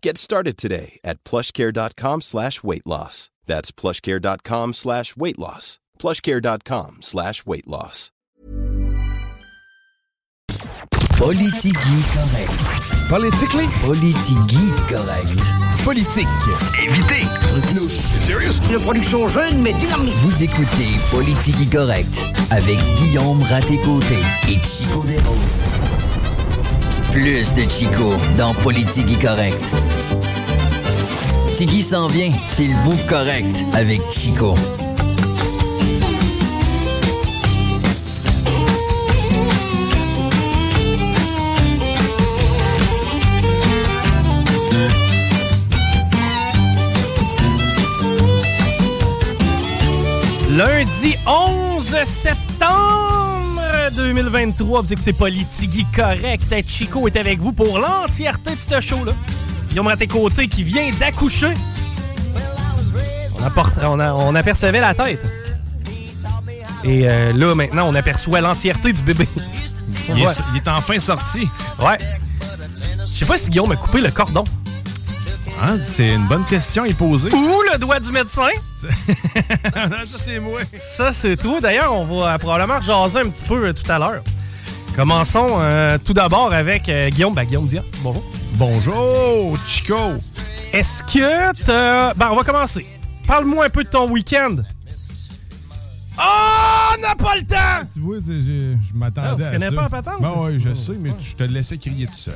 Get 0.00 0.16
started 0.16 0.56
today 0.56 1.00
at 1.02 1.22
plushcare.com 1.24 2.20
slash 2.22 2.62
weight 2.62 2.86
loss. 2.86 3.30
That's 3.46 3.72
plushcare.com 3.72 4.74
slash 4.74 5.16
weight 5.16 5.38
loss. 5.38 5.80
plushcare.com 5.98 6.98
slash 7.00 7.44
weight 7.46 7.66
loss. 7.66 8.12
Politigui 11.18 11.98
correct. 12.14 13.08
Politically? 13.10 13.66
Politigui 13.82 14.70
correct. 14.88 15.40
Politique. 15.84 16.28
Évitez. 16.78 17.26
Serious? 18.20 18.60
Une 18.70 18.80
production 18.80 19.26
jeune 19.26 19.60
mais 19.62 19.72
dynamique. 19.72 20.14
Vous 20.22 20.42
écoutez 20.44 20.86
Politigui 21.10 21.66
correct 21.68 22.22
avec 22.52 22.78
Guillaume 22.98 23.42
Raté-Côté 23.42 24.18
et 24.48 24.60
Chico 24.60 25.02
Desroses. 25.02 26.07
Plus 27.12 27.52
de 27.54 27.68
Chico 27.68 28.12
dans 28.36 28.54
Politigui 28.54 29.16
correct. 29.16 29.60
Tigui 31.54 31.82
s'en 31.82 32.06
vient, 32.06 32.32
c'est 32.44 32.66
le 32.66 32.74
bout 32.84 32.98
correct 33.08 33.64
avec 33.74 34.00
Chico. 34.10 34.54
Lundi 50.50 51.16
11 51.26 52.04
septembre 52.04 53.27
2023, 53.90 54.82
vous 54.82 54.92
écoutez 54.92 55.12
Politigui 55.12 55.86
Correct. 55.94 56.54
Chico 56.66 57.06
est 57.06 57.16
avec 57.16 57.38
vous 57.38 57.52
pour 57.52 57.78
l'entièreté 57.78 58.50
de 58.54 58.60
ce 58.60 58.80
show-là. 58.80 59.12
Guillaume 59.70 59.94
tes 59.98 60.06
côtés 60.06 60.48
qui 60.48 60.64
vient 60.64 60.90
d'accoucher. 60.98 61.54
On, 63.40 63.44
apporte- 63.44 63.78
on, 63.82 64.00
a- 64.00 64.12
on 64.14 64.34
apercevait 64.34 64.80
la 64.80 64.94
tête. 64.94 65.20
Et 66.84 67.08
euh, 67.08 67.32
là, 67.32 67.54
maintenant, 67.54 67.88
on 67.88 67.94
aperçoit 67.94 68.40
l'entièreté 68.40 68.92
du 68.92 69.02
bébé. 69.02 69.26
Il 70.10 70.18
est, 70.22 70.26
il 70.52 70.58
est 70.58 70.68
enfin 70.68 70.98
sorti. 70.98 71.48
Ouais. 71.80 71.98
Je 73.00 73.06
sais 73.06 73.26
pas 73.26 73.38
si 73.38 73.50
Guillaume 73.50 73.72
a 73.72 73.76
coupé 73.76 74.00
le 74.00 74.10
cordon. 74.10 74.44
Hein, 75.60 75.76
C'est 75.84 76.14
une 76.14 76.26
bonne 76.26 76.44
question 76.44 76.84
à 76.84 76.88
y 76.88 76.94
poser. 76.94 77.30
Ou 77.32 77.62
le 77.72 77.78
doigt 77.78 77.98
du 77.98 78.12
médecin. 78.12 78.48
Ça, 79.74 80.18
c'est 80.20 80.38
moi. 80.38 80.60
Ça, 80.76 81.12
c'est 81.12 81.36
tout. 81.36 81.60
D'ailleurs, 81.60 81.92
on 81.92 82.04
va 82.04 82.38
probablement 82.38 82.80
jaser 82.80 83.20
un 83.20 83.28
petit 83.28 83.44
peu 83.44 83.66
euh, 83.66 83.72
tout 83.72 83.90
à 83.90 83.98
l'heure. 83.98 84.22
Commençons 84.94 85.56
euh, 85.58 85.98
tout 86.04 86.12
d'abord 86.12 86.52
avec 86.52 86.88
euh, 86.88 87.10
Guillaume. 87.10 87.34
Ben, 87.34 87.44
Guillaume 87.44 87.66
Dia, 87.66 87.82
bonjour. 88.02 88.22
Bonjour, 88.52 89.56
Chico. 89.66 89.98
Est-ce 90.72 91.02
que 91.02 91.52
t'as... 91.64 92.14
Ben, 92.14 92.28
on 92.30 92.36
va 92.36 92.44
commencer. 92.44 92.86
Parle-moi 93.26 93.66
un 93.66 93.70
peu 93.70 93.84
de 93.84 93.88
ton 93.88 94.08
week-end. 94.10 94.56
Oh, 96.20 96.94
on 96.96 97.00
n'a 97.00 97.14
pas 97.14 97.34
le 97.36 97.42
temps! 97.46 97.88
Tu 97.94 98.00
vois, 98.00 98.16
je, 98.26 98.74
m'attendais 98.94 99.28
Ah, 99.30 99.36
tu 99.38 99.44
à 99.44 99.50
connais 99.52 99.68
ça. 99.68 99.74
pas 99.74 99.82
la 99.82 99.88
patente? 99.88 100.20
Ben 100.20 100.32
oui, 100.36 100.58
je 100.58 100.74
sais, 100.74 100.94
mais 101.00 101.10
je 101.20 101.36
te 101.36 101.44
laissais 101.44 101.78
crier 101.78 102.06
tout 102.06 102.14
seul. 102.14 102.34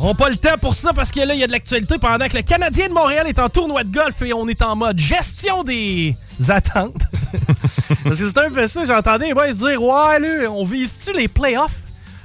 On 0.00 0.08
n'a 0.08 0.14
pas 0.14 0.28
le 0.28 0.36
temps 0.36 0.58
pour 0.60 0.74
ça 0.74 0.92
parce 0.92 1.12
que 1.12 1.20
là, 1.20 1.34
il 1.34 1.40
y 1.40 1.44
a 1.44 1.46
de 1.46 1.52
l'actualité 1.52 1.98
pendant 1.98 2.26
que 2.26 2.36
le 2.36 2.42
Canadien 2.42 2.88
de 2.88 2.92
Montréal 2.92 3.26
est 3.28 3.38
en 3.38 3.48
tournoi 3.48 3.84
de 3.84 3.92
golf 3.92 4.20
et 4.22 4.32
on 4.32 4.48
est 4.48 4.62
en 4.62 4.74
mode 4.74 4.98
gestion 4.98 5.62
des 5.62 6.16
attentes. 6.48 7.02
parce 8.04 8.18
que 8.18 8.28
c'est 8.28 8.38
un 8.38 8.50
peu 8.50 8.66
ça, 8.66 8.84
j'entendais 8.84 9.28
les 9.28 9.34
boys 9.34 9.52
dire 9.52 9.80
Ouais, 9.80 10.18
là, 10.18 10.50
on 10.50 10.64
vise-tu 10.64 11.12
les 11.16 11.28
playoffs? 11.28 11.82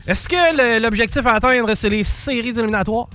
Est-ce 0.07 0.27
que 0.27 0.79
l'objectif 0.81 1.23
à 1.27 1.33
atteindre, 1.33 1.71
c'est 1.75 1.89
les 1.89 2.03
séries 2.03 2.50
éliminatoires? 2.50 3.09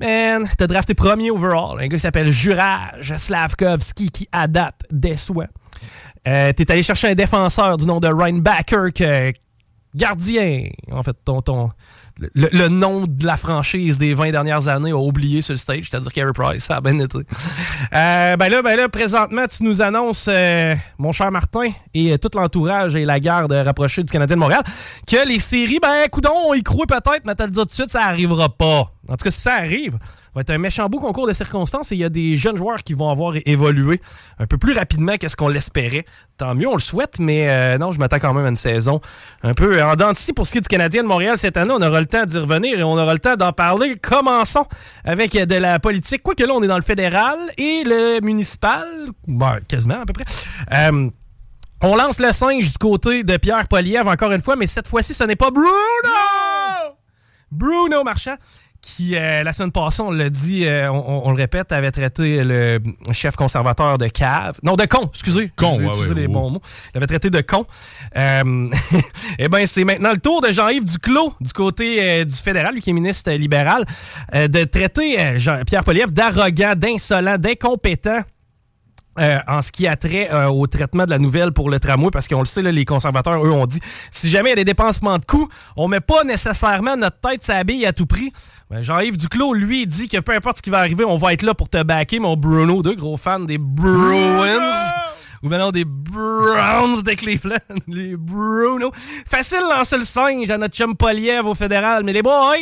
Man, 0.00 0.48
t'as 0.58 0.66
drafté 0.66 0.94
premier 0.94 1.30
overall. 1.30 1.78
Un 1.78 1.86
gars 1.86 1.96
qui 1.96 2.00
s'appelle 2.00 2.28
Juraj 2.28 3.14
Slavkovski 3.16 4.10
qui, 4.10 4.28
à 4.32 4.48
date, 4.48 4.80
déçoit. 4.90 5.46
Euh, 6.28 6.52
T'es 6.52 6.70
allé 6.70 6.82
chercher 6.82 7.08
un 7.08 7.14
défenseur 7.14 7.76
du 7.76 7.86
nom 7.86 8.00
de 8.00 8.08
Ryan 8.08 8.38
Backer, 8.38 8.92
que 8.94 9.32
gardien, 9.94 10.68
en 10.90 11.02
fait, 11.02 11.16
ton, 11.24 11.42
ton, 11.42 11.70
le, 12.18 12.48
le 12.52 12.68
nom 12.68 13.04
de 13.06 13.26
la 13.26 13.36
franchise 13.36 13.98
des 13.98 14.14
20 14.14 14.30
dernières 14.30 14.68
années 14.68 14.90
a 14.90 14.96
oublié 14.96 15.42
sur 15.42 15.52
le 15.52 15.58
stage, 15.58 15.88
c'est-à-dire 15.90 16.12
Carey 16.12 16.32
Price, 16.32 16.64
ça 16.64 16.76
a 16.76 16.80
bien 16.80 16.98
été. 16.98 17.18
Euh, 17.18 18.36
ben 18.36 18.48
là, 18.48 18.62
ben 18.62 18.76
là, 18.76 18.88
présentement, 18.88 19.44
tu 19.46 19.64
nous 19.64 19.82
annonces, 19.82 20.26
euh, 20.28 20.74
mon 20.98 21.12
cher 21.12 21.30
Martin, 21.30 21.68
et 21.94 22.12
euh, 22.12 22.18
tout 22.18 22.30
l'entourage 22.34 22.96
et 22.96 23.04
la 23.04 23.20
garde 23.20 23.52
rapprochée 23.52 24.02
du 24.02 24.10
Canadien 24.10 24.36
de 24.36 24.40
Montréal, 24.40 24.62
que 25.06 25.28
les 25.28 25.40
séries, 25.40 25.78
ben, 25.80 26.08
coudon, 26.10 26.30
on 26.48 26.54
y 26.54 26.62
croit 26.62 26.86
peut-être, 26.86 27.22
mais 27.24 27.34
t'as 27.34 27.46
le 27.46 27.52
dire 27.52 27.62
tout 27.62 27.66
de 27.66 27.70
suite, 27.70 27.90
ça 27.90 28.04
arrivera 28.04 28.48
pas. 28.48 28.91
En 29.08 29.16
tout 29.16 29.24
cas, 29.24 29.30
si 29.32 29.40
ça 29.40 29.54
arrive, 29.54 29.98
va 30.34 30.42
être 30.42 30.50
un 30.50 30.58
méchant 30.58 30.88
beau 30.88 31.00
concours 31.00 31.26
de 31.26 31.32
circonstances 31.32 31.90
et 31.90 31.96
il 31.96 31.98
y 31.98 32.04
a 32.04 32.08
des 32.08 32.36
jeunes 32.36 32.56
joueurs 32.56 32.84
qui 32.84 32.94
vont 32.94 33.10
avoir 33.10 33.34
évolué 33.46 34.00
un 34.38 34.46
peu 34.46 34.58
plus 34.58 34.72
rapidement 34.72 35.16
que 35.16 35.26
ce 35.26 35.34
qu'on 35.34 35.48
l'espérait. 35.48 36.04
Tant 36.38 36.54
mieux, 36.54 36.68
on 36.68 36.74
le 36.74 36.80
souhaite, 36.80 37.18
mais 37.18 37.48
euh, 37.48 37.78
non, 37.78 37.90
je 37.90 37.98
m'attends 37.98 38.20
quand 38.20 38.32
même 38.32 38.44
à 38.44 38.48
une 38.48 38.56
saison 38.56 39.00
un 39.42 39.54
peu 39.54 39.82
en 39.82 39.96
dents 39.96 40.12
de 40.12 40.16
scie 40.16 40.32
pour 40.32 40.46
ce 40.46 40.52
qui 40.52 40.58
est 40.58 40.60
du 40.60 40.68
Canadien 40.68 41.02
de 41.02 41.08
Montréal 41.08 41.36
cette 41.36 41.56
année. 41.56 41.72
On 41.72 41.82
aura 41.82 42.00
le 42.00 42.06
temps 42.06 42.24
d'y 42.24 42.38
revenir 42.38 42.78
et 42.78 42.82
on 42.84 42.92
aura 42.92 43.12
le 43.12 43.18
temps 43.18 43.36
d'en 43.36 43.52
parler. 43.52 43.96
Commençons 43.96 44.66
avec 45.04 45.34
euh, 45.34 45.46
de 45.46 45.56
la 45.56 45.80
politique. 45.80 46.22
Quoique 46.22 46.44
là, 46.44 46.52
on 46.54 46.62
est 46.62 46.68
dans 46.68 46.76
le 46.76 46.82
fédéral 46.82 47.38
et 47.58 47.82
le 47.84 48.20
municipal, 48.24 48.86
ben, 49.26 49.58
quasiment 49.66 50.00
à 50.00 50.06
peu 50.06 50.12
près. 50.12 50.24
Euh, 50.72 51.10
on 51.80 51.96
lance 51.96 52.20
le 52.20 52.30
singe 52.30 52.70
du 52.70 52.78
côté 52.78 53.24
de 53.24 53.36
Pierre 53.36 53.66
Poliev 53.66 54.06
encore 54.06 54.30
une 54.30 54.40
fois, 54.40 54.54
mais 54.54 54.68
cette 54.68 54.86
fois-ci, 54.86 55.12
ce 55.14 55.24
n'est 55.24 55.34
pas 55.34 55.50
Bruno! 55.50 55.68
Bruno 57.50 58.02
Marchand, 58.04 58.36
qui, 58.82 59.14
euh, 59.16 59.42
la 59.44 59.52
semaine 59.52 59.70
passée, 59.72 60.02
on 60.02 60.10
l'a 60.10 60.28
dit, 60.28 60.66
euh, 60.66 60.90
on, 60.90 61.28
on- 61.28 61.30
le 61.30 61.36
répète, 61.36 61.70
avait 61.72 61.90
traité 61.92 62.42
le 62.44 62.80
chef 63.12 63.36
conservateur 63.36 63.96
de 63.96 64.08
cave. 64.08 64.56
Non, 64.62 64.74
de 64.74 64.84
con, 64.86 65.06
excusez. 65.06 65.50
Con, 65.56 65.78
ouais, 65.78 65.86
utiliser 65.86 66.08
ouais, 66.10 66.14
les 66.16 66.26
ouais. 66.26 66.32
bons 66.32 66.50
mots. 66.50 66.60
Il 66.92 66.98
avait 66.98 67.06
traité 67.06 67.30
de 67.30 67.40
con. 67.40 67.64
Euh, 68.16 68.68
eh 69.38 69.48
bien, 69.48 69.64
c'est 69.66 69.84
maintenant 69.84 70.10
le 70.10 70.18
tour 70.18 70.42
de 70.42 70.50
Jean-Yves 70.52 70.84
Duclos, 70.84 71.32
du 71.40 71.52
côté 71.52 71.96
euh, 72.02 72.24
du 72.24 72.34
fédéral, 72.34 72.74
lui 72.74 72.82
qui 72.82 72.90
est 72.90 72.92
ministre 72.92 73.30
libéral, 73.32 73.84
euh, 74.34 74.48
de 74.48 74.64
traiter 74.64 75.18
euh, 75.18 75.38
Jean- 75.38 75.62
Pierre 75.64 75.84
Poliev 75.84 76.10
d'arrogant, 76.12 76.74
d'insolent, 76.76 77.38
d'incompétent. 77.38 78.20
Euh, 79.20 79.38
en 79.46 79.60
ce 79.60 79.70
qui 79.70 79.86
a 79.86 79.94
trait 79.94 80.32
euh, 80.32 80.46
au 80.46 80.66
traitement 80.66 81.04
de 81.04 81.10
la 81.10 81.18
nouvelle 81.18 81.52
pour 81.52 81.68
le 81.68 81.78
tramway, 81.78 82.10
parce 82.10 82.26
qu'on 82.26 82.38
le 82.38 82.46
sait, 82.46 82.62
les 82.62 82.84
conservateurs, 82.86 83.44
eux, 83.44 83.50
ont 83.50 83.66
dit 83.66 83.78
si 84.10 84.30
jamais 84.30 84.48
il 84.48 84.52
y 84.52 84.54
a 84.54 84.56
des 84.56 84.64
dépensements 84.64 85.18
de 85.18 85.24
coûts, 85.26 85.48
on 85.76 85.86
met 85.86 86.00
pas 86.00 86.24
nécessairement 86.24 86.96
notre 86.96 87.18
tête 87.20 87.44
sa 87.44 87.62
bille 87.62 87.84
à 87.84 87.92
tout 87.92 88.06
prix. 88.06 88.32
Ben, 88.70 88.80
Jean-Yves 88.80 89.18
Duclos, 89.18 89.52
lui, 89.52 89.86
dit 89.86 90.08
que 90.08 90.18
peu 90.18 90.32
importe 90.32 90.58
ce 90.58 90.62
qui 90.62 90.70
va 90.70 90.78
arriver, 90.78 91.04
on 91.04 91.18
va 91.18 91.34
être 91.34 91.42
là 91.42 91.52
pour 91.52 91.68
te 91.68 91.82
backer, 91.82 92.20
mon 92.20 92.38
Bruno, 92.38 92.82
deux 92.82 92.94
gros 92.94 93.18
fans 93.18 93.40
des 93.40 93.58
Bruins. 93.58 94.72
Ou 95.42 95.48
maintenant 95.48 95.72
des 95.72 95.84
Browns 95.84 97.02
de 97.02 97.12
Cleveland, 97.12 97.56
les 97.88 98.16
Bruno. 98.16 98.92
Facile 99.28 99.60
lancer 99.68 99.98
le 99.98 100.04
singe 100.04 100.50
à 100.50 100.56
notre 100.56 100.74
chum 100.74 100.96
Poliev 100.96 101.46
au 101.46 101.54
fédéral, 101.54 102.02
mais 102.02 102.14
les 102.14 102.22
boys, 102.22 102.56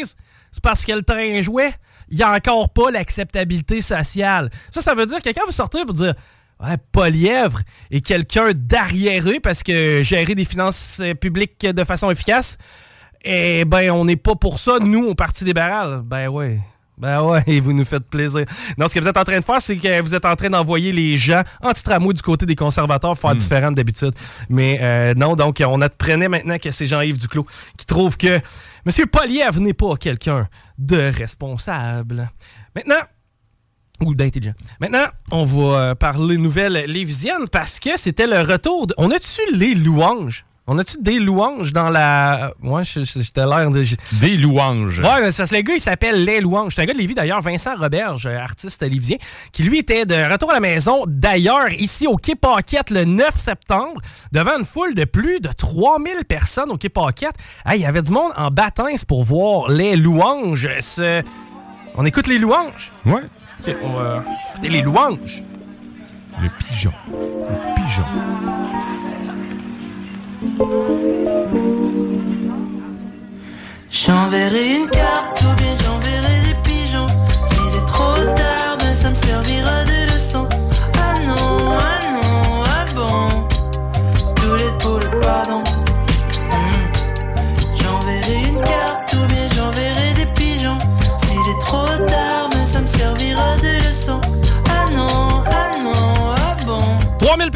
c'est 0.51 0.63
parce 0.65 0.85
que 0.85 0.93
le 0.93 1.03
train 1.03 1.41
jouait, 1.41 1.75
il 2.09 2.17
n'y 2.17 2.25
a 2.25 2.33
encore 2.33 2.71
pas 2.71 2.91
l'acceptabilité 2.91 3.81
sociale. 3.81 4.51
Ça, 4.71 4.81
ça 4.81 4.97
veut 4.97 5.07
dire 5.07 5.23
que 5.23 5.29
quand 5.29 5.47
vous 5.47 5.53
sortez 5.53 5.85
pour 5.85 5.95
dire 5.95 6.15
Ouais, 6.63 6.77
Polièvre 6.93 7.61
est 7.91 8.03
quelqu'un 8.03 8.51
d'arriéré 8.55 9.41
parce 9.41 9.63
que 9.63 10.03
gérer 10.03 10.35
des 10.35 10.45
finances 10.45 10.99
euh, 11.01 11.15
publiques 11.15 11.65
de 11.65 11.85
façon 11.85 12.11
efficace, 12.11 12.59
eh 13.25 13.65
ben, 13.65 13.91
on 13.93 14.05
n'est 14.05 14.17
pas 14.17 14.35
pour 14.35 14.59
ça, 14.59 14.79
nous, 14.79 15.07
au 15.07 15.15
Parti 15.15 15.45
libéral. 15.45 16.03
Ben 16.05 16.29
ouais. 16.29 16.61
Ben 17.01 17.23
ouais, 17.23 17.61
vous 17.61 17.73
nous 17.73 17.85
faites 17.87 18.05
plaisir. 18.05 18.45
Non, 18.77 18.87
ce 18.87 18.95
que 18.95 19.01
vous 19.01 19.09
êtes 19.09 19.17
en 19.17 19.25
train 19.25 19.39
de 19.39 19.45
faire, 19.45 19.63
c'est 19.63 19.77
que 19.77 20.03
vous 20.03 20.15
êtes 20.15 20.27
en 20.27 20.37
train 20.37 20.51
d'envoyer 20.51 20.93
les 20.93 21.17
gens 21.17 21.43
anti-tramway 21.63 22.13
du 22.13 22.21
côté 22.21 22.45
des 22.45 22.57
conservateurs 22.57 23.19
faire 23.19 23.35
différent 23.35 23.73
d'habitude. 23.73 24.13
Mais 24.51 24.79
euh, 24.83 25.15
non, 25.15 25.35
donc 25.35 25.63
on 25.67 25.81
apprenait 25.81 26.29
maintenant 26.29 26.59
que 26.59 26.71
c'est 26.71 26.85
Jean-Yves 26.85 27.19
Duclos 27.19 27.47
qui 27.79 27.87
trouve 27.87 28.19
que 28.19 28.39
M. 28.87 29.07
Poliev 29.11 29.59
n'est 29.61 29.73
pas 29.73 29.97
quelqu'un 29.97 30.47
de 30.77 30.99
responsable. 30.99 32.29
Maintenant, 32.77 33.01
ou 34.05 34.15
d'intelligent. 34.15 34.55
Maintenant, 34.81 35.07
on 35.31 35.45
va 35.45 35.63
euh, 35.63 35.95
parler 35.95 36.37
nouvelles 36.37 36.85
lévisiennes 36.87 37.49
parce 37.51 37.79
que 37.79 37.91
c'était 37.97 38.27
le 38.27 38.41
retour 38.41 38.87
de... 38.87 38.95
On 38.99 39.11
a-tu 39.11 39.41
les 39.55 39.75
louanges? 39.75 40.45
On 40.73 40.79
a-tu 40.79 40.99
des 41.01 41.19
louanges 41.19 41.73
dans 41.73 41.89
la. 41.89 42.53
Moi, 42.61 42.83
j'étais 42.85 43.45
l'air 43.45 43.71
de. 43.71 43.85
Des 44.21 44.37
louanges. 44.37 45.01
Ouais, 45.01 45.21
mais 45.21 45.33
c'est 45.33 45.39
parce 45.39 45.51
que 45.51 45.57
le 45.57 45.63
gars, 45.63 45.75
il 45.75 45.81
s'appelle 45.81 46.25
Les 46.25 46.41
Louanges. 46.41 46.77
C'est 46.77 46.83
un 46.83 46.85
gars 46.85 46.93
de 46.93 46.99
Lévis, 46.99 47.15
d'ailleurs, 47.15 47.41
Vincent 47.41 47.75
Roberge, 47.77 48.27
artiste 48.27 48.81
lévisien, 48.83 49.17
qui 49.51 49.65
lui 49.65 49.79
était 49.79 50.07
de 50.07 50.15
retour 50.31 50.51
à 50.51 50.55
la 50.55 50.61
maison, 50.61 51.03
d'ailleurs, 51.09 51.73
ici 51.73 52.07
au 52.07 52.15
Quai 52.15 52.37
Paquette 52.37 52.91
le 52.91 53.05
9 53.05 53.37
septembre, 53.37 54.01
devant 54.31 54.59
une 54.59 54.65
foule 54.65 54.95
de 54.95 55.05
plus 55.05 55.41
de 55.41 55.49
3000 55.49 56.25
personnes 56.29 56.71
au 56.71 56.77
Quai 56.77 56.89
Paquette. 56.89 57.35
il 57.75 57.81
y 57.81 57.85
avait 57.85 58.03
du 58.03 58.13
monde 58.13 58.31
en 58.37 58.53
baptême 58.53 58.97
pour 59.09 59.25
voir 59.25 59.71
Les 59.71 59.97
Louanges. 59.97 60.69
On 61.97 62.05
écoute 62.05 62.29
Les 62.29 62.39
Louanges? 62.39 62.93
Ouais. 63.05 63.23
On 63.83 63.93
va 63.93 64.25
les 64.63 64.81
Louanges. 64.81 65.43
Le 66.41 66.49
pigeon. 66.59 66.93
Le 67.11 67.75
pigeon. 67.77 68.05
J'enverrai 73.91 74.77
une 74.77 74.89
carte 74.89 75.43
ou 75.43 75.55
bien 75.57 75.75
j'enverrai 75.85 76.41
des 76.47 76.55
pigeons. 76.63 77.07
S'il 77.47 77.77
est 77.77 77.87
trop 77.87 78.25
tard, 78.35 78.79
ben 78.79 78.95
ça 78.95 79.11
me 79.11 79.15
servira 79.15 79.85
de 79.85 79.90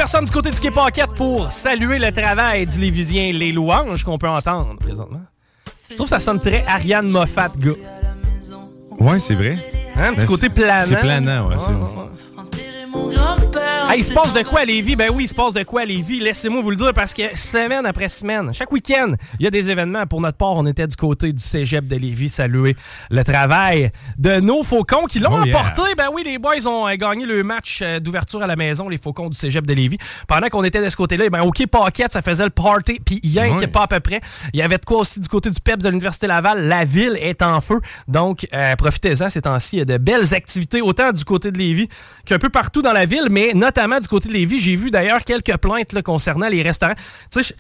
3000 0.05 0.11
personnes 0.11 0.25
du 0.27 0.31
côté 0.31 0.51
du 0.51 0.61
Quai 0.61 0.71
Paquette 0.71 1.15
pour 1.17 1.51
saluer 1.51 1.99
le 1.99 2.13
travail 2.13 2.67
du 2.67 2.79
Lévisien 2.79 3.33
Les 3.33 3.53
Louanges 3.53 4.05
qu'on 4.05 4.19
peut 4.19 4.29
entendre 4.29 4.77
présentement. 4.79 5.23
Je 5.89 5.95
trouve 5.95 6.07
que 6.07 6.11
ça 6.11 6.19
sonne 6.19 6.39
très 6.39 6.63
Ariane 6.67 7.09
Moffat, 7.09 7.53
gars. 7.57 7.73
Ouais, 9.01 9.19
c'est 9.19 9.35
vrai. 9.35 9.57
Hein, 9.97 10.09
un 10.09 10.13
petit 10.13 10.21
Ben, 10.21 10.27
côté 10.27 10.49
planant. 10.51 10.87
C'est 10.89 11.01
planant, 11.01 11.49
ouais. 11.49 11.57
Il 13.97 14.05
se 14.05 14.13
passe 14.13 14.33
de 14.35 14.43
quoi 14.43 14.61
à 14.61 14.65
Lévis? 14.65 14.97
Ben 14.97 15.11
oui, 15.13 15.25
il 15.25 15.29
se 15.29 15.35
passe 15.35 15.55
de 15.55 15.63
quoi 15.63 15.83
à 15.83 15.85
Lévis? 15.85 16.21
Laissez-moi 16.21 16.61
vous 16.63 16.71
le 16.71 16.77
dire 16.77 16.93
parce 16.95 17.15
que 17.15 17.23
semaine 17.37 17.87
après 17.87 18.09
semaine, 18.09 18.53
chaque 18.53 18.73
week-end, 18.73 19.15
il 19.39 19.45
y 19.45 19.47
a 19.47 19.51
des 19.51 19.71
événements. 19.71 20.07
Pour 20.07 20.21
notre 20.21 20.37
part, 20.39 20.53
on 20.53 20.67
était 20.67 20.87
du 20.87 20.97
côté 20.97 21.33
du 21.33 21.43
cégep 21.43 21.87
de 21.87 21.97
Lévis, 21.97 22.29
saluer 22.29 22.77
le 23.11 23.23
travail 23.25 23.91
de 24.19 24.41
nos 24.41 24.63
Faucons 24.63 25.07
qui 25.07 25.19
l'ont 25.19 25.31
Oh, 25.33 25.45
yeah. 25.45 25.57
emporté. 25.57 25.83
Ben 25.97 26.07
oui, 26.13 26.23
les 26.25 26.39
boys 26.39 26.67
ont 26.67 26.89
euh, 26.89 26.95
gagné 26.97 27.27
le 27.27 27.43
match 27.43 27.81
euh, 27.83 28.01
d'ouverture 28.01 28.43
à 28.43 28.47
la 28.47 28.57
maison, 28.57 28.89
les 28.89 28.99
Faucons 28.99 29.29
du 29.29 29.37
cégep 29.39 29.67
de 29.67 29.73
Lévis. 29.75 29.99
Pendant 30.29 30.49
qu'on 30.49 30.65
était 30.65 30.83
de 30.83 30.89
ce 30.89 30.97
côté-là, 30.97 31.29
ben, 31.31 31.43
OK, 31.43 31.67
Paquette, 31.67 32.13
ça 32.13 32.23
faisait 32.23 32.45
le 32.45 32.51
party. 32.51 33.01
Puis 33.05 33.21
rien 33.25 33.57
Ouais. 33.57 33.67
pas 33.67 33.83
à 33.83 33.87
peu 33.89 34.01
près. 34.01 34.21
Il 34.53 34.59
y 34.61 34.63
avait 34.63 34.79
de 34.79 34.85
quoi 34.85 34.99
aussi 34.99 35.21
du 35.21 35.29
côté 35.29 35.51
du 35.51 35.61
PEPS 35.61 35.85
de 35.85 35.89
l'Université 35.91 36.27
Laval. 36.27 36.67
La 36.67 36.85
ville 36.85 37.17
est 37.21 37.43
en 37.43 37.61
feu. 37.61 37.81
Donc, 38.09 38.47
euh, 38.53 38.75
profitez-en 38.77 39.29
ces 39.31 39.43
temps-ci. 39.43 39.77
Il 39.77 39.79
y 39.81 39.83
a 39.83 39.85
de 39.85 39.99
belles 39.99 40.35
activités, 40.35 40.81
autant 40.81 41.13
du 41.13 41.25
côté 41.25 41.51
de 41.51 41.59
Lévis 41.59 41.89
qu'un 42.25 42.39
peu 42.39 42.49
partout 42.49 42.83
dans 42.83 42.93
la 42.93 43.07
ville, 43.07 43.27
mais 43.31 43.53
notamment 43.55 43.84
du 44.01 44.09
côté 44.09 44.29
de 44.29 44.35
Lévis. 44.35 44.59
J'ai 44.59 44.77
vu 44.77 44.91
d'ailleurs 44.91 45.23
quelques 45.25 45.57
plaintes 45.57 45.93
là, 45.93 46.03
concernant 46.03 46.49
les 46.49 46.63
restaurants. 46.63 46.95
Tu 47.31 47.43
sais, 47.43 47.55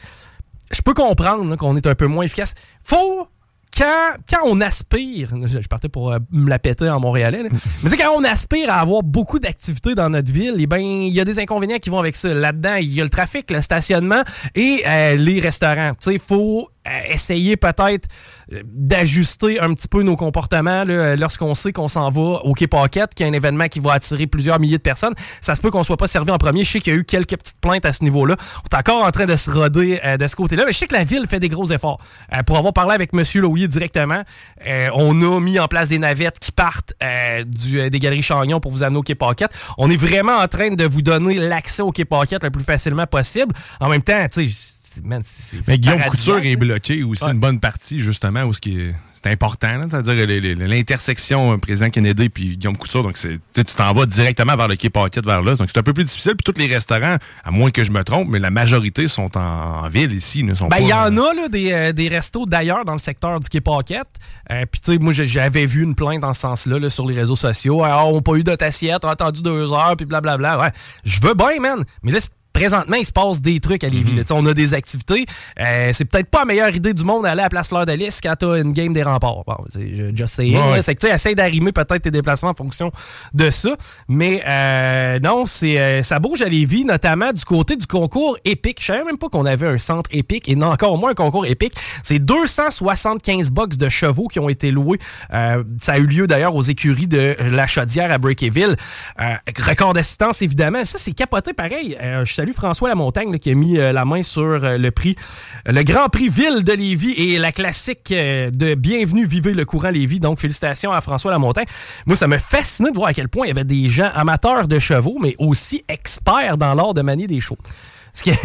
je- 0.72 0.82
peux 0.82 0.94
comprendre 0.94 1.56
qu'on 1.56 1.76
est 1.76 1.86
un 1.86 1.94
peu 1.94 2.06
moins 2.06 2.24
efficace. 2.24 2.54
Faut 2.82 3.28
quand, 3.76 4.14
quand 4.30 4.40
on 4.44 4.60
aspire, 4.60 5.30
je, 5.46 5.66
partais 5.66 5.88
pour 5.88 6.12
euh, 6.12 6.18
me 6.30 6.48
la 6.48 6.58
péter 6.58 6.88
en 6.88 7.00
montréalais, 7.00 7.42
là. 7.42 7.48
mais 7.82 7.90
c'est 7.90 7.96
quand 7.96 8.12
on 8.16 8.22
aspire 8.22 8.70
à 8.70 8.80
avoir 8.80 9.02
beaucoup 9.02 9.38
d'activités 9.38 9.94
dans 9.94 10.08
notre 10.10 10.30
ville, 10.32 10.54
eh 10.58 10.66
ben 10.66 10.78
il 10.78 11.12
y 11.12 11.20
a 11.20 11.24
des 11.24 11.40
inconvénients 11.40 11.78
qui 11.78 11.90
vont 11.90 11.98
avec 11.98 12.16
ça. 12.16 12.32
Là-dedans, 12.32 12.76
il 12.76 12.92
y 12.94 13.00
a 13.00 13.04
le 13.04 13.10
trafic, 13.10 13.50
le 13.50 13.60
stationnement 13.60 14.22
et 14.54 14.82
euh, 14.86 15.16
les 15.16 15.40
restaurants. 15.40 15.90
Tu 15.90 16.04
sais, 16.04 16.12
il 16.14 16.20
faut 16.20 16.68
essayer 17.08 17.56
peut-être 17.56 18.08
euh, 18.52 18.62
d'ajuster 18.64 19.60
un 19.60 19.72
petit 19.75 19.88
peu 19.88 20.02
nos 20.02 20.16
comportements 20.16 20.84
euh, 20.88 21.16
lorsqu'on 21.16 21.54
sait 21.54 21.72
qu'on 21.72 21.88
s'en 21.88 22.10
va 22.10 22.40
au 22.44 22.54
Paquette, 22.70 23.14
qu'il 23.14 23.26
y 23.26 23.28
a 23.28 23.31
un 23.31 23.34
événement 23.34 23.69
qui 23.69 23.81
va 23.81 23.92
attirer 23.92 24.26
plusieurs 24.26 24.58
milliers 24.58 24.78
de 24.78 24.82
personnes. 24.82 25.14
Ça 25.40 25.54
se 25.54 25.60
peut 25.60 25.70
qu'on 25.70 25.82
soit 25.82 25.96
pas 25.96 26.06
servi 26.06 26.31
en 26.31 26.38
premier. 26.38 26.64
Je 26.64 26.72
sais 26.72 26.81
qu'il 26.81 26.92
y 26.92 26.96
a 26.96 26.98
eu 26.98 27.04
quelques 27.04 27.36
petites 27.36 27.60
plaintes 27.60 27.84
à 27.84 27.92
ce 27.92 28.02
niveau-là. 28.04 28.36
On 28.38 28.76
est 28.76 28.78
encore 28.78 29.04
en 29.04 29.10
train 29.10 29.26
de 29.26 29.36
se 29.36 29.50
roder 29.50 30.00
euh, 30.04 30.16
de 30.16 30.26
ce 30.26 30.36
côté-là, 30.36 30.64
mais 30.66 30.72
je 30.72 30.78
sais 30.78 30.86
que 30.86 30.94
la 30.94 31.04
ville 31.04 31.26
fait 31.28 31.40
des 31.40 31.48
gros 31.48 31.70
efforts. 31.70 32.00
Euh, 32.34 32.42
pour 32.42 32.56
avoir 32.56 32.72
parlé 32.72 32.94
avec 32.94 33.10
M. 33.14 33.22
Loyer 33.42 33.69
directement, 33.69 34.22
euh, 34.66 34.88
on 34.94 35.20
a 35.22 35.40
mis 35.40 35.58
en 35.58 35.69
place 35.69 35.88
des 35.88 35.98
navettes 35.98 36.38
qui 36.38 36.52
partent 36.52 36.94
euh, 37.02 37.44
du, 37.44 37.90
des 37.90 37.98
galeries 37.98 38.22
Chagnon 38.22 38.60
pour 38.60 38.72
vous 38.72 38.82
amener 38.82 38.98
au 38.98 39.14
Paquette. 39.14 39.50
On 39.78 39.90
est 39.90 39.96
vraiment 39.96 40.38
en 40.38 40.48
train 40.48 40.70
de 40.70 40.84
vous 40.84 41.02
donner 41.02 41.34
l'accès 41.38 41.82
au 41.82 41.92
Paquette 41.92 42.44
le 42.44 42.50
plus 42.50 42.64
facilement 42.64 43.06
possible. 43.06 43.54
En 43.81 43.88
même 43.88 44.02
temps, 44.02 44.26
tu 44.31 44.48
sais, 44.48 44.73
man, 45.02 45.23
c'est- 45.25 45.56
c'est 45.62 45.69
Mais 45.69 45.79
Guillaume 45.79 46.00
Couture 46.02 46.38
est 46.44 46.56
bloqué 46.56 47.02
aussi 47.02 47.25
Ouais. 47.25 47.32
une 47.32 47.41
bonne 47.41 47.58
partie, 47.61 48.00
justement, 48.00 48.43
où 48.44 48.52
ce 48.52 48.61
qui 48.61 48.79
est. 48.81 48.94
C'est 49.25 49.31
important, 49.32 49.81
c'est-à-dire 49.88 50.26
l'intersection 50.69 51.52
euh, 51.55 51.56
président 51.56 51.88
Kennedy 51.88 52.29
puis 52.29 52.58
Guillaume 52.58 52.76
Couture. 52.76 53.02
Donc, 53.02 53.17
tu 53.19 53.41
t'en 53.75 53.93
vas 53.94 54.05
directement 54.05 54.55
vers 54.55 54.69
le 54.69 54.76
quai 54.76 54.91
Paquette, 54.91 55.25
vers 55.25 55.41
là. 55.41 55.55
Donc, 55.55 55.69
c'est 55.73 55.79
un 55.79 55.82
peu 55.82 55.94
plus 55.94 56.05
difficile. 56.05 56.35
Puis, 56.37 56.52
tous 56.52 56.61
les 56.61 56.67
restaurants, 56.67 57.17
à 57.43 57.50
moins 57.50 57.70
que 57.70 57.85
je 57.85 57.91
me 57.91 58.05
trompe, 58.05 58.29
mais 58.29 58.38
la 58.38 58.50
majorité 58.50 59.08
sont 59.08 59.35
en, 59.38 59.41
en 59.85 59.88
ville 59.88 60.12
ici. 60.12 60.43
Ne 60.43 60.52
sont 60.52 60.69
Ben, 60.69 60.76
pas, 60.76 60.82
il 60.82 60.88
y 60.88 60.93
en 60.93 61.17
euh, 61.17 61.31
a 61.31 61.35
là, 61.35 61.49
des, 61.49 61.73
euh, 61.73 61.93
des 61.93 62.08
restos 62.08 62.44
d'ailleurs 62.44 62.85
dans 62.85 62.93
le 62.93 62.99
secteur 62.99 63.41
du 63.41 63.49
Quai 63.49 63.62
Paquette. 63.62 64.08
Euh, 64.50 64.67
Puis, 64.70 64.82
tu 64.82 64.93
sais, 64.93 64.99
moi, 64.99 65.14
j'avais 65.14 65.64
vu 65.64 65.82
une 65.85 65.94
plainte 65.94 66.20
dans 66.20 66.35
ce 66.35 66.43
sens-là 66.43 66.79
là, 66.79 66.91
sur 66.91 67.06
les 67.06 67.14
réseaux 67.14 67.37
sociaux. 67.37 67.82
Ah, 67.82 68.05
on 68.05 68.17
n'a 68.17 68.20
pas 68.20 68.35
eu 68.35 68.44
de 68.44 68.55
assiette, 68.61 69.05
on 69.05 69.08
a 69.08 69.12
attendu 69.12 69.41
deux 69.41 69.73
heures, 69.73 69.94
puis 69.96 70.05
blablabla. 70.05 70.58
Ouais, 70.58 70.70
je 71.05 71.19
veux 71.23 71.35
bien, 71.35 71.61
man. 71.62 71.82
Mais 72.02 72.12
là, 72.12 72.20
c'est- 72.20 72.29
présentement, 72.54 72.96
il 72.96 73.04
se 73.04 73.12
passe 73.12 73.42
des 73.42 73.60
trucs 73.60 73.84
à 73.84 73.88
Lévis. 73.90 74.14
là. 74.16 74.22
Sais, 74.26 74.32
On 74.32 74.46
a 74.46 74.54
des 74.54 74.72
activités. 74.72 75.26
Euh, 75.60 75.90
c'est 75.92 76.06
peut-être 76.06 76.30
pas 76.30 76.38
la 76.40 76.44
meilleure 76.46 76.74
idée 76.74 76.94
du 76.94 77.04
monde 77.04 77.24
d'aller 77.24 77.40
à 77.40 77.44
la 77.44 77.50
place 77.50 77.68
Fleur 77.68 77.84
Lys 77.84 78.20
quand 78.22 78.34
t'as 78.38 78.62
une 78.62 78.72
game 78.72 78.92
des 78.94 79.02
remparts. 79.02 79.44
Bon, 79.46 79.56
je- 79.74 80.24
saying, 80.26 80.56
Ouais. 80.56 80.80
C'est 80.80 80.94
que 80.94 81.00
tu 81.00 81.08
sais, 81.08 81.14
essaye 81.14 81.34
d'arrimer 81.34 81.72
peut-être 81.72 81.98
tes 82.02 82.10
déplacements 82.10 82.50
en 82.50 82.54
fonction 82.54 82.90
de 83.34 83.50
ça. 83.50 83.76
Mais 84.08 84.42
euh, 84.48 85.18
non, 85.20 85.44
c'est 85.46 85.78
euh, 85.78 86.02
ça 86.02 86.18
bouge 86.20 86.40
à 86.42 86.48
Lévis, 86.48 86.84
notamment 86.84 87.32
du 87.32 87.44
côté 87.44 87.76
du 87.76 87.86
concours 87.86 88.38
épique. 88.44 88.78
Je 88.80 88.86
savais 88.86 89.04
même 89.04 89.18
pas 89.18 89.28
qu'on 89.28 89.44
avait 89.44 89.66
un 89.66 89.78
centre 89.78 90.08
épique 90.12 90.48
et 90.48 90.54
non 90.56 90.68
encore 90.68 90.96
moins 90.96 91.10
un 91.10 91.14
concours 91.14 91.44
épique. 91.46 91.74
C'est 92.02 92.18
275 92.18 93.50
box 93.50 93.76
de 93.79 93.88
chevaux 93.88 94.29
qui 94.29 94.38
ont 94.38 94.48
été 94.48 94.70
loués. 94.70 94.98
Euh, 95.32 95.62
ça 95.82 95.94
a 95.94 95.98
eu 95.98 96.06
lieu 96.06 96.26
d'ailleurs 96.26 96.55
aux 96.55 96.62
écuries 96.62 97.06
de 97.08 97.36
la 97.50 97.67
Chaudière 97.67 98.10
à 98.12 98.19
Breakyville. 98.19 98.76
Euh, 99.20 99.34
record 99.67 99.93
d'assistance, 99.94 100.43
évidemment. 100.43 100.84
Ça, 100.84 100.98
c'est 100.98 101.12
capoté 101.12 101.52
pareil. 101.52 101.96
Euh, 102.00 102.24
je 102.24 102.34
salue 102.44 102.53
François 102.53 102.91
Lamontagne 102.91 103.39
qui 103.39 103.51
a 103.51 103.55
mis 103.55 103.79
euh, 103.79 103.93
la 103.93 104.05
main 104.05 104.22
sur 104.22 104.43
euh, 104.43 104.77
le 104.77 104.91
prix, 104.91 105.17
le 105.65 105.82
Grand 105.82 106.10
Prix 106.10 106.29
Ville 106.29 106.63
de 106.63 106.72
Lévis 106.72 107.15
et 107.17 107.39
la 107.39 107.53
classique 107.53 108.13
euh, 108.13 108.51
de 108.51 108.74
Bienvenue, 108.74 109.24
vivez 109.24 109.55
le 109.55 109.65
courant 109.65 109.89
Lévis. 109.89 110.20
Donc, 110.20 110.39
félicitations 110.39 110.93
à 110.93 111.01
François 111.01 111.31
Lamontagne. 111.31 111.65
Moi, 112.05 112.17
ça 112.17 112.27
me 112.27 112.36
fascinait 112.36 112.91
de 112.91 112.96
voir 112.96 113.08
à 113.08 113.15
quel 113.15 113.31
point 113.31 113.46
il 113.46 113.48
y 113.48 113.53
avait 113.53 113.65
des 113.65 113.89
gens 113.89 114.10
amateurs 114.15 114.69
de 114.69 114.79
chevaux, 114.79 115.17
mais 115.22 115.34
aussi 115.39 115.84
experts 115.89 116.58
dans 116.58 116.74
l'art 116.74 116.93
de 116.93 117.01
manier 117.01 117.27
des 117.27 117.41
chevaux. 117.41 117.56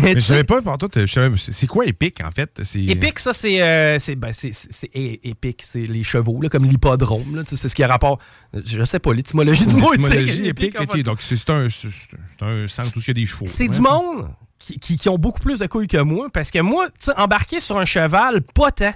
Mais 0.02 0.16
je 0.16 0.20
savais 0.20 0.44
pas, 0.44 0.62
pour 0.62 0.78
toi, 0.78 0.90
c'est 1.38 1.68
quoi 1.68 1.86
épique, 1.86 2.22
en 2.24 2.32
fait? 2.32 2.50
C'est- 2.64 2.80
Épique, 2.84 3.20
ça, 3.20 3.34
c'est 3.34 3.62
euh, 3.62 4.00
c'est 4.00 4.16
ben, 4.16 4.32
épique. 4.94 5.62
C'est 5.64 5.82
les 5.86 6.04
chevaux, 6.04 6.42
là, 6.42 6.50
comme 6.50 6.66
l'hippodrome. 6.66 7.44
C'est 7.46 7.56
ce 7.70 7.76
qui 7.76 7.84
a 7.84 7.88
rapport. 7.88 8.20
Je 8.54 8.84
sais 8.84 9.00
pas, 9.00 9.14
l'étymologie 9.14 9.66
du 9.68 9.76
mot. 9.78 9.92
L'étymologie 9.92 10.48
épique, 10.48 10.76
fait. 10.92 11.04
Donc, 11.04 11.20
c'est 11.22 11.50
un, 11.50 11.68
un 12.42 12.68
centre 12.68 12.98
où 12.98 13.00
il 13.00 13.08
y 13.08 13.12
a 13.12 13.14
des 13.14 13.26
chevaux. 13.26 13.46
C'est 13.48 13.64
Ouais. 13.70 13.76
du 13.76 13.82
monde 13.82 14.30
qui, 14.58 14.80
qui- 14.80 14.98
qui 14.98 15.08
ont 15.10 15.18
beaucoup 15.18 15.40
plus 15.40 15.60
de 15.60 15.68
couilles 15.68 15.88
que 15.88 15.98
moi. 16.02 16.30
Parce 16.34 16.50
que 16.52 16.60
moi, 16.60 16.88
tu 16.88 17.06
sais, 17.06 17.12
embarquer 17.18 17.60
sur 17.60 17.78
un 17.78 17.86
cheval, 17.86 18.42
pas 18.42 18.72
tant. 18.72 18.94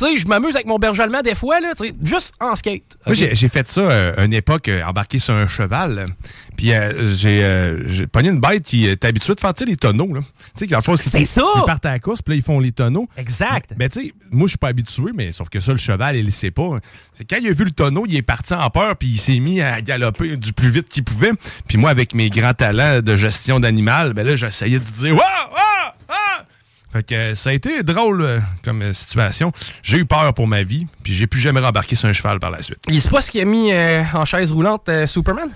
Tu 0.00 0.06
sais, 0.06 0.16
je 0.16 0.26
m'amuse 0.26 0.54
avec 0.54 0.66
mon 0.66 0.78
berger 0.78 1.02
allemand 1.02 1.20
des 1.20 1.34
fois, 1.34 1.60
là, 1.60 1.74
juste 2.02 2.32
en 2.40 2.54
skate. 2.54 2.96
Moi, 3.04 3.14
j'ai 3.14 3.48
fait 3.48 3.68
ça 3.68 3.82
euh, 3.82 4.24
une 4.24 4.32
époque, 4.32 4.68
euh, 4.68 4.82
embarqué 4.82 5.18
sur 5.18 5.34
un 5.34 5.46
cheval. 5.46 6.06
Puis 6.56 6.72
euh, 6.72 7.86
j'ai 7.86 8.06
pogné 8.06 8.30
une 8.30 8.40
bête 8.40 8.64
qui 8.64 8.86
est 8.86 9.04
habituée 9.04 9.34
de 9.34 9.40
faire 9.40 9.52
les 9.66 9.76
tonneaux. 9.76 10.14
là. 10.14 10.20
Tu 10.20 10.60
sais, 10.60 10.66
dans 10.68 10.78
le 10.78 10.82
fond, 10.82 10.96
C'est 10.96 11.26
ça! 11.26 11.42
Ils 11.54 11.64
partent 11.66 11.84
à 11.84 11.90
la 11.90 11.98
course, 11.98 12.22
puis 12.22 12.32
là, 12.32 12.36
ils 12.38 12.42
font 12.42 12.60
les 12.60 12.72
tonneaux. 12.72 13.08
Exact. 13.18 13.74
Ben, 13.76 13.90
tu 13.90 14.00
sais, 14.00 14.14
moi, 14.30 14.46
je 14.46 14.52
suis 14.52 14.58
pas 14.58 14.68
habitué, 14.68 15.10
mais 15.14 15.32
sauf 15.32 15.50
que 15.50 15.60
ça, 15.60 15.72
le 15.72 15.78
cheval, 15.78 16.16
il 16.16 16.24
le 16.24 16.30
sait 16.30 16.50
pas. 16.50 16.78
C'est 17.12 17.28
quand 17.28 17.36
il 17.36 17.48
a 17.48 17.52
vu 17.52 17.64
le 17.64 17.70
tonneau, 17.70 18.06
il 18.08 18.16
est 18.16 18.22
parti 18.22 18.54
en 18.54 18.70
peur, 18.70 18.96
puis 18.96 19.08
il 19.08 19.18
s'est 19.18 19.38
mis 19.38 19.60
à 19.60 19.82
galoper 19.82 20.38
du 20.38 20.54
plus 20.54 20.70
vite 20.70 20.88
qu'il 20.88 21.04
pouvait. 21.04 21.32
Puis 21.68 21.76
moi, 21.76 21.90
avec 21.90 22.14
mes 22.14 22.30
grands 22.30 22.54
talents 22.54 23.02
de 23.02 23.16
gestion 23.16 23.60
d'animal, 23.60 24.14
ben 24.14 24.26
là, 24.26 24.34
j'essayais 24.34 24.78
de 24.78 24.84
dire 24.84 25.12
Waouh! 25.12 25.20
Ah! 25.56 25.70
Fait 26.92 27.02
que 27.06 27.14
euh, 27.14 27.34
ça 27.34 27.50
a 27.50 27.52
été 27.52 27.82
drôle 27.84 28.22
euh, 28.22 28.40
comme 28.64 28.82
euh, 28.82 28.92
situation. 28.92 29.52
J'ai 29.82 29.98
eu 29.98 30.06
peur 30.06 30.34
pour 30.34 30.46
ma 30.48 30.62
vie, 30.64 30.86
puis 31.04 31.14
j'ai 31.14 31.26
plus 31.28 31.40
jamais 31.40 31.60
rembarqué 31.60 31.94
sur 31.94 32.08
un 32.08 32.12
cheval 32.12 32.40
par 32.40 32.50
la 32.50 32.62
suite. 32.62 32.78
Il 32.88 33.00
c'est 33.00 33.10
pas 33.10 33.20
ce 33.20 33.30
qui 33.30 33.40
a 33.40 33.44
mis 33.44 33.72
euh, 33.72 34.02
en 34.12 34.24
chaise 34.24 34.50
roulante 34.50 34.88
euh, 34.88 35.06
Superman? 35.06 35.48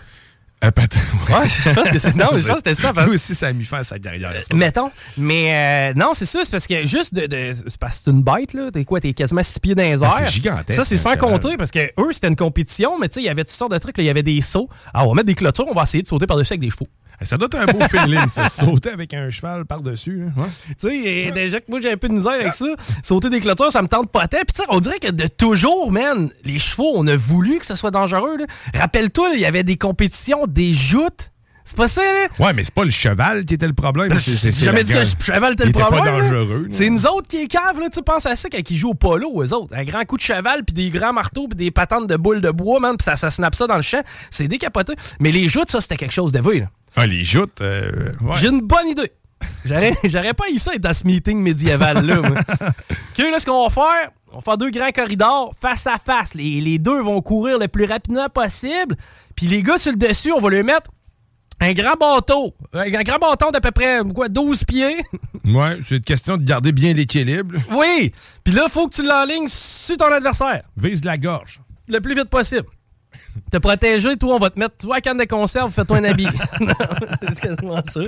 Euh, 0.64 0.70
Ouais, 1.28 1.48
je 1.48 1.74
pense 1.74 1.90
que 1.90 1.98
c'est. 1.98 2.14
Non, 2.14 2.28
je 2.32 2.46
pense 2.46 2.62
que 2.62 2.70
c'était 2.70 2.74
ça. 2.74 2.92
Lui 3.04 3.14
aussi, 3.14 3.34
ça 3.34 3.48
a 3.48 3.52
mis 3.52 3.64
fin 3.64 3.78
à 3.78 3.84
sa 3.84 3.98
carrière. 3.98 4.32
ça. 4.48 4.54
Mettons. 4.56 4.90
Mais 5.16 5.92
euh, 5.92 5.94
non, 5.98 6.12
c'est 6.14 6.24
ça, 6.26 6.40
c'est 6.44 6.50
parce 6.50 6.66
que 6.66 6.84
juste 6.84 7.14
de. 7.14 7.26
de- 7.26 7.52
c'est 7.66 7.78
parce 7.78 7.98
que 7.98 8.02
c'est 8.04 8.10
une 8.10 8.22
bête, 8.22 8.52
là. 8.54 8.70
T'es 8.70 8.84
quoi? 8.84 9.00
T'es 9.00 9.12
quasiment 9.12 9.42
six 9.42 9.58
pieds 9.58 9.74
dans 9.74 9.82
les 9.82 10.02
Ah, 10.04 10.20
c'est 10.24 10.30
gigantesque, 10.32 10.72
Ça, 10.76 10.84
c'est 10.84 10.96
sans 10.96 11.16
compter 11.16 11.56
parce 11.58 11.70
que 11.70 11.80
eux, 11.98 12.12
c'était 12.12 12.28
une 12.28 12.36
compétition, 12.36 12.98
mais 12.98 13.08
tu 13.08 13.14
sais, 13.14 13.20
il 13.22 13.26
y 13.26 13.28
avait 13.28 13.44
toutes 13.44 13.54
sortes 13.56 13.72
de 13.72 13.78
trucs. 13.78 13.96
Il 13.98 14.04
y 14.04 14.10
avait 14.10 14.22
des 14.22 14.40
sauts. 14.40 14.68
Ah, 14.94 15.04
on 15.04 15.08
va 15.08 15.14
mettre 15.14 15.26
des 15.26 15.34
clôtures, 15.34 15.66
on 15.68 15.74
va 15.74 15.82
essayer 15.82 16.02
de 16.02 16.08
sauter 16.08 16.26
par-dessus 16.26 16.52
avec 16.54 16.60
des 16.60 16.70
chevaux. 16.70 16.86
Ça 17.24 17.36
doit 17.36 17.48
être 17.52 17.58
un 17.58 17.66
beau 17.66 17.80
feeling, 17.90 18.28
ça. 18.28 18.48
Sauter 18.48 18.90
avec 18.90 19.12
un 19.14 19.30
cheval 19.30 19.64
par-dessus. 19.64 20.24
Ouais. 20.36 20.44
Tu 20.80 20.88
sais, 20.88 21.30
déjà 21.32 21.60
que 21.60 21.66
moi, 21.68 21.80
j'ai 21.80 21.92
un 21.92 21.96
peu 21.96 22.08
de 22.08 22.14
misère 22.14 22.32
avec 22.32 22.54
ça. 22.54 22.66
Sauter 23.02 23.30
des 23.30 23.40
clôtures, 23.40 23.70
ça 23.72 23.82
me 23.82 23.88
tente 23.88 24.10
pas 24.10 24.26
tant. 24.28 24.38
Puis 24.46 24.64
on 24.68 24.80
dirait 24.80 24.98
que 24.98 25.10
de 25.10 25.26
toujours, 25.26 25.90
man, 25.92 26.30
les 26.44 26.58
chevaux, 26.58 26.92
on 26.94 27.06
a 27.06 27.16
voulu 27.16 27.58
que 27.58 27.66
ce 27.66 27.74
soit 27.74 27.90
dangereux. 27.90 28.36
Rappelle-toi, 28.74 29.30
il 29.34 29.40
y 29.40 29.46
avait 29.46 29.62
des 29.64 29.76
compétitions, 29.76 30.46
des 30.46 30.72
joutes. 30.72 31.30
C'est 31.66 31.78
pas 31.78 31.88
ça, 31.88 32.02
là? 32.02 32.26
Ouais, 32.44 32.52
mais 32.52 32.62
c'est 32.62 32.74
pas 32.74 32.84
le 32.84 32.90
cheval 32.90 33.46
qui 33.46 33.54
était 33.54 33.66
le 33.66 33.72
problème. 33.72 34.10
c'est- 34.16 34.32
c'est- 34.36 34.36
J'ai 34.36 34.52
c'est 34.52 34.64
jamais 34.66 34.84
dit 34.84 34.92
que 34.92 35.02
je 35.02 35.14
cheval 35.18 35.54
était 35.54 35.64
le 35.64 35.72
pas 35.72 35.86
problème. 35.86 36.04
là. 36.04 36.20
dangereux, 36.20 36.62
là. 36.64 36.68
C'est 36.68 36.90
nous 36.90 37.06
autres 37.06 37.26
qui 37.26 37.38
est 37.38 37.46
cave, 37.46 37.80
là. 37.80 37.88
Tu 37.90 38.02
penses 38.02 38.26
à 38.26 38.36
ça 38.36 38.50
quand 38.52 38.58
ils 38.70 38.76
jouent 38.76 38.90
au 38.90 38.94
polo, 38.94 39.42
eux 39.42 39.54
autres. 39.54 39.74
Un 39.74 39.84
grand 39.84 40.04
coup 40.04 40.18
de 40.18 40.22
cheval, 40.22 40.62
puis 40.66 40.74
des 40.74 40.90
grands 40.90 41.14
marteaux, 41.14 41.48
puis 41.48 41.56
des 41.56 41.70
patentes 41.70 42.06
de 42.06 42.16
boules 42.16 42.42
de 42.42 42.50
bois, 42.50 42.80
man, 42.80 42.96
puis 42.98 43.04
ça, 43.04 43.16
ça 43.16 43.30
snappe 43.30 43.54
ça 43.54 43.66
dans 43.66 43.76
le 43.76 43.82
champ. 43.82 44.02
C'est 44.30 44.46
décapoté. 44.46 44.92
Mais 45.20 45.32
les 45.32 45.48
joutes, 45.48 45.70
ça, 45.70 45.80
c'était 45.80 45.96
quelque 45.96 46.12
chose 46.12 46.32
d'éveillé, 46.32 46.60
là. 46.60 46.66
Ah, 46.96 47.06
les 47.06 47.24
joutes. 47.24 47.60
euh, 47.60 48.12
ouais. 48.20 48.34
J'ai 48.40 48.48
une 48.48 48.60
bonne 48.60 48.88
idée. 48.88 49.12
J'aurais, 49.64 49.92
pas 50.34 50.44
eu 50.52 50.58
ça 50.58 50.74
être 50.74 50.80
dans 50.82 50.94
ce 50.94 51.04
meeting 51.06 51.38
médiéval-là. 51.42 52.18
OK, 52.20 53.18
là, 53.18 53.38
ce 53.38 53.46
qu'on 53.46 53.64
va 53.64 53.70
faire, 53.70 54.10
on 54.32 54.36
va 54.36 54.40
faire 54.42 54.58
deux 54.58 54.70
grands 54.70 54.90
corridors 54.90 55.52
face 55.58 55.86
à 55.86 55.98
face. 55.98 56.34
Les, 56.34 56.60
les 56.60 56.78
deux 56.78 57.00
vont 57.02 57.20
courir 57.20 57.58
le 57.58 57.68
plus 57.68 57.84
rapidement 57.84 58.28
possible. 58.28 58.96
Puis 59.36 59.46
les 59.46 59.62
gars 59.62 59.78
sur 59.78 59.92
le 59.92 59.98
dessus, 59.98 60.32
on 60.32 60.38
va 60.40 60.50
leur 60.50 60.64
mettre 60.64 60.90
un 61.60 61.72
grand 61.72 61.94
bateau. 61.94 62.54
Un 62.72 62.88
grand 62.90 63.18
bâton 63.18 63.50
d'à 63.50 63.60
peu 63.60 63.70
près 63.70 64.00
quoi, 64.14 64.28
12 64.28 64.64
pieds. 64.64 64.96
Ouais, 65.44 65.76
c'est 65.86 65.96
une 65.96 66.00
question 66.02 66.38
de 66.38 66.42
garder 66.44 66.72
bien 66.72 66.94
l'équilibre. 66.94 67.56
oui. 67.72 68.12
Puis 68.42 68.54
là, 68.54 68.66
faut 68.70 68.88
que 68.88 68.94
tu 68.94 69.02
l'enlignes 69.06 69.46
sur 69.46 69.94
ton 69.98 70.06
adversaire 70.10 70.62
Vise 70.74 71.04
la 71.04 71.18
gorge. 71.18 71.60
le 71.86 72.00
plus 72.00 72.14
vite 72.14 72.30
possible. 72.30 72.64
Te 73.50 73.56
protéger, 73.58 74.16
toi, 74.16 74.36
on 74.36 74.38
va 74.38 74.50
te 74.50 74.58
mettre, 74.58 74.76
tu 74.78 74.86
vois, 74.86 75.00
canne 75.00 75.18
de 75.18 75.24
conserve, 75.24 75.72
fais-toi 75.72 75.98
un 75.98 76.04
habit. 76.04 76.28
C'est 77.32 77.40
quasiment 77.40 77.82
ça. 77.84 78.00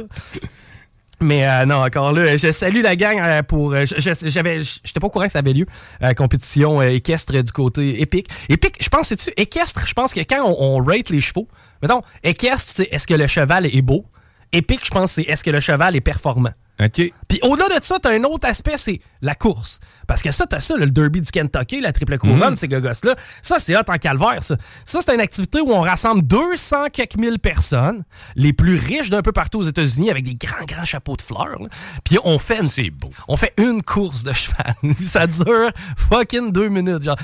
Mais 1.20 1.48
euh, 1.48 1.64
non, 1.64 1.76
encore 1.82 2.12
là, 2.12 2.36
je 2.36 2.52
salue 2.52 2.82
la 2.82 2.94
gang 2.94 3.18
euh, 3.20 3.42
pour. 3.42 3.72
euh, 3.72 3.84
J'avais, 3.86 4.62
j'étais 4.62 5.00
pas 5.00 5.06
au 5.06 5.10
courant 5.10 5.24
que 5.26 5.32
ça 5.32 5.38
avait 5.38 5.54
lieu. 5.54 5.64
euh, 6.02 6.12
compétition 6.12 6.82
équestre 6.82 7.42
du 7.42 7.52
côté 7.52 8.02
épique. 8.02 8.28
Épique, 8.50 8.76
je 8.82 8.88
pense, 8.90 9.08
c'est-tu 9.08 9.30
équestre? 9.38 9.86
Je 9.86 9.94
pense 9.94 10.12
que 10.12 10.20
quand 10.20 10.44
on, 10.44 10.76
on 10.76 10.84
rate 10.84 11.08
les 11.08 11.22
chevaux, 11.22 11.48
mettons, 11.80 12.02
équestre, 12.22 12.70
c'est 12.76 12.88
est-ce 12.92 13.06
que 13.06 13.14
le 13.14 13.26
cheval 13.26 13.64
est 13.64 13.82
beau? 13.82 14.04
Épique, 14.52 14.84
je 14.84 14.90
pense, 14.90 15.12
c'est 15.12 15.22
est-ce 15.22 15.42
que 15.42 15.50
le 15.50 15.60
cheval 15.60 15.96
est 15.96 16.00
performant? 16.02 16.52
OK. 16.78 17.10
Puis 17.28 17.38
au-delà 17.42 17.78
de 17.78 17.82
ça, 17.84 17.98
t'as 18.00 18.10
un 18.12 18.22
autre 18.24 18.46
aspect, 18.48 18.76
c'est 18.76 19.00
la 19.22 19.34
course. 19.34 19.80
Parce 20.06 20.20
que 20.22 20.30
ça, 20.30 20.44
t'as 20.46 20.60
ça, 20.60 20.76
le 20.76 20.86
derby 20.90 21.20
du 21.22 21.30
Kentucky, 21.30 21.80
la 21.80 21.92
triple 21.92 22.18
couronne, 22.18 22.54
ces 22.56 22.68
gogos-là. 22.68 23.14
Ça, 23.40 23.58
c'est 23.58 23.74
hot 23.76 23.80
en 23.88 23.96
calvaire, 23.96 24.42
ça. 24.42 24.56
Ça, 24.84 25.00
c'est 25.02 25.14
une 25.14 25.20
activité 25.20 25.60
où 25.60 25.72
on 25.72 25.80
rassemble 25.80 26.22
200 26.22 26.88
quelques 26.92 27.16
mille 27.16 27.38
personnes, 27.38 28.04
les 28.36 28.52
plus 28.52 28.76
riches 28.76 29.08
d'un 29.10 29.22
peu 29.22 29.32
partout 29.32 29.60
aux 29.60 29.62
États-Unis, 29.64 30.10
avec 30.10 30.24
des 30.24 30.34
grands, 30.34 30.64
grands 30.66 30.84
chapeaux 30.84 31.16
de 31.16 31.22
fleurs. 31.22 31.60
là. 31.62 31.68
Puis 32.04 32.18
on 32.24 32.38
fait 32.38 32.60
une, 32.60 32.68
C'est 32.68 32.90
beau. 32.90 33.08
on 33.26 33.36
fait 33.36 33.54
une 33.56 33.82
course 33.82 34.22
de 34.22 34.32
cheval. 34.34 34.74
Ça 35.00 35.26
dure 35.26 35.70
fucking 36.10 36.52
deux 36.52 36.68
minutes. 36.68 37.02
Genre, 37.02 37.16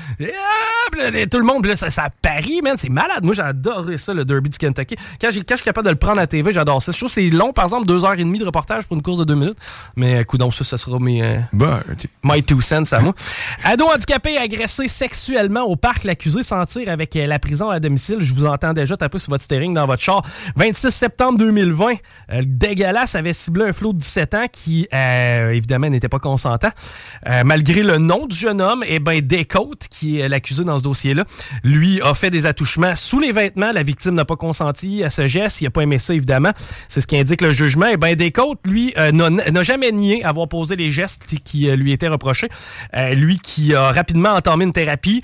tout 1.31 1.37
le 1.37 1.43
monde, 1.45 1.65
là, 1.65 1.75
ça, 1.75 1.89
ça 1.89 2.09
parie, 2.21 2.61
man. 2.61 2.75
C'est 2.77 2.89
malade. 2.89 3.23
Moi, 3.23 3.33
j'adorais 3.33 3.97
ça, 3.97 4.13
le 4.13 4.25
derby 4.25 4.49
du 4.49 4.57
Kentucky. 4.57 4.95
Quand, 5.21 5.29
j'ai- 5.31 5.41
quand 5.43 5.53
je 5.55 5.57
suis 5.61 5.65
capable 5.65 5.85
de 5.85 5.91
le 5.91 5.97
prendre 5.97 6.17
à 6.17 6.21
la 6.21 6.27
TV, 6.27 6.51
j'adore 6.53 6.81
ça. 6.81 6.91
Je 6.91 6.97
trouve 6.97 7.09
que 7.09 7.13
c'est 7.13 7.29
long, 7.29 7.53
par 7.53 7.65
exemple, 7.65 7.85
deux 7.87 8.03
heures 8.05 8.13
et 8.13 8.17
demie 8.23 8.39
de 8.39 8.45
reportage 8.45 8.85
pour 8.87 8.95
une 8.97 9.01
course 9.03 9.19
de 9.19 9.23
deux 9.25 9.35
minutes. 9.35 9.42
Mais, 9.95 10.23
coup 10.25 10.37
ça, 10.51 10.63
ça 10.63 10.77
sera 10.77 10.99
mes, 10.99 11.23
euh, 11.23 11.39
Bah, 11.51 11.81
OK. 11.91 12.07
My 12.23 12.43
two 12.43 12.61
cents 12.61 12.91
à 12.91 12.99
moi. 12.99 13.13
Ado 13.63 13.85
handicapé 13.85 14.37
agressé 14.37 14.87
sexuellement 14.87 15.63
au 15.63 15.75
parc, 15.75 16.03
l'accusé 16.03 16.43
s'en 16.43 16.65
tire 16.65 16.89
avec 16.89 17.15
euh, 17.15 17.27
la 17.27 17.39
prison 17.39 17.69
à 17.69 17.79
domicile. 17.79 18.17
Je 18.19 18.33
vous 18.33 18.45
entends 18.45 18.73
déjà 18.73 18.97
taper 18.97 19.19
sur 19.19 19.31
votre 19.31 19.43
steering 19.43 19.73
dans 19.73 19.85
votre 19.85 20.01
char. 20.01 20.23
26 20.55 20.91
septembre 20.91 21.37
2020, 21.39 21.85
euh, 21.85 21.95
le 22.39 22.45
dégueulasse 22.45 23.15
avait 23.15 23.33
ciblé 23.33 23.65
un 23.65 23.73
flot 23.73 23.93
de 23.93 23.99
17 23.99 24.33
ans 24.33 24.45
qui, 24.51 24.87
euh, 24.93 25.51
évidemment, 25.51 25.89
n'était 25.89 26.09
pas 26.09 26.19
consentant. 26.19 26.69
Euh, 27.27 27.43
malgré 27.43 27.83
le 27.83 27.97
nom 27.97 28.25
du 28.27 28.35
jeune 28.35 28.61
homme, 28.61 28.83
eh 28.87 28.99
ben, 28.99 29.21
Descotes, 29.21 29.87
qui 29.89 30.19
est 30.19 30.29
l'accusé 30.29 30.63
dans 30.63 30.77
ce 30.77 30.83
dossier-là, 30.83 31.25
lui 31.63 32.01
a 32.01 32.13
fait 32.13 32.29
des 32.29 32.45
attouchements 32.45 32.95
sous 32.95 33.19
les 33.19 33.31
vêtements. 33.31 33.71
La 33.71 33.83
victime 33.83 34.13
n'a 34.13 34.25
pas 34.25 34.35
consenti 34.35 35.03
à 35.03 35.09
ce 35.09 35.27
geste. 35.27 35.61
Il 35.61 35.65
n'a 35.65 35.69
pas 35.69 35.81
aimé 35.81 35.99
ça, 35.99 36.13
évidemment. 36.13 36.51
C'est 36.87 37.01
ce 37.01 37.07
qui 37.07 37.17
indique 37.17 37.41
le 37.41 37.51
jugement. 37.51 37.87
Eh 37.91 37.97
ben, 37.97 38.15
Descotes, 38.15 38.59
lui, 38.67 38.93
euh, 38.97 39.11
n'a 39.33 39.63
jamais 39.63 39.91
nié 39.91 40.23
avoir 40.23 40.47
posé 40.47 40.75
les 40.75 40.91
gestes 40.91 41.25
qui 41.43 41.69
euh, 41.69 41.75
lui 41.75 41.91
étaient 41.91 42.07
reprochés. 42.07 42.49
Euh, 42.95 43.13
lui 43.13 43.39
qui 43.39 43.73
a 43.75 43.91
rapidement 43.91 44.29
entamé 44.29 44.65
une 44.65 44.73
thérapie. 44.73 45.21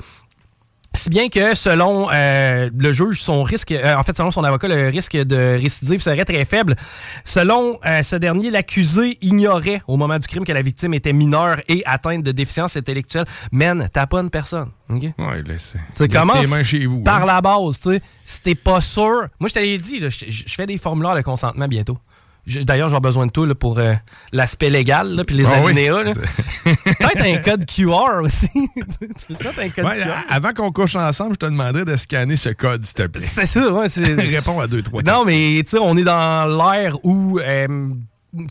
Si 0.95 1.09
bien 1.09 1.29
que 1.29 1.53
selon 1.55 2.09
euh, 2.11 2.69
le 2.75 2.91
juge, 2.91 3.21
son 3.21 3.43
risque, 3.43 3.71
euh, 3.71 3.95
en 3.95 4.01
fait, 4.01 4.17
selon 4.17 4.31
son 4.31 4.43
avocat, 4.43 4.67
le 4.67 4.89
risque 4.89 5.15
de 5.15 5.57
récidive 5.61 6.01
serait 6.01 6.25
très 6.25 6.43
faible. 6.45 6.75
Selon 7.23 7.79
euh, 7.85 8.01
ce 8.01 8.15
dernier, 8.15 8.49
l'accusé 8.49 9.17
ignorait 9.21 9.81
au 9.87 9.97
moment 9.97 10.17
du 10.17 10.27
crime 10.27 10.43
que 10.43 10.51
la 10.51 10.63
victime 10.63 10.95
était 10.95 11.13
mineure 11.13 11.61
et 11.67 11.83
atteinte 11.85 12.23
de 12.23 12.31
déficience 12.31 12.75
intellectuelle. 12.75 13.25
Men, 13.51 13.87
t'as 13.93 14.07
pas 14.07 14.19
une 14.19 14.31
personne. 14.31 14.71
OK? 14.89 15.03
Ouais, 15.19 15.43
laissez. 15.45 15.77
Tu 15.95 16.03
sais, 16.03 16.07
commence 16.09 16.41
tes 16.41 16.47
mains 16.47 16.63
chez 16.63 16.85
vous. 16.87 17.03
par 17.03 17.21
hein. 17.21 17.27
la 17.27 17.41
base, 17.41 17.79
tu 17.79 17.91
sais. 17.91 18.01
Si 18.25 18.41
t'es 18.41 18.55
pas 18.55 18.81
sûr. 18.81 19.27
Moi, 19.39 19.47
je 19.47 19.53
t'avais 19.53 19.77
dit, 19.77 19.99
je 19.99 20.53
fais 20.55 20.65
des 20.65 20.79
formulaires 20.79 21.15
de 21.15 21.21
consentement 21.21 21.67
bientôt. 21.67 21.99
D'ailleurs, 22.47 22.89
j'ai 22.89 22.99
besoin 22.99 23.27
de 23.27 23.31
tout 23.31 23.45
là, 23.45 23.53
pour 23.55 23.77
euh, 23.79 23.93
l'aspect 24.31 24.69
légal, 24.69 25.13
là, 25.13 25.23
puis 25.23 25.35
les 25.35 25.45
Ah 25.45 25.63
alinéas. 25.63 26.03
Peut-être 26.63 27.25
un 27.25 27.37
code 27.37 27.65
QR 27.65 28.21
aussi. 28.23 28.49
tu 28.75 29.25
fais 29.27 29.33
ça, 29.43 29.51
t'as 29.55 29.63
un 29.65 29.69
code 29.69 29.85
Ouais, 29.85 29.97
QR. 29.97 30.09
avant 30.29 30.53
qu'on 30.53 30.71
couche 30.71 30.95
ensemble, 30.95 31.33
je 31.33 31.37
te 31.39 31.45
demanderais 31.45 31.85
de 31.85 31.95
scanner 31.95 32.35
ce 32.35 32.49
code, 32.49 32.85
s'il 32.85 32.95
te 32.95 33.07
plaît. 33.07 33.25
C'est 33.25 33.45
ça, 33.45 33.71
ouais. 33.71 33.85
Réponds 33.97 34.59
à 34.59 34.67
deux, 34.67 34.81
trois 34.81 35.03
non, 35.03 35.25
mais 35.25 35.61
tu 35.63 35.71
sais, 35.71 35.77
on 35.79 35.95
est 35.97 36.03
dans 36.03 36.45
l'ère 36.47 36.95
où. 37.05 37.39
euh, 37.39 37.89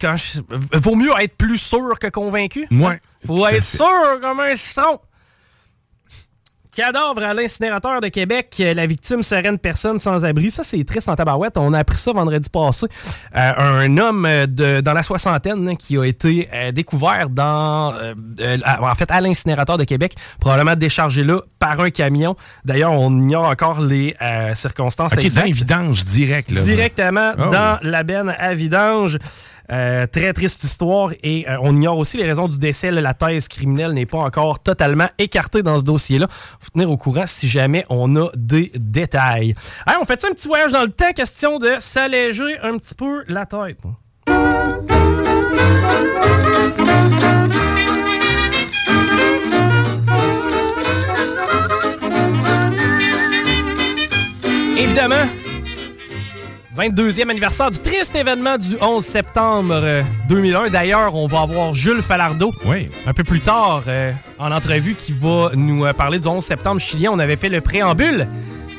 quand 0.01 0.17
je- 0.17 0.41
vaut 0.79 0.97
mieux 0.97 1.11
être 1.21 1.37
plus 1.37 1.57
sûr 1.59 1.99
que 2.01 2.09
convaincu. 2.09 2.67
Ouais. 2.71 3.01
Faut 3.27 3.47
être 3.47 3.63
sûr 3.65 3.87
comme 4.21 4.41
un 4.41 4.57
citron. 4.57 4.99
Cadavre 6.79 7.25
à 7.25 7.35
l'incinérateur 7.35 8.01
de 8.01 8.07
Québec, 8.07 8.55
euh, 8.61 8.73
la 8.73 8.87
victime 8.87 9.25
serait 9.25 9.49
une 9.49 9.59
personne 9.59 9.99
sans 9.99 10.25
abri. 10.25 10.53
Ça, 10.53 10.63
c'est 10.63 10.85
triste 10.85 11.09
en 11.09 11.17
tabarouette. 11.17 11.59
On 11.59 11.73
a 11.73 11.81
appris 11.81 11.97
ça 11.97 12.13
vendredi 12.13 12.49
passé. 12.49 12.87
Euh, 13.35 13.53
un 13.59 13.99
homme 13.99 14.25
euh, 14.25 14.47
de, 14.47 14.81
dans 14.81 14.93
la 14.93 15.03
soixantaine 15.03 15.69
hein, 15.69 15.75
qui 15.75 15.99
a 15.99 16.05
été 16.05 16.49
euh, 16.55 16.71
découvert 16.71 17.31
dans, 17.31 17.93
euh, 17.95 18.15
en 18.81 18.95
fait, 18.95 19.11
à 19.11 19.21
l'incinérateur 19.21 19.77
de 19.77 19.83
Québec, 19.83 20.15
probablement 20.39 20.77
déchargé 20.77 21.25
là 21.25 21.41
par 21.59 21.81
un 21.81 21.91
camion. 21.91 22.37
D'ailleurs, 22.65 22.93
on 22.93 23.11
ignore 23.11 23.49
encore 23.49 23.81
les 23.81 24.15
euh, 24.23 24.55
circonstances 24.55 25.15
OK, 25.15 25.19
dans 25.19 25.25
exactes. 25.25 25.47
les 25.49 25.53
vidanges 25.53 26.05
direct. 26.05 26.53
Là, 26.53 26.63
Directement 26.63 27.33
Ah 27.37 27.79
dans 27.83 27.91
la 27.91 28.05
benne 28.05 28.33
à 28.39 28.55
vidange. 28.55 29.19
Euh, 29.71 30.07
très 30.07 30.33
triste 30.33 30.65
histoire 30.65 31.13
et 31.23 31.47
euh, 31.47 31.59
on 31.61 31.77
ignore 31.77 31.99
aussi 31.99 32.17
les 32.17 32.25
raisons 32.25 32.49
du 32.49 32.59
décès. 32.59 32.91
la 32.91 33.13
thèse 33.13 33.49
criminelle 33.49 33.93
n'est 33.93 34.07
pas 34.07 34.19
encore 34.19 34.61
totalement 34.61 35.09
écartée 35.19 35.63
dans 35.63 35.79
ce 35.79 35.85
dossier-là. 35.85 36.27
faut 36.31 36.71
tenir 36.73 36.91
au 36.91 36.97
courant 36.97 37.27
si 37.27 37.47
jamais 37.47 37.85
on 37.91 38.17
a 38.17 38.31
des 38.35 38.73
détails. 38.75 39.55
Hey, 39.87 39.97
on 40.01 40.07
fait 40.07 40.25
un 40.25 40.31
petit 40.31 40.49
voyage 40.49 40.73
dans 40.73 40.83
le 40.83 40.89
temps, 40.89 41.13
question 41.15 41.59
de 41.59 41.75
s'alléger 41.81 42.59
un 42.63 42.79
petit 42.79 42.95
peu 42.95 43.25
la 43.29 43.45
tête. 43.45 43.79
Évidemment, 54.79 55.27
22e 56.79 57.29
anniversaire 57.29 57.73
du 57.73 57.81
triste 57.81 58.15
événement 58.15 58.57
du 58.57 58.77
11 58.81 59.05
septembre 59.05 59.75
euh, 59.83 60.03
2001. 60.29 60.71
D'ailleurs, 60.71 61.17
on 61.17 61.27
va 61.27 61.41
avoir 61.41 61.75
Jules 61.75 62.03
Falardeau 62.03 62.53
Oui. 62.65 62.89
un 63.05 63.13
peu 63.13 63.25
plus 63.25 63.41
tard 63.41 63.83
euh, 63.89 64.13
en 64.39 64.53
entrevue 64.53 64.95
qui 64.95 65.13
va 65.13 65.51
nous 65.57 65.85
euh, 65.85 65.93
parler 65.93 66.21
du 66.21 66.29
11 66.29 66.45
septembre 66.45 66.81
chilien. 66.81 67.11
On 67.13 67.19
avait 67.19 67.35
fait 67.35 67.49
le 67.49 67.61
préambule. 67.61 68.29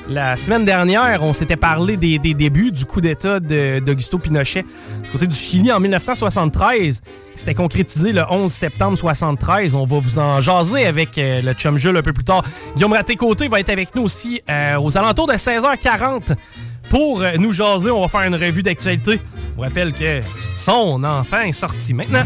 La 0.08 0.38
semaine 0.38 0.64
dernière, 0.66 1.22
on 1.22 1.34
s'était 1.34 1.58
parlé 1.58 1.96
des, 1.98 2.18
des 2.18 2.34
débuts 2.34 2.72
du 2.72 2.86
coup 2.86 3.00
d'État 3.00 3.40
d'Augusto 3.40 4.18
Pinochet 4.18 4.66
du 5.04 5.12
côté 5.12 5.28
du 5.28 5.36
Chili 5.36 5.72
en 5.72 5.80
1973. 5.82 7.02
C'était 7.36 7.54
concrétisé 7.54 8.12
le 8.12 8.24
11 8.28 8.52
septembre 8.52 8.98
73. 8.98 9.76
On 9.76 9.86
va 9.86 10.00
vous 10.00 10.18
en 10.18 10.40
jaser 10.40 10.86
avec 10.88 11.18
euh, 11.18 11.42
le 11.42 11.54
chum 11.54 11.78
Jules 11.78 11.96
un 11.98 12.02
peu 12.02 12.14
plus 12.14 12.24
tard. 12.24 12.44
Guillaume 12.76 12.94
Raté-Côté 12.94 13.50
va 13.50 13.60
être 13.60 13.70
avec 13.70 13.94
nous 13.94 14.02
aussi 14.04 14.42
euh, 14.50 14.80
aux 14.80 14.98
alentours 14.98 15.28
de 15.28 15.34
16h40 15.34 16.36
pour 16.90 17.22
euh, 17.22 17.34
nous 17.38 17.54
jaser. 17.54 17.92
On 17.92 18.02
va 18.02 18.08
faire 18.08 18.22
une 18.28 18.36
revue 18.36 18.64
d'actualité. 18.64 19.22
Vous 19.56 19.62
rappelle 19.62 19.94
que 19.94 20.22
son 20.52 21.04
enfant 21.04 21.42
est 21.42 21.52
sorti 21.52 21.94
maintenant. 21.94 22.26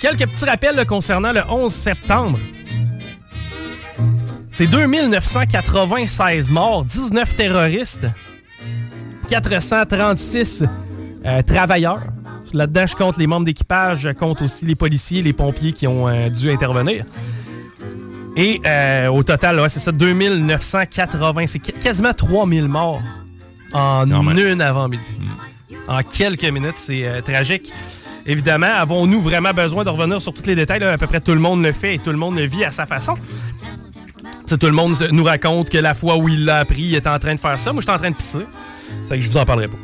Quelques 0.00 0.26
petits 0.28 0.44
rappels 0.46 0.84
concernant 0.86 1.32
le 1.32 1.42
11 1.48 1.72
septembre. 1.72 2.38
C'est 4.48 4.66
2996 4.66 6.50
morts, 6.50 6.84
19 6.84 7.36
terroristes, 7.36 8.06
436 9.28 10.64
euh, 11.24 11.42
travailleurs. 11.42 12.02
Là-dedans, 12.52 12.86
je 12.86 12.96
compte 12.96 13.16
les 13.16 13.26
membres 13.28 13.44
d'équipage, 13.46 14.00
je 14.00 14.08
compte 14.10 14.42
aussi 14.42 14.66
les 14.66 14.74
policiers, 14.74 15.22
les 15.22 15.32
pompiers 15.32 15.72
qui 15.72 15.86
ont 15.86 16.08
euh, 16.08 16.28
dû 16.30 16.50
intervenir. 16.50 17.04
Et 18.36 18.60
au 19.08 19.22
total, 19.22 19.60
c'est 19.68 19.80
ça, 19.80 19.92
2980. 19.92 21.46
C'est 21.46 21.58
qu- 21.58 21.72
quasiment 21.72 22.12
3000 22.14 22.68
morts 22.68 23.02
en 23.72 24.36
une 24.36 24.60
avant-midi. 24.62 25.18
En 25.88 26.00
quelques 26.02 26.44
minutes, 26.44 26.76
c'est 26.76 27.04
euh, 27.06 27.20
tragique. 27.20 27.72
Évidemment, 28.26 28.66
avons-nous 28.76 29.20
vraiment 29.20 29.52
besoin 29.52 29.82
de 29.82 29.88
revenir 29.88 30.20
sur 30.20 30.32
tous 30.32 30.46
les 30.46 30.54
détails? 30.54 30.80
là? 30.80 30.92
À 30.92 30.98
peu 30.98 31.06
près 31.06 31.20
tout 31.20 31.32
le 31.32 31.40
monde 31.40 31.62
le 31.62 31.72
fait 31.72 31.94
et 31.94 31.98
tout 31.98 32.10
le 32.10 32.16
monde 32.18 32.36
le 32.36 32.44
vit 32.44 32.64
à 32.64 32.70
sa 32.70 32.86
façon. 32.86 33.14
Tout 34.46 34.66
le 34.66 34.72
monde 34.72 34.94
nous 35.12 35.24
raconte 35.24 35.70
que 35.70 35.78
la 35.78 35.94
fois 35.94 36.16
où 36.16 36.28
il 36.28 36.44
l'a 36.44 36.58
appris, 36.58 36.82
il 36.82 36.94
était 36.94 37.08
en 37.08 37.18
train 37.18 37.34
de 37.34 37.40
faire 37.40 37.58
ça. 37.58 37.72
Moi, 37.72 37.80
j'étais 37.80 37.92
en 37.92 37.98
train 37.98 38.10
de 38.10 38.16
pisser. 38.16 38.46
C'est 39.04 39.16
que 39.16 39.24
je 39.24 39.30
vous 39.30 39.36
en 39.36 39.44
parlerai 39.44 39.68
pas. 39.68 39.76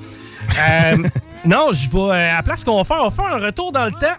Euh, 0.59 0.97
non, 1.45 1.71
je 1.73 1.88
vais. 1.90 1.99
euh, 1.99 2.33
à 2.33 2.37
la 2.37 2.43
place 2.43 2.64
qu'on 2.64 2.76
va 2.76 2.85
faire, 2.85 2.99
on 3.00 3.09
va 3.09 3.11
faire 3.11 3.37
un 3.37 3.47
retour 3.47 3.73
dans 3.73 3.85
le 3.85 3.93
temps. 3.93 4.16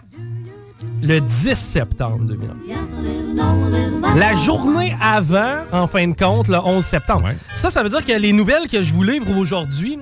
Le 1.02 1.20
10 1.20 1.54
septembre 1.54 2.24
2001. 2.24 4.14
La 4.16 4.32
journée 4.32 4.94
avant, 5.00 5.64
en 5.72 5.86
fin 5.86 6.06
de 6.08 6.14
compte, 6.16 6.48
le 6.48 6.58
11 6.58 6.84
septembre. 6.84 7.26
Ouais. 7.26 7.36
Ça, 7.52 7.70
ça 7.70 7.82
veut 7.82 7.88
dire 7.88 8.04
que 8.04 8.12
les 8.12 8.32
nouvelles 8.32 8.68
que 8.68 8.82
je 8.82 8.92
vous 8.92 9.02
livre 9.04 9.36
aujourd'hui, 9.36 9.98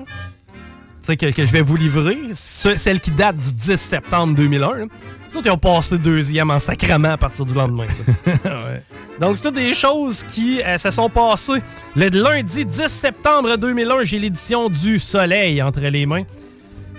que, 1.07 1.31
que 1.33 1.45
je 1.45 1.53
vais 1.53 1.61
vous 1.63 1.77
livrer, 1.77 2.19
ce- 2.33 2.75
celles 2.75 3.01
qui 3.01 3.11
datent 3.13 3.37
du 3.39 3.53
10 3.55 3.77
septembre 3.77 4.35
2001, 4.35 4.75
là, 4.75 4.85
les 5.31 5.37
autres, 5.37 5.47
ils 5.47 5.51
ont 5.53 5.59
passé 5.59 5.99
deuxième 5.99 6.51
en 6.51 6.59
sacrament 6.59 7.13
à 7.13 7.17
partir 7.17 7.45
du 7.45 7.55
lendemain. 7.55 7.87
ça. 7.89 8.33
Donc, 9.21 9.37
c'est 9.37 9.45
toutes 9.45 9.55
des 9.55 9.73
choses 9.75 10.25
qui 10.25 10.61
euh, 10.63 10.77
se 10.79 10.91
sont 10.91 11.09
passées. 11.09 11.63
Le 11.95 12.09
lundi 12.09 12.65
10 12.65 12.87
septembre 12.89 13.57
2001, 13.57 14.03
j'ai 14.03 14.19
l'édition 14.19 14.69
du 14.69 14.99
Soleil 14.99 15.63
entre 15.63 15.81
les 15.81 16.07
mains. 16.07 16.23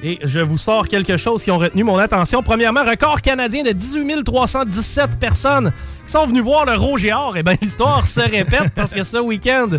Et 0.04 0.20
je 0.24 0.40
vous 0.40 0.60
sors 0.60 0.88
quelque 0.88 1.18
chose 1.18 1.42
qui 1.44 1.50
ont 1.50 1.58
retenu 1.58 1.84
mon 1.84 1.98
attention. 1.98 2.44
Premièrement, 2.44 2.84
record 2.84 3.20
canadien 3.22 3.64
de 3.64 3.72
18 3.72 4.24
317 4.24 5.18
personnes 5.20 5.72
qui 6.06 6.12
sont 6.12 6.26
venues 6.28 6.42
voir 6.42 6.66
le 6.66 6.76
Rouge 6.76 7.04
et 7.06 7.14
Or. 7.14 7.36
Eh 7.36 7.42
bien, 7.42 7.56
l'histoire 7.60 8.06
se 8.06 8.20
répète 8.22 8.72
parce 8.76 8.94
que 8.94 9.02
ce 9.02 9.18
week-end, 9.18 9.70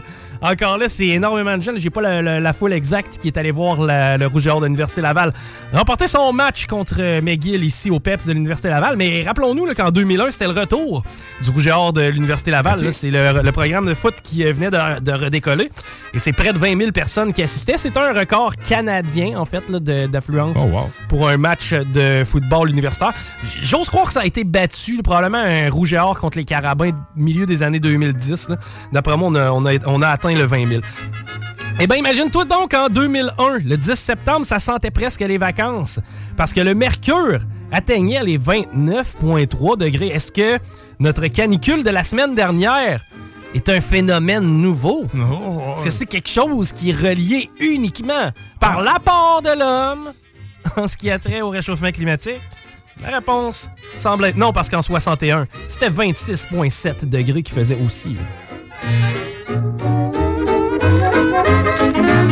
encore 0.43 0.77
là, 0.77 0.89
c'est 0.89 1.07
énormément 1.07 1.57
de 1.57 1.63
jeunes. 1.63 1.79
J'ai 1.79 1.91
pas 1.91 2.01
la, 2.01 2.21
la- 2.21 2.41
la 2.41 2.53
foule 2.53 2.73
exacte 2.73 3.19
qui 3.19 3.29
est 3.29 3.37
allée 3.39 3.53
voir 3.53 3.81
la- 3.81 4.19
le 4.19 4.27
Rouge 4.27 4.49
et 4.49 4.51
Or 4.51 4.61
de 4.61 4.67
l'Université 4.67 5.01
Laval 5.01 5.33
remporter 5.73 6.09
son 6.09 6.33
match 6.33 6.67
contre 6.67 7.21
McGill 7.21 7.65
ici 7.65 7.89
au 7.91 8.01
PEPS 8.01 8.27
de 8.27 8.33
l'Université 8.33 8.71
Laval. 8.71 8.97
Mais 8.97 9.23
rappelons-nous 9.25 9.73
qu'en 9.75 9.91
2001, 9.93 10.31
c'était 10.33 10.47
le 10.49 10.59
retour 10.59 11.05
du 11.43 11.51
Rouge 11.51 11.69
et 11.69 11.71
Or 11.73 11.93
de 11.93 12.03
l'Université 12.03 12.51
Laval. 12.51 12.81
C'est 12.93 13.11
le, 13.11 13.41
le 13.43 13.53
programme 13.53 13.87
de 13.87 13.95
foot 13.95 14.15
qui 14.23 14.45
euh, 14.45 14.53
venait 14.53 14.71
de, 14.71 14.99
de 15.01 15.13
redécoller. 15.13 15.71
Et 16.13 16.19
c'est 16.19 16.33
près 16.33 16.53
de 16.53 16.59
20 16.59 16.77
000 16.77 16.91
personnes 16.91 17.33
qui 17.33 17.43
assistaient. 17.45 17.77
C'est 17.77 17.97
un 17.97 18.13
record 18.13 18.57
canadien, 18.57 19.39
en 19.39 19.45
fait, 19.45 19.69
là, 19.71 19.79
de- 19.79 20.08
d'affluence 20.09 20.57
Oh, 20.61 20.69
wow. 20.69 20.91
pour 21.09 21.29
un 21.29 21.37
match 21.37 21.73
de 21.73 22.25
football 22.25 22.71
universitaire. 22.71 23.12
J'ose 23.62 23.88
croire 23.88 24.07
que 24.07 24.12
ça 24.12 24.21
a 24.21 24.25
été 24.25 24.45
battu, 24.45 25.03
probablement 25.03 25.38
un 25.38 25.71
rouge 25.71 25.93
et 25.95 25.99
or 25.99 26.19
contre 26.19 26.38
les 26.38 26.45
Carabins 26.45 26.91
milieu 27.17 27.47
des 27.47 27.62
années 27.62 27.81
2010. 27.81 28.49
là. 28.50 28.57
D'après 28.93 29.17
moi, 29.17 29.29
on 29.31 29.35
a, 29.35 29.50
on 29.53 29.65
a- 29.67 29.87
on 29.87 30.03
a 30.03 30.09
atteint 30.09 30.35
le 30.35 30.45
20 30.45 30.69
000. 30.71 30.83
Eh 31.81 31.87
bien, 31.87 31.97
imagine-toi 31.97 32.45
donc 32.45 32.75
en 32.75 32.88
2001, 32.88 33.59
le 33.65 33.77
10 33.77 33.95
septembre, 33.95 34.45
ça 34.45 34.59
sentait 34.59 34.91
presque 34.91 35.21
les 35.21 35.37
vacances. 35.38 36.00
Parce 36.37 36.53
que 36.53 36.61
le 36.61 36.75
mercure 36.75 37.38
atteignait 37.71 38.25
les 38.25 38.37
29,3 38.38 39.77
degrés. 39.77 40.09
Est-ce 40.09 40.33
que 40.33 40.59
notre 40.99 41.27
canicule 41.29 41.85
de 41.85 41.91
la 41.91 42.03
semaine 42.03 42.35
dernière 42.35 43.05
est 43.55 43.69
un 43.69 43.81
phénomène 43.81 44.45
nouveau? 44.45 45.07
Est-ce 45.75 45.85
que 45.85 45.90
c'est 45.90 46.07
quelque 46.07 46.28
chose 46.28 46.73
qui 46.73 46.90
est 46.90 46.97
relié 46.97 47.49
uniquement 47.61 48.33
par 48.61 48.81
l'apport 48.83 49.43
de 49.43 49.59
l'homme 49.59 50.12
en 50.76 50.87
ce 50.87 50.97
qui 50.97 51.11
a 51.11 51.19
trait 51.19 51.40
au 51.40 51.50
réchauffement 51.50 51.90
climatique? 51.90 52.40
La 53.00 53.11
réponse 53.11 53.71
semble 53.97 54.25
être 54.25 54.37
non, 54.37 54.52
parce 54.52 54.69
qu'en 54.69 54.83
61, 54.83 55.47
c'était 55.67 55.88
26,7 55.88 57.09
degrés 57.09 57.43
qui 57.43 57.52
faisait 57.52 57.78
aussi. 57.81 58.17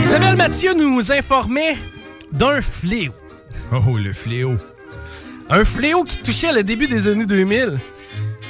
Isabelle 0.02 0.36
Mathieu 0.36 0.74
nous 0.74 1.12
informait 1.12 1.76
d'un 2.32 2.60
fléau. 2.60 3.12
Oh, 3.72 3.96
le 3.96 4.12
fléau. 4.12 4.56
Un 5.48 5.64
fléau 5.64 6.02
qui 6.02 6.18
touchait 6.18 6.52
le 6.52 6.64
début 6.64 6.88
des 6.88 7.06
années 7.06 7.26
2000, 7.26 7.80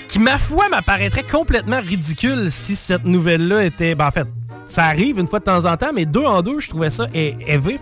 qui, 0.09 0.19
ma 0.19 0.38
foi, 0.38 0.69
m'apparaîtrait 0.69 1.25
complètement 1.25 1.81
ridicule 1.81 2.51
si 2.51 2.77
cette 2.77 3.05
nouvelle-là 3.05 3.64
était... 3.64 3.95
Ben, 3.95 4.07
en 4.07 4.11
fait, 4.11 4.27
ça 4.66 4.85
arrive 4.85 5.19
une 5.19 5.27
fois 5.27 5.38
de 5.40 5.45
temps 5.45 5.64
en 5.64 5.77
temps, 5.77 5.90
mais 5.95 6.05
deux 6.07 6.25
en 6.25 6.42
deux, 6.42 6.59
je 6.61 6.69
trouvais 6.71 6.90
ça 6.90 7.07
élevé. 7.14 7.79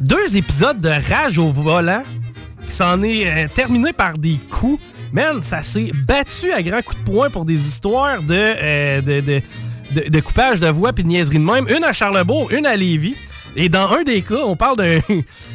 Deux 0.00 0.36
épisodes 0.36 0.80
de 0.80 0.88
rage 0.88 1.38
au 1.38 1.48
volant 1.48 2.02
qui 2.66 2.72
s'en 2.72 3.02
est 3.02 3.26
euh, 3.26 3.48
terminé 3.54 3.92
par 3.92 4.18
des 4.18 4.38
coups. 4.50 4.80
Man, 5.12 5.42
ça 5.42 5.62
s'est 5.62 5.90
battu 6.06 6.52
à 6.52 6.62
grands 6.62 6.82
coups 6.82 6.98
de 6.98 7.04
poing 7.10 7.30
pour 7.30 7.44
des 7.44 7.66
histoires 7.66 8.22
de, 8.22 8.34
euh, 8.34 9.00
de, 9.00 9.20
de, 9.20 9.42
de- 9.94 10.08
de 10.08 10.20
coupage 10.20 10.60
de 10.60 10.68
voix 10.68 10.92
puis 10.92 11.02
de 11.04 11.08
niaiserie 11.08 11.38
de 11.38 11.44
même. 11.44 11.66
Une 11.68 11.82
à 11.84 11.92
Charlebourg, 11.92 12.50
une 12.52 12.66
à 12.66 12.76
Lévis. 12.76 13.16
Et 13.56 13.68
dans 13.68 13.88
un 13.90 14.02
des 14.04 14.22
cas, 14.22 14.42
on 14.44 14.54
parle 14.54 14.76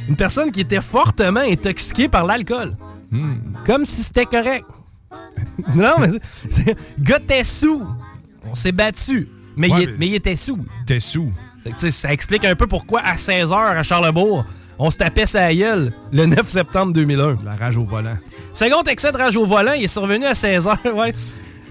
d'une 0.06 0.16
personne 0.18 0.52
qui 0.52 0.60
était 0.62 0.82
fortement 0.82 1.40
intoxiquée 1.40 2.10
par 2.10 2.26
l'alcool. 2.26 2.76
Comme 3.66 3.86
si 3.86 4.02
c'était 4.04 4.26
correct. 4.26 4.66
non, 5.76 5.94
mais 6.00 6.10
c'est- 6.50 6.76
gars 7.00 7.18
était 7.18 7.44
sous. 7.44 7.86
On 8.50 8.56
s'est 8.56 8.72
battu. 8.72 9.28
Mais, 9.58 9.70
Ouais, 9.72 9.84
il, 9.84 9.90
mais- 9.92 9.96
mais 10.00 10.08
il 10.08 10.16
était 10.16 10.36
sous. 10.36 10.60
T'es 10.86 11.00
que, 11.00 11.90
ça 11.90 12.12
explique 12.14 12.46
un 12.46 12.56
peu 12.56 12.68
pourquoi 12.68 13.02
à 13.02 13.16
16h 13.16 13.54
à 13.56 13.82
Charlebourg, 13.84 14.46
on 14.78 14.92
se 14.92 14.98
tapait 14.98 15.26
sa 15.26 15.54
gueule 15.54 15.94
le 16.12 16.26
9 16.26 16.48
septembre 16.48 16.94
2001. 16.94 17.38
La 17.44 17.56
rage 17.56 17.78
au 17.78 17.84
volant. 17.84 18.18
Second 18.54 18.84
excès 18.84 19.12
de 19.12 19.18
rage 19.18 19.36
au 19.38 19.46
volant, 19.46 19.72
il 19.74 19.86
est 19.86 19.88
survenu 19.88 20.26
à 20.26 20.34
16h, 20.34 20.92
ouais. 20.94 21.14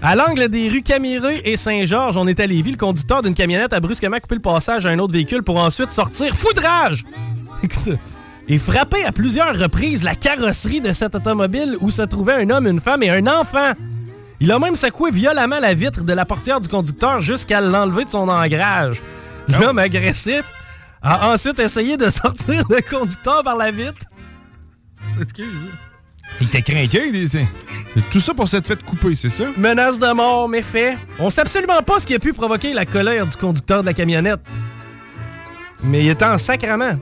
À 0.01 0.15
l'angle 0.15 0.49
des 0.49 0.67
rues 0.67 0.81
Camiré 0.81 1.41
et 1.45 1.55
Saint-Georges, 1.55 2.17
on 2.17 2.27
est 2.27 2.39
à 2.41 2.45
Lévis, 2.47 2.71
le 2.71 2.77
conducteur 2.77 3.21
d'une 3.21 3.33
camionnette 3.33 3.71
a 3.71 3.79
brusquement 3.79 4.19
coupé 4.19 4.35
le 4.35 4.41
passage 4.41 4.85
à 4.85 4.89
un 4.89 4.99
autre 4.99 5.13
véhicule 5.13 5.41
pour 5.43 5.57
ensuite 5.57 5.91
sortir 5.91 6.35
foudrage 6.35 7.05
et 8.47 8.57
frapper 8.57 9.03
à 9.03 9.11
plusieurs 9.11 9.57
reprises 9.57 10.03
la 10.03 10.15
carrosserie 10.15 10.81
de 10.81 10.91
cette 10.91 11.15
automobile 11.15 11.77
où 11.79 11.89
se 11.89 12.03
trouvaient 12.03 12.43
un 12.43 12.49
homme, 12.49 12.67
une 12.67 12.79
femme 12.79 13.03
et 13.03 13.09
un 13.09 13.25
enfant. 13.27 13.73
Il 14.39 14.51
a 14.51 14.59
même 14.59 14.75
secoué 14.75 15.11
violemment 15.11 15.59
la 15.59 15.73
vitre 15.73 16.03
de 16.03 16.13
la 16.13 16.25
portière 16.25 16.59
du 16.59 16.67
conducteur 16.67 17.21
jusqu'à 17.21 17.61
l'enlever 17.61 18.05
de 18.05 18.09
son 18.09 18.27
ancrage. 18.27 19.01
L'homme 19.59 19.79
agressif 19.79 20.43
a 21.01 21.31
ensuite 21.31 21.59
essayé 21.59 21.97
de 21.97 22.09
sortir 22.09 22.63
le 22.69 22.81
conducteur 22.81 23.43
par 23.43 23.55
la 23.55 23.71
vitre. 23.71 24.01
Excuse. 25.21 25.47
Il 26.41 26.49
t'a 26.49 26.61
craqué, 26.61 27.27
Tout 28.11 28.19
ça 28.19 28.33
pour 28.33 28.49
s'être 28.49 28.67
fait 28.67 28.83
couper, 28.83 29.15
c'est 29.15 29.29
ça? 29.29 29.45
Menace 29.55 29.99
de 29.99 30.11
mort, 30.13 30.49
méfait. 30.49 30.97
On 31.19 31.29
sait 31.29 31.41
absolument 31.41 31.81
pas 31.81 31.99
ce 31.99 32.07
qui 32.07 32.15
a 32.15 32.19
pu 32.19 32.33
provoquer 32.33 32.73
la 32.73 32.85
colère 32.85 33.25
du 33.25 33.35
conducteur 33.37 33.81
de 33.81 33.85
la 33.85 33.93
camionnette. 33.93 34.41
Mais 35.83 36.03
il 36.03 36.09
était 36.09 36.25
en 36.25 36.37
sacrament. 36.37 36.99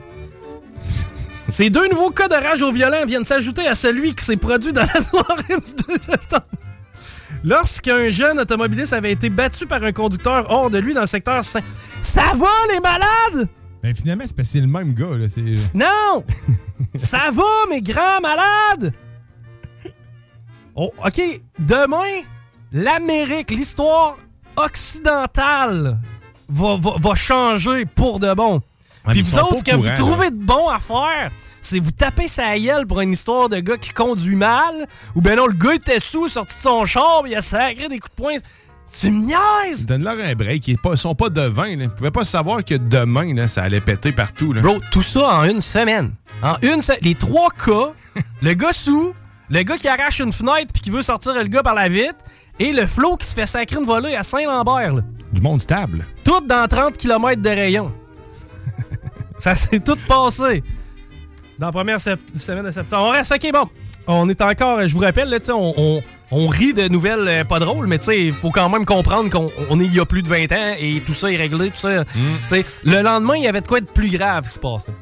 Ces 1.48 1.70
deux 1.70 1.88
nouveaux 1.88 2.10
cas 2.10 2.28
de 2.28 2.34
rage 2.34 2.62
au 2.62 2.72
violent 2.72 3.04
viennent 3.06 3.24
s'ajouter 3.24 3.66
à 3.68 3.74
celui 3.74 4.14
qui 4.14 4.24
s'est 4.24 4.36
produit 4.36 4.72
dans 4.72 4.82
la 4.94 5.00
soirée 5.02 5.42
du 5.48 5.94
2 5.94 6.00
septembre. 6.00 6.44
Lorsqu'un 7.44 8.08
jeune 8.08 8.40
automobiliste 8.40 8.94
avait 8.94 9.12
été 9.12 9.28
battu 9.28 9.66
par 9.66 9.82
un 9.84 9.92
conducteur 9.92 10.50
hors 10.50 10.70
de 10.70 10.78
lui 10.78 10.94
dans 10.94 11.02
le 11.02 11.06
secteur 11.06 11.44
Saint... 11.44 11.60
Ça 12.00 12.22
va, 12.34 12.46
les 12.72 12.80
malades? 12.80 13.48
Ben 13.82 13.94
finalement, 13.94 14.24
c'est 14.26 14.34
parce 14.34 14.48
que 14.48 14.52
c'est 14.54 14.60
le 14.60 14.66
même 14.66 14.94
gars, 14.94 15.16
là. 15.18 15.26
C'est... 15.28 15.74
Non! 15.74 16.24
Ça 16.94 17.30
va, 17.30 17.42
mes 17.68 17.82
grands 17.82 18.20
malades! 18.22 18.94
Oh, 20.74 20.90
OK, 21.04 21.20
demain, 21.58 22.22
l'Amérique, 22.72 23.50
l'histoire 23.50 24.16
occidentale 24.56 26.00
va, 26.48 26.76
va- 26.76 26.96
va 26.98 27.14
changer 27.14 27.84
pour 27.84 28.18
de 28.20 28.32
bon. 28.34 28.60
Puis 29.12 29.22
vous 29.22 29.36
autres, 29.38 29.54
au 29.54 29.58
ce 29.58 29.64
que 29.64 29.76
vous 29.76 29.88
trouvez 29.96 30.30
de 30.30 30.36
bon 30.44 30.68
à 30.68 30.78
faire, 30.78 31.30
c'est 31.60 31.78
vous 31.78 31.90
taper 31.90 32.28
sa 32.28 32.58
gueule 32.58 32.86
pour 32.86 33.00
une 33.00 33.12
histoire 33.12 33.48
de 33.48 33.58
gars 33.60 33.76
qui 33.76 33.90
conduit 33.90 34.36
mal, 34.36 34.86
ou 35.14 35.20
ben 35.20 35.36
non, 35.36 35.46
le 35.46 35.52
gars 35.54 35.74
était 35.74 36.00
sous, 36.00 36.28
sorti 36.28 36.56
de 36.56 36.60
son 36.62 36.84
char, 36.84 37.22
il 37.26 37.34
a 37.34 37.40
sacré 37.42 37.88
des 37.88 37.98
coups 37.98 38.14
de 38.16 38.22
poing. 38.22 38.36
Tu 39.00 39.10
me 39.10 39.24
niaises! 39.26 39.86
Donne-leur 39.86 40.18
un 40.20 40.34
break. 40.34 40.68
Ils 40.68 40.76
sont 40.96 41.14
pas 41.14 41.30
devins, 41.30 41.74
là. 41.76 41.84
Ils 41.84 41.90
pouvaient 41.90 42.10
pas 42.10 42.24
savoir 42.24 42.62
que 42.64 42.74
demain, 42.74 43.34
là, 43.34 43.48
ça 43.48 43.62
allait 43.62 43.80
péter 43.80 44.12
partout, 44.12 44.52
là. 44.52 44.60
Bro, 44.60 44.78
tout 44.90 45.00
ça 45.02 45.38
en 45.38 45.44
une 45.44 45.62
semaine. 45.62 46.12
En 46.42 46.56
une 46.62 46.82
se- 46.82 46.92
Les 47.02 47.14
trois 47.14 47.48
cas, 47.50 47.92
le 48.42 48.52
gars 48.52 48.74
sous, 48.74 49.14
le 49.48 49.62
gars 49.62 49.78
qui 49.78 49.88
arrache 49.88 50.20
une 50.20 50.32
fenêtre 50.32 50.72
puis 50.72 50.82
qui 50.82 50.90
veut 50.90 51.00
sortir 51.02 51.32
le 51.34 51.44
gars 51.44 51.62
par 51.62 51.74
la 51.74 51.88
vitre, 51.88 52.16
et 52.58 52.72
le 52.72 52.86
flot 52.86 53.16
qui 53.16 53.26
se 53.26 53.34
fait 53.34 53.46
sacrer 53.46 53.78
une 53.78 53.86
volée 53.86 54.14
à 54.16 54.22
Saint-Lambert. 54.22 54.96
Du 55.32 55.40
monde 55.40 55.60
stable. 55.62 56.04
Tout 56.22 56.40
dans 56.46 56.66
30 56.68 56.96
km 56.98 57.40
de 57.40 57.48
rayon. 57.48 57.90
Ça 59.38 59.54
s'est 59.54 59.80
tout 59.80 59.96
passé. 60.08 60.62
Dans 61.58 61.66
la 61.66 61.72
première 61.72 62.00
semaine 62.00 62.64
de 62.64 62.70
septembre. 62.70 63.06
On 63.08 63.10
reste, 63.10 63.32
ok, 63.32 63.52
bon. 63.52 63.68
on 64.06 64.28
est 64.28 64.40
encore, 64.42 64.86
je 64.86 64.92
vous 64.94 65.00
rappelle, 65.00 65.28
là, 65.28 65.38
on, 65.50 65.74
on- 65.76 66.00
on 66.30 66.46
rit 66.48 66.72
de 66.74 66.88
nouvelles 66.88 67.28
euh, 67.28 67.44
pas 67.44 67.60
drôles, 67.60 67.86
mais 67.86 67.96
il 68.08 68.34
faut 68.34 68.50
quand 68.50 68.68
même 68.68 68.84
comprendre 68.84 69.30
qu'on 69.30 69.52
on 69.70 69.78
est 69.78 69.84
il 69.84 69.94
y 69.94 70.00
a 70.00 70.06
plus 70.06 70.22
de 70.22 70.28
20 70.28 70.50
ans 70.52 70.74
et 70.80 71.00
tout 71.04 71.12
ça 71.12 71.30
est 71.30 71.36
réglé, 71.36 71.68
tout 71.68 71.76
ça. 71.76 72.02
Sais, 72.46 72.64
le 72.84 73.02
lendemain, 73.02 73.34
il 73.36 73.42
y 73.44 73.46
avait 73.46 73.60
de 73.60 73.66
quoi 73.68 73.78
être 73.78 73.92
plus 73.92 74.10
grave 74.10 74.42
qui 74.44 74.50
se 74.50 74.58
passait. 74.58 74.92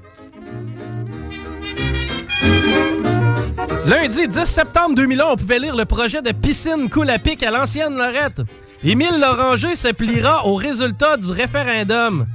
Lundi 3.86 4.28
10 4.28 4.44
septembre 4.44 4.94
2001, 4.94 5.24
on 5.32 5.36
pouvait 5.36 5.58
lire 5.58 5.76
le 5.76 5.84
projet 5.84 6.22
de 6.22 6.32
piscine 6.32 6.88
coule 6.90 7.08
à 7.10 7.18
pic 7.18 7.42
à 7.42 7.50
l'ancienne 7.50 7.96
Lorette. 7.96 8.42
Émile 8.84 9.18
Loranger 9.20 9.74
se 9.74 9.88
pliera 9.88 10.46
au 10.46 10.54
résultat 10.54 11.16
du 11.16 11.30
référendum. 11.30 12.26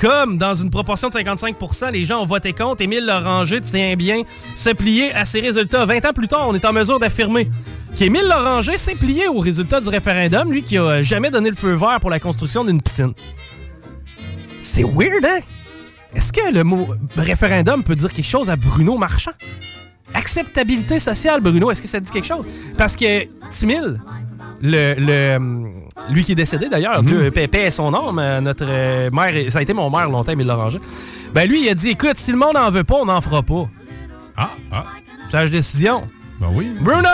Comme 0.00 0.36
dans 0.36 0.54
une 0.54 0.68
proportion 0.68 1.08
de 1.08 1.14
55% 1.14 1.90
les 1.90 2.04
gens 2.04 2.20
ont 2.20 2.26
voté 2.26 2.52
contre, 2.52 2.82
Émile 2.82 3.06
Loranger 3.06 3.60
tient 3.62 3.96
bien 3.96 4.22
se 4.54 4.70
plier 4.70 5.12
à 5.14 5.24
ces 5.24 5.40
résultats. 5.40 5.86
20 5.86 6.04
ans 6.04 6.12
plus 6.12 6.28
tard, 6.28 6.46
on 6.48 6.54
est 6.54 6.64
en 6.64 6.72
mesure 6.72 6.98
d'affirmer 6.98 7.48
qu'Émile 7.94 8.28
Loranger 8.28 8.76
s'est 8.76 8.94
plié 8.94 9.26
au 9.28 9.38
résultat 9.38 9.80
du 9.80 9.88
référendum, 9.88 10.52
lui 10.52 10.62
qui 10.62 10.76
a 10.76 11.00
jamais 11.00 11.30
donné 11.30 11.48
le 11.48 11.56
feu 11.56 11.72
vert 11.72 11.98
pour 12.00 12.10
la 12.10 12.20
construction 12.20 12.62
d'une 12.64 12.82
piscine. 12.82 13.14
C'est 14.60 14.84
weird, 14.84 15.24
hein? 15.24 15.40
Est-ce 16.14 16.32
que 16.32 16.52
le 16.52 16.64
mot 16.64 16.88
référendum 17.16 17.82
peut 17.82 17.96
dire 17.96 18.12
quelque 18.12 18.24
chose 18.24 18.50
à 18.50 18.56
Bruno 18.56 18.98
Marchand? 18.98 19.32
Acceptabilité 20.14 20.98
sociale, 20.98 21.40
Bruno, 21.40 21.70
est-ce 21.70 21.82
que 21.82 21.88
ça 21.88 22.00
dit 22.00 22.10
quelque 22.10 22.26
chose? 22.26 22.44
Parce 22.76 22.96
que 22.96 23.24
Timil, 23.50 24.00
le, 24.62 24.94
le, 24.98 25.36
hum, 25.36 25.72
lui 26.10 26.24
qui 26.24 26.32
est 26.32 26.36
décédé 26.36 26.68
d'ailleurs, 26.68 27.02
Dieu 27.02 27.30
paix, 27.30 27.48
paix 27.48 27.70
son 27.70 27.92
âme, 27.94 28.18
euh, 28.18 28.40
notre 28.40 28.66
euh, 28.68 29.10
maire, 29.12 29.50
ça 29.50 29.58
a 29.58 29.62
été 29.62 29.72
mon 29.72 29.90
maire 29.90 30.08
longtemps, 30.08 30.32
Émile 30.32 30.46
Loranger. 30.46 30.80
Ben 31.34 31.48
lui, 31.48 31.64
il 31.64 31.68
a 31.68 31.74
dit 31.74 31.90
écoute, 31.90 32.16
si 32.16 32.32
le 32.32 32.38
monde 32.38 32.56
en 32.56 32.70
veut 32.70 32.84
pas, 32.84 32.96
on 32.96 33.06
n'en 33.06 33.20
fera 33.20 33.42
pas. 33.42 33.68
Ah, 34.36 34.50
ah. 34.70 34.84
Sage 35.28 35.50
décision. 35.50 36.08
Ben 36.40 36.48
oui. 36.52 36.70
Bruno! 36.80 37.08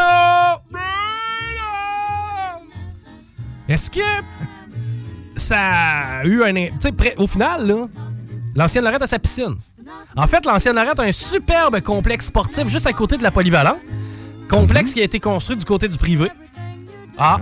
Bruno! 0.70 0.82
Est-ce 3.68 3.90
que 3.90 4.00
ça 5.36 5.58
a 6.18 6.24
eu 6.24 6.42
un. 6.42 6.52
Tu 6.52 6.70
sais, 6.80 7.14
au 7.16 7.26
final, 7.26 7.66
là, 7.66 7.86
l'ancienne 8.54 8.84
Lorette 8.84 9.02
a 9.02 9.06
sa 9.06 9.18
piscine. 9.18 9.56
En 10.16 10.26
fait, 10.26 10.44
l'ancienne 10.44 10.74
Lorette 10.74 11.00
a 11.00 11.04
un 11.04 11.12
superbe 11.12 11.80
complexe 11.80 12.26
sportif 12.26 12.68
juste 12.68 12.86
à 12.86 12.92
côté 12.92 13.16
de 13.16 13.22
la 13.22 13.30
polyvalente. 13.30 13.78
Complexe 14.48 14.92
qui 14.92 15.00
a 15.00 15.04
été 15.04 15.20
construit 15.20 15.56
du 15.56 15.64
côté 15.64 15.88
du 15.88 15.96
privé. 15.96 16.30
Ah. 17.18 17.40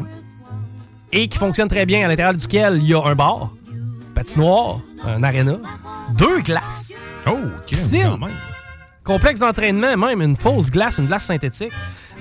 Et 1.12 1.28
qui 1.28 1.38
fonctionne 1.38 1.68
très 1.68 1.87
bien, 1.87 2.04
à 2.04 2.09
l'intérieur 2.09 2.35
duquel 2.35 2.76
il 2.76 2.88
y 2.88 2.94
a 2.94 3.02
un 3.02 3.14
bar, 3.14 3.50
patinoire, 4.14 4.80
un 5.04 5.22
aréna, 5.22 5.56
deux 6.16 6.40
glaces. 6.40 6.92
Oh, 7.26 7.30
ok. 7.30 7.66
Piscine. 7.66 8.02
quand 8.11 8.26
même. 8.26 8.37
Complexe 9.02 9.40
d'entraînement, 9.40 9.96
même 9.96 10.22
une 10.22 10.37
fausse 10.37 10.70
glace, 10.70 10.98
une 10.98 11.06
glace 11.06 11.24
synthétique. 11.24 11.72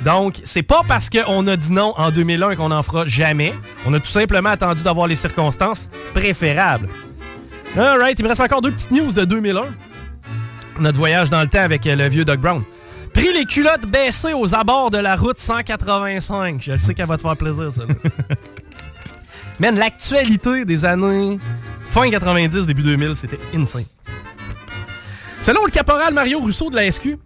Donc, 0.04 0.40
c'est 0.44 0.64
pas 0.64 0.82
parce 0.88 1.10
qu'on 1.10 1.46
a 1.48 1.56
dit 1.58 1.72
non 1.72 1.94
en 1.98 2.10
2001 2.10 2.56
qu'on 2.56 2.70
n'en 2.70 2.82
fera 2.82 3.06
jamais. 3.06 3.54
On 3.86 3.94
a 3.94 4.00
tout 4.00 4.08
simplement 4.08 4.50
attendu 4.50 4.82
d'avoir 4.82 5.08
les 5.08 5.18
circonstances 5.18 5.90
préférables. 6.14 6.88
Alright, 7.76 8.18
il 8.18 8.24
me 8.24 8.30
reste 8.30 8.42
encore 8.42 8.62
deux 8.62 8.72
petites 8.72 8.92
news 8.92 9.12
de 9.12 9.26
2001. 9.26 9.68
Notre 10.80 10.98
voyage 10.98 11.30
dans 11.30 11.42
le 11.42 11.48
temps 11.48 11.60
avec 11.60 11.86
euh, 11.86 11.96
le 11.96 12.08
vieux 12.08 12.24
Doug 12.24 12.40
Brown. 12.40 12.64
Pris 13.14 13.34
les 13.34 13.46
culottes 13.46 13.88
baissées 13.88 14.34
aux 14.34 14.54
abords 14.56 14.92
de 14.92 14.98
la 14.98 15.16
route 15.16 15.40
185. 15.40 16.62
Je 16.62 16.78
sais 16.78 16.94
qu'elle 16.94 17.08
va 17.08 17.18
te 17.18 17.22
faire 17.22 17.38
plaisir, 17.38 17.72
ça. 17.72 17.84
Man, 19.60 19.78
l'actualité 19.78 20.64
des 20.64 20.86
années 20.86 21.40
fin 21.88 22.10
90, 22.10 22.66
début 22.66 22.84
2000, 22.84 23.16
c'était 23.16 23.40
insane. 23.54 23.86
Selon 25.42 25.66
le 25.66 25.72
caporal 25.72 26.14
Mario 26.14 26.40
Rousseau 26.40 26.70
de 26.70 26.76
la 26.76 26.90
SQ, 26.90 27.18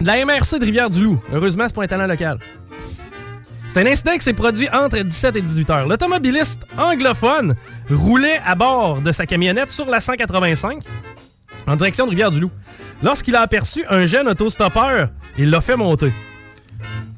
de 0.00 0.06
la 0.06 0.24
MRC 0.24 0.58
de 0.58 0.64
Rivière-du-Loup, 0.64 1.22
heureusement, 1.32 1.64
c'est 1.66 1.74
pas 1.74 1.84
un 1.84 1.86
talent 1.86 2.06
local. 2.06 2.38
C'est 3.68 3.80
un 3.80 3.90
incident 3.90 4.12
qui 4.12 4.20
s'est 4.20 4.32
produit 4.32 4.68
entre 4.72 4.98
17 4.98 5.36
et 5.36 5.42
18 5.42 5.70
heures. 5.70 5.86
L'automobiliste 5.86 6.66
anglophone 6.76 7.54
roulait 7.90 8.40
à 8.44 8.54
bord 8.54 9.00
de 9.00 9.12
sa 9.12 9.24
camionnette 9.24 9.70
sur 9.70 9.86
la 9.86 10.00
185 10.00 10.82
en 11.66 11.76
direction 11.76 12.04
de 12.04 12.10
Rivière-du-Loup. 12.10 12.50
Lorsqu'il 13.02 13.34
a 13.36 13.40
aperçu 13.40 13.84
un 13.90 14.06
jeune 14.06 14.28
autostoppeur, 14.28 15.10
il 15.36 15.50
l'a 15.50 15.60
fait 15.60 15.76
monter. 15.76 16.12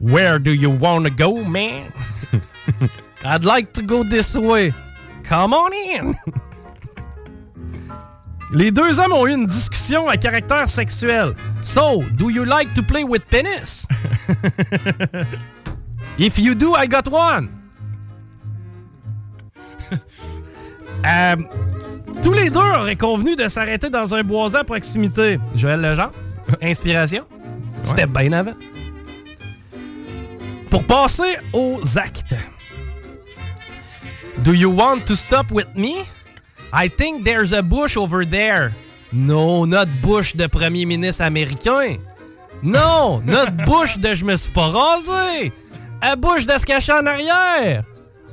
Where 0.01 0.39
do 0.39 0.51
you 0.51 0.71
wanna 0.71 1.11
go, 1.11 1.43
man? 1.45 1.91
I'd 3.25 3.45
like 3.45 3.73
to 3.73 3.83
go 3.83 4.05
this 4.05 4.35
way. 4.35 4.73
Come 5.29 5.55
on 5.55 5.71
in! 5.73 6.15
Les 8.53 8.71
deux 8.71 9.01
hommes 9.01 9.13
ont 9.13 9.27
eu 9.27 9.33
une 9.33 9.47
discussion 9.47 10.09
à 10.09 10.17
caractère 10.17 10.69
sexuel. 10.69 11.35
So, 11.63 12.05
do 12.17 12.31
you 12.31 12.45
like 12.45 12.75
to 12.75 12.83
play 12.83 13.03
with 13.03 13.23
penis? 13.31 13.87
If 16.19 16.39
you 16.39 16.55
do, 16.55 16.75
I 16.75 16.87
got 16.87 17.09
one. 17.11 17.49
Euh, 21.05 21.37
tous 22.25 22.33
les 22.33 22.49
deux 22.49 22.59
auraient 22.59 22.97
convenu 22.97 23.37
de 23.37 23.49
s'arrêter 23.49 23.91
dans 23.91 24.15
un 24.15 24.23
bois 24.23 24.57
à 24.57 24.65
proximité. 24.65 25.39
Joël 25.55 25.83
Legendre, 25.83 26.15
inspiration. 26.63 27.27
C'était 27.83 28.07
bien 28.07 28.33
avant. 28.33 28.55
Pour 30.71 30.85
passer 30.85 31.37
aux 31.53 31.79
actes. 31.99 32.35
Do 34.43 34.55
you 34.55 34.71
want 34.71 35.05
to 35.05 35.15
stop 35.15 35.51
with 35.51 35.69
me? 35.77 36.03
I 36.73 36.89
think 36.89 37.25
there's 37.25 37.53
a 37.53 37.63
bush 37.63 37.97
over 37.99 38.25
there. 38.27 38.75
No, 39.13 39.67
not 39.67 39.87
bush 40.03 40.35
de 40.35 40.47
premier 40.47 40.87
ministre 40.87 41.23
américain. 41.23 41.99
Non, 42.63 43.21
notre 43.23 43.53
bouche 43.67 43.99
de 43.99 44.15
je 44.15 44.25
me 44.25 44.37
suis 44.37 44.51
pas 44.51 44.69
rasé. 44.69 45.53
A 46.01 46.17
bouche 46.17 46.47
de 46.47 46.59
se 46.59 46.65
cacher 46.65 46.93
en 46.93 47.07
arrière. 47.07 47.85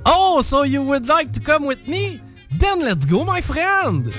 Oh, 0.06 0.40
so 0.42 0.64
you 0.64 0.82
would 0.82 1.08
like 1.08 1.30
to 1.32 1.42
come 1.42 1.66
with 1.66 1.86
me? 1.88 2.22
Then 2.60 2.84
let's 2.84 3.06
go, 3.06 3.24
my 3.26 3.42
friend. 3.42 4.12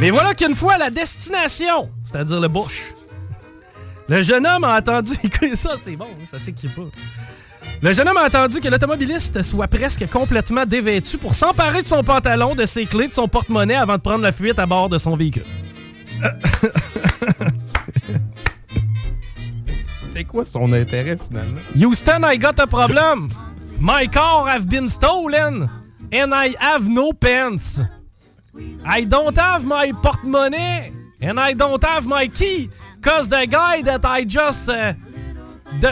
Mais 0.00 0.10
voilà 0.10 0.34
qu'une 0.34 0.54
fois 0.54 0.74
à 0.74 0.78
la 0.78 0.90
destination, 0.90 1.90
c'est-à-dire 2.04 2.40
le 2.40 2.48
bush, 2.48 2.94
le 4.08 4.22
jeune 4.22 4.46
homme 4.46 4.64
a 4.64 4.78
entendu. 4.78 5.12
Ça, 5.54 5.76
c'est 5.82 5.96
bon, 5.96 6.08
ça 6.24 6.38
s'écrit 6.38 6.68
pas. 6.68 6.82
Le 7.80 7.92
jeune 7.92 8.08
homme 8.08 8.16
a 8.16 8.24
entendu 8.26 8.60
que 8.60 8.68
l'automobiliste 8.68 9.42
soit 9.42 9.68
presque 9.68 10.08
complètement 10.08 10.64
dévêtu 10.66 11.18
pour 11.18 11.34
s'emparer 11.34 11.82
de 11.82 11.86
son 11.86 12.02
pantalon, 12.02 12.54
de 12.54 12.64
ses 12.64 12.86
clés, 12.86 13.08
de 13.08 13.14
son 13.14 13.28
porte-monnaie 13.28 13.76
avant 13.76 13.96
de 13.96 14.00
prendre 14.00 14.22
la 14.22 14.32
fuite 14.32 14.58
à 14.58 14.66
bord 14.66 14.88
de 14.88 14.98
son 14.98 15.14
véhicule. 15.16 15.44
C'est 20.14 20.24
quoi 20.24 20.44
son 20.44 20.72
intérêt 20.72 21.16
finalement? 21.28 21.60
Houston, 21.76 22.22
I 22.24 22.36
got 22.38 22.58
a 22.58 22.66
problem. 22.66 23.28
My 23.78 24.08
car 24.08 24.48
have 24.48 24.66
been 24.66 24.88
stolen 24.88 25.68
and 26.12 26.34
I 26.34 26.54
have 26.58 26.88
no 26.88 27.12
pants. 27.12 27.80
I 28.84 29.02
don't 29.02 29.36
have 29.36 29.64
my 29.64 29.92
portemonnaie 29.92 30.94
and 31.20 31.38
I 31.38 31.52
don't 31.52 31.82
have 31.84 32.06
my 32.06 32.26
key 32.26 32.70
cause 33.00 33.28
the 33.28 33.46
guy 33.46 33.82
that 33.82 34.04
I 34.04 34.24
just 34.24 34.68
uh, 34.68 34.94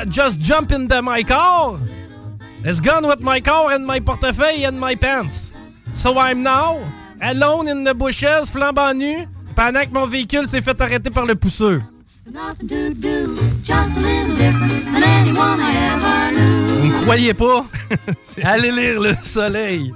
just 0.09 0.41
jumped 0.41 0.73
into 0.73 1.01
my 1.03 1.23
car 1.23 1.79
is 2.65 2.81
gone 2.81 3.07
with 3.07 3.21
my 3.21 3.41
car 3.41 3.73
and 3.73 3.87
my 3.87 4.01
portefeuille 4.01 4.67
and 4.67 4.81
my 4.81 4.95
pants. 4.95 5.55
So 5.93 6.19
I'm 6.19 6.43
now 6.43 6.81
alone 7.23 7.69
in 7.69 7.85
the 7.85 7.95
bushes, 7.95 8.51
flambant 8.51 8.95
nu, 8.95 9.29
pendant 9.55 9.85
que 9.85 9.93
mon 9.93 10.07
véhicule 10.07 10.47
s'est 10.47 10.61
fait 10.61 10.81
arrêter 10.81 11.11
par 11.11 11.27
le 11.27 11.35
pousseux. 11.35 11.83
Vous 12.27 12.33
me 16.89 17.03
croyez 17.03 17.35
pas? 17.35 17.65
Allez 18.43 18.73
lire 18.73 19.01
Le 19.01 19.15
Soleil 19.23 19.93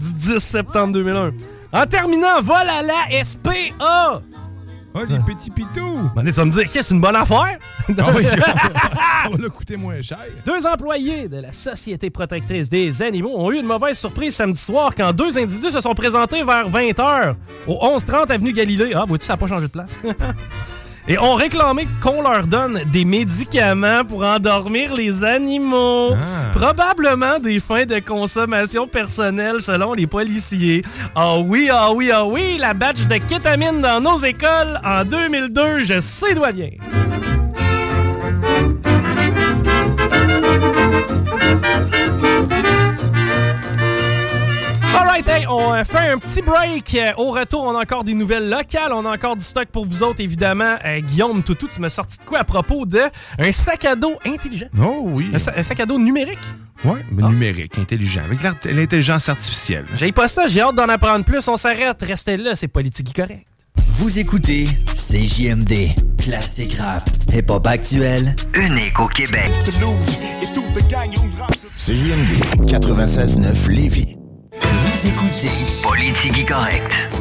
du 0.00 0.14
10 0.14 0.38
septembre 0.40 0.94
2001. 0.94 1.30
En 1.72 1.86
terminant, 1.86 2.40
vol 2.42 2.56
à 2.56 2.82
la 2.82 3.22
SPA. 3.22 4.20
Oh, 4.92 5.00
les 5.08 5.18
petits 5.20 5.50
pitous! 5.52 6.10
Ben, 6.16 6.24
tu 6.24 6.32
vas 6.32 6.44
me 6.44 6.50
dire, 6.50 6.68
qu'est-ce 6.68 6.92
une 6.92 7.00
bonne 7.00 7.14
affaire? 7.14 7.56
Ah 7.96 8.10
oui, 8.16 8.24
ça 9.22 9.28
va 9.30 9.36
le 9.38 9.48
coûter 9.48 9.76
moins 9.76 10.02
cher. 10.02 10.18
Deux 10.44 10.66
employés 10.66 11.28
de 11.28 11.40
la 11.40 11.52
Société 11.52 12.10
protectrice 12.10 12.68
des 12.68 13.00
animaux 13.00 13.36
ont 13.36 13.52
eu 13.52 13.60
une 13.60 13.66
mauvaise 13.66 13.96
surprise 13.96 14.34
samedi 14.34 14.58
soir 14.58 14.90
quand 14.96 15.12
deux 15.12 15.38
individus 15.38 15.70
se 15.70 15.80
sont 15.80 15.94
présentés 15.94 16.42
vers 16.42 16.68
20h 16.68 17.36
au 17.68 17.74
1130 17.74 18.32
avenue 18.32 18.52
Galilée. 18.52 18.92
Ah, 18.92 19.04
vois-tu, 19.06 19.24
ça 19.24 19.34
n'a 19.34 19.36
pas 19.36 19.46
changé 19.46 19.68
de 19.68 19.72
place. 19.72 20.00
Et 21.10 21.18
ont 21.18 21.34
réclamé 21.34 21.88
qu'on 22.00 22.22
leur 22.22 22.46
donne 22.46 22.84
des 22.92 23.04
médicaments 23.04 24.04
pour 24.04 24.24
endormir 24.24 24.94
les 24.94 25.24
animaux. 25.24 26.12
Ah. 26.12 26.56
Probablement 26.56 27.40
des 27.40 27.58
fins 27.58 27.84
de 27.84 27.98
consommation 27.98 28.86
personnelle 28.86 29.60
selon 29.60 29.92
les 29.92 30.06
policiers. 30.06 30.82
Ah 31.16 31.36
oui, 31.38 31.68
ah 31.68 31.90
oui, 31.92 32.12
ah 32.14 32.24
oui, 32.24 32.58
la 32.60 32.74
batch 32.74 33.08
de 33.08 33.16
kétamine 33.16 33.80
dans 33.80 34.00
nos 34.00 34.18
écoles 34.18 34.78
en 34.84 35.04
2002, 35.04 35.80
je 35.80 35.98
sais 35.98 36.32
d'où 36.32 36.44
elle 36.44 36.54
vient. 36.54 37.19
On 45.50 45.74
euh, 45.74 45.84
fait 45.84 46.10
un 46.10 46.18
petit 46.18 46.42
break. 46.42 46.94
Euh, 46.94 47.12
Au 47.16 47.30
retour, 47.30 47.62
on 47.64 47.76
a 47.76 47.82
encore 47.82 48.04
des 48.04 48.14
nouvelles 48.14 48.48
locales. 48.48 48.92
On 48.92 49.04
a 49.04 49.10
encore 49.14 49.36
du 49.36 49.44
stock 49.44 49.66
pour 49.66 49.84
vous 49.86 50.02
autres, 50.02 50.20
évidemment. 50.22 50.76
Euh, 50.84 51.00
Guillaume 51.00 51.42
Toutou, 51.42 51.68
tu 51.68 51.80
m'as 51.80 51.88
sorti 51.88 52.18
de 52.18 52.24
quoi 52.24 52.40
à 52.40 52.44
propos 52.44 52.86
de 52.86 53.00
un 53.38 53.52
sac 53.52 53.84
à 53.84 53.94
dos 53.96 54.14
intelligent? 54.26 54.66
Oh 54.80 55.02
oui. 55.04 55.30
Un, 55.34 55.38
sa- 55.38 55.52
un 55.56 55.62
sac 55.62 55.80
à 55.80 55.86
dos 55.86 55.98
numérique? 55.98 56.38
Ouais, 56.84 57.04
mais 57.12 57.22
numérique, 57.22 57.76
intelligent, 57.78 58.22
avec 58.24 58.42
l'art- 58.42 58.54
l'intelligence 58.64 59.28
artificielle. 59.28 59.84
J'ai 59.92 60.12
pas 60.12 60.28
ça, 60.28 60.46
j'ai 60.46 60.62
hâte 60.62 60.74
d'en 60.76 60.88
apprendre 60.88 61.24
plus. 61.26 61.46
On 61.48 61.58
s'arrête, 61.58 62.02
restez 62.02 62.38
là, 62.38 62.54
c'est 62.56 62.68
politique 62.68 63.14
correct. 63.14 63.46
Vous 63.76 64.18
écoutez 64.18 64.64
CJMD, 64.96 65.90
classique 66.18 66.74
rap, 66.80 67.02
hip-hop 67.34 67.66
actuel, 67.66 68.34
unique 68.54 68.98
au 68.98 69.06
Québec. 69.08 69.50
CJMD 71.76 72.66
96.9 72.66 73.68
Lévis. 73.70 74.16
Vous 74.60 75.06
écoutez 75.06 75.50
Politique 75.82 76.48
correct. 76.48 77.19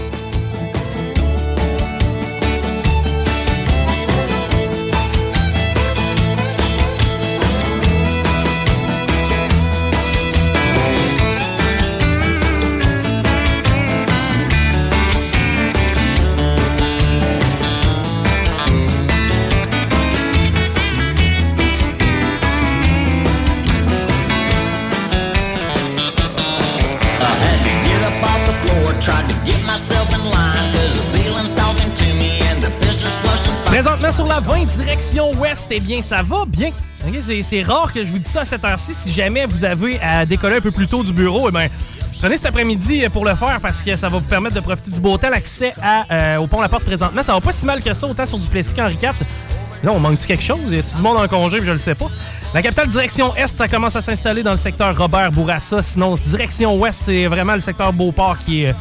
Présentement 33.65 34.11
sur 34.11 34.25
la 34.27 34.39
20 34.39 34.65
direction 34.65 35.31
ouest, 35.35 35.69
eh 35.71 35.79
bien, 35.79 36.01
ça 36.01 36.21
va 36.21 36.43
bien. 36.45 36.71
C'est 37.41 37.61
rare 37.61 37.93
que 37.93 38.03
je 38.03 38.11
vous 38.11 38.19
dise 38.19 38.27
ça 38.31 38.41
à 38.41 38.45
cette 38.45 38.65
heure-ci. 38.65 38.93
Si 38.93 39.09
jamais 39.09 39.45
vous 39.45 39.63
avez 39.63 39.99
à 40.01 40.25
décoller 40.25 40.57
un 40.57 40.61
peu 40.61 40.71
plus 40.71 40.87
tôt 40.87 41.03
du 41.03 41.13
bureau, 41.13 41.47
eh 41.47 41.51
bien, 41.51 41.67
prenez 42.19 42.35
cet 42.35 42.47
après-midi 42.47 43.03
pour 43.13 43.23
le 43.23 43.35
faire 43.35 43.59
parce 43.61 43.81
que 43.81 43.95
ça 43.95 44.09
va 44.09 44.17
vous 44.17 44.27
permettre 44.27 44.55
de 44.55 44.59
profiter 44.59 44.91
du 44.91 44.99
beau 44.99 45.17
temps. 45.17 45.29
L'accès 45.29 45.73
euh, 46.11 46.37
au 46.37 46.47
pont 46.47 46.59
La 46.59 46.67
Porte 46.67 46.83
présentement, 46.83 47.23
ça 47.23 47.33
va 47.33 47.39
pas 47.39 47.53
si 47.53 47.65
mal 47.65 47.81
que 47.81 47.93
ça, 47.93 48.05
autant 48.05 48.25
sur 48.25 48.37
du 48.37 48.47
Plessis 48.47 48.73
qu'Henri 48.73 48.97
IV. 49.01 49.13
Là, 49.83 49.91
on 49.93 49.99
manque-tu 49.99 50.27
quelque 50.27 50.43
chose? 50.43 50.59
Y 50.69 50.79
a-tu 50.79 50.95
du 50.95 51.01
monde 51.01 51.17
en 51.17 51.27
congé? 51.27 51.57
puis 51.57 51.65
Je 51.67 51.71
le 51.71 51.77
sais 51.77 51.95
pas. 51.95 52.07
La 52.53 52.61
capitale 52.61 52.87
direction 52.89 53.33
Est, 53.35 53.47
ça 53.47 53.67
commence 53.67 53.95
à 53.95 54.01
s'installer 54.01 54.43
dans 54.43 54.51
le 54.51 54.57
secteur 54.57 54.97
Robert 54.97 55.31
Bourassa. 55.31 55.81
Sinon, 55.81 56.15
direction 56.15 56.75
Ouest, 56.77 57.03
c'est 57.05 57.27
vraiment 57.27 57.53
le 57.53 57.61
secteur 57.61 57.93
Beauport 57.93 58.37
qui 58.39 58.63
est 58.63 58.69
euh, 58.69 58.73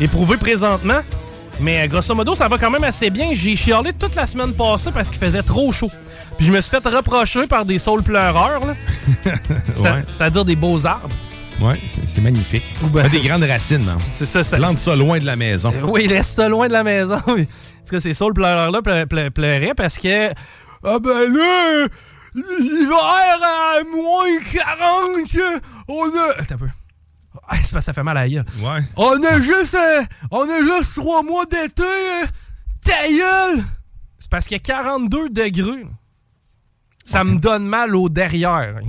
éprouvé 0.00 0.36
présentement. 0.38 1.00
Mais 1.60 1.82
euh, 1.82 1.86
grosso 1.88 2.14
modo, 2.14 2.34
ça 2.34 2.48
va 2.48 2.56
quand 2.58 2.70
même 2.70 2.84
assez 2.84 3.10
bien. 3.10 3.30
J'ai 3.32 3.54
chialé 3.56 3.92
toute 3.92 4.14
la 4.14 4.26
semaine 4.26 4.52
passée 4.54 4.90
parce 4.92 5.10
qu'il 5.10 5.18
faisait 5.18 5.42
trop 5.42 5.72
chaud. 5.72 5.90
Puis 6.38 6.46
je 6.46 6.52
me 6.52 6.60
suis 6.60 6.70
fait 6.70 6.86
reprocher 6.86 7.46
par 7.46 7.64
des 7.64 7.78
saules 7.78 8.02
pleureurs, 8.02 8.60
Ouais. 9.24 10.04
c'est-à-dire 10.10 10.44
des 10.44 10.56
beaux 10.56 10.84
arbres. 10.86 11.08
Ouais, 11.60 11.80
c'est 11.86 12.06
c'est 12.06 12.20
magnifique. 12.20 12.64
ben- 12.92 13.02
Ah, 13.04 13.08
des 13.08 13.20
grandes 13.20 13.44
racines, 13.44 13.82
man. 13.84 13.98
C'est 14.10 14.26
ça, 14.26 14.44
ça. 14.44 14.56
Plante 14.58 14.76
ça 14.78 14.94
loin 14.94 15.18
de 15.18 15.24
la 15.24 15.36
maison. 15.36 15.72
Euh, 15.72 15.82
Oui, 15.86 16.06
laisse 16.06 16.26
ça 16.28 16.48
loin 16.48 16.68
de 16.68 16.72
la 16.74 16.82
maison. 16.84 17.16
En 17.16 17.20
tout 17.34 17.46
cas, 17.90 18.00
ces 18.00 18.12
saules 18.14 18.34
pleureurs-là 18.34 18.80
ple- 18.80 19.06
ple- 19.06 19.30
pleuraient 19.30 19.74
parce 19.74 19.96
que. 19.98 20.28
Ah 20.84 20.98
ben 21.00 21.32
là, 21.32 21.86
l'hiver 22.34 23.40
à 23.42 23.82
moins 23.90 24.26
40, 24.52 25.64
on 25.88 26.02
a. 26.04 26.40
Attends 26.42 26.54
un 26.56 26.58
peu. 26.58 26.68
Ah, 27.48 27.54
c'est 27.56 27.72
parce 27.72 27.74
que 27.74 27.80
ça 27.82 27.92
fait 27.92 28.02
mal 28.02 28.16
à 28.18 28.22
la 28.22 28.28
gueule. 28.28 28.44
Ouais. 28.60 28.80
On 28.96 29.22
a 29.22 29.38
juste. 29.38 29.74
euh, 29.74 30.02
on 30.30 30.42
a 30.42 30.62
juste 30.62 30.94
trois 30.96 31.22
mois 31.22 31.44
d'été. 31.46 31.82
euh, 31.82 32.26
ta 32.84 33.08
gueule! 33.08 33.64
C'est 34.18 34.30
parce 34.30 34.46
qu'il 34.46 34.56
y 34.56 34.60
a 34.60 34.62
42 34.62 35.28
degrés. 35.30 35.86
Ça 37.06 37.22
me 37.24 37.38
donne 37.38 37.64
mal 37.66 37.94
au 37.94 38.08
derrière. 38.08 38.74
ok? 38.82 38.88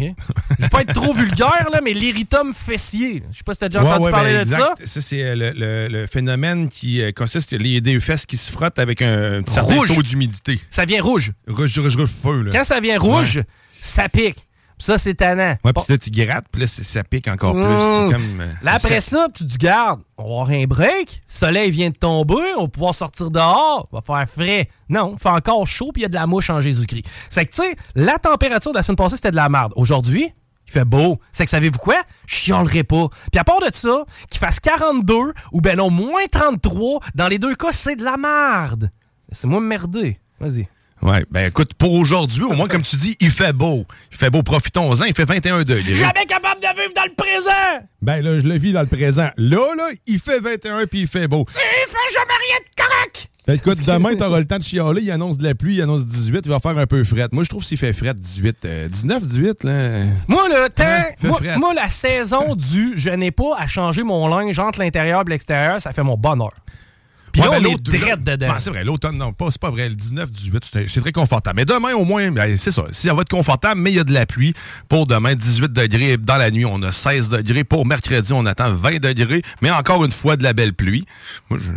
Je 0.57 0.63
vais 0.63 0.69
pas 0.69 0.81
être 0.81 0.93
trop 0.93 1.13
vulgaire, 1.13 1.67
là, 1.71 1.81
mais 1.83 1.93
l'iritum 1.93 2.51
fessier. 2.53 3.23
Je 3.31 3.37
sais 3.37 3.43
pas 3.45 3.53
si 3.53 3.59
t'as 3.59 3.69
déjà 3.69 3.83
entendu 3.83 4.05
ouais, 4.05 4.11
parler 4.11 4.33
ben, 4.33 4.43
de 4.43 4.49
ça. 4.49 4.73
Ça, 4.85 5.01
c'est 5.01 5.23
euh, 5.23 5.35
le, 5.35 5.51
le- 5.51 5.87
le 5.87 6.07
phénomène 6.07 6.67
qui 6.67 7.01
euh, 7.01 7.11
consiste 7.11 7.51
les 7.51 7.79
des 7.79 7.99
fesses 7.99 8.25
qui 8.25 8.35
se 8.37 8.51
frottent 8.51 8.79
avec 8.79 9.01
un, 9.03 9.41
un 9.41 9.45
certain 9.45 9.75
Rouge. 9.75 9.93
taux 9.95 10.01
d'humidité. 10.01 10.59
Ça 10.71 10.85
vient 10.85 11.01
rouge. 11.01 11.31
Rouge, 11.47 11.77
rouge, 11.79 11.95
rouge, 11.95 12.09
feu, 12.23 12.41
là. 12.41 12.49
Quand 12.51 12.63
ça 12.63 12.79
vient 12.79 12.97
rouge, 12.97 13.43
ça 13.79 14.09
pique. 14.09 14.46
Ça, 14.79 14.97
c'est 14.99 15.15
tannant. 15.15 15.55
Ouais, 15.65 15.73
puis 15.73 15.83
là, 15.89 15.97
tu 15.97 16.11
grattes, 16.11 16.45
puis 16.51 16.61
là, 16.61 16.67
ça 16.67 17.03
pique 17.03 17.27
encore 17.27 17.53
plus. 17.53 17.61
Mmh. 17.63 18.11
Comme. 18.11 18.41
euh, 18.41 18.53
Là, 18.61 18.75
après 18.75 18.99
ça, 19.01 19.27
tu 19.33 19.43
te 19.43 19.49
dis, 19.49 19.57
garde, 19.57 20.01
on 20.17 20.23
va 20.23 20.29
avoir 20.29 20.49
un 20.51 20.65
break, 20.65 21.21
le 21.27 21.33
soleil 21.33 21.71
vient 21.71 21.89
de 21.89 21.95
tomber, 21.95 22.35
on 22.57 22.63
va 22.63 22.67
pouvoir 22.67 22.93
sortir 22.93 23.31
dehors, 23.31 23.87
va 23.91 24.01
faire 24.05 24.29
frais. 24.29 24.69
Non, 24.87 25.13
il 25.17 25.19
fait 25.19 25.29
encore 25.29 25.65
chaud, 25.65 25.91
puis 25.91 26.01
il 26.01 26.03
y 26.03 26.05
a 26.05 26.09
de 26.09 26.13
la 26.15 26.27
mouche 26.27 26.49
en 26.51 26.61
Jésus-Christ. 26.61 27.05
C'est 27.29 27.45
que, 27.45 27.51
tu 27.51 27.61
sais, 27.63 27.75
la 27.95 28.19
température 28.19 28.71
de 28.71 28.77
la 28.77 28.83
semaine 28.83 28.97
passée, 28.97 29.15
c'était 29.15 29.31
de 29.31 29.35
la 29.35 29.49
merde. 29.49 29.73
Aujourd'hui, 29.75 30.31
il 30.67 30.71
fait 30.71 30.83
beau. 30.85 31.17
C'est 31.31 31.45
que, 31.45 31.49
savez-vous 31.49 31.79
quoi? 31.79 31.95
Je 32.27 32.35
chialerai 32.35 32.83
pas. 32.83 33.07
Puis 33.31 33.39
à 33.39 33.43
part 33.43 33.61
de 33.61 33.69
ça, 33.73 34.03
qu'il 34.29 34.37
fasse 34.39 34.59
42 34.59 35.13
ou 35.53 35.61
ben 35.61 35.77
non, 35.77 35.89
moins 35.89 36.25
33, 36.31 36.99
dans 37.15 37.27
les 37.29 37.39
deux 37.39 37.55
cas, 37.55 37.71
c'est 37.71 37.95
de 37.95 38.03
la 38.03 38.17
merde. 38.17 38.91
C'est 39.31 39.47
moi 39.47 39.59
merder. 39.59 40.19
Vas-y. 40.39 40.67
Ouais, 41.01 41.23
ben 41.29 41.47
écoute, 41.47 41.73
pour 41.75 41.93
aujourd'hui, 41.93 42.43
au 42.43 42.53
moins, 42.53 42.67
comme 42.67 42.81
tu 42.81 42.95
dis, 42.95 43.15
il 43.19 43.29
fait 43.31 43.53
beau. 43.53 43.85
Il 44.11 44.17
fait 44.17 44.29
beau, 44.31 44.41
profitons-en. 44.41 45.03
Il 45.05 45.13
fait 45.13 45.25
21 45.25 45.59
degrés. 45.63 45.93
Jamais 45.93 46.25
capable 46.27 46.59
de 46.59 46.67
vivre 46.81 46.93
dans 46.95 47.03
le 47.03 47.13
présent! 47.15 47.85
Ben 48.01 48.23
là, 48.23 48.39
je 48.39 48.45
le 48.47 48.55
vis 48.57 48.73
dans 48.73 48.81
le 48.81 48.87
présent. 48.87 49.29
Là, 49.37 49.75
là, 49.77 49.89
il 50.07 50.19
fait 50.19 50.39
21 50.39 50.87
puis 50.87 51.01
il 51.01 51.07
fait 51.07 51.27
beau. 51.27 51.45
Il 51.47 51.53
fait 51.53 52.13
jamais 52.13 52.33
rien 52.47 52.57
de 52.59 52.81
correct! 52.83 53.29
Ben, 53.45 53.53
écoute, 53.53 53.77
demain, 53.85 54.15
t'auras 54.15 54.39
le 54.39 54.45
temps 54.45 54.57
de 54.57 54.63
chialer. 54.63 55.01
Il 55.03 55.11
annonce 55.11 55.37
de 55.37 55.43
la 55.43 55.55
pluie, 55.55 55.75
il 55.75 55.81
annonce 55.81 56.05
18. 56.05 56.41
Il 56.45 56.49
va 56.49 56.59
faire 56.59 56.77
un 56.77 56.85
peu 56.87 57.03
fret. 57.03 57.27
Moi, 57.31 57.43
je 57.43 57.49
trouve 57.49 57.63
s'il 57.63 57.77
fait 57.77 57.93
fret 57.93 58.13
18, 58.13 58.57
euh, 58.65 58.89
19, 58.89 59.23
18, 59.23 59.63
là. 59.63 60.03
Moi, 60.27 60.49
le 60.49 60.67
temps, 60.69 60.83
Hein? 60.83 61.03
Moi, 61.23 61.39
moi, 61.57 61.73
la 61.73 61.87
saison 61.87 62.55
du 62.55 62.93
je 62.97 63.09
n'ai 63.09 63.31
pas 63.31 63.55
à 63.57 63.67
changer 63.67 64.03
mon 64.03 64.27
linge 64.27 64.57
entre 64.59 64.79
l'intérieur 64.79 65.23
et 65.27 65.29
l'extérieur, 65.29 65.81
ça 65.81 65.91
fait 65.93 66.03
mon 66.03 66.17
bonheur. 66.17 66.49
Puis 67.41 67.47
Ouais, 67.49 67.55
là, 67.55 67.59
ben, 67.59 67.65
on 67.65 67.69
est 67.69 67.73
l'automne- 67.73 67.99
drette 67.99 68.23
dedans. 68.23 68.47
Ben, 68.47 68.59
c'est 68.59 68.69
vrai, 68.69 68.83
l'automne, 68.83 69.17
non, 69.17 69.33
pas, 69.33 69.51
c'est 69.51 69.61
pas 69.61 69.69
vrai. 69.71 69.89
Le 69.89 69.95
19, 69.95 70.31
18, 70.31 70.69
c'est 70.87 71.01
très 71.01 71.11
confortable. 71.11 71.55
Mais 71.57 71.65
demain, 71.65 71.93
au 71.93 72.03
moins, 72.05 72.31
ben, 72.31 72.57
c'est 72.57 72.71
ça. 72.71 72.85
Si 72.91 73.07
ça 73.07 73.13
va 73.13 73.21
être 73.21 73.29
confortable, 73.29 73.79
mais 73.81 73.91
il 73.91 73.95
y 73.95 73.99
a 73.99 74.03
de 74.03 74.13
la 74.13 74.25
pluie. 74.25 74.53
Pour 74.89 75.05
demain, 75.07 75.35
18 75.35 75.71
degrés. 75.71 76.17
Dans 76.17 76.37
la 76.37 76.49
nuit, 76.51 76.65
on 76.65 76.81
a 76.83 76.91
16 76.91 77.29
degrés. 77.29 77.63
Pour 77.63 77.85
mercredi, 77.85 78.33
on 78.33 78.45
attend 78.45 78.73
20 78.73 78.99
degrés. 78.99 79.41
Mais 79.61 79.69
encore 79.71 80.03
une 80.05 80.11
fois, 80.11 80.35
de 80.37 80.43
la 80.43 80.53
belle 80.53 80.73
pluie. 80.73 81.05
Moi, 81.49 81.59
je. 81.61 81.71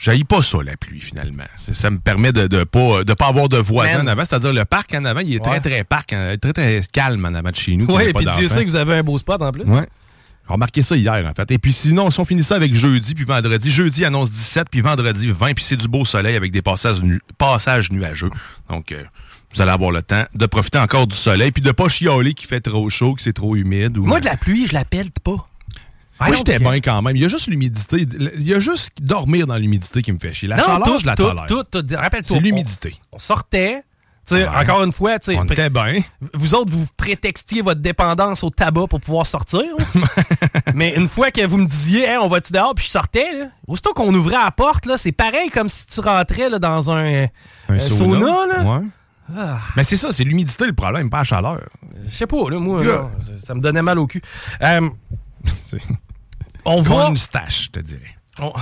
J'haïs 0.00 0.22
pas 0.22 0.42
ça, 0.42 0.58
la 0.64 0.76
pluie, 0.76 1.00
finalement. 1.00 1.42
Ça 1.72 1.90
me 1.90 1.98
permet 1.98 2.30
de 2.30 2.42
ne 2.56 2.62
pas, 2.62 3.02
de 3.02 3.14
pas 3.14 3.26
avoir 3.26 3.48
de 3.48 3.56
voisins 3.56 3.98
Man. 3.98 4.06
en 4.08 4.12
avant. 4.12 4.24
C'est-à-dire, 4.24 4.52
le 4.52 4.64
parc 4.64 4.94
en 4.94 5.04
avant, 5.04 5.18
il 5.18 5.34
est 5.34 5.44
Ouais. 5.44 5.58
très, 5.58 5.60
très 5.60 5.82
parc, 5.82 6.12
hein, 6.12 6.36
très, 6.40 6.52
très 6.52 6.80
calme 6.92 7.24
en 7.24 7.34
avant 7.34 7.50
de 7.50 7.56
chez 7.56 7.74
nous. 7.76 7.86
Oui, 7.86 8.12
pas 8.12 8.20
puis 8.20 8.28
Dieu 8.38 8.46
sait 8.46 8.64
que 8.64 8.70
vous 8.70 8.76
avez 8.76 8.94
un 8.94 9.02
beau 9.02 9.18
spot 9.18 9.42
en 9.42 9.50
plus. 9.50 9.64
Ouais. 9.64 9.88
J'ai 10.48 10.52
remarqué 10.54 10.82
ça 10.82 10.96
hier, 10.96 11.26
en 11.26 11.34
fait. 11.34 11.50
Et 11.50 11.58
puis 11.58 11.72
sinon, 11.72 12.10
si 12.10 12.18
on 12.20 12.24
finit 12.24 12.42
ça 12.42 12.56
avec 12.56 12.74
jeudi 12.74 13.14
puis 13.14 13.24
vendredi, 13.24 13.70
jeudi 13.70 14.04
annonce 14.04 14.30
17, 14.30 14.68
puis 14.70 14.80
vendredi 14.80 15.30
20, 15.30 15.54
puis 15.54 15.64
c'est 15.64 15.76
du 15.76 15.88
beau 15.88 16.04
soleil 16.04 16.36
avec 16.36 16.52
des 16.52 16.62
passages, 16.62 17.02
nu- 17.02 17.20
passages 17.36 17.92
nuageux. 17.92 18.30
Donc, 18.70 18.92
euh, 18.92 19.02
vous 19.54 19.60
allez 19.62 19.70
avoir 19.70 19.90
le 19.90 20.02
temps 20.02 20.24
de 20.34 20.46
profiter 20.46 20.78
encore 20.78 21.06
du 21.06 21.16
soleil, 21.16 21.52
puis 21.52 21.62
de 21.62 21.70
pas 21.70 21.88
chialer 21.88 22.34
qu'il 22.34 22.48
fait 22.48 22.60
trop 22.60 22.88
chaud, 22.90 23.14
que 23.14 23.20
c'est 23.22 23.32
trop 23.32 23.56
humide. 23.56 23.98
Ou... 23.98 24.04
Moi, 24.04 24.20
de 24.20 24.24
la 24.24 24.36
pluie, 24.36 24.66
je 24.66 24.72
l'appelle 24.72 25.10
pas. 25.22 25.36
Moi, 26.20 26.34
j'étais 26.36 26.58
bien 26.58 26.80
quand 26.80 27.00
même. 27.02 27.14
Il 27.14 27.22
y 27.22 27.24
a 27.24 27.28
juste 27.28 27.46
l'humidité. 27.46 28.04
Il 28.34 28.42
y 28.42 28.52
a 28.52 28.58
juste 28.58 28.90
dormir 29.00 29.46
dans 29.46 29.56
l'humidité 29.56 30.02
qui 30.02 30.10
me 30.12 30.18
fait 30.18 30.34
chier. 30.34 30.48
La 30.48 30.56
non, 30.56 30.64
chaleur, 30.64 30.82
tout, 30.82 30.98
je 31.00 31.06
la 31.06 31.14
tout, 31.14 31.22
tolère. 31.22 31.46
tout, 31.46 31.62
tout. 31.64 31.84
Rappelle-toi. 31.94 32.36
C'est 32.36 32.42
l'humidité. 32.42 32.94
On 33.12 33.18
sortait. 33.20 33.82
Ouais. 34.36 34.48
Encore 34.48 34.82
une 34.84 34.92
fois, 34.92 35.16
On 35.36 35.44
était 35.44 35.70
bien. 35.70 36.00
vous 36.34 36.54
autres, 36.54 36.72
vous 36.72 36.86
prétextiez 36.96 37.62
votre 37.62 37.80
dépendance 37.80 38.42
au 38.44 38.50
tabac 38.50 38.86
pour 38.88 39.00
pouvoir 39.00 39.26
sortir. 39.26 39.62
Mais 40.74 40.94
une 40.94 41.08
fois 41.08 41.30
que 41.30 41.44
vous 41.46 41.56
me 41.58 41.66
disiez, 41.66 42.04
Hey, 42.04 42.16
on 42.18 42.28
va-tu 42.28 42.52
dehors, 42.52 42.74
puis 42.74 42.84
je 42.84 42.90
sortais, 42.90 43.38
là, 43.38 43.46
aussitôt 43.66 43.92
qu'on 43.94 44.12
ouvrait 44.14 44.36
la 44.42 44.50
porte, 44.50 44.86
là, 44.86 44.96
c'est 44.96 45.12
pareil 45.12 45.50
comme 45.50 45.68
si 45.68 45.86
tu 45.86 46.00
rentrais 46.00 46.48
là, 46.50 46.58
dans 46.58 46.90
un, 46.90 47.24
Un 47.24 47.28
un 47.70 47.80
sauna. 47.80 48.46
là. 48.46 48.62
Ouais. 48.62 48.86
Ah. 49.36 49.58
Mais 49.76 49.84
c'est 49.84 49.96
ça, 49.98 50.10
c'est 50.10 50.24
l'humidité 50.24 50.64
le 50.66 50.72
problème, 50.72 51.10
pas 51.10 51.18
la 51.18 51.24
chaleur. 51.24 51.60
Je 52.04 52.10
sais 52.10 52.26
pas, 52.26 52.48
là, 52.50 52.58
moi, 52.58 52.82
Là. 52.82 53.10
ça 53.46 53.54
me 53.54 53.60
donnait 53.60 53.82
mal 53.82 53.98
au 53.98 54.06
cul. 54.06 54.22
Euh, 54.62 54.88
on 56.64 56.80
va. 56.80 56.88
corn 56.94 57.16
stash, 57.16 57.64
je 57.64 57.70
te 57.70 57.80
dirais. 57.80 58.16
on- 58.40 58.52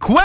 Quoi? 0.00 0.22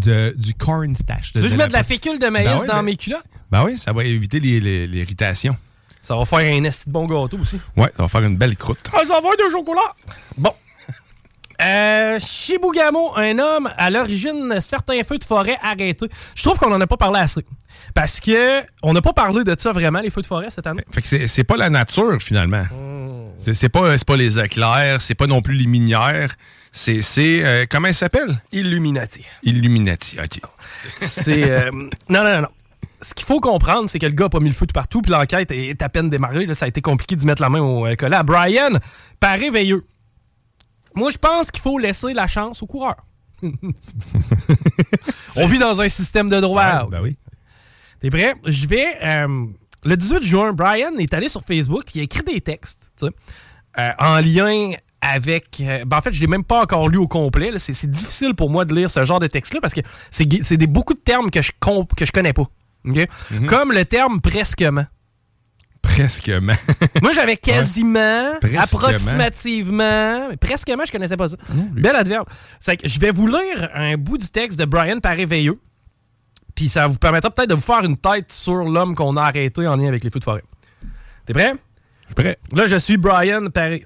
De, 0.00 0.34
du 0.36 0.54
corn 0.54 0.94
stash. 0.94 1.32
Tu 1.32 1.38
veux 1.38 1.44
que 1.44 1.50
je 1.52 1.56
mette 1.56 1.68
de 1.68 1.72
la 1.74 1.82
fécule 1.82 2.18
de 2.18 2.26
maïs 2.28 2.46
Ben 2.48 2.58
oui, 2.60 2.66
dans 2.66 2.74
ben- 2.76 2.82
mes 2.82 2.96
culottes? 2.96 3.24
Ben 3.50 3.64
oui, 3.64 3.76
ça 3.76 3.92
va 3.92 4.04
éviter 4.04 4.40
l'irritation. 4.40 5.56
Ça 6.00 6.16
va 6.16 6.24
faire 6.24 6.38
un 6.38 6.64
esti 6.64 6.86
de 6.88 6.92
bon 6.92 7.04
gâteau 7.06 7.36
aussi. 7.38 7.60
Ouais, 7.76 7.92
ça 7.96 8.02
va 8.02 8.08
faire 8.08 8.22
une 8.22 8.36
belle 8.36 8.56
croûte. 8.56 8.78
Ah, 8.92 9.04
ça 9.04 9.14
va 9.14 9.20
faire 9.20 9.46
de 9.46 9.52
chocolat! 9.52 9.94
Bon. 10.38 10.52
Euh, 11.62 12.18
Chibougamau, 12.18 13.12
un 13.16 13.38
homme 13.38 13.68
à 13.76 13.90
l'origine 13.90 14.62
certains 14.62 15.02
feux 15.02 15.18
de 15.18 15.24
forêt 15.24 15.58
arrêtés. 15.62 16.08
Je 16.34 16.42
trouve 16.42 16.58
qu'on 16.58 16.72
en 16.72 16.80
a 16.80 16.86
pas 16.86 16.96
parlé 16.96 17.20
assez. 17.20 17.44
Parce 17.92 18.18
que 18.18 18.62
on 18.82 18.94
n'a 18.94 19.02
pas 19.02 19.12
parlé 19.12 19.44
de 19.44 19.54
ça 19.58 19.70
vraiment, 19.70 20.00
les 20.00 20.08
feux 20.08 20.22
de 20.22 20.26
forêt, 20.26 20.48
cette 20.48 20.66
année. 20.66 20.84
Fait 20.90 21.02
que 21.02 21.26
c'est- 21.26 21.44
pas 21.44 21.58
la 21.58 21.68
nature, 21.68 22.16
finalement. 22.18 22.64
C'est 22.66 22.74
c'est 23.52 23.68
pas, 23.68 23.96
c'est 23.98 24.06
pas 24.06 24.16
les 24.16 24.38
éclairs, 24.38 25.00
c'est 25.00 25.14
pas 25.14 25.26
non 25.26 25.42
plus 25.42 25.54
les 25.54 25.66
minières. 25.66 26.34
C'est. 26.72 27.02
c'est, 27.02 27.44
euh, 27.44 27.66
comment 27.68 27.88
elle 27.88 27.94
s'appelle? 27.94 28.40
Illuminati. 28.52 29.24
Illuminati, 29.42 30.18
ok. 30.20 30.40
C'est. 31.00 31.50
euh, 31.50 31.70
non, 31.72 32.22
non, 32.24 32.42
non. 32.42 32.48
Ce 33.02 33.14
qu'il 33.14 33.26
faut 33.26 33.40
comprendre, 33.40 33.88
c'est 33.88 33.98
que 33.98 34.06
le 34.06 34.12
gars 34.12 34.26
a 34.26 34.28
pas 34.28 34.40
mis 34.40 34.50
le 34.50 34.54
feu 34.54 34.66
de 34.66 34.72
partout, 34.72 35.00
puis 35.00 35.10
l'enquête 35.10 35.50
est 35.50 35.80
à 35.82 35.88
peine 35.88 36.10
démarrée. 36.10 36.44
là. 36.46 36.54
ça 36.54 36.66
a 36.66 36.68
été 36.68 36.82
compliqué 36.82 37.16
d'y 37.16 37.24
mettre 37.24 37.40
la 37.40 37.48
main 37.48 37.60
au 37.60 37.86
euh, 37.86 38.22
Brian, 38.24 38.70
paraît 39.18 39.50
veilleux. 39.50 39.84
Moi, 40.94 41.10
je 41.10 41.18
pense 41.18 41.50
qu'il 41.50 41.62
faut 41.62 41.78
laisser 41.78 42.12
la 42.12 42.26
chance 42.26 42.62
au 42.62 42.66
coureur. 42.66 42.96
On 45.36 45.46
vit 45.46 45.58
dans 45.58 45.80
un 45.80 45.88
système 45.88 46.28
de 46.28 46.40
droit. 46.40 46.88
Ben 46.90 47.00
oui. 47.02 47.16
T'es 48.00 48.10
prêt? 48.10 48.34
Je 48.44 48.66
vais. 48.66 48.86
euh, 49.02 49.46
le 49.84 49.96
18 49.96 50.22
juin, 50.22 50.52
Brian 50.52 50.92
est 50.98 51.12
allé 51.14 51.28
sur 51.28 51.42
Facebook 51.42 51.84
puis 51.86 51.94
il 51.96 52.00
a 52.00 52.04
écrit 52.04 52.22
des 52.22 52.40
textes, 52.40 52.90
euh, 53.02 53.90
en 53.98 54.16
lien 54.20 54.72
avec. 55.00 55.58
euh, 55.60 55.84
ben, 55.86 55.96
en 55.98 56.00
fait, 56.02 56.12
je 56.12 56.20
l'ai 56.20 56.26
même 56.26 56.44
pas 56.44 56.60
encore 56.62 56.88
lu 56.88 56.98
au 56.98 57.08
complet. 57.08 57.52
C'est 57.58 57.90
difficile 57.90 58.34
pour 58.34 58.50
moi 58.50 58.64
de 58.64 58.74
lire 58.74 58.90
ce 58.90 59.04
genre 59.04 59.20
de 59.20 59.26
texte-là 59.28 59.60
parce 59.62 59.72
que 59.74 59.80
c'est 60.10 60.26
des 60.56 60.66
beaucoup 60.66 60.92
de 60.94 60.98
termes 60.98 61.30
que 61.30 61.40
je 61.40 61.52
comp- 61.60 61.94
que 61.94 62.04
je 62.04 62.12
connais 62.12 62.32
pas. 62.32 62.44
OK? 62.86 63.06
Comme 63.46 63.72
le 63.72 63.84
terme 63.84 64.20
presquement. 64.20 64.84
Presquement. 65.82 66.52
Moi, 67.02 67.12
j'avais 67.12 67.38
quasiment, 67.38 68.32
approximativement, 68.58 70.28
mais 70.28 70.36
presquement, 70.36 70.84
je 70.84 70.92
connaissais 70.92 71.16
pas 71.16 71.28
ça. 71.30 71.36
Bel 71.72 71.96
adverbe. 71.96 72.28
C'est 72.58 72.76
que 72.76 72.86
je 72.88 73.00
vais 73.00 73.10
vous 73.10 73.26
lire 73.26 73.70
un 73.74 73.96
bout 73.96 74.18
du 74.18 74.28
texte 74.28 74.58
de 74.58 74.64
Brian 74.66 74.98
Paré-Veilleux, 75.00 75.58
puis 76.60 76.68
ça 76.68 76.86
vous 76.86 76.98
permettra 76.98 77.30
peut-être 77.30 77.48
de 77.48 77.54
vous 77.54 77.62
faire 77.62 77.82
une 77.84 77.96
tête 77.96 78.30
sur 78.30 78.56
l'homme 78.56 78.94
qu'on 78.94 79.16
a 79.16 79.22
arrêté 79.22 79.66
en 79.66 79.76
lien 79.76 79.88
avec 79.88 80.04
les 80.04 80.10
feux 80.10 80.18
de 80.18 80.24
forêt. 80.24 80.42
T'es 81.24 81.32
prêt? 81.32 81.54
Je 82.02 82.06
suis 82.08 82.14
prêt. 82.14 82.38
Là, 82.54 82.66
je 82.66 82.76
suis 82.76 82.98
Brian 82.98 83.46
Paré. 83.46 83.82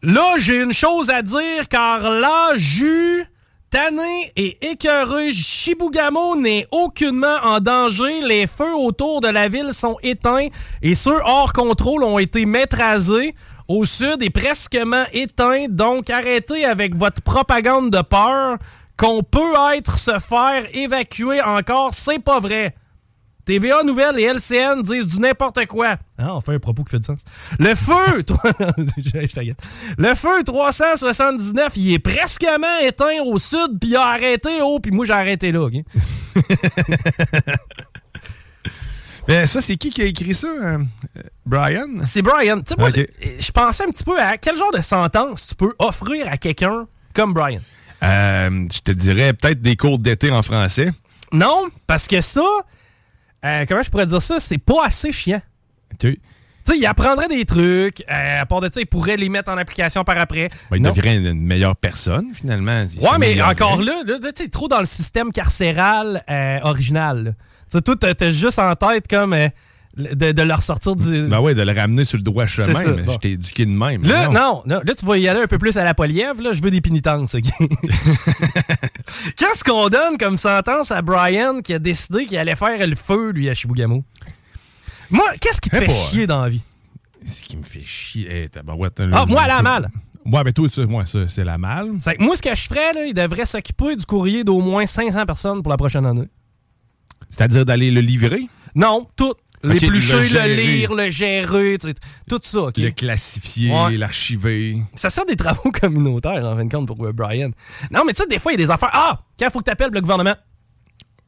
Là, 0.00 0.36
j'ai 0.38 0.60
une 0.60 0.72
chose 0.72 1.10
à 1.10 1.22
dire, 1.22 1.68
car 1.68 2.08
là, 2.08 2.52
jus, 2.54 3.26
tanné 3.70 4.30
et 4.36 4.70
écœureux, 4.70 5.30
Shibugamo 5.32 6.36
n'est 6.36 6.64
aucunement 6.70 7.38
en 7.42 7.58
danger. 7.58 8.20
Les 8.22 8.46
feux 8.46 8.76
autour 8.76 9.20
de 9.20 9.26
la 9.26 9.48
ville 9.48 9.72
sont 9.72 9.96
éteints 10.04 10.46
et 10.80 10.94
ceux 10.94 11.20
hors 11.24 11.52
contrôle 11.52 12.04
ont 12.04 12.20
été 12.20 12.46
maîtrisés. 12.46 13.34
Au 13.66 13.84
sud 13.84 14.22
est 14.22 14.30
presquement 14.30 15.06
éteint, 15.12 15.66
donc 15.68 16.08
arrêtez 16.08 16.64
avec 16.66 16.94
votre 16.94 17.20
propagande 17.20 17.90
de 17.90 18.00
peur 18.02 18.58
qu'on 18.96 19.22
peut 19.22 19.54
être 19.74 19.98
se 19.98 20.18
faire 20.18 20.64
évacuer 20.74 21.42
encore, 21.42 21.92
c'est 21.94 22.18
pas 22.18 22.40
vrai. 22.40 22.74
TVA 23.44 23.82
Nouvelles 23.82 24.18
et 24.18 24.22
LCN 24.22 24.80
disent 24.82 25.08
du 25.08 25.18
n'importe 25.20 25.66
quoi. 25.66 25.96
Ah, 26.16 26.34
on 26.34 26.40
fait 26.40 26.54
un 26.54 26.58
propos 26.58 26.82
qui 26.82 26.92
fait 26.92 26.98
du 26.98 27.04
sens. 27.04 27.18
Le 27.58 27.74
feu, 27.74 28.24
le 29.98 30.14
feu 30.14 30.42
379, 30.44 31.72
il 31.76 31.92
est 31.92 31.98
presquement 31.98 32.78
éteint 32.82 33.22
au 33.26 33.38
sud, 33.38 33.78
puis 33.78 33.90
il 33.90 33.96
a 33.96 34.06
arrêté 34.06 34.62
haut, 34.62 34.80
puis 34.80 34.92
moi 34.92 35.04
j'ai 35.04 35.12
arrêté 35.12 35.52
là. 35.52 35.60
ok? 35.64 35.74
Ben, 39.26 39.46
ça, 39.46 39.62
c'est 39.62 39.76
qui 39.76 39.88
qui 39.88 40.02
a 40.02 40.04
écrit 40.04 40.34
ça? 40.34 40.48
euh, 40.48 40.78
Brian? 41.46 42.04
C'est 42.04 42.20
Brian. 42.20 42.60
Tu 42.60 42.74
sais, 42.78 43.08
je 43.40 43.50
pensais 43.52 43.84
un 43.84 43.90
petit 43.90 44.04
peu 44.04 44.20
à 44.20 44.36
quel 44.36 44.54
genre 44.54 44.70
de 44.70 44.82
sentence 44.82 45.48
tu 45.48 45.54
peux 45.54 45.72
offrir 45.78 46.28
à 46.28 46.36
quelqu'un 46.36 46.86
comme 47.14 47.32
Brian? 47.32 47.60
Euh, 48.02 48.66
je 48.74 48.80
te 48.80 48.92
dirais 48.92 49.32
peut-être 49.32 49.62
des 49.62 49.76
cours 49.76 49.98
d'été 49.98 50.30
en 50.30 50.42
français. 50.42 50.90
Non, 51.32 51.64
parce 51.86 52.06
que 52.06 52.20
ça, 52.20 52.42
euh, 53.44 53.64
comment 53.68 53.82
je 53.82 53.90
pourrais 53.90 54.06
dire 54.06 54.22
ça, 54.22 54.38
c'est 54.38 54.58
pas 54.58 54.84
assez 54.86 55.10
chiant. 55.12 55.40
Tu 55.98 56.18
sais, 56.64 56.78
il 56.78 56.86
apprendrait 56.86 57.28
des 57.28 57.44
trucs. 57.44 58.02
euh, 58.10 58.40
à 58.42 58.46
part 58.46 58.60
de 58.60 58.68
ça, 58.72 58.80
il 58.80 58.86
pourrait 58.86 59.16
les 59.16 59.28
mettre 59.28 59.50
en 59.50 59.56
application 59.56 60.02
par 60.04 60.18
après. 60.18 60.48
Ben, 60.70 60.76
il 60.78 60.82
Non. 60.82 60.90
deviendrait 60.90 61.16
une, 61.16 61.26
une 61.38 61.46
meilleure 61.46 61.76
personne, 61.76 62.26
finalement. 62.34 62.86
Ouais, 63.00 63.18
mais 63.18 63.40
encore 63.42 63.80
là, 63.82 63.92
tu 64.06 64.12
sais, 64.34 64.48
trop 64.48 64.68
dans 64.68 64.80
le 64.80 64.86
système 64.86 65.30
carcéral 65.32 66.22
euh, 66.30 66.58
original. 66.62 67.36
Tu 67.70 67.78
sais, 67.78 67.82
toi, 67.82 67.96
t'as 68.00 68.14
t'as 68.14 68.30
juste 68.30 68.58
en 68.58 68.74
tête 68.76 69.08
comme 69.08 69.32
euh, 69.34 69.48
de, 69.96 70.32
de 70.32 70.42
leur 70.42 70.62
sortir 70.62 70.96
du. 70.96 71.26
Ben 71.28 71.40
ouais, 71.40 71.54
de 71.54 71.62
le 71.62 71.72
ramener 71.72 72.04
sur 72.04 72.16
le 72.18 72.22
droit 72.22 72.46
chemin. 72.46 72.74
ça, 72.74 72.90
mais 72.90 73.02
bon. 73.02 73.12
Je 73.12 73.18
t'ai 73.18 73.30
éduqué 73.32 73.64
de 73.66 73.70
même. 73.70 74.02
Là, 74.02 74.28
Non. 74.28 74.62
Là, 74.66 74.80
tu 74.98 75.06
vas 75.06 75.16
y 75.18 75.28
aller 75.28 75.40
un 75.42 75.46
peu 75.46 75.58
plus 75.58 75.76
à 75.76 75.84
la 75.84 75.94
polièvre. 75.94 76.42
Là, 76.42 76.52
je 76.52 76.62
veux 76.62 76.70
des 76.70 76.80
pénitences. 76.80 77.34
ok? 77.34 77.42
Qu'est-ce 79.36 79.62
qu'on 79.64 79.88
donne 79.88 80.16
comme 80.18 80.36
sentence 80.36 80.90
à 80.90 81.02
Brian 81.02 81.60
qui 81.60 81.74
a 81.74 81.78
décidé 81.78 82.26
qu'il 82.26 82.38
allait 82.38 82.56
faire 82.56 82.86
le 82.86 82.94
feu, 82.96 83.30
lui, 83.32 83.48
à 83.48 83.54
Chibougamau? 83.54 84.04
Moi, 85.10 85.24
qu'est-ce 85.40 85.60
qui 85.60 85.70
te 85.70 85.76
Eh 85.76 85.80
fait 85.80 85.86
pas, 85.86 85.92
chier 85.92 86.26
dans 86.26 86.42
la 86.42 86.48
vie? 86.48 86.62
Ce 87.26 87.42
qui 87.42 87.56
me 87.56 87.62
fait 87.62 87.84
chier. 87.84 88.30
Hey, 88.30 88.48
tabarouette, 88.48 88.94
Ah, 89.00 89.06
là, 89.06 89.26
moi, 89.26 89.46
la 89.46 89.62
malle. 89.62 89.88
Ouais, 90.26 90.42
mais 90.44 90.52
toi, 90.52 90.68
ça, 90.68 90.86
moi, 90.86 91.04
ça, 91.04 91.28
c'est 91.28 91.44
la 91.44 91.58
malle. 91.58 91.92
Moi, 92.18 92.36
ce 92.36 92.42
que 92.42 92.54
je 92.54 92.62
ferais, 92.62 92.94
là, 92.94 93.04
il 93.06 93.12
devrait 93.14 93.44
s'occuper 93.46 93.94
du 93.94 94.06
courrier 94.06 94.42
d'au 94.42 94.60
moins 94.60 94.86
500 94.86 95.26
personnes 95.26 95.62
pour 95.62 95.70
la 95.70 95.76
prochaine 95.76 96.06
année. 96.06 96.28
C'est-à-dire 97.30 97.66
d'aller 97.66 97.90
le 97.90 98.00
livrer, 98.00 98.48
Non, 98.74 99.06
tout. 99.16 99.34
L'éplucher, 99.72 100.16
le 100.28 100.48
le, 100.48 100.54
lire, 100.54 100.94
le 100.94 101.10
gérer, 101.10 101.78
tu 101.80 101.88
sais, 101.88 101.94
tout 102.28 102.38
ça. 102.42 102.60
ok? 102.62 102.76
le 102.78 102.90
classifier, 102.90 103.70
Ouais. 103.72 103.96
l'archiver. 103.96 104.78
Ça 104.94 105.10
sert 105.10 105.24
des 105.26 105.36
travaux 105.36 105.70
communautaires, 105.80 106.44
en 106.44 106.56
fin 106.56 106.64
de 106.64 106.70
compte, 106.70 106.86
pour 106.86 107.04
euh, 107.06 107.12
Brian. 107.12 107.50
Non, 107.90 108.02
mais 108.06 108.12
tu 108.12 108.22
sais, 108.22 108.28
des 108.28 108.38
fois, 108.38 108.52
il 108.52 108.60
y 108.60 108.62
a 108.62 108.66
des 108.66 108.70
affaires. 108.70 108.90
Ah! 108.92 109.20
Quand 109.38 109.46
il 109.46 109.50
faut 109.50 109.58
que 109.60 109.64
tu 109.64 109.70
appelles 109.70 109.90
le 109.92 110.00
gouvernement. 110.00 110.34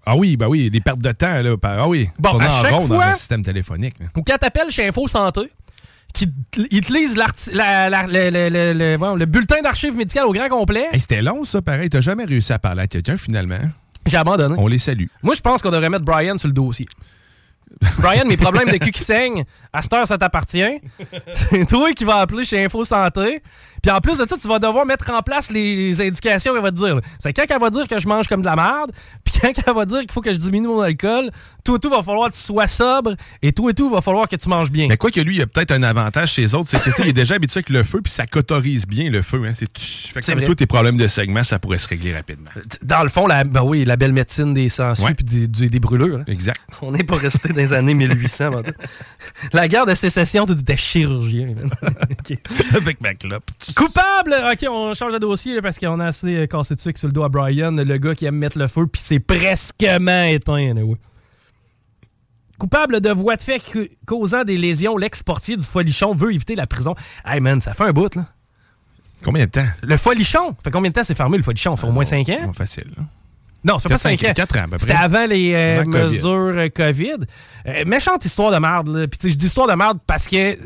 Ah 0.05 0.17
oui, 0.17 0.37
ben 0.37 0.47
oui, 0.47 0.71
des 0.71 0.81
pertes 0.81 1.01
de 1.01 1.11
temps, 1.13 1.41
là. 1.43 1.57
Ah 1.65 1.89
oui. 1.89 2.09
Bon, 2.19 2.39
à 2.39 2.49
chaque 2.49 2.73
rond 2.73 2.87
dans 2.87 2.95
fois- 2.95 3.07
un 3.07 3.15
système 3.15 3.43
téléphonique. 3.43 3.97
Ou 4.17 4.23
quand 4.23 4.37
tu 4.39 4.47
appelles 4.47 4.71
chez 4.71 4.87
Info 4.87 5.09
Santé, 5.09 5.41
qui 6.15 6.29
lisent 6.91 7.17
l'arti- 7.17 7.51
la- 7.53 7.91
la- 7.91 8.07
le, 8.07 8.31
le- 8.31 8.49
le- 8.49 8.73
le- 8.73 8.97
voyons, 8.97 9.17
le 9.17 9.27
bulletin 9.27 9.61
d'archives 9.63 9.97
médicales 9.97 10.25
au 10.27 10.33
grand 10.33 10.49
complet, 10.49 10.87
Hey, 10.93 11.01
C'était 11.01 11.23
long, 11.23 11.45
ça, 11.45 11.61
pareil. 11.61 11.89
T'as 11.89 12.01
jamais 12.01 12.25
réussi 12.25 12.53
à 12.53 12.59
parler 12.59 12.83
à 12.83 12.87
quelqu'un, 12.87 13.17
finalement. 13.17 13.59
j'ai 14.07 14.17
abandonné. 14.17 14.55
On 14.59 14.69
les 14.69 14.79
salue. 14.79 15.07
Moi, 15.23 15.35
je 15.35 15.41
pense 15.41 15.61
qu'on 15.61 15.71
devrait 15.73 15.91
mettre 15.91 16.05
Brian 16.05 16.39
sur 16.39 16.47
le 16.49 16.55
dossier. 16.55 16.87
Brian, 17.99 18.25
mes 18.27 18.37
problèmes 18.37 18.69
de 18.71 18.77
cul 18.79 18.93
qui 18.93 19.03
saignent, 19.03 19.45
à 19.73 19.83
cette 19.83 19.93
heure, 19.93 20.07
ça 20.07 20.17
t'appartient. 20.17 20.63
C'est 21.35 21.67
toi 21.67 21.93
qui 21.93 22.05
vas 22.05 22.17
appeler 22.21 22.45
chez 22.45 22.65
Info 22.65 22.85
Santé. 22.85 23.43
Puis 23.83 23.91
en 23.91 24.01
plus 24.01 24.19
de 24.19 24.27
ça, 24.27 24.37
tu 24.37 24.49
vas 24.49 24.59
devoir 24.59 24.87
mettre 24.87 25.11
en 25.11 25.21
place 25.23 25.51
les, 25.51 25.77
les 25.77 26.01
indications 26.01 26.53
qu'elle 26.55 26.63
va 26.63 26.71
te 26.71 26.77
dire. 26.77 26.99
C'est 27.19 27.33
quand 27.33 27.45
elle 27.49 27.61
va 27.61 27.71
dire 27.71 27.87
que 27.87 27.99
je 27.99 28.09
mange 28.09 28.27
comme 28.27 28.41
de 28.41 28.47
la 28.47 28.57
merde, 28.57 28.91
puis 29.23 29.35
quand 29.41 29.53
elle 29.67 29.75
va 29.75 29.85
dire 29.85 30.01
qu'il 30.01 30.11
faut 30.11 30.23
que 30.23 30.33
je 30.33 30.39
diminue 30.39 30.69
mon 30.69 30.81
alcool, 30.81 31.31
tout 31.65 31.77
et 31.77 31.79
tout 31.79 31.91
va 31.91 32.03
falloir 32.03 32.31
que 32.31 32.35
tu 32.37 32.41
sois 32.43 32.67
sobre, 32.67 33.15
et 33.43 33.53
tout 33.53 33.69
et 33.69 33.75
tout 33.75 33.91
va 33.91 34.01
falloir 34.01 34.27
que 34.29 34.37
tu 34.37 34.49
manges 34.49 34.71
bien. 34.71 34.87
Mais 34.89 34.97
quoi 34.97 35.11
que 35.11 35.21
lui, 35.21 35.37
il 35.37 35.43
a 35.43 35.47
peut-être 35.47 35.73
un 35.73 35.83
avantage 35.83 36.33
chez 36.33 36.43
les 36.43 36.55
autres, 36.55 36.69
c'est 36.71 36.79
que 36.79 36.85
tu 36.85 36.91
sais, 36.93 37.03
il 37.03 37.09
est 37.09 37.13
déjà 37.13 37.35
habitué 37.35 37.59
avec 37.59 37.71
le 37.71 37.83
feu, 37.83 38.01
puis 38.03 38.13
ça 38.13 38.27
cotorise 38.27 38.87
bien 38.87 39.11
le 39.11 39.23
feu. 39.23 39.43
Hein. 39.47 39.53
C'est 39.55 39.67
fait 40.13 40.21
que 40.21 40.33
vrai. 40.39 40.47
tous 40.47 40.55
tes 40.57 40.67
problèmes 40.67 40.97
de 40.97 41.07
segment, 41.07 41.45
ça 41.45 41.59
pourrait 41.59 41.79
se 41.79 41.89
régler 41.89 42.15
rapidement. 42.15 42.51
Dans 42.83 43.03
le 43.03 43.09
fond, 43.09 43.27
la, 43.27 43.45
ben 43.45 43.63
oui, 43.63 43.85
la 43.85 43.97
belle 43.97 44.13
médecine 44.13 44.55
des 44.55 44.69
sangsues 44.69 45.03
Ouais. 45.03 45.15
puis 45.15 45.25
des, 45.25 45.47
du- 45.49 45.69
des 45.69 45.81
brûlures. 45.81 46.19
hein. 46.21 46.25
Exact. 46.27 46.61
On 46.83 46.91
n'est 46.93 47.05
pas 47.05 47.17
resté 47.17 47.53
dans 47.57 47.63
les 47.63 47.73
années 47.73 47.95
1800. 47.95 48.55
en 48.55 48.63
tout. 48.63 48.73
La 49.53 49.67
guerre 49.69 49.87
de 49.87 49.95
sécession, 49.95 50.47
tout 50.47 50.59
était 50.59 50.77
chirurgien. 50.77 51.49
avec 52.75 53.01
ma 53.01 53.15
clope. 53.15 53.51
Coupable! 53.75 54.35
OK, 54.53 54.67
on 54.71 54.95
change 54.95 55.13
de 55.13 55.19
dossier 55.19 55.55
là, 55.55 55.63
parce 55.63 55.79
qu'on 55.79 55.99
a 56.01 56.07
assez 56.07 56.37
euh, 56.37 56.47
cassé 56.47 56.75
de 56.75 56.81
sucre 56.81 56.99
sur 56.99 57.09
le 57.09 57.13
dos 57.13 57.25
à 57.25 57.29
Brian, 57.29 57.73
le 57.73 57.97
gars 57.99 58.15
qui 58.15 58.27
aime 58.27 58.37
mettre 58.37 58.59
le 58.59 58.69
feu, 58.69 58.87
puis 58.87 59.03
c'est 59.05 59.21
presquement 59.21 60.25
éteint. 60.25 60.75
là, 60.75 60.83
ouais. 60.85 60.97
Coupable 62.59 63.01
de 63.01 63.11
voie 63.11 63.37
de 63.37 63.43
fait 63.43 63.61
causant 64.07 64.43
des 64.45 64.57
lésions, 64.57 64.97
l'ex-portier 64.97 65.57
du 65.57 65.65
Folichon 65.65 66.15
veut 66.15 66.33
éviter 66.33 66.55
la 66.55 66.67
prison. 66.67 66.95
Hey 67.25 67.41
man, 67.41 67.61
ça 67.61 67.75
fait 67.75 67.85
un 67.85 67.93
bout, 67.93 68.15
là. 68.15 68.27
Combien 69.23 69.45
de 69.45 69.51
temps? 69.51 69.67
Le 69.83 69.97
Folichon! 69.97 70.55
Fait 70.63 70.71
combien 70.71 70.91
de 70.91 70.95
temps 70.95 71.05
c'est 71.05 71.15
fermé, 71.15 71.37
le 71.37 71.43
Folichon? 71.43 71.77
Fait 71.77 71.87
au 71.87 71.93
moins 71.93 72.05
5 72.05 72.29
ans? 72.31 72.47
Bon, 72.47 72.53
facile. 72.53 72.91
là. 72.97 73.03
Non, 73.67 73.79
ça 73.79 73.89
fait 73.89 73.95
pas 73.95 73.99
5 73.99 74.25
ans. 74.25 74.33
4 74.35 74.57
ans, 74.59 74.63
à 74.63 74.69
peu 74.69 74.79
C'était 74.79 74.93
avant 74.93 75.27
les 75.27 75.53
euh, 75.55 75.81
Avant 75.81 75.91
mesures 75.91 76.55
euh, 76.57 76.69
COVID. 76.69 77.17
Euh, 77.67 77.85
méchante 77.85 78.25
histoire 78.25 78.53
de 78.53 78.59
merde. 78.59 78.89
là. 78.89 79.07
Puis 79.09 79.31
je 79.31 79.37
dis 79.37 79.47
histoire 79.47 79.67
de 79.67 79.75
merde 79.75 79.99
parce 80.07 80.27
que... 80.27 80.57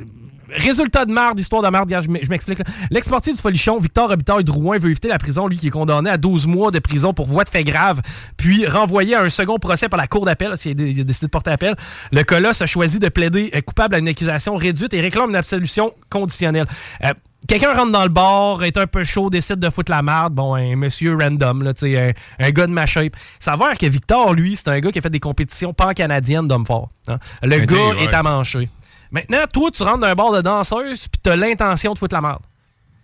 Résultat 0.53 1.05
de 1.05 1.13
merde, 1.13 1.39
histoire 1.39 1.63
de 1.63 1.69
merde, 1.69 1.89
je 2.01 2.29
m'explique. 2.29 2.59
L'ex-portier 2.91 3.33
du 3.33 3.39
Folichon, 3.39 3.79
Victor 3.79 4.09
Robitaille 4.09 4.43
Drouin, 4.43 4.79
veut 4.79 4.91
éviter 4.91 5.07
la 5.07 5.19
prison, 5.19 5.47
lui 5.47 5.57
qui 5.57 5.69
est 5.69 5.71
condamné 5.71 6.11
à 6.11 6.17
12 6.17 6.49
mois 6.49 6.73
de 6.73 6.81
prison 6.81 7.15
pour 7.15 7.27
voie 7.27 7.45
de 7.45 7.51
fait 7.51 7.63
grave, 7.63 8.01
puis 8.37 8.67
renvoyé 8.67 9.15
à 9.15 9.23
un 9.23 9.31
second 9.31 9.59
procès 9.59 9.89
par 9.89 10.01
la 10.01 10.09
Cour 10.09 10.25
d'appel, 10.25 10.49
parce 10.49 10.63
qu'il 10.63 10.73
a, 10.73 11.05
décidé 11.05 11.27
de 11.27 11.31
porter 11.31 11.53
appel. 11.53 11.77
Le 12.11 12.25
colosse 12.25 12.63
a 12.63 12.67
choisi 12.67 12.99
de 12.99 13.09
plaider 13.09 13.53
coupable 13.65 13.95
à 13.95 13.99
une 13.99 14.09
accusation 14.09 14.57
réduite 14.57 14.93
et 14.93 15.01
réclame 15.01 15.31
une 15.31 15.37
absolution 15.37 15.93
conditionnelle. 16.11 16.67
Euh, 17.05 17.13
Quelqu'un 17.49 17.75
rentre 17.75 17.91
dans 17.91 18.03
le 18.03 18.09
bar, 18.11 18.63
est 18.65 18.77
un 18.77 18.87
peu 18.87 19.03
chaud, 19.03 19.31
décide 19.31 19.57
de 19.57 19.71
foutre 19.71 19.91
la 19.91 20.03
merde. 20.03 20.35
Bon, 20.35 20.55
un 20.55 20.77
monsieur 20.77 21.17
random, 21.17 21.63
là, 21.63 21.73
un, 21.83 22.13
un 22.39 22.51
gars 22.51 22.67
de 22.67 22.73
ma 22.73 22.87
shape. 22.87 23.17
Ça 23.39 23.57
va 23.57 23.75
que 23.75 23.87
Victor, 23.87 24.35
lui, 24.35 24.55
c'est 24.57 24.69
un 24.69 24.79
gars 24.79 24.93
qui 24.93 24.99
a 24.99 25.03
fait 25.03 25.11
des 25.11 25.21
compétitions 25.21 25.73
pan-canadiennes 25.73 26.47
d'hommes 26.47 26.67
forts. 26.67 26.91
hein. 27.09 27.19
Le 27.43 27.63
Un 27.63 27.65
gars 27.65 27.93
est 28.01 28.15
à 28.15 28.23
mancher. 28.23 28.69
Maintenant, 29.11 29.45
toi, 29.53 29.71
tu 29.73 29.83
rentres 29.83 29.99
dans 30.01 30.07
un 30.07 30.15
bar 30.15 30.33
de 30.33 30.41
danseuse 30.43 31.09
puis 31.09 31.21
t'as 31.23 31.35
l'intention 31.35 31.93
de 31.95 31.99
foutre 31.99 32.15
la 32.15 32.21
merde. 32.21 32.43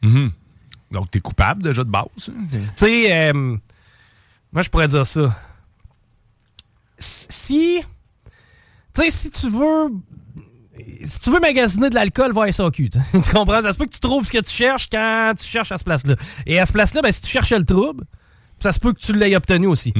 Mhm. 0.03 0.31
Donc, 0.93 1.11
t'es 1.11 1.19
coupable 1.21 1.63
déjà 1.63 1.83
de 1.83 1.91
base. 1.91 2.05
hein? 2.29 2.33
Tu 2.53 2.59
sais, 2.77 3.13
euh, 3.31 3.57
moi, 4.53 4.63
je 4.63 4.69
pourrais 4.69 4.87
dire 4.87 5.05
ça. 5.05 5.35
Si. 6.99 7.83
Tu 8.95 9.03
sais, 9.03 9.11
si 9.11 9.31
tu 9.31 9.51
veux 9.51 9.91
si 11.05 11.21
tu 11.21 11.31
veux 11.31 11.41
magasiner 11.41 11.91
de 11.91 11.95
l'alcool, 11.95 12.33
va 12.33 12.45
à 12.45 12.53
SAQ. 12.53 12.91
Tu 13.13 13.33
comprends? 13.33 13.63
Ça 13.63 13.73
se 13.73 13.79
peut 13.79 13.87
que 13.87 13.95
tu 13.95 14.01
trouves 14.01 14.25
ce 14.25 14.33
que 14.33 14.39
tu 14.39 14.51
cherches 14.51 14.89
quand 14.91 15.33
tu 15.39 15.45
cherches 15.45 15.73
à 15.73 15.79
ce 15.79 15.85
place-là. 15.85 16.15
Et 16.47 16.59
à 16.59 16.67
ce 16.67 16.73
place-là, 16.73 17.03
ben, 17.03 17.13
si 17.13 17.23
tu 17.23 17.29
cherchais 17.29 17.59
le 17.59 17.65
trouble, 17.65 18.05
ça 18.59 18.73
se 18.73 18.79
peut 18.79 18.93
que 18.93 18.99
tu 18.99 19.13
l'aies 19.13 19.37
obtenu 19.37 19.67
aussi. 19.67 19.93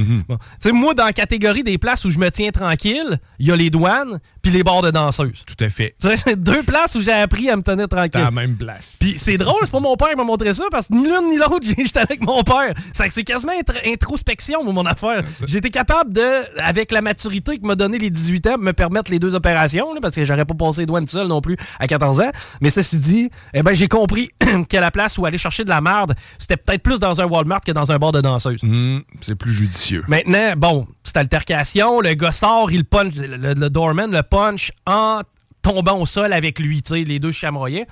Sais, 0.59 0.71
moi, 0.71 0.93
dans 0.93 1.05
la 1.05 1.13
catégorie 1.13 1.63
des 1.63 1.77
places 1.77 2.05
où 2.05 2.09
je 2.09 2.19
me 2.19 2.29
tiens 2.31 2.49
tranquille, 2.51 3.19
il 3.39 3.47
y 3.47 3.51
a 3.51 3.55
les 3.55 3.69
douanes 3.69 4.19
puis 4.41 4.51
les 4.51 4.63
bars 4.63 4.81
de 4.81 4.91
danseuses. 4.91 5.43
Tout 5.45 5.63
à 5.63 5.69
fait. 5.69 5.95
C'est 5.99 6.35
deux 6.41 6.63
places 6.63 6.95
où 6.95 7.01
j'ai 7.01 7.11
appris 7.11 7.49
à 7.49 7.55
me 7.55 7.61
tenir 7.61 7.87
tranquille. 7.87 8.21
La 8.21 8.31
même 8.31 8.55
place. 8.55 8.97
Puis 8.99 9.15
c'est 9.17 9.37
drôle, 9.37 9.57
c'est 9.63 9.71
pas 9.71 9.79
mon 9.79 9.95
père 9.95 10.09
qui 10.09 10.15
m'a 10.15 10.23
montré 10.23 10.53
ça 10.53 10.63
parce 10.71 10.87
que 10.87 10.93
ni 10.93 11.03
l'une 11.03 11.29
ni 11.29 11.37
l'autre, 11.37 11.59
j'étais 11.77 11.99
avec 11.99 12.21
mon 12.25 12.43
père. 12.43 12.73
C'est 12.93 13.23
quasiment 13.23 13.53
intr- 13.53 13.91
introspection, 13.93 14.63
moi, 14.63 14.73
mon 14.73 14.85
affaire. 14.85 15.23
Été 15.53 15.69
capable 15.69 16.13
de, 16.13 16.61
avec 16.61 16.91
la 16.91 17.01
maturité 17.01 17.57
que 17.57 17.65
m'a 17.65 17.75
donné 17.75 17.97
les 17.97 18.09
18 18.09 18.47
ans, 18.47 18.57
me 18.59 18.73
permettre 18.73 19.11
les 19.11 19.19
deux 19.19 19.33
opérations, 19.35 19.93
là, 19.93 19.99
parce 20.01 20.15
que 20.15 20.23
j'aurais 20.23 20.45
pas 20.45 20.53
passé 20.53 20.81
les 20.81 20.85
douanes 20.85 21.07
seul 21.07 21.27
non 21.27 21.41
plus 21.41 21.57
à 21.79 21.87
14 21.87 22.21
ans. 22.21 22.31
Mais 22.61 22.69
ceci 22.69 22.97
dit, 22.99 23.29
eh 23.53 23.63
ben, 23.63 23.73
j'ai 23.73 23.87
compris 23.87 24.29
que 24.69 24.77
la 24.77 24.91
place 24.91 25.17
où 25.17 25.25
aller 25.25 25.37
chercher 25.37 25.63
de 25.63 25.69
la 25.69 25.81
merde, 25.81 26.13
c'était 26.37 26.57
peut-être 26.57 26.83
plus 26.83 26.99
dans 26.99 27.19
un 27.21 27.25
Walmart 27.25 27.61
que 27.61 27.71
dans 27.71 27.91
un 27.91 27.97
bar 27.97 28.11
de 28.11 28.21
danseuse. 28.51 28.63
Hum, 28.63 29.03
c'est 29.25 29.35
plus 29.35 29.51
judicieux. 29.51 30.03
Maintenant, 30.07 30.53
bon, 30.57 30.87
petite 31.03 31.17
altercation, 31.17 32.01
le 32.01 32.13
gars 32.13 32.31
sort, 32.31 32.71
il 32.71 32.85
punch, 32.85 33.15
le, 33.15 33.35
le- 33.37 33.53
le 33.53 33.69
doorman 33.69 34.11
le 34.11 34.23
punch 34.23 34.71
en 34.85 35.21
tombant 35.61 35.97
au 35.99 36.05
sol 36.05 36.33
avec 36.33 36.59
lui, 36.59 36.81
tu 36.81 36.93
sais, 36.93 37.03
les 37.03 37.19
deux 37.19 37.31
chamoyaient. 37.31 37.87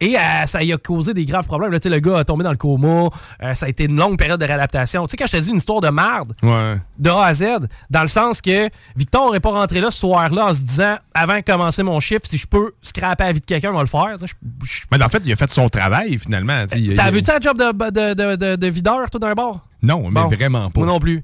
Et 0.00 0.16
euh, 0.16 0.46
ça 0.46 0.62
y 0.62 0.72
a 0.72 0.76
causé 0.78 1.12
des 1.12 1.24
graves 1.24 1.46
problèmes. 1.46 1.72
Là, 1.72 1.80
tu 1.80 1.88
sais, 1.88 1.94
le 1.94 2.00
gars 2.00 2.18
a 2.18 2.24
tombé 2.24 2.44
dans 2.44 2.50
le 2.52 2.56
coma. 2.56 3.08
euh, 3.42 3.54
ça 3.54 3.66
a 3.66 3.68
été 3.68 3.84
une 3.84 3.96
longue 3.96 4.16
période 4.16 4.38
de 4.40 4.44
réadaptation. 4.44 5.06
Tu 5.06 5.10
sais, 5.12 5.16
quand 5.16 5.26
je 5.26 5.32
te 5.32 5.42
dis 5.42 5.50
une 5.50 5.56
histoire 5.56 5.80
de 5.80 5.88
merde, 5.88 6.34
Ouais. 6.42 6.76
de 6.98 7.10
A 7.10 7.24
à 7.24 7.34
Z, 7.34 7.44
dans 7.90 8.02
le 8.02 8.08
sens 8.08 8.40
que 8.40 8.68
Victor 8.96 9.32
n'est 9.32 9.40
pas 9.40 9.50
rentré 9.50 9.80
là 9.80 9.90
ce 9.90 9.98
soir-là 9.98 10.46
en 10.46 10.54
se 10.54 10.60
disant, 10.60 10.96
avant 11.14 11.36
de 11.36 11.40
commencer 11.42 11.82
mon 11.82 11.98
chiffre, 11.98 12.22
si 12.24 12.38
je 12.38 12.46
peux 12.46 12.72
scraper 12.80 13.24
la 13.24 13.32
vie 13.32 13.40
de 13.40 13.46
quelqu'un, 13.46 13.70
on 13.70 13.74
va 13.76 13.80
le 13.80 13.86
faire. 13.86 14.16
Je- 14.20 14.82
Mais 14.92 15.02
en 15.02 15.08
fait, 15.08 15.22
il 15.24 15.32
a 15.32 15.36
fait 15.36 15.50
son 15.50 15.68
travail, 15.68 16.16
finalement. 16.18 16.64
T'as 16.96 17.10
vu-tu 17.10 17.30
un 17.30 17.40
job 17.40 17.58
de, 17.58 17.90
de, 17.90 18.14
de, 18.14 18.36
de- 18.36 18.56
de 18.56 18.66
videur, 18.68 19.10
toi, 19.10 19.18
d'un 19.20 19.34
bar? 19.34 19.64
Non, 19.80 20.08
mais 20.10 20.20
Bon. 20.22 20.26
vraiment 20.28 20.70
pas. 20.70 20.80
Moi 20.80 20.88
non 20.88 20.98
plus. 20.98 21.22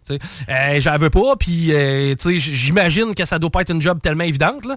Euh, 0.48 0.78
J'en 0.80 0.96
veux 0.96 1.10
pas, 1.10 1.34
puis 1.36 1.72
euh, 1.72 2.14
tu 2.14 2.22
sais, 2.34 2.38
j- 2.38 2.54
j'imagine 2.54 3.12
que 3.12 3.24
ça 3.24 3.40
doit 3.40 3.50
pas 3.50 3.62
être 3.62 3.70
une 3.70 3.82
job 3.82 3.98
tellement 4.00 4.22
évidente. 4.22 4.64
Là. 4.64 4.76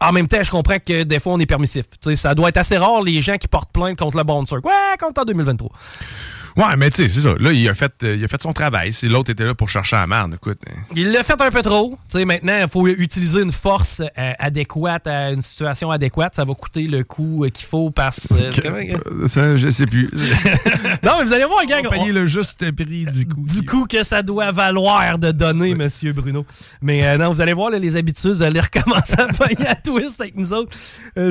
En 0.00 0.12
même 0.12 0.26
temps, 0.26 0.42
je 0.42 0.50
comprends 0.50 0.78
que 0.78 1.04
des 1.04 1.20
fois, 1.20 1.34
on 1.34 1.38
est 1.38 1.46
permissif. 1.46 1.86
Ça 2.14 2.34
doit 2.34 2.48
être 2.48 2.56
assez 2.56 2.76
rare, 2.76 3.02
les 3.02 3.20
gens 3.20 3.36
qui 3.36 3.48
portent 3.48 3.72
plainte 3.72 3.98
contre 3.98 4.16
le 4.16 4.24
bouncer. 4.24 4.56
Ouais, 4.56 4.72
contre 5.00 5.22
en 5.22 5.24
2023. 5.24 5.70
Ouais, 6.56 6.76
mais 6.78 6.90
tu 6.90 7.02
sais, 7.02 7.08
c'est 7.08 7.20
ça. 7.20 7.34
Là, 7.38 7.52
il 7.52 7.68
a 7.68 7.74
fait, 7.74 7.92
euh, 8.04 8.14
il 8.16 8.24
a 8.24 8.28
fait 8.28 8.40
son 8.40 8.52
travail. 8.52 8.92
Si 8.92 9.08
l'autre 9.08 9.30
était 9.30 9.44
là 9.44 9.54
pour 9.54 9.68
chercher 9.68 9.96
la 9.96 10.06
merde, 10.06 10.34
écoute. 10.34 10.58
Il 10.94 11.10
l'a 11.10 11.22
fait 11.24 11.40
un 11.40 11.50
peu 11.50 11.62
trop. 11.62 11.98
Tu 12.08 12.18
sais, 12.18 12.24
maintenant, 12.24 12.56
il 12.62 12.68
faut 12.68 12.86
utiliser 12.86 13.42
une 13.42 13.50
force 13.52 14.00
euh, 14.18 14.32
adéquate 14.38 15.06
à 15.06 15.30
une 15.32 15.42
situation 15.42 15.90
adéquate. 15.90 16.34
Ça 16.36 16.44
va 16.44 16.54
coûter 16.54 16.86
le 16.86 17.02
coût 17.02 17.44
euh, 17.44 17.48
qu'il 17.50 17.66
faut 17.66 17.90
parce 17.90 18.28
euh, 18.32 18.50
Euh, 18.64 19.26
Ça, 19.28 19.56
je 19.56 19.70
sais 19.70 19.86
plus. 19.86 20.10
Non, 21.02 21.12
mais 21.18 21.24
vous 21.24 21.32
allez 21.32 21.44
voir, 21.44 21.64
gang. 21.66 21.84
On 21.86 21.90
payer 21.90 22.10
on- 22.10 22.14
le 22.14 22.26
juste 22.26 22.70
prix 22.72 23.04
du 23.04 23.26
coup. 23.26 23.42
du 23.42 23.64
coup 23.64 23.86
que 23.86 24.02
ça 24.04 24.22
doit 24.22 24.50
valoir 24.52 25.18
de 25.18 25.32
donner, 25.32 25.74
monsieur 25.74 26.12
Bruno. 26.12 26.46
Mais 26.80 27.06
euh, 27.06 27.18
non, 27.18 27.32
vous 27.32 27.40
allez 27.40 27.52
voir, 27.52 27.70
là, 27.70 27.78
les 27.78 27.96
habitudes, 27.96 28.30
vous 28.30 28.42
allez 28.42 28.60
recommencer 28.60 29.14
à 29.18 29.26
payer 29.26 29.66
à 29.66 29.74
twist 29.76 30.20
avec 30.20 30.36
nous 30.36 30.52
autres. 30.52 30.74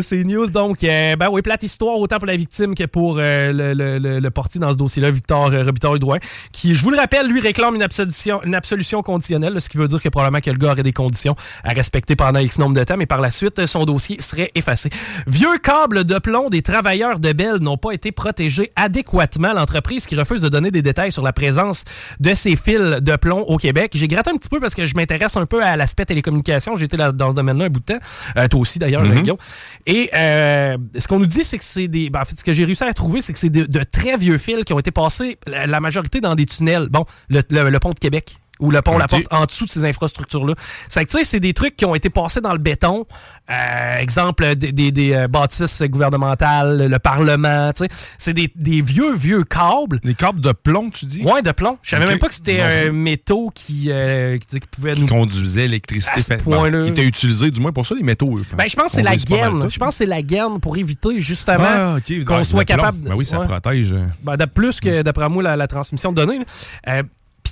C'est 0.01 0.23
news. 0.23 0.47
Donc, 0.47 0.83
euh, 0.83 1.15
ben 1.15 1.29
oui, 1.31 1.41
plate 1.41 1.63
histoire, 1.63 1.97
autant 1.97 2.17
pour 2.17 2.27
la 2.27 2.35
victime 2.35 2.75
que 2.75 2.83
pour 2.85 3.15
le, 3.17 3.51
le, 3.73 3.97
le, 3.99 4.19
le 4.19 4.29
portier 4.31 4.59
dans 4.59 4.71
ce 4.73 4.77
dossier-là, 4.77 5.11
Victor 5.13 5.51
euh, 5.51 5.63
Robitaille-Drouin, 5.63 6.17
qui, 6.51 6.75
je 6.75 6.83
vous 6.83 6.89
le 6.89 6.97
rappelle, 6.97 7.27
lui 7.27 7.39
réclame 7.39 7.75
une 7.75 7.83
absolution, 7.83 8.43
une 8.43 8.55
absolution 8.55 9.01
conditionnelle, 9.01 9.59
ce 9.61 9.69
qui 9.69 9.77
veut 9.77 9.87
dire 9.87 10.01
que 10.01 10.09
probablement 10.09 10.41
que 10.41 10.51
le 10.51 10.57
gars 10.57 10.71
aurait 10.71 10.83
des 10.83 10.93
conditions 10.93 11.35
à 11.63 11.69
respecter 11.69 12.15
pendant 12.15 12.39
X 12.39 12.59
nombre 12.59 12.75
de 12.75 12.83
temps, 12.83 12.97
mais 12.97 13.05
par 13.05 13.21
la 13.21 13.31
suite, 13.31 13.59
euh, 13.59 13.67
son 13.67 13.85
dossier 13.85 14.19
serait 14.19 14.51
effacé. 14.55 14.89
Vieux 15.27 15.57
câbles 15.59 16.03
de 16.03 16.19
plomb 16.19 16.49
des 16.49 16.61
travailleurs 16.61 17.19
de 17.19 17.31
Bell 17.33 17.57
n'ont 17.59 17.77
pas 17.77 17.91
été 17.91 18.11
protégés 18.11 18.71
adéquatement. 18.75 19.53
L'entreprise 19.53 20.05
qui 20.05 20.15
refuse 20.15 20.41
de 20.41 20.49
donner 20.49 20.71
des 20.71 20.81
détails 20.81 21.11
sur 21.11 21.23
la 21.23 21.33
présence 21.33 21.83
de 22.19 22.33
ces 22.33 22.55
fils 22.55 22.79
de 22.79 23.15
plomb 23.15 23.41
au 23.41 23.57
Québec. 23.57 23.91
J'ai 23.93 24.07
gratté 24.07 24.31
un 24.31 24.37
petit 24.37 24.49
peu 24.49 24.59
parce 24.59 24.73
que 24.73 24.85
je 24.85 24.95
m'intéresse 24.95 25.37
un 25.37 25.45
peu 25.45 25.63
à 25.63 25.75
l'aspect 25.75 26.05
télécommunication. 26.05 26.75
J'étais 26.75 26.97
dans 26.97 27.29
ce 27.29 27.35
domaine-là 27.35 27.65
un 27.65 27.69
bout 27.69 27.79
de 27.79 27.85
temps. 27.85 27.99
Euh, 28.37 28.47
toi 28.47 28.59
aussi, 28.59 28.79
d'ailleurs. 28.79 29.03
Guillaume. 29.03 29.37
Et 29.85 30.09
euh, 30.15 30.77
ce 30.97 31.07
qu'on 31.07 31.19
nous 31.19 31.25
dit, 31.25 31.43
c'est 31.43 31.57
que 31.57 31.63
c'est 31.63 31.87
des... 31.87 32.09
ben, 32.09 32.21
en 32.21 32.25
fait, 32.25 32.39
ce 32.39 32.43
que 32.43 32.53
j'ai 32.53 32.65
réussi 32.65 32.83
à 32.83 32.93
trouver, 32.93 33.21
c'est 33.21 33.33
que 33.33 33.39
c'est 33.39 33.49
de, 33.49 33.65
de 33.65 33.83
très 33.83 34.17
vieux 34.17 34.37
fils 34.37 34.63
qui 34.63 34.73
ont 34.73 34.79
été 34.79 34.91
passés, 34.91 35.02
la, 35.47 35.67
la 35.67 35.79
majorité 35.79 36.21
dans 36.21 36.35
des 36.35 36.45
tunnels. 36.45 36.87
Bon, 36.89 37.05
le, 37.29 37.41
le- 37.49 37.69
le 37.69 37.79
pont 37.79 37.91
de 37.91 37.99
Québec 37.99 38.37
ou 38.59 38.69
le 38.71 38.81
pont 38.81 38.97
La. 38.97 39.07
Porte 39.07 39.25
en 39.31 39.45
dessous 39.45 39.65
de 39.65 39.69
ces 39.71 39.83
infrastructures-là. 39.83 40.53
C'est 40.87 41.03
que, 41.05 41.11
tu 41.11 41.17
sais, 41.17 41.23
c'est 41.23 41.39
des 41.39 41.53
trucs 41.53 41.75
qui 41.75 41.85
ont 41.85 41.95
été 41.95 42.09
passés 42.09 42.39
dans 42.39 42.53
le 42.53 42.59
béton. 42.59 43.05
Euh, 43.51 43.97
exemple, 43.97 44.55
des, 44.55 44.71
des- 44.71 44.91
des, 44.93 45.13
euh, 45.13 45.27
bâtisses 45.27 45.81
gouvernementales, 45.83 46.87
le 46.87 46.99
Parlement, 46.99 47.71
tu 47.73 47.83
sais. 47.83 47.89
C'est 48.17 48.33
des, 48.33 48.49
des 48.55 48.81
vieux, 48.81 49.13
vieux 49.15 49.43
câbles. 49.43 49.99
Les 50.03 50.13
câbles 50.15 50.39
de 50.39 50.53
plomb, 50.53 50.89
tu 50.89 51.05
dis? 51.05 51.23
Ouais, 51.23 51.41
de 51.41 51.51
plomb. 51.51 51.77
Je 51.83 51.89
savais 51.91 52.05
même 52.05 52.19
pas 52.19 52.29
que 52.29 52.33
c'était 52.33 52.61
un 52.61 52.91
métaux 52.91 53.51
qui, 53.53 53.87
euh, 53.89 54.37
qui, 54.37 54.59
pouvait 54.71 54.93
Qui 54.93 55.01
nous... 55.01 55.07
conduisait 55.07 55.61
l'électricité. 55.67 56.19
À 56.19 56.21
ce 56.39 56.43
Bon, 56.45 56.51
point-là. 56.51 56.83
qui 56.85 56.89
était 56.91 57.03
utilisé, 57.05 57.51
du 57.51 57.59
moins 57.59 57.73
pour 57.73 57.85
ça, 57.85 57.95
les 57.95 58.03
métaux. 58.03 58.37
eux. 58.37 58.45
Ben, 58.57 58.65
je 58.69 58.75
pense 58.77 58.85
que 58.87 58.91
c'est 58.93 59.03
la 59.03 59.17
gaine. 59.17 59.69
Je 59.69 59.77
pense 59.77 59.89
que 59.89 59.95
c'est 59.95 60.05
la 60.05 60.21
gaine 60.21 60.59
pour 60.61 60.77
éviter 60.77 61.19
justement 61.19 61.57
Ah, 61.67 61.97
qu'on 62.25 62.37
Ouais, 62.37 62.43
soit 62.45 62.63
capable. 62.65 62.99
Ben 62.99 63.13
oui, 63.15 63.25
ça 63.25 63.39
Ouais. 63.39 63.47
protège. 63.47 63.93
Ben, 64.23 64.37
de 64.37 64.45
plus 64.45 64.79
que, 64.79 65.01
d'après 65.01 65.27
moi, 65.27 65.43
la, 65.43 65.57
la 65.57 65.67
transmission 65.67 66.11
de 66.13 66.23
données. 66.25 66.39
Euh, 66.87 67.03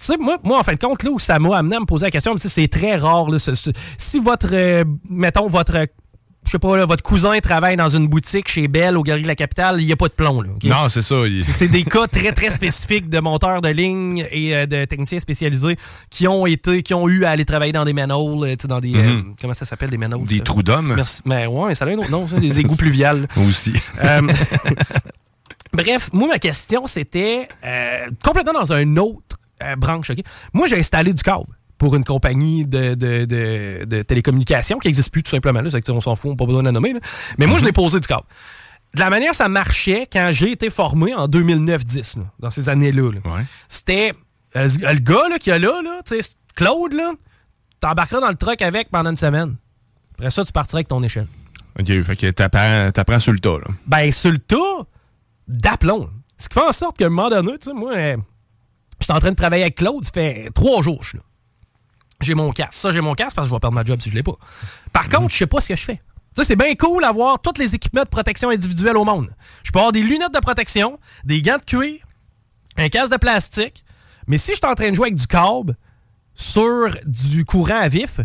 tu 0.02 0.08
sais, 0.08 0.18
moi, 0.20 0.38
moi, 0.44 0.60
en 0.60 0.64
fin 0.64 0.74
de 0.74 0.80
compte, 0.80 1.04
là 1.04 1.12
où 1.12 1.20
ça 1.20 1.38
m'a 1.40 1.58
amené 1.58 1.76
à 1.76 1.80
me 1.80 1.86
poser 1.86 2.08
la 2.08 2.12
question, 2.12 2.34
c'est 2.38 2.68
très 2.68 2.96
rare. 2.96 3.30
là, 3.30 3.38
ce- 3.40 3.54
ce- 3.54 3.70
si 3.98 4.20
votre, 4.20 4.50
euh, 4.52 4.84
mettons, 5.10 5.48
votre, 5.48 5.86
je 6.44 6.50
sais 6.52 6.58
pas, 6.58 6.76
là, 6.76 6.86
votre 6.88 7.04
cousin 7.04 7.40
travaille 7.40 7.78
dans 7.78 7.88
une 7.90 8.08
boutique 8.08 8.48
chez 8.50 8.68
Bell 8.68 8.98
au 8.98 9.04
Galerie 9.04 9.22
de 9.22 9.28
la 9.28 9.36
Capitale, 9.36 9.80
il 9.80 9.86
n'y 9.86 9.92
a 9.92 9.96
pas 9.96 10.08
de 10.08 10.14
plomb. 10.14 10.42
Là? 10.42 10.50
Non, 10.64 10.90
c'est 10.90 11.04
ça. 11.04 11.28
il- 11.28 11.44
C'est- 11.44 11.68
des 11.68 11.84
cas 11.84 12.08
très, 12.08 12.32
très 12.32 12.50
spécifiques 12.50 13.10
de 13.10 13.20
monteurs 13.20 13.62
de 13.62 13.70
ligne 13.70 14.26
et 14.32 14.56
euh, 14.56 14.66
de 14.66 14.86
techniciens 14.86 15.20
spécialisés 15.20 15.78
qui 16.10 16.28
ont 16.28 16.48
été, 16.48 16.82
qui 16.82 16.96
ont 16.96 17.08
eu 17.08 17.26
à 17.26 17.30
aller 17.30 17.46
travailler 17.46 17.72
dans 17.74 17.86
des 17.86 17.94
manholes, 17.94 18.48
euh, 18.50 18.56
dans 18.68 18.80
des, 18.80 18.96
euh, 18.96 19.04
Mhm. 19.04 19.36
comment 19.40 19.54
ça 19.54 19.66
s'appelle, 19.66 19.92
des 19.92 19.98
manholes? 19.98 20.26
Des 20.26 20.38
ça? 20.38 20.44
trous 20.44 20.64
d'hommes. 20.64 21.00
Mais 21.26 21.46
ouais, 21.46 21.76
ça 21.76 21.86
a 21.86 21.90
un 21.90 21.98
autre 22.00 22.10
nom, 22.10 22.28
ça, 22.28 22.40
des 22.40 22.60
égouts 22.60 22.76
pluviales. 22.76 23.28
aussi. 23.48 23.74
Bref, 25.74 26.10
moi, 26.12 26.28
ma 26.28 26.40
question, 26.40 26.86
c'était 26.86 27.48
complètement 28.26 28.54
dans 28.60 28.74
un 28.74 28.98
autre 28.98 29.38
euh, 29.64 29.76
branche. 29.76 30.10
ok? 30.10 30.20
Moi, 30.54 30.68
j'ai 30.68 30.80
installé 30.80 31.14
du 31.14 31.24
câble 31.24 31.46
pour 31.78 31.96
une 31.96 32.04
compagnie 32.04 32.68
de, 32.68 32.94
de, 32.94 33.26
de- 33.26 33.86
de 33.86 34.02
télécommunications 34.04 34.78
qui 34.80 34.88
n'existe 34.88 35.12
plus 35.12 35.24
tout 35.24 35.32
simplement. 35.32 35.62
Là, 35.62 35.70
C'est 35.70 35.82
que, 35.82 35.92
on 35.92 36.02
s'en 36.02 36.16
fout, 36.16 36.28
on 36.28 36.30
n'a 36.32 36.38
pas 36.38 36.46
besoin 36.46 36.62
de 36.62 36.68
la 36.68 36.72
nommer. 36.72 36.94
là. 36.94 37.00
Mais 37.38 37.48
moi, 37.48 37.58
je 37.58 37.66
l'ai 37.66 37.72
posé 37.72 38.00
du 38.00 38.08
câble. 38.08 38.24
De 38.94 39.00
la 39.00 39.10
manière 39.10 39.34
ça 39.34 39.48
marchait 39.48 40.06
quand 40.12 40.30
j'ai 40.32 40.52
été 40.52 40.70
formé 40.70 41.14
en 41.16 41.26
2009-10, 41.28 42.20
là, 42.20 42.26
dans 42.40 42.50
ces 42.50 42.68
années-là, 42.68 43.10
Ouais. 43.24 43.42
c'était 43.70 44.14
euh, 44.58 44.68
le 44.80 45.00
gars 45.00 45.30
là, 45.30 45.40
qui 45.40 45.50
a 45.50 45.58
là, 45.58 45.82
là 45.82 46.02
Claude, 46.56 46.92
là, 46.94 47.14
t'embarqueras 47.80 48.20
dans 48.20 48.28
le 48.30 48.36
truck 48.36 48.62
avec 48.62 48.90
pendant 48.92 49.10
une 49.12 49.16
semaine. 49.16 49.56
Après 50.16 50.30
ça, 50.30 50.44
tu 50.44 50.52
partiras 50.52 50.80
avec 50.80 50.90
ton 50.90 51.02
échelle. 51.04 51.28
OK, 51.80 51.88
fait 52.04 52.16
que 52.18 52.30
t'apprends, 52.32 53.20
sur 53.20 53.32
le 53.32 53.40
tas, 53.40 53.58
là. 53.60 53.68
Ben, 53.88 54.12
sur 54.12 54.32
le 54.32 54.40
tas, 54.40 54.58
d'aplomb. 55.48 56.10
Ce 56.38 56.50
qui 56.50 56.56
fait 56.60 56.68
en 56.68 56.72
sorte 56.74 56.98
qu'à 56.98 57.06
un 57.06 57.10
moment 57.10 57.30
donné, 57.30 57.54
tu 57.60 57.70
sais, 57.70 57.74
moi, 57.74 57.94
euh, 59.02 59.04
j'étais 59.04 59.14
en 59.14 59.20
train 59.20 59.32
de 59.32 59.36
travailler 59.36 59.64
avec 59.64 59.76
Claude, 59.76 60.04
ça 60.06 60.12
fait 60.12 60.50
trois 60.54 60.82
jours 60.82 61.00
que 61.00 61.04
je 61.06 61.10
suis 61.10 61.18
là. 61.18 61.24
J'ai 62.22 62.36
mon 62.36 62.52
casque. 62.52 62.74
Ça, 62.74 62.92
j'ai 62.92 63.02
mon 63.02 63.14
casque 63.16 63.36
parce 63.36 63.48
que 63.48 63.50
je 63.50 63.56
vais 63.56 63.60
perdre 63.60 63.74
ma 63.76 63.84
job 63.84 64.00
si 64.02 64.10
je 64.10 64.16
l'ai 64.16 64.22
pas. 64.24 64.36
Par 64.94 65.10
contre, 65.10 65.30
je 65.30 65.38
sais 65.38 65.48
pas 65.48 65.60
ce 65.60 65.70
que 65.70 65.76
je 65.76 65.84
fais. 65.84 65.96
Tu 65.96 66.02
sais, 66.36 66.44
c'est 66.46 66.56
bien 66.56 66.74
cool 66.76 67.02
d'avoir 67.02 67.42
tous 67.42 67.58
les 67.60 67.74
équipements 67.76 68.04
de 68.04 68.10
protection 68.10 68.50
individuelle 68.52 68.96
au 68.96 69.04
monde. 69.04 69.34
Je 69.64 69.72
peux 69.72 69.80
avoir 69.80 69.92
des 69.92 70.04
lunettes 70.04 70.34
de 70.34 70.40
protection, 70.40 71.00
des 71.26 71.42
gants 71.42 71.58
de 71.58 71.66
cuir, 71.66 72.00
un 72.78 72.90
casque 72.90 73.12
de 73.12 73.18
plastique, 73.18 73.84
mais 74.28 74.38
si 74.38 74.52
je 74.52 74.58
suis 74.58 74.66
en 74.66 74.76
train 74.76 74.92
de 74.92 74.96
jouer 74.96 75.08
avec 75.08 75.16
du 75.20 75.28
câble 75.28 75.76
sur 76.36 76.90
du 77.06 77.44
courant 77.44 77.80
à 77.82 77.88
vif, 77.90 78.22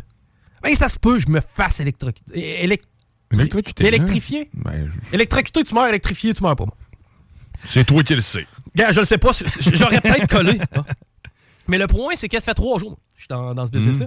ben 0.62 0.74
ça 0.74 0.89
se 0.89 0.99
peut, 0.99 1.18
je 1.18 1.29
me 1.29 1.41
fasse 1.41 1.81
électro- 1.81 2.11
élec- 2.33 2.83
Électrocuté, 3.35 3.87
électrifier. 3.87 4.51
hein? 4.55 4.61
Ben, 4.64 4.93
Électrocuté, 5.12 5.64
tu 5.64 5.74
meurs, 5.74 5.89
électrifié, 5.89 6.33
tu 6.33 6.43
meurs 6.45 6.55
pas. 6.55 6.66
c'est 7.64 7.85
toi 7.85 8.05
qui 8.05 8.14
le 8.14 8.20
sais. 8.20 8.47
Gars, 8.77 8.93
je 8.93 9.01
le 9.01 9.07
sais 9.07 9.18
pas, 9.18 9.31
j'aurais 9.72 10.01
peut-être 10.01 10.27
collé. 10.31 10.61
hein. 10.77 10.85
Mais 11.68 11.79
le 11.79 11.89
point, 11.89 12.14
c'est 12.14 12.29
que 12.29 12.39
ça 12.39 12.45
fait 12.45 12.55
trois 12.55 12.79
jours 12.79 12.95
que 12.95 13.01
je 13.16 13.22
suis 13.22 13.29
dans, 13.29 13.53
dans 13.55 13.66
ce 13.66 13.72
business-là. 13.72 14.07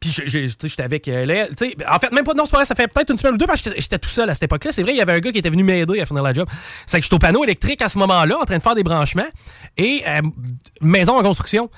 Puis 0.00 0.10
j'ai- 0.10 0.48
tu 0.48 0.54
sais, 0.58 0.68
j'étais 0.68 0.82
avec 0.82 1.06
euh. 1.08 1.46
Tu 1.56 1.68
sais, 1.70 1.76
En 1.88 1.98
fait, 1.98 2.10
même 2.12 2.24
pas, 2.24 2.32
non, 2.34 2.44
c'est 2.44 2.50
pas 2.52 2.58
vrai, 2.58 2.64
ça 2.64 2.74
fait 2.74 2.86
peut-être 2.88 3.10
une 3.10 3.16
semaine 3.18 3.34
ou 3.34 3.36
deux 3.36 3.46
parce 3.46 3.60
que 3.62 3.70
j'étais- 3.70 3.80
j'étais 3.82 3.98
tout 3.98 4.08
seul 4.08 4.30
à 4.30 4.34
cette 4.34 4.44
époque-là. 4.44 4.70
C'est 4.72 4.82
vrai, 4.82 4.92
il 4.92 4.96
y 4.96 5.00
avait 5.00 5.12
un 5.12 5.18
gars 5.20 5.30
qui 5.32 5.38
était 5.38 5.50
venu 5.50 5.62
m'aider 5.64 6.00
à 6.00 6.06
finir 6.06 6.22
la 6.22 6.32
job. 6.32 6.48
C'est 6.86 6.98
que 6.98 7.02
j'étais 7.04 7.14
au 7.14 7.18
panneau 7.18 7.42
électrique 7.44 7.82
à 7.82 7.88
ce 7.88 7.98
moment-là, 7.98 8.38
en 8.40 8.44
train 8.44 8.56
de 8.58 8.62
faire 8.62 8.74
des 8.76 8.84
branchements. 8.84 9.26
Et 9.76 10.02
euh, 10.06 10.20
maison 10.80 11.18
en 11.18 11.22
construction. 11.22 11.68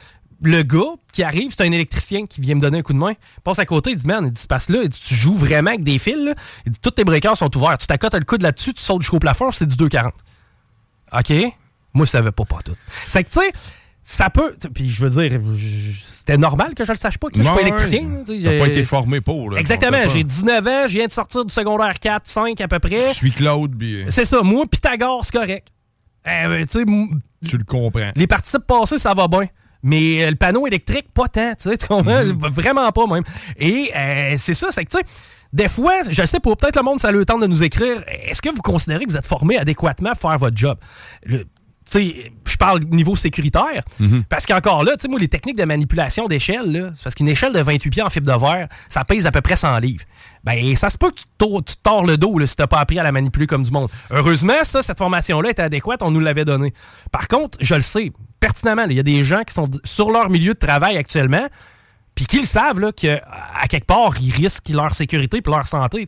Le 0.43 0.63
gars 0.63 0.95
qui 1.13 1.23
arrive, 1.23 1.51
c'est 1.51 1.63
un 1.67 1.73
électricien 1.73 2.25
qui 2.25 2.41
vient 2.41 2.55
me 2.55 2.61
donner 2.61 2.79
un 2.79 2.83
coup 2.83 2.95
de 2.95 2.99
main. 2.99 3.11
Il 3.13 3.41
passe 3.43 3.59
à 3.59 3.67
côté, 3.67 3.91
il 3.91 3.97
dit 3.97 4.07
Man, 4.07 4.25
il 4.27 4.33
dit, 4.33 4.47
passe 4.47 4.69
là, 4.71 4.81
il 4.83 4.89
dit, 4.89 4.99
tu 4.99 5.15
joues 5.15 5.37
vraiment 5.37 5.71
avec 5.71 5.85
des 5.85 5.99
fils. 5.99 6.17
là? 6.17 6.35
Il 6.65 6.73
dit 6.73 6.79
Tous 6.81 6.91
tes 6.93 7.05
breakers 7.05 7.37
sont 7.37 7.55
ouverts. 7.59 7.77
Tu 7.79 7.87
t'accotes 7.87 8.15
le 8.15 8.25
coude 8.25 8.41
là-dessus, 8.43 8.73
tu 8.73 8.83
sautes 8.83 9.03
jusqu'au 9.03 9.19
plafond, 9.19 9.51
c'est 9.51 9.67
du 9.67 9.77
2,40. 9.77 10.11
OK? 11.13 11.33
Moi, 11.95 12.07
je 12.07 12.11
savais 12.11 12.33
pas 12.33 12.45
pas 12.45 12.59
tout. 12.65 12.77
C'est 13.09 13.25
que, 13.25 13.31
tu 13.31 13.41
sais, 13.41 13.53
ça 14.03 14.31
peut. 14.31 14.55
Puis 14.75 14.89
je 14.91 15.07
veux 15.07 15.23
dire, 15.29 15.41
c'était 16.13 16.39
normal 16.39 16.75
que 16.75 16.85
je 16.85 16.93
le 16.93 16.97
sache 16.97 17.19
pas, 17.19 17.29
que 17.29 17.39
je 17.39 17.43
suis 17.43 17.53
pas 17.55 17.61
électricien. 17.63 18.07
tu 18.27 18.43
T'as 18.43 18.59
pas 18.59 18.69
été 18.69 18.85
formé 18.85 19.21
pour. 19.21 19.51
Là. 19.51 19.59
Exactement, 19.61 19.99
j'ai 20.13 20.25
19 20.25 20.67
ans, 20.67 20.87
je 20.87 20.93
viens 20.99 21.07
de 21.07 21.13
sortir 21.13 21.45
du 21.45 21.53
secondaire 21.53 21.99
4, 21.99 22.27
5 22.27 22.61
à 22.61 22.69
peu 22.69 22.79
près. 22.79 23.09
Je 23.11 23.15
suis 23.15 23.33
Claude, 23.33 23.77
puis 23.79 24.05
C'est 24.11 24.25
ça, 24.25 24.43
moi, 24.43 24.65
Pythagore, 24.71 25.25
c'est 25.25 25.37
correct. 25.37 25.69
Eh, 26.27 26.47
ben, 26.49 26.67
tu 26.67 26.85
le 27.57 27.65
comprends. 27.65 28.11
les 28.15 28.27
participes 28.27 28.67
passés, 28.67 28.99
ça 28.99 29.15
va 29.15 29.27
bien. 29.29 29.47
Mais 29.83 30.25
euh, 30.25 30.31
le 30.31 30.37
panneau 30.37 30.67
électrique, 30.67 31.07
pas 31.15 31.27
tant, 31.27 31.55
tu 31.55 31.71
comprends? 31.89 32.25
Mhm. 32.25 32.39
Vraiment 32.39 32.91
pas, 32.93 33.07
même. 33.07 33.25
Et 33.57 33.91
euh, 33.97 34.35
c'est 34.37 34.53
ça, 34.53 34.67
c'est 34.71 34.85
que, 34.85 34.91
tu 34.91 34.99
sais, 34.99 35.05
des 35.53 35.69
fois, 35.69 35.95
je 36.09 36.25
sais 36.27 36.39
pas, 36.39 36.55
peut-être 36.55 36.77
le 36.77 36.83
monde, 36.83 37.01
ça 37.01 37.09
a 37.09 37.13
le 37.13 37.25
temps 37.25 37.39
de 37.39 37.47
nous 37.47 37.63
écrire. 37.63 38.03
Est-ce 38.07 38.43
que 38.43 38.51
vous 38.51 38.61
considérez 38.61 39.05
que 39.07 39.11
vous 39.11 39.17
êtes 39.17 39.27
formé 39.27 39.57
adéquatement 39.57 40.11
pour 40.11 40.21
faire 40.31 40.39
votre 40.39 40.57
job? 40.57 40.79
Le- 41.25 41.47
je 41.99 42.57
parle 42.59 42.81
niveau 42.91 43.17
sécuritaire, 43.17 43.83
Mhm. 43.99 44.25
parce 44.29 44.47
qu'encore 44.47 44.85
là, 44.85 44.93
tu 44.93 45.03
sais, 45.03 45.09
moi, 45.09 45.19
les 45.19 45.29
techniques 45.29 45.57
de 45.57 45.65
manipulation 45.65 46.27
d'échelle, 46.29 46.93
c'est 46.95 47.03
parce 47.05 47.15
qu'une 47.15 47.29
échelle 47.29 47.53
de 47.53 47.61
28 47.61 47.91
pieds 47.91 48.03
en 48.03 48.11
fibre 48.11 48.33
de 48.33 48.39
verre, 48.39 48.69
ça 48.89 49.05
pèse 49.05 49.27
à 49.27 49.31
peu 49.31 49.41
près 49.41 49.57
100 49.57 49.79
livres. 49.79 50.05
Ben, 50.45 50.75
ça 50.77 50.89
se 50.91 50.97
peut 50.99 51.11
que 51.11 51.17
tu 51.21 51.77
tords 51.83 52.05
le 52.07 52.17
dos 52.17 52.39
là, 52.39 52.47
si 52.47 52.57
t'as 52.57 52.67
pas 52.67 52.79
appris 52.81 52.99
à 52.99 53.03
la 53.03 53.13
manipuler 53.13 53.47
comme 53.47 53.63
du 53.65 53.71
monde. 53.71 53.89
Heureusement, 54.11 54.63
ça, 54.63 54.83
cette 54.83 54.99
formation-là 54.99 55.51
était 55.51 55.63
adéquate, 55.63 56.03
on 56.03 56.11
nous 56.11 56.21
l'avait 56.21 56.45
donnée. 56.45 56.73
Par 57.13 57.29
contre, 57.29 57.59
je 57.61 57.75
le 57.75 57.83
sais 57.83 58.13
pertinemment, 58.39 58.85
il 58.89 58.97
y 58.97 59.01
a 59.01 59.03
des 59.03 59.23
gens 59.25 59.43
qui 59.43 59.53
sont 59.55 59.67
sur 59.85 60.11
leur 60.11 60.31
milieu 60.31 60.55
de 60.55 60.59
travail 60.59 60.97
actuellement, 60.97 61.47
puis 62.21 62.27
qui 62.27 62.41
le 62.41 62.45
savent, 62.45 62.79
là, 62.81 62.93
que 62.93 63.17
à 63.17 63.67
quelque 63.67 63.87
part, 63.87 64.13
ils 64.21 64.31
risquent 64.31 64.69
leur 64.69 64.95
sécurité 64.95 65.39
et 65.39 65.51
leur 65.51 65.67
santé. 65.67 66.07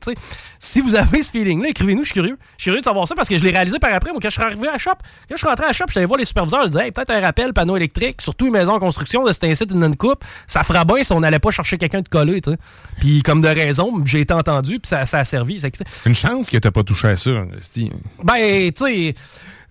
Si 0.59 0.83
vous 0.83 0.95
avez 0.95 1.23
ce 1.23 1.31
feeling-là, 1.31 1.71
écrivez-nous, 1.71 2.03
je 2.03 2.09
suis 2.09 2.13
curieux. 2.13 2.37
Je 2.59 2.65
suis 2.65 2.69
curieux 2.69 2.81
de 2.81 2.85
savoir 2.85 3.09
ça 3.09 3.15
parce 3.15 3.31
que 3.31 3.39
je 3.39 3.43
l'ai 3.43 3.51
réalisé 3.51 3.79
par 3.79 3.95
après. 3.95 4.11
Moi, 4.11 4.21
quand 4.21 4.29
je 4.29 4.35
suis 4.35 4.43
arrivé 4.43 4.69
à 4.69 4.73
la 4.73 4.79
shop, 4.79 4.91
quand 4.91 5.35
je 5.35 5.37
suis 5.37 5.47
rentré 5.47 5.65
à 5.65 5.69
la 5.69 5.73
shop, 5.73 5.87
je 5.87 5.93
suis 5.93 5.99
allé 6.01 6.07
voir 6.07 6.19
les 6.19 6.27
superviseurs, 6.27 6.65
je 6.65 6.69
disais, 6.69 6.85
Hey, 6.85 6.93
peut-être 6.93 7.13
un 7.13 7.21
rappel, 7.23 7.55
panneau 7.55 7.79
électrique, 7.79 8.21
surtout 8.21 8.45
une 8.45 8.53
maison 8.53 8.75
en 8.75 8.79
construction, 8.79 9.25
de 9.25 9.33
cet 9.33 9.45
incite 9.45 9.71
une 9.71 9.97
coupe, 9.97 10.23
ça 10.47 10.63
fera 10.65 10.85
bien 10.85 11.03
si 11.03 11.15
on 11.15 11.21
n'allait 11.21 11.39
pas 11.39 11.51
chercher 11.51 11.79
quelqu'un 11.79 12.03
de 12.03 12.09
collé. 12.09 12.43
Puis, 12.99 13.23
comme 13.23 13.41
de 13.41 13.49
raison, 13.49 14.05
j'ai 14.05 14.21
été 14.21 14.35
entendu, 14.35 14.81
puis 14.81 14.91
ça, 14.91 15.07
ça 15.07 15.21
a 15.21 15.25
servi. 15.25 15.61
C'est 15.61 15.71
que, 15.71 15.79
Une 16.05 16.15
chance 16.15 16.51
que 16.51 16.59
t'as 16.59 16.73
pas 16.73 16.85
touché 16.85 17.09
à 17.09 17.17
ça, 17.17 17.31
Esti. 17.57 17.91
ben, 18.23 18.71
tu 18.71 18.85
sais, 18.85 19.15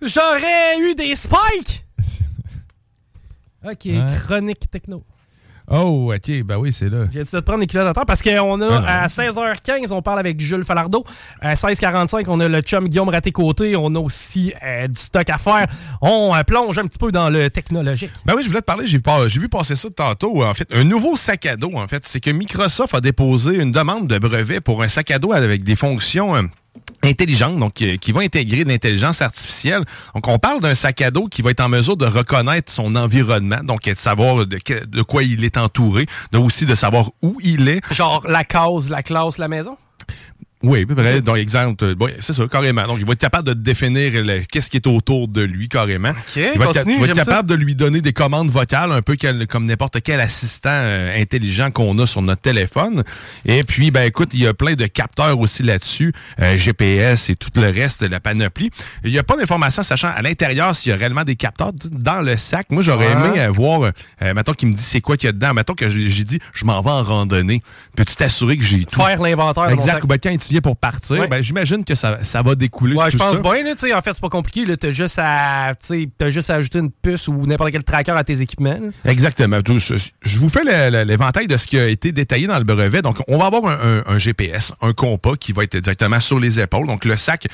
j'aurais 0.02 0.80
eu 0.80 0.96
des 0.96 1.14
spikes! 1.14 1.84
OK, 3.64 3.88
chronique 4.24 4.68
techno. 4.72 5.04
Oh, 5.74 6.12
ok, 6.14 6.42
ben 6.44 6.58
oui, 6.58 6.70
c'est 6.70 6.90
là. 6.90 6.98
J'ai 7.10 7.20
décidé 7.20 7.40
de 7.40 7.44
prendre 7.46 7.60
les 7.60 7.66
kilomètres 7.66 8.04
parce 8.06 8.20
qu'on 8.20 8.60
a 8.60 8.82
Ah 8.86 9.04
à 9.04 9.06
16h15, 9.06 9.90
on 9.90 10.02
parle 10.02 10.18
avec 10.18 10.38
Jules 10.38 10.64
Falardeau. 10.64 11.02
À 11.40 11.54
16h45, 11.54 12.24
on 12.28 12.40
a 12.40 12.48
le 12.48 12.60
chum 12.60 12.88
Guillaume 12.88 13.08
Raté-Côté. 13.08 13.74
On 13.74 13.94
a 13.94 13.98
aussi 13.98 14.52
euh, 14.62 14.86
du 14.86 15.00
stock 15.00 15.30
à 15.30 15.38
faire. 15.38 15.66
On 16.02 16.34
euh, 16.34 16.42
plonge 16.42 16.78
un 16.78 16.86
petit 16.86 16.98
peu 16.98 17.10
dans 17.10 17.30
le 17.30 17.48
technologique. 17.48 18.10
Ben 18.26 18.34
oui, 18.36 18.42
je 18.42 18.48
voulais 18.48 18.60
te 18.60 18.66
parler, 18.66 18.86
j'ai 18.86 18.98
vu 19.38 19.48
passer 19.48 19.74
ça 19.74 19.88
tantôt. 19.88 20.44
En 20.44 20.52
fait, 20.52 20.68
un 20.74 20.84
nouveau 20.84 21.16
sac 21.16 21.46
à 21.46 21.56
dos, 21.56 21.72
en 21.74 21.88
fait, 21.88 22.04
c'est 22.06 22.20
que 22.20 22.30
Microsoft 22.30 22.94
a 22.94 23.00
déposé 23.00 23.56
une 23.56 23.72
demande 23.72 24.06
de 24.08 24.18
brevet 24.18 24.60
pour 24.60 24.82
un 24.82 24.88
sac 24.88 25.10
à 25.10 25.18
dos 25.18 25.32
avec 25.32 25.62
des 25.62 25.76
fonctions 25.76 26.36
euh, 26.36 26.42
intelligentes, 27.02 27.58
donc 27.58 27.82
euh, 27.82 27.96
qui 27.96 28.12
va 28.12 28.20
intégrer 28.20 28.64
de 28.64 28.68
l'intelligence 28.68 29.22
artificielle. 29.22 29.84
Donc, 30.14 30.28
on 30.28 30.38
parle 30.38 30.60
d'un 30.60 30.74
sac 30.74 31.00
à 31.02 31.10
dos 31.10 31.26
qui 31.26 31.42
va 31.42 31.50
être 31.50 31.60
en 31.60 31.68
mesure 31.68 31.96
de 31.96 32.06
reconnaître 32.06 32.72
son 32.72 32.94
environnement, 32.96 33.60
donc 33.64 33.82
de 33.82 33.94
savoir 33.94 34.46
de, 34.46 35.02
quoi 35.02 35.22
il 35.22 35.44
est 35.44 35.56
entouré, 35.56 36.06
de 36.32 36.38
aussi 36.38 36.66
de 36.66 36.74
savoir 36.74 37.10
où 37.22 37.38
il 37.42 37.68
est. 37.68 37.80
Genre 37.92 38.24
la 38.28 38.44
case, 38.44 38.88
la 38.90 39.02
classe, 39.02 39.38
la 39.38 39.48
maison? 39.48 39.76
Oui, 40.62 40.84
près. 40.86 41.20
Donc, 41.20 41.36
exemple, 41.36 41.84
euh, 41.84 41.94
bon, 41.94 42.08
c'est 42.20 42.32
ça, 42.32 42.46
carrément. 42.50 42.82
Donc, 42.84 42.98
il 43.00 43.04
va 43.04 43.12
être 43.12 43.18
capable 43.20 43.48
de 43.48 43.54
définir 43.54 44.12
le- 44.22 44.40
qu'est-ce 44.50 44.70
qui 44.70 44.76
est 44.76 44.86
autour 44.86 45.28
de 45.28 45.42
lui, 45.42 45.68
carrément. 45.68 46.12
il 46.36 46.42
va 46.42 46.48
être, 46.48 46.64
continue, 46.74 46.94
il 46.94 47.00
va 47.00 47.06
être 47.08 47.16
ça. 47.16 47.24
capable 47.24 47.48
de 47.48 47.54
lui 47.54 47.74
donner 47.74 48.00
des 48.00 48.12
commandes 48.12 48.50
vocales, 48.50 48.92
un 48.92 49.02
peu 49.02 49.16
quel- 49.16 49.46
comme 49.46 49.64
n'importe 49.64 49.98
quel 50.02 50.20
assistant 50.20 50.70
euh, 50.72 51.20
intelligent 51.20 51.70
qu'on 51.70 51.98
a 51.98 52.06
sur 52.06 52.22
notre 52.22 52.42
téléphone. 52.42 53.02
Et 53.44 53.64
puis, 53.64 53.90
ben 53.90 54.02
écoute, 54.02 54.30
il 54.34 54.40
y 54.40 54.46
a 54.46 54.54
plein 54.54 54.74
de 54.74 54.86
capteurs 54.86 55.38
aussi 55.38 55.62
là-dessus, 55.62 56.12
euh, 56.40 56.56
GPS 56.56 57.30
et 57.30 57.36
tout 57.36 57.50
le 57.56 57.68
reste 57.68 58.02
de 58.02 58.06
la 58.08 58.20
panoplie. 58.20 58.70
Il 59.04 59.10
n'y 59.12 59.18
a 59.18 59.22
pas 59.24 59.36
d'informations 59.36 59.82
sachant 59.82 60.08
à 60.14 60.22
l'intérieur 60.22 60.74
s'il 60.76 60.90
y 60.90 60.92
a 60.92 60.96
réellement 60.96 61.24
des 61.24 61.36
capteurs 61.36 61.72
dans 61.90 62.20
le 62.22 62.36
sac. 62.36 62.66
Moi, 62.70 62.82
j'aurais 62.82 63.10
aimé 63.12 63.38
euh, 63.40 63.48
voir, 63.50 63.82
euh, 64.22 64.34
mettons 64.34 64.52
qu'il 64.52 64.68
me 64.68 64.74
dit 64.74 64.82
c'est 64.82 65.00
quoi 65.00 65.16
qu'il 65.16 65.26
y 65.26 65.30
a 65.30 65.32
dedans. 65.32 65.54
Mettons 65.54 65.74
que 65.74 65.88
j'ai 65.88 66.24
dit, 66.24 66.38
je 66.54 66.64
m'en 66.64 66.80
vais 66.82 66.90
en 66.90 67.02
randonnée. 67.02 67.62
Peux-tu 67.96 68.14
t'assurer 68.16 68.56
que 68.56 68.64
j'ai 68.64 68.84
tout? 68.84 68.96
Faire 68.96 69.20
l'inventaire 69.20 69.64
mon 69.64 69.70
Exact. 69.70 69.92
sac. 69.94 70.04
Ou 70.04 70.06
ben, 70.06 70.18
quand 70.22 70.36
tu 70.36 70.51
pour 70.60 70.76
partir, 70.76 71.18
Ouais. 71.18 71.28
ben, 71.28 71.40
j'imagine 71.42 71.84
que 71.84 71.94
ça, 71.94 72.18
ça 72.22 72.42
va 72.42 72.54
découler. 72.54 72.94
Ouais, 72.96 73.10
je 73.10 73.16
pense 73.16 73.36
ça. 73.36 73.42
bien, 73.42 73.62
là, 73.64 73.74
tu 73.74 73.92
en 73.92 74.00
fait, 74.00 74.12
c'est 74.12 74.20
pas 74.20 74.28
compliqué, 74.28 74.64
là, 74.64 74.76
t'as 74.76 74.90
juste 74.90 75.18
à, 75.22 75.72
tu 75.74 76.10
juste 76.28 76.50
à 76.50 76.54
ajouter 76.56 76.78
une 76.80 76.90
puce 76.90 77.28
ou 77.28 77.46
n'importe 77.46 77.70
quel 77.72 77.84
tracker 77.84 78.12
à 78.12 78.24
tes 78.24 78.40
équipements, 78.40 78.78
là. 78.80 79.10
Exactement. 79.10 79.58
Je 79.66 80.38
vous 80.38 80.48
fais 80.48 80.64
l'éventail 81.04 81.46
de 81.46 81.56
ce 81.56 81.66
qui 81.66 81.78
a 81.78 81.88
été 81.88 82.12
détaillé 82.12 82.46
dans 82.46 82.58
le 82.58 82.64
brevet. 82.64 83.02
Donc, 83.02 83.18
on 83.28 83.38
va 83.38 83.46
avoir 83.46 83.66
un, 83.66 83.98
un- 83.98 84.02
un 84.14 84.18
GPS, 84.18 84.72
un 84.80 84.92
compas 84.92 85.36
qui 85.36 85.52
va 85.52 85.64
être 85.64 85.76
directement 85.76 86.20
sur 86.20 86.38
les 86.38 86.60
épaules. 86.60 86.86
Donc, 86.86 87.04
le 87.04 87.16
sac, 87.16 87.46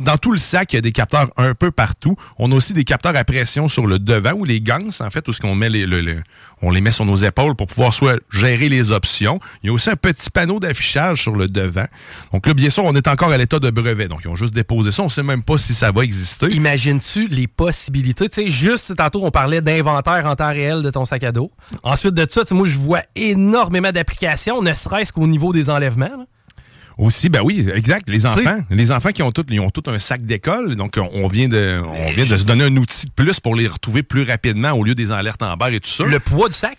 dans 0.00 0.16
tout 0.16 0.32
le 0.32 0.38
sac, 0.38 0.72
il 0.72 0.76
y 0.76 0.78
a 0.78 0.82
des 0.82 0.92
capteurs 0.92 1.30
un 1.36 1.54
peu 1.54 1.70
partout. 1.70 2.16
On 2.38 2.50
a 2.52 2.54
aussi 2.54 2.72
des 2.72 2.84
capteurs 2.84 3.14
à 3.16 3.24
pression 3.24 3.68
sur 3.68 3.86
le 3.86 3.98
devant 3.98 4.32
ou 4.32 4.44
les 4.44 4.60
gangs, 4.60 4.90
en 5.00 5.10
fait, 5.10 5.26
où 5.28 5.32
ce 5.32 5.40
qu'on 5.40 5.54
met 5.54 5.68
les, 5.68 5.86
le- 5.86 6.00
le- 6.00 6.22
on 6.64 6.70
les 6.70 6.80
met 6.80 6.92
sur 6.92 7.04
nos 7.04 7.16
épaules 7.16 7.56
pour 7.56 7.66
pouvoir 7.66 7.92
soit 7.92 8.20
gérer 8.30 8.68
les 8.68 8.92
options. 8.92 9.40
Il 9.62 9.66
y 9.66 9.70
a 9.70 9.72
aussi 9.72 9.90
un 9.90 9.96
petit 9.96 10.30
panneau 10.30 10.60
d'affichage 10.60 11.20
sur 11.22 11.34
le 11.34 11.48
devant. 11.48 11.86
Donc 12.32 12.46
là, 12.46 12.54
bien 12.54 12.70
sûr, 12.70 12.84
on 12.84 12.94
est 12.94 13.08
encore 13.08 13.30
à 13.30 13.36
l'état 13.38 13.58
de 13.58 13.70
brevet. 13.70 14.08
Donc, 14.08 14.20
ils 14.24 14.28
ont 14.28 14.34
juste 14.36 14.54
déposé 14.54 14.90
ça. 14.90 15.02
On 15.02 15.08
sait 15.08 15.22
même 15.22 15.42
pas 15.42 15.58
si 15.58 15.74
ça 15.74 15.92
va 15.92 16.02
exister. 16.04 16.46
Imagines-tu 16.46 17.28
les 17.28 17.46
possibilités? 17.46 18.28
Tu 18.28 18.34
sais, 18.42 18.48
juste 18.48 18.96
tantôt, 18.96 19.24
on 19.24 19.30
parlait 19.30 19.60
d'inventaire 19.60 20.24
en 20.26 20.34
temps 20.34 20.48
réel 20.48 20.82
de 20.82 20.90
ton 20.90 21.04
sac 21.04 21.24
à 21.24 21.32
dos. 21.32 21.50
Ensuite 21.82 22.14
de 22.14 22.26
ça, 22.28 22.42
tu 22.42 22.48
sais, 22.48 22.54
moi, 22.54 22.66
je 22.66 22.78
vois 22.78 23.02
énormément 23.16 23.92
d'applications, 23.92 24.62
ne 24.62 24.72
serait-ce 24.74 25.12
qu'au 25.12 25.26
niveau 25.26 25.52
des 25.52 25.68
enlèvements. 25.70 26.06
là. 26.06 26.26
Aussi, 26.98 27.30
ben 27.30 27.40
oui, 27.42 27.66
exact. 27.74 28.08
Les 28.10 28.26
enfants, 28.26 28.60
les 28.70 28.92
enfants 28.92 29.12
qui 29.12 29.22
ont 29.22 29.32
tout, 29.32 29.46
ils 29.48 29.60
ont 29.60 29.70
tout 29.70 29.82
un 29.86 29.98
sac 29.98 30.26
d'école, 30.26 30.76
donc 30.76 30.98
on 30.98 31.08
on 31.24 31.26
vient 31.26 31.48
de, 31.48 31.80
on 31.84 32.12
vient 32.12 32.26
de 32.26 32.36
se 32.36 32.44
donner 32.44 32.64
un 32.64 32.76
outil 32.76 33.06
de 33.06 33.12
plus 33.12 33.40
pour 33.40 33.56
les 33.56 33.66
retrouver 33.66 34.02
plus 34.02 34.24
rapidement 34.24 34.72
au 34.72 34.84
lieu 34.84 34.94
des 34.94 35.10
alertes 35.10 35.42
en 35.42 35.56
barre 35.56 35.70
et 35.70 35.80
tout 35.80 35.88
ça. 35.88 36.04
Le 36.04 36.20
poids 36.20 36.48
du 36.48 36.54
sac? 36.54 36.76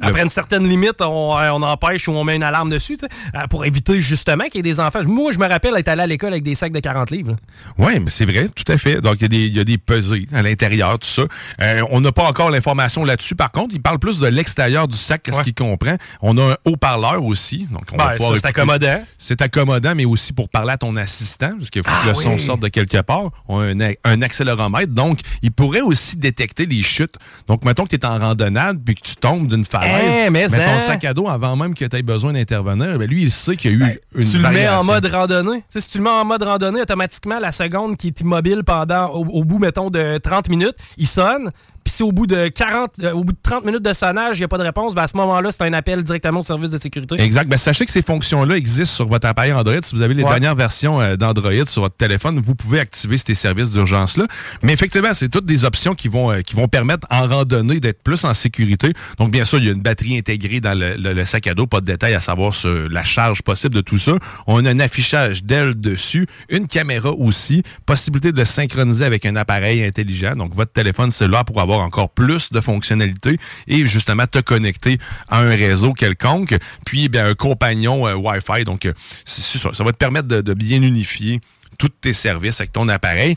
Le- 0.00 0.08
Après 0.08 0.22
une 0.22 0.28
certaine 0.28 0.68
limite, 0.68 1.00
on, 1.00 1.38
euh, 1.38 1.50
on 1.52 1.62
empêche 1.62 2.08
ou 2.08 2.12
on 2.12 2.24
met 2.24 2.36
une 2.36 2.42
alarme 2.42 2.70
dessus, 2.70 2.98
euh, 3.02 3.46
pour 3.48 3.64
éviter 3.64 4.00
justement 4.00 4.44
qu'il 4.44 4.56
y 4.56 4.58
ait 4.60 4.72
des 4.74 4.80
enfants. 4.80 5.00
Moi, 5.04 5.32
je 5.32 5.38
me 5.38 5.46
rappelle 5.48 5.74
être 5.76 5.88
allé 5.88 6.02
à 6.02 6.06
l'école 6.06 6.32
avec 6.32 6.42
des 6.42 6.54
sacs 6.54 6.72
de 6.72 6.80
40 6.80 7.10
livres. 7.10 7.36
Oui, 7.78 8.00
mais 8.00 8.10
c'est 8.10 8.24
vrai, 8.24 8.48
tout 8.54 8.70
à 8.72 8.76
fait. 8.76 9.00
Donc, 9.00 9.16
il 9.18 9.22
y 9.22 9.24
a 9.24 9.28
des, 9.28 9.46
il 9.46 9.56
y 9.56 9.60
a 9.60 9.64
des 9.64 9.78
pesées 9.78 10.26
à 10.32 10.42
l'intérieur, 10.42 10.98
tout 10.98 11.06
ça. 11.08 11.22
Euh, 11.62 11.82
on 11.90 12.00
n'a 12.00 12.10
pas 12.12 12.24
encore 12.24 12.50
l'information 12.50 13.04
là-dessus. 13.04 13.34
Par 13.36 13.52
contre, 13.52 13.74
il 13.74 13.80
parle 13.82 13.98
plus 13.98 14.18
de 14.18 14.26
l'extérieur 14.26 14.88
du 14.88 14.96
sac, 14.96 15.22
qu'est-ce 15.22 15.38
Ouais. 15.38 15.44
qu'il 15.44 15.54
comprend. 15.54 15.96
On 16.22 16.36
a 16.38 16.52
un 16.52 16.56
haut-parleur 16.64 17.22
aussi. 17.24 17.66
Donc, 17.70 17.82
on 17.92 17.96
va 17.96 18.10
Ben, 18.10 18.16
pouvoir 18.16 18.38
c'est 18.38 18.46
accommodant. 18.46 19.00
C'est 19.18 19.40
accommodant, 19.42 19.94
mais 19.94 20.04
aussi 20.04 20.32
pour 20.32 20.48
parler 20.48 20.72
à 20.72 20.76
ton 20.78 20.96
assistant, 20.96 21.52
parce 21.56 21.70
qu'il 21.70 21.82
faut 21.82 21.90
que 21.90 21.96
Ah 22.04 22.08
le 22.08 22.14
son 22.14 22.38
sorte 22.38 22.60
de 22.60 22.68
quelque 22.68 23.00
part. 23.02 23.30
On 23.48 23.60
a 23.80 23.84
un, 23.86 23.92
un 24.04 24.22
accéléromètre, 24.22 24.92
donc 24.92 25.20
il 25.42 25.52
pourrait 25.52 25.80
aussi 25.82 26.16
détecter 26.16 26.66
les 26.66 26.82
chutes. 26.82 27.14
Donc, 27.46 27.64
mettons 27.64 27.84
que 27.84 27.90
tu 27.90 27.96
es 27.96 28.04
en 28.04 28.18
randonnade 28.18 28.80
puis 28.84 28.94
que 28.96 29.02
tu 29.02 29.16
tombes 29.16 29.46
d'une 29.48 29.64
Eh, 29.84 30.30
mais 30.30 30.48
ton 30.48 30.56
hein? 30.56 30.78
sac 30.78 31.04
à 31.04 31.14
dos, 31.14 31.28
avant 31.28 31.56
même 31.56 31.74
que 31.74 31.84
tu 31.84 31.96
aies 31.96 32.02
besoin 32.02 32.32
d'intervenir, 32.32 32.98
ben 32.98 33.08
lui, 33.08 33.22
il 33.22 33.30
sait 33.30 33.56
qu'il 33.56 33.78
y 33.78 33.82
a 33.82 33.86
eu 33.88 34.00
une 34.14 34.30
tu 34.30 34.38
le 34.38 34.48
mets 34.50 34.68
en 34.68 34.84
mode 34.84 35.06
randonnée. 35.06 35.58
Tu 35.58 35.64
sais, 35.68 35.80
si 35.80 35.92
tu 35.92 35.98
le 35.98 36.04
mets 36.04 36.10
en 36.10 36.24
mode 36.24 36.42
randonnée, 36.42 36.80
automatiquement, 36.80 37.38
la 37.38 37.52
seconde 37.52 37.96
qui 37.96 38.08
est 38.08 38.20
immobile 38.20 38.62
pendant, 38.64 39.08
au, 39.08 39.24
au 39.24 39.44
bout, 39.44 39.58
mettons, 39.58 39.90
de 39.90 40.18
30 40.18 40.48
minutes, 40.48 40.76
il 40.96 41.06
sonne. 41.06 41.50
Puis 41.84 41.92
si 41.92 42.02
au 42.02 42.12
bout 42.12 42.26
de 42.26 42.48
40, 42.48 42.92
euh, 43.02 43.12
au 43.12 43.24
bout 43.24 43.32
de 43.32 43.38
30 43.42 43.64
minutes 43.66 43.82
de 43.82 43.92
sonnage, 43.92 44.36
il 44.38 44.40
n'y 44.40 44.44
a 44.44 44.48
pas 44.48 44.56
de 44.58 44.62
réponse, 44.62 44.94
ben 44.94 45.02
à 45.02 45.06
ce 45.06 45.16
moment-là, 45.18 45.50
c'est 45.52 45.64
un 45.64 45.72
appel 45.74 46.02
directement 46.02 46.40
au 46.40 46.42
service 46.42 46.70
de 46.70 46.78
sécurité. 46.78 47.16
Exact. 47.20 47.46
Ben, 47.48 47.56
sachez 47.58 47.84
que 47.84 47.92
ces 47.92 48.00
fonctions-là 48.02 48.56
existent 48.56 48.94
sur 48.96 49.08
votre 49.08 49.26
appareil 49.28 49.52
Android. 49.52 49.74
Si 49.82 49.94
vous 49.94 50.02
avez 50.02 50.14
les 50.14 50.22
Ouais. 50.24 50.30
dernières 50.30 50.54
versions 50.54 51.00
euh, 51.00 51.16
d'Android 51.16 51.52
sur 51.66 51.82
votre 51.82 51.96
téléphone, 51.96 52.40
vous 52.42 52.54
pouvez 52.54 52.80
activer 52.80 53.18
ces 53.18 53.34
services 53.34 53.70
d'urgence-là. 53.70 54.26
Mais 54.62 54.72
effectivement, 54.72 55.10
c'est 55.12 55.28
toutes 55.28 55.44
des 55.44 55.64
options 55.66 55.94
qui 55.94 56.08
vont, 56.08 56.32
euh, 56.32 56.40
qui 56.40 56.54
vont 56.56 56.68
permettre 56.68 57.06
en 57.10 57.26
randonnée 57.28 57.80
d'être 57.80 58.02
plus 58.02 58.24
en 58.24 58.32
sécurité. 58.32 58.92
Donc, 59.18 59.30
bien 59.30 59.44
sûr, 59.44 59.58
il 59.58 59.66
y 59.66 59.68
a 59.68 59.72
une 59.72 59.82
batterie 59.82 60.16
intégrée 60.16 60.60
dans 60.60 60.72
le, 60.78 60.96
le- 60.96 61.12
le 61.12 61.24
sac 61.26 61.46
à 61.46 61.54
dos. 61.54 61.66
Pas 61.66 61.80
de 61.80 61.86
détails 61.86 62.14
à 62.14 62.20
savoir 62.20 62.54
sur 62.54 62.88
la 62.88 63.04
charge 63.04 63.42
possible 63.42 63.74
de 63.74 63.80
tout 63.82 63.98
ça. 63.98 64.12
On 64.46 64.64
a 64.64 64.70
un 64.70 64.80
affichage 64.80 65.44
d'aile 65.44 65.78
dessus, 65.78 66.26
une 66.48 66.66
caméra 66.66 67.10
aussi, 67.12 67.62
possibilité 67.84 68.32
de 68.32 68.38
le 68.38 68.44
synchroniser 68.46 69.04
avec 69.04 69.26
un 69.26 69.36
appareil 69.36 69.84
intelligent. 69.84 70.32
Donc, 70.34 70.54
votre 70.54 70.72
téléphone 70.72 71.10
cellulaire 71.10 71.44
pour 71.44 71.60
avoir 71.60 71.73
encore 71.80 72.10
plus 72.10 72.50
de 72.52 72.60
fonctionnalités 72.60 73.38
et 73.66 73.86
justement 73.86 74.26
te 74.26 74.38
connecter 74.38 74.98
à 75.28 75.40
un 75.40 75.50
réseau 75.50 75.92
quelconque. 75.92 76.56
Puis, 76.86 77.08
ben, 77.08 77.26
un 77.26 77.34
compagnon 77.34 78.06
euh, 78.06 78.14
Wi-Fi. 78.14 78.64
Donc, 78.64 78.86
euh, 78.86 78.92
ça. 79.24 79.70
Va 79.84 79.92
te 79.92 79.96
permettre 79.98 80.28
de, 80.28 80.54
bien 80.54 80.82
unifier 80.82 81.40
tous 81.78 81.88
tes 81.88 82.12
services 82.12 82.60
avec 82.60 82.72
ton 82.72 82.88
appareil. 82.88 83.36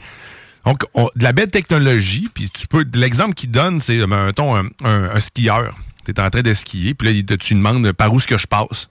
Donc, 0.65 0.83
on- 0.93 1.09
de 1.15 1.23
la 1.23 1.33
belle 1.33 1.49
technologie, 1.49 2.27
puis 2.33 2.49
tu 2.49 2.67
peux. 2.67 2.85
L'exemple 2.93 3.33
qu'il 3.33 3.51
donne, 3.51 3.79
c'est, 3.81 4.05
mettons, 4.05 4.55
un, 4.55 4.65
un- 4.83 5.09
un 5.15 5.19
skieur. 5.19 5.75
Tu 6.05 6.11
es 6.11 6.19
en 6.19 6.29
train 6.29 6.41
de 6.41 6.53
skier, 6.53 6.93
puis 6.93 7.11
là, 7.13 7.37
tu 7.37 7.53
demandes 7.55 7.91
par 7.93 8.13
où 8.13 8.17
est-ce 8.17 8.27
que 8.27 8.37
je 8.37 8.47
passe. 8.47 8.89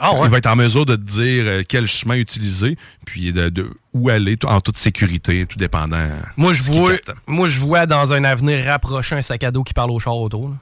Ah 0.00 0.12
ouais? 0.14 0.20
Il 0.26 0.30
va 0.30 0.38
être 0.38 0.46
en 0.46 0.56
mesure 0.56 0.86
de 0.86 0.96
te 0.96 1.00
dire 1.02 1.44
euh, 1.46 1.62
quel 1.68 1.86
chemin 1.86 2.14
utiliser, 2.16 2.76
puis 3.04 3.32
de, 3.32 3.48
de 3.48 3.70
où 3.92 4.08
aller 4.10 4.36
en 4.44 4.60
toute 4.60 4.76
sécurité, 4.76 5.46
tout 5.46 5.56
dépendant. 5.58 6.06
Moi, 6.36 6.52
je 6.52 6.62
vois, 6.62 6.96
capte. 6.98 7.12
moi, 7.26 7.48
je 7.48 7.58
vois 7.60 7.86
dans 7.86 8.12
un 8.12 8.24
avenir 8.24 8.64
rapproché 8.64 9.14
un 9.16 9.22
sac 9.22 9.42
à 9.44 9.50
dos 9.50 9.64
qui 9.64 9.74
parle 9.74 9.90
au 9.90 9.98
char 9.98 10.16
autour. 10.16 10.48
là. 10.50 10.54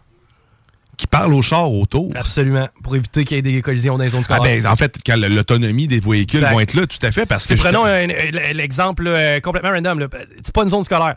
Qui 0.97 1.07
parle 1.07 1.35
au 1.35 1.43
char 1.43 1.71
autour. 1.71 2.11
Absolument. 2.15 2.69
Pour 2.83 2.97
éviter 2.97 3.25
qu'il 3.27 3.37
y 3.37 3.39
ait 3.39 3.43
des 3.43 3.61
collisions 3.61 3.99
dans 3.99 4.05
les 4.05 4.09
zones 4.09 4.23
Ah 4.31 4.37
scolaires. 4.37 4.63
ben, 4.63 4.71
en 4.71 4.77
fait, 4.77 4.97
quand 5.05 5.17
l'autonomie 5.17 5.87
des 5.87 6.01
véhicules 6.01 6.39
Exact. 6.39 6.53
vont 6.55 6.61
être 6.61 6.73
là, 6.75 6.87
tout 6.87 6.97
à 7.07 7.13
fait, 7.13 7.27
parce 7.27 7.45
que... 7.47 7.53
Prenons 7.55 7.85
l'exemple 8.55 9.07
euh, 9.07 9.39
complètement 9.41 9.73
random. 9.73 10.09
C'est 10.43 10.55
pas 10.55 10.63
une 10.63 10.71
zone 10.71 10.85
scolaire. 10.85 11.17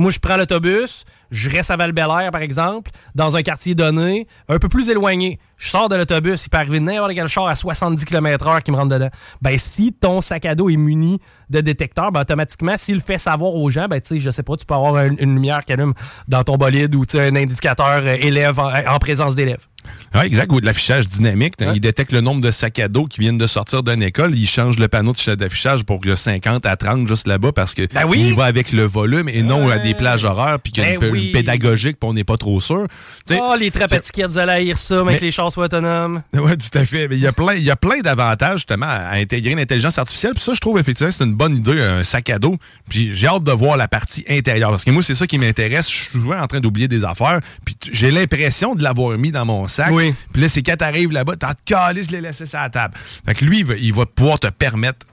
Moi, 0.00 0.10
je 0.10 0.18
prends 0.18 0.38
l'autobus, 0.38 1.04
je 1.30 1.50
reste 1.50 1.70
à 1.70 1.76
val 1.76 1.92
par 1.92 2.40
exemple, 2.40 2.90
dans 3.14 3.36
un 3.36 3.42
quartier 3.42 3.74
donné, 3.74 4.26
un 4.48 4.58
peu 4.58 4.66
plus 4.68 4.88
éloigné. 4.88 5.38
Je 5.58 5.68
sors 5.68 5.90
de 5.90 5.94
l'autobus, 5.96 6.46
il 6.46 6.48
peut 6.48 6.56
arriver 6.56 6.80
n'importe 6.80 7.12
quel 7.14 7.26
char 7.26 7.46
à 7.46 7.54
70 7.54 8.06
km/h 8.06 8.62
qui 8.62 8.70
me 8.72 8.76
rentre 8.78 8.88
dedans. 8.94 9.10
Ben, 9.42 9.58
si 9.58 9.92
ton 9.92 10.22
sac 10.22 10.46
à 10.46 10.54
dos 10.54 10.70
est 10.70 10.76
muni 10.76 11.20
de 11.50 11.60
détecteurs, 11.60 12.12
ben, 12.12 12.22
automatiquement, 12.22 12.78
s'il 12.78 13.00
fait 13.02 13.18
savoir 13.18 13.54
aux 13.54 13.68
gens, 13.68 13.88
ben, 13.88 14.00
tu 14.00 14.08
sais, 14.14 14.20
je 14.20 14.30
sais 14.30 14.42
pas, 14.42 14.56
tu 14.56 14.64
peux 14.64 14.72
avoir 14.72 14.96
un- 14.96 15.16
une 15.18 15.34
lumière 15.34 15.66
qui 15.66 15.74
allume 15.74 15.92
dans 16.28 16.42
ton 16.44 16.56
bolide 16.56 16.94
ou 16.94 17.04
tu 17.04 17.20
un 17.20 17.36
indicateur 17.36 17.86
euh, 18.02 18.16
élève 18.20 18.58
en 18.58 18.98
présence 18.98 19.34
d'élèves. 19.34 19.66
Oui, 20.14 20.22
exact. 20.24 20.50
Ou 20.52 20.60
de 20.60 20.66
l'affichage 20.66 21.06
dynamique. 21.08 21.54
Il 21.74 21.80
détecte 21.80 22.12
le 22.12 22.20
nombre 22.20 22.40
de 22.40 22.50
sacs 22.50 22.78
à 22.80 22.88
dos 22.88 23.06
qui 23.06 23.20
viennent 23.20 23.38
de 23.38 23.46
sortir 23.46 23.82
d'une 23.82 24.02
école. 24.02 24.34
Il 24.36 24.46
change 24.48 24.78
le 24.78 24.88
panneau 24.88 25.12
de 25.12 25.34
d'affichage 25.34 25.84
pour 25.84 26.00
que 26.00 26.16
50 26.16 26.66
à 26.66 26.76
30 26.76 27.06
juste 27.06 27.26
là-bas 27.26 27.52
parce 27.52 27.74
que 27.74 27.86
Ben 27.94 28.04
oui. 28.08 28.24
il 28.28 28.34
va 28.34 28.44
avec 28.44 28.72
le 28.72 28.84
volume 28.84 29.28
et 29.28 29.42
non 29.42 29.68
à 29.70 29.78
des 29.78 29.94
plages 29.94 30.24
horaires 30.24 30.58
puis 30.58 30.72
qu'il 30.72 30.82
y 30.82 30.86
a 30.86 30.90
Ben 30.90 30.94
une, 30.94 31.00
pe- 31.00 31.10
oui. 31.12 31.26
une 31.26 31.32
pédagogique 31.32 31.96
puis 32.00 32.08
on 32.08 32.12
n'est 32.14 32.24
pas 32.24 32.36
trop 32.36 32.58
sûr. 32.60 32.86
Oh, 33.30 33.54
les 33.58 33.70
trappes 33.70 33.92
étiquettes, 33.92 34.26
vous 34.30 34.38
allez 34.38 34.52
haïr 34.52 34.78
ça, 34.78 35.02
mais 35.04 35.16
que 35.16 35.22
les 35.24 35.30
chars 35.30 35.52
soient 35.52 35.66
autonomes. 35.66 36.22
Oui, 36.34 36.52
tout 36.56 36.78
à 36.78 36.84
fait. 36.84 37.06
Mais 37.08 37.16
il 37.16 37.20
y 37.22 37.26
a 37.26 37.32
plein, 37.32 37.54
il 37.54 37.62
y 37.62 37.70
a 37.70 37.76
plein 37.76 38.00
d'avantages 38.00 38.58
justement 38.60 38.86
à 38.88 39.14
intégrer 39.16 39.54
l'intelligence 39.54 39.98
artificielle. 39.98 40.32
Puis 40.34 40.42
ça, 40.42 40.54
je 40.54 40.60
trouve 40.60 40.78
effectivement 40.78 41.12
c'est 41.12 41.24
une 41.24 41.34
bonne 41.34 41.56
idée, 41.56 41.80
un 41.80 42.02
sac 42.02 42.30
à 42.30 42.38
dos. 42.38 42.56
Puis 42.88 43.10
j'ai 43.14 43.26
hâte 43.28 43.44
de 43.44 43.52
voir 43.52 43.76
la 43.76 43.88
partie 43.88 44.24
intérieure. 44.28 44.70
Parce 44.70 44.84
que 44.84 44.90
moi, 44.90 45.02
c'est 45.02 45.14
ça 45.14 45.26
qui 45.26 45.38
m'intéresse. 45.38 45.88
Je 45.90 45.94
suis 45.96 46.10
souvent 46.10 46.38
en 46.40 46.46
train 46.46 46.60
d'oublier 46.60 46.88
des 46.88 47.04
affaires. 47.04 47.40
Puis 47.64 47.76
j'ai 47.92 48.10
l'impression 48.10 48.74
de 48.74 48.82
l'avoir 48.82 49.16
mis 49.18 49.30
dans 49.30 49.44
mon 49.44 49.68
sac. 49.70 49.90
Oui. 49.92 50.14
Puis 50.32 50.42
là, 50.42 50.48
c'est 50.48 50.62
quand 50.62 50.76
t'arrives 50.76 51.10
là-bas, 51.12 51.36
t'as 51.36 51.54
calé, 51.64 52.02
je 52.02 52.10
l'ai 52.10 52.20
laissé 52.20 52.44
sur 52.46 52.58
la 52.58 52.68
table. 52.70 52.94
Fait 53.24 53.34
que 53.34 53.44
lui, 53.44 53.60
il 53.60 53.64
va, 53.64 53.74
il 53.76 53.92
va 53.94 54.04
pouvoir 54.06 54.38
te 54.38 54.48
permettre 54.48 55.06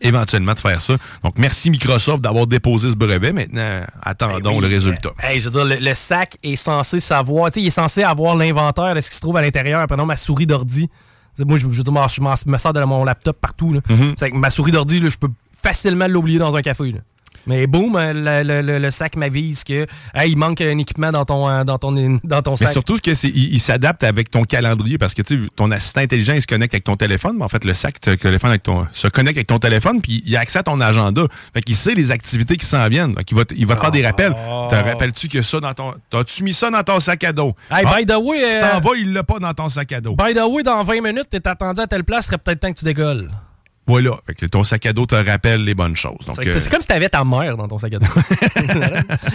éventuellement 0.00 0.54
de 0.54 0.58
faire 0.60 0.80
ça. 0.80 0.94
Donc, 1.22 1.34
merci 1.38 1.70
Microsoft 1.70 2.22
d'avoir 2.22 2.46
déposé 2.46 2.90
ce 2.90 2.96
brevet. 2.96 3.32
Maintenant, 3.32 3.82
attendons 4.02 4.56
Oui, 4.56 4.62
le 4.62 4.68
résultat. 4.68 5.10
hey, 5.20 5.40
je 5.40 5.48
veux 5.48 5.50
dire, 5.50 5.64
le, 5.64 5.84
le 5.84 5.94
sac 5.94 6.36
est 6.42 6.56
censé 6.56 7.00
savoir, 7.00 7.50
tu 7.50 7.54
sais, 7.54 7.60
il 7.62 7.66
est 7.68 7.70
censé 7.70 8.02
avoir 8.02 8.34
l'inventaire 8.36 8.94
de 8.94 9.00
ce 9.00 9.10
qui 9.10 9.16
se 9.16 9.20
trouve 9.20 9.36
à 9.36 9.42
l'intérieur. 9.42 9.86
Prenons 9.86 10.06
ma 10.06 10.16
souris 10.16 10.46
d'ordi. 10.46 10.88
Moi, 11.38 11.56
je, 11.56 11.62
je 11.70 11.76
veux 11.78 11.82
dire, 11.82 11.92
moi, 11.92 12.06
je 12.12 12.20
m'en- 12.20 12.34
me 12.46 12.58
sers 12.58 12.72
de 12.72 12.84
mon 12.84 13.04
laptop 13.04 13.40
partout. 13.40 13.72
là. 13.72 13.80
Mm-hmm. 13.88 14.12
C'est 14.16 14.30
que 14.30 14.36
ma 14.36 14.50
souris 14.50 14.72
d'ordi, 14.72 15.00
je 15.08 15.16
peux 15.16 15.30
facilement 15.62 16.06
l'oublier 16.08 16.38
dans 16.38 16.56
un 16.56 16.62
café. 16.62 16.92
là. 16.92 16.98
Mais 17.46 17.66
boum, 17.66 17.96
euh, 17.96 18.12
le, 18.12 18.42
le- 18.46 18.62
le- 18.62 18.78
le 18.78 18.90
sac 18.90 19.16
m'avise 19.16 19.64
que 19.64 19.86
hey, 20.14 20.30
il 20.32 20.36
manque 20.36 20.60
un 20.60 20.78
équipement 20.78 21.10
dans 21.10 21.24
ton, 21.24 21.48
euh, 21.48 21.64
dans 21.64 21.78
ton, 21.78 21.90
dans 22.22 22.42
ton 22.42 22.52
Mais 22.52 22.56
sac. 22.66 22.72
surtout 22.72 22.96
que 23.02 23.10
il, 23.26 23.54
il 23.54 23.60
s'adapte 23.60 24.04
avec 24.04 24.30
ton 24.30 24.44
calendrier 24.44 24.98
parce 24.98 25.14
que 25.14 25.22
ton 25.56 25.70
assistant 25.70 26.00
intelligent 26.02 26.34
il 26.34 26.42
se 26.42 26.46
connecte 26.46 26.74
avec 26.74 26.84
ton 26.84 26.96
téléphone, 26.96 27.36
mais 27.38 27.44
en 27.44 27.48
fait 27.48 27.64
le 27.64 27.74
sac 27.74 28.00
te- 28.00 28.10
téléphone 28.14 28.50
avec 28.50 28.62
ton, 28.62 28.86
se 28.92 29.08
connecte 29.08 29.38
avec 29.38 29.46
ton 29.48 29.58
téléphone 29.58 30.00
puis 30.00 30.22
il 30.26 30.36
a 30.36 30.40
accès 30.40 30.60
à 30.60 30.62
ton 30.62 30.80
agenda. 30.80 31.22
Fait 31.54 31.60
qu'il 31.62 31.74
sait 31.76 31.94
les 31.94 32.10
activités 32.10 32.56
qui 32.56 32.66
s'en 32.66 32.86
viennent. 32.88 33.12
Donc 33.12 33.30
il 33.30 33.36
va, 33.36 33.42
il 33.56 33.66
va 33.66 33.74
te 33.76 33.80
faire 33.80 33.90
des 33.90 34.06
rappels. 34.06 34.32
Te 34.70 34.74
rappelles-tu 34.74 35.28
que 35.28 35.42
ça 35.42 35.58
dans 35.60 35.74
ton, 35.74 35.94
t'as-tu 36.10 36.42
mis 36.44 36.52
ça 36.52 36.70
dans 36.70 36.82
ton 36.82 37.00
sac 37.00 37.24
à 37.24 37.32
dos? 37.32 37.54
Hey, 37.70 37.84
Ah, 37.86 37.96
by 37.98 38.06
the 38.06 38.14
way, 38.16 38.38
tu 38.38 38.44
euh, 38.44 38.60
t'en 38.60 38.80
vas, 38.80 38.96
il 38.96 39.12
l'a 39.12 39.24
pas 39.24 39.38
dans 39.38 39.52
ton 39.52 39.68
sac 39.68 39.90
à 39.92 40.00
dos. 40.00 40.14
by 40.14 40.32
the 40.34 40.42
way, 40.48 40.62
dans 40.62 40.82
20 40.82 41.00
minutes, 41.02 41.26
t'es 41.30 41.46
attendu 41.48 41.80
à 41.80 41.86
telle 41.86 42.04
place, 42.04 42.26
serait 42.26 42.38
peut-être 42.38 42.60
temps 42.60 42.72
que 42.72 42.78
tu 42.78 42.84
décolles. 42.84 43.30
Voilà. 43.86 44.18
Fait 44.26 44.34
que 44.34 44.46
ton 44.46 44.62
sac 44.64 44.86
à 44.86 44.92
dos 44.92 45.06
te 45.06 45.14
rappelle 45.14 45.64
les 45.64 45.74
bonnes 45.74 45.96
choses. 45.96 46.16
C'est 46.34 46.46
euh, 46.48 46.60
c'est 46.60 46.70
comme 46.70 46.80
si 46.80 46.86
t'avais 46.86 47.08
ta 47.08 47.24
mère 47.24 47.56
dans 47.56 47.66
ton 47.66 47.78
sac 47.78 47.92
à 47.94 47.98
dos. 47.98 48.06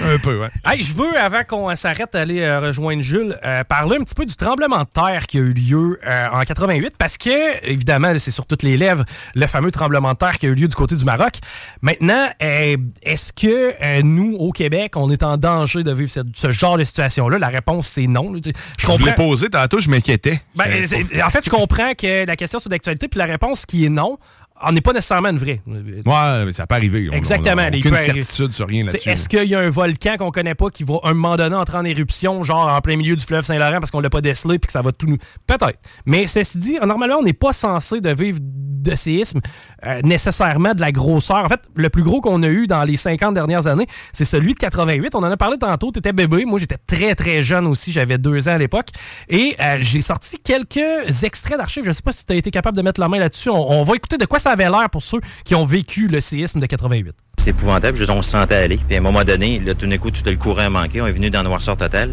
un 0.06 0.18
peu, 0.20 0.40
ouais. 0.40 0.50
Hey, 0.66 0.82
je 0.82 0.94
veux, 0.96 1.18
avant 1.20 1.44
qu'on 1.44 1.76
s'arrête 1.76 2.14
d'aller 2.14 2.40
euh, 2.42 2.60
rejoindre 2.60 3.02
Jules, 3.02 3.38
euh, 3.46 3.64
parler 3.64 3.98
un 4.00 4.04
petit 4.04 4.16
peu 4.16 4.26
du 4.26 4.36
tremblement 4.36 4.80
de 4.80 4.88
terre 4.94 5.28
qui 5.28 5.38
a 5.38 5.42
eu 5.42 5.54
lieu 5.54 6.00
en 6.32 6.42
88, 6.44 6.96
parce 6.98 7.18
que, 7.18 7.66
évidemment, 7.68 8.14
c'est 8.20 8.32
sur 8.32 8.46
toutes 8.46 8.64
les 8.64 8.78
lèvres, 8.78 9.04
le 9.36 9.48
fameux 9.48 9.72
tremblement 9.72 10.14
de 10.14 10.18
terre 10.18 10.38
qui 10.38 10.46
a 10.46 10.50
eu 10.50 10.56
lieu 10.56 10.68
du 10.68 10.76
côté 10.76 10.96
du 10.96 11.06
Maroc. 11.06 11.34
Maintenant, 11.82 12.28
est-ce 12.40 13.34
que 13.34 14.02
nous, 14.02 14.36
au 14.40 14.52
Québec, 14.52 14.94
on 14.96 15.10
est 15.12 15.24
en 15.24 15.38
danger 15.38 15.84
de 15.84 15.92
vivre 15.92 16.10
cette- 16.10 16.36
ce 16.36 16.52
genre 16.52 16.78
de 16.78 16.84
situation-là? 16.84 17.38
La 17.38 17.48
réponse, 17.50 17.88
c'est 17.88 18.08
non. 18.08 18.34
Je 18.34 18.52
Je 18.78 19.06
l'ai 19.06 19.14
posé 19.14 19.50
tantôt, 19.50 19.80
je 19.80 19.90
m'inquiétais. 19.90 20.42
Ben, 20.56 20.86
c'est- 20.88 21.22
en 21.22 21.30
fait, 21.30 21.44
je 21.46 21.50
comprends 21.50 21.94
que 21.94 22.26
la 22.26 22.36
question 22.36 22.60
sur 22.60 22.70
d'actualité, 22.70 23.08
puis 23.08 23.18
la 23.20 23.26
réponse 23.26 23.66
qui 23.66 23.86
est 23.86 23.90
non, 23.90 24.18
en 24.62 24.72
n'est 24.72 24.82
pas 24.82 24.94
nécessairement 24.94 25.30
une 25.30 25.38
vraie. 25.38 25.62
Ouais, 25.68 26.46
mais 26.46 26.54
ça 26.54 26.66
peut 26.68 26.76
arriver. 26.76 27.10
On- 27.12 27.16
Exactement, 27.16 27.62
On, 27.64 27.66
on, 27.68 27.72
il 27.74 27.80
aucune 27.80 27.96
certitude 28.24 28.52
sur 28.54 28.68
rien 28.68 28.86
là-dessus. 28.86 29.10
Est-ce 29.10 29.30
qu'il 29.30 29.44
y 29.46 29.56
a 29.56 29.60
un 29.60 29.70
volcan 29.70 30.16
qu'on 30.18 30.32
connaît 30.32 30.56
pas 30.56 30.70
qui 30.70 30.84
va 30.84 30.96
un 31.04 31.14
moment 31.14 31.36
donné 31.38 31.56
entrer 31.56 31.78
en 31.78 31.86
éruption, 31.86 32.44
genre 32.44 32.68
en 32.68 32.82
plein 32.82 32.96
milieu 32.98 33.16
du 33.16 33.24
fleuve 33.24 33.44
Saint-Laurent 33.46 33.80
parce 33.80 33.92
qu'on 33.92 34.00
l'a 34.00 34.10
pas 34.10 34.22
décelé 34.22 34.58
puis 34.60 34.68
que 34.68 34.72
ça 34.74 34.82
va 34.82 34.92
tout 34.92 35.08
nous. 35.08 35.18
Peut-être. 35.46 35.80
Mais 36.06 36.28
ceci 36.28 36.58
dit, 36.58 36.78
normalement, 36.86 37.18
on 37.20 37.24
n'est 37.24 37.34
pas 37.34 37.54
censé 37.54 38.02
de 38.02 38.10
vivre 38.10 38.40
de 38.42 38.96
séisme 38.96 39.42
euh, 39.86 40.02
nécessairement 40.04 40.74
de 40.74 40.82
la 40.82 40.92
grosseur. 40.92 41.38
En 41.44 41.48
fait, 41.50 41.60
le 41.76 41.90
plus 41.90 42.04
gros 42.04 42.22
qu'on 42.22 42.42
a 42.44 42.48
eu 42.48 42.68
dans 42.68 42.84
les 42.84 42.96
50 42.98 43.34
dernières 43.34 43.68
années, 43.68 43.88
c'est 44.14 44.26
celui 44.26 44.54
de 44.54 44.60
88. 44.60 45.14
On 45.16 45.20
en 45.20 45.24
a 45.32 45.38
parlé 45.38 45.58
tantôt, 45.58 45.92
tu 45.92 46.00
étais 46.00 46.14
bébé. 46.14 46.46
Moi, 46.46 46.58
j'étais 46.60 46.78
très, 46.88 47.14
très 47.16 47.44
jeune 47.44 47.68
aussi. 47.68 47.92
J'avais 47.92 48.18
deux 48.18 48.48
ans 48.48 48.54
à 48.54 48.58
l'époque. 48.58 48.88
Et 49.30 49.56
euh, 49.62 49.78
j'ai 49.82 50.02
sorti 50.02 50.38
quelques 50.40 51.24
extraits 51.24 51.58
d'archives. 51.58 51.84
Je 51.86 51.92
sais 51.92 52.02
pas 52.02 52.12
si 52.12 52.26
tu 52.26 52.34
as 52.34 52.36
été 52.38 52.50
capable 52.52 52.78
de 52.78 52.82
mettre 52.82 53.02
la 53.02 53.10
main 53.10 53.20
là-dessus. 53.20 53.50
On, 53.50 53.72
on 53.72 53.84
va 53.84 53.96
écouter 53.96 54.18
de 54.18 54.26
quoi 54.26 54.40
ça 54.40 54.47
avait 54.48 54.70
l'air 54.70 54.90
pour 54.92 55.04
ceux 55.04 55.20
qui 55.44 55.56
ont 55.56 55.64
vécu 55.66 56.08
le 56.08 56.22
séisme 56.22 56.60
de 56.60 56.66
88. 56.66 57.14
C'était 57.38 57.52
épouvantable. 57.52 57.98
Juste, 57.98 58.10
on 58.12 58.22
se 58.22 58.32
sentait 58.32 58.56
aller. 58.56 58.78
Puis 58.88 58.96
à 58.96 59.00
un 59.00 59.02
moment 59.02 59.24
donné, 59.24 59.60
là, 59.60 59.74
tout 59.74 59.88
d'un 59.88 59.98
coup, 59.98 60.12
tout 60.12 60.22
le 60.26 60.36
courant 60.36 60.70
manquait. 60.70 61.02
On 61.02 61.08
est 61.08 61.12
venu 61.12 61.30
dans 61.30 61.42
le 61.44 61.50
noirceur 61.50 61.78
total. 61.78 62.12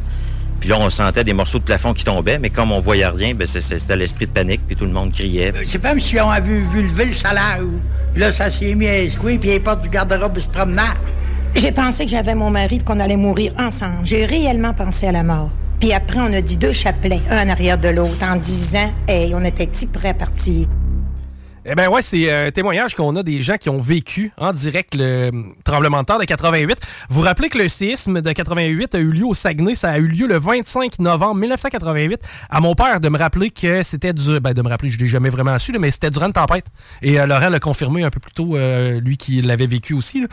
Puis 0.61 0.68
là, 0.68 0.76
on 0.80 0.89
sentait 0.91 1.24
des 1.24 1.32
morceaux 1.32 1.59
de 1.59 1.64
plafond 1.64 1.93
qui 1.93 2.05
tombaient. 2.05 2.39
Mais 2.39 2.51
comme 2.51 2.72
on 2.72 2.80
voyait 2.80 3.07
rien, 3.07 3.35
ben, 3.35 3.47
c'est- 3.47 3.61
c'est- 3.61 3.78
c'était 3.78 3.97
l'esprit 3.97 4.26
de 4.26 4.32
panique. 4.32 4.61
Puis 4.66 4.76
tout 4.76 4.85
le 4.87 4.93
monde 4.93 5.12
criait. 5.12 5.53
C'est 5.66 5.82
comme 5.82 6.01
si 6.01 6.18
on 6.20 6.30
avait 6.30 6.61
vu 6.61 6.82
lever 6.82 7.07
le 7.07 7.12
salaire. 7.12 7.59
Puis 8.12 8.20
là, 8.22 8.30
ça 8.32 8.49
s'est 8.51 8.74
mis 8.74 8.87
à 8.87 8.99
escouer, 9.01 9.39
puis 9.39 9.51
les 9.51 9.61
portes 9.61 9.82
du 9.82 9.89
garde-robe 9.89 10.39
se 10.39 10.49
promenaient. 10.49 10.82
J'ai 11.57 11.72
pensé 11.72 12.05
que 12.05 12.11
j'avais 12.11 12.35
mon 12.35 12.51
mari 12.51 12.76
et 12.76 12.78
qu'on 12.80 12.99
allait 13.01 13.16
mourir 13.16 13.53
ensemble. 13.59 13.99
J'ai 14.05 14.24
réellement 14.26 14.72
pensé 14.74 15.07
à 15.09 15.12
la 15.12 15.22
mort. 15.22 15.51
Puis 15.80 15.93
après, 15.93 16.20
on 16.20 16.32
a 16.32 16.41
dit 16.41 16.57
deux 16.57 16.72
chapelets, 16.72 17.20
un 17.30 17.47
en 17.47 17.49
arrière 17.51 17.76
de 17.78 17.89
l'autre, 17.89 18.24
en 18.24 18.37
disant, 18.37 18.93
hey, 19.09 19.35
on 19.35 19.45
était-tu 19.45 19.87
prêts 19.87 20.11
à 20.11 20.14
partir? 20.14 20.66
Eh 21.67 21.75
bien, 21.75 21.89
ouais, 21.89 22.03
c'est 22.03 22.31
un 22.31 22.51
témoignage 22.51 22.95
qu'on 22.95 23.17
a 23.17 23.23
des 23.23 23.41
gens 23.41 23.57
qui 23.57 23.71
ont 23.71 23.81
vécu 23.81 24.33
en 24.37 24.53
direct 24.53 24.95
le 24.95 25.31
hum, 25.33 25.55
tremblement 25.65 26.01
de 26.01 26.05
terre 26.05 26.19
de 26.19 26.25
88. 26.27 26.77
Vous 27.09 27.21
vous 27.21 27.23
rappelez 27.27 27.49
que 27.49 27.57
le 27.57 27.69
séisme 27.69 28.21
de 28.21 28.33
88 28.33 28.95
a 28.95 28.99
eu 28.99 29.11
lieu 29.11 29.25
au 29.25 29.33
Saguenay. 29.33 29.75
Ça 29.75 29.91
a 29.93 29.99
eu 29.99 30.07
lieu 30.07 30.27
le 30.27 30.37
25 30.39 30.99
novembre 30.99 31.37
1988. 31.37 32.21
À 32.51 32.61
mon 32.61 32.75
père 32.75 33.01
de 33.01 33.09
me 33.09 33.17
rappeler 33.17 33.51
que 33.51 33.83
c'était 33.83 34.12
du. 34.12 34.41
Ben, 34.41 34.53
de 34.53 34.61
me 34.61 34.69
rappeler, 34.69 34.91
je 34.91 34.99
l'ai 34.99 35.07
jamais 35.07 35.31
vraiment 35.31 35.59
su, 35.59 35.73
mais 35.79 35.91
c'était 35.91 36.11
durant 36.11 36.27
une 36.27 36.33
tempête. 36.35 36.67
Et 37.01 37.19
euh, 37.19 37.27
Laurent 37.27 37.49
l'a 37.49 37.61
confirmé 37.61 38.05
un 38.05 38.11
peu 38.11 38.21
plus 38.21 38.33
tôt, 38.33 38.57
euh, 38.57 39.01
lui 39.01 39.17
qui 39.17 39.41
l'avait 39.41 39.67
vécu 39.67 39.95
aussi. 39.95 40.21
là. 40.21 40.27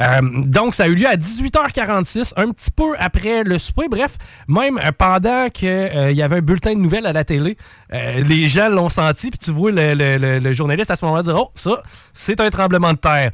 Euh, 0.00 0.20
donc, 0.46 0.74
ça 0.74 0.84
a 0.84 0.88
eu 0.88 0.94
lieu 0.94 1.06
à 1.06 1.16
18h46, 1.16 2.32
un 2.36 2.50
petit 2.50 2.70
peu 2.70 2.94
après 2.98 3.44
le 3.44 3.58
souper. 3.58 3.88
Bref, 3.90 4.16
même 4.48 4.78
euh, 4.78 4.90
pendant 4.96 5.48
qu'il 5.50 6.12
y 6.12 6.22
avait 6.22 6.36
un 6.36 6.40
bulletin 6.40 6.72
de 6.74 6.80
nouvelles 6.80 7.06
à 7.06 7.12
la 7.12 7.24
télé, 7.24 7.58
euh, 7.92 8.22
les 8.26 8.48
gens 8.48 8.70
l'ont 8.70 8.88
senti, 8.88 9.28
puis 9.30 9.38
tu 9.38 9.50
vois 9.50 9.70
le, 9.70 9.92
le- 9.94 10.16
le- 10.16 10.38
le 10.38 10.52
journaliste 10.54 10.77
à 10.90 10.96
ce 10.96 11.04
moment-là 11.04 11.22
dire 11.22 11.36
Oh, 11.36 11.50
ça, 11.54 11.82
c'est 12.12 12.40
un 12.40 12.50
tremblement 12.50 12.92
de 12.92 12.98
terre. 12.98 13.30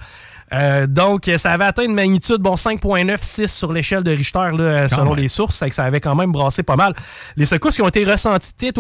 Euh, 0.53 0.87
donc, 0.87 1.29
ça 1.39 1.53
avait 1.53 1.65
atteint 1.65 1.85
une 1.85 1.95
magnitude, 1.95 2.37
bon, 2.39 2.55
5.9, 2.55 3.19
6 3.23 3.49
sur 3.53 3.73
l'échelle 3.73 4.05
de 4.05 4.11
Richter, 4.11 4.51
là, 4.57 4.89
selon 4.89 5.11
même. 5.15 5.17
les 5.17 5.29
sources, 5.29 5.57
c'est 5.57 5.69
que 5.69 5.75
ça 5.75 5.85
avait 5.85 6.01
quand 6.01 6.15
même 6.15 6.31
brassé 6.33 6.63
pas 6.63 6.77
mal. 6.77 6.95
Les 7.37 7.45
secousses 7.47 7.75
qui 7.77 7.83
ont 7.83 7.89
été 7.89 8.05
ressenties, 8.05 8.73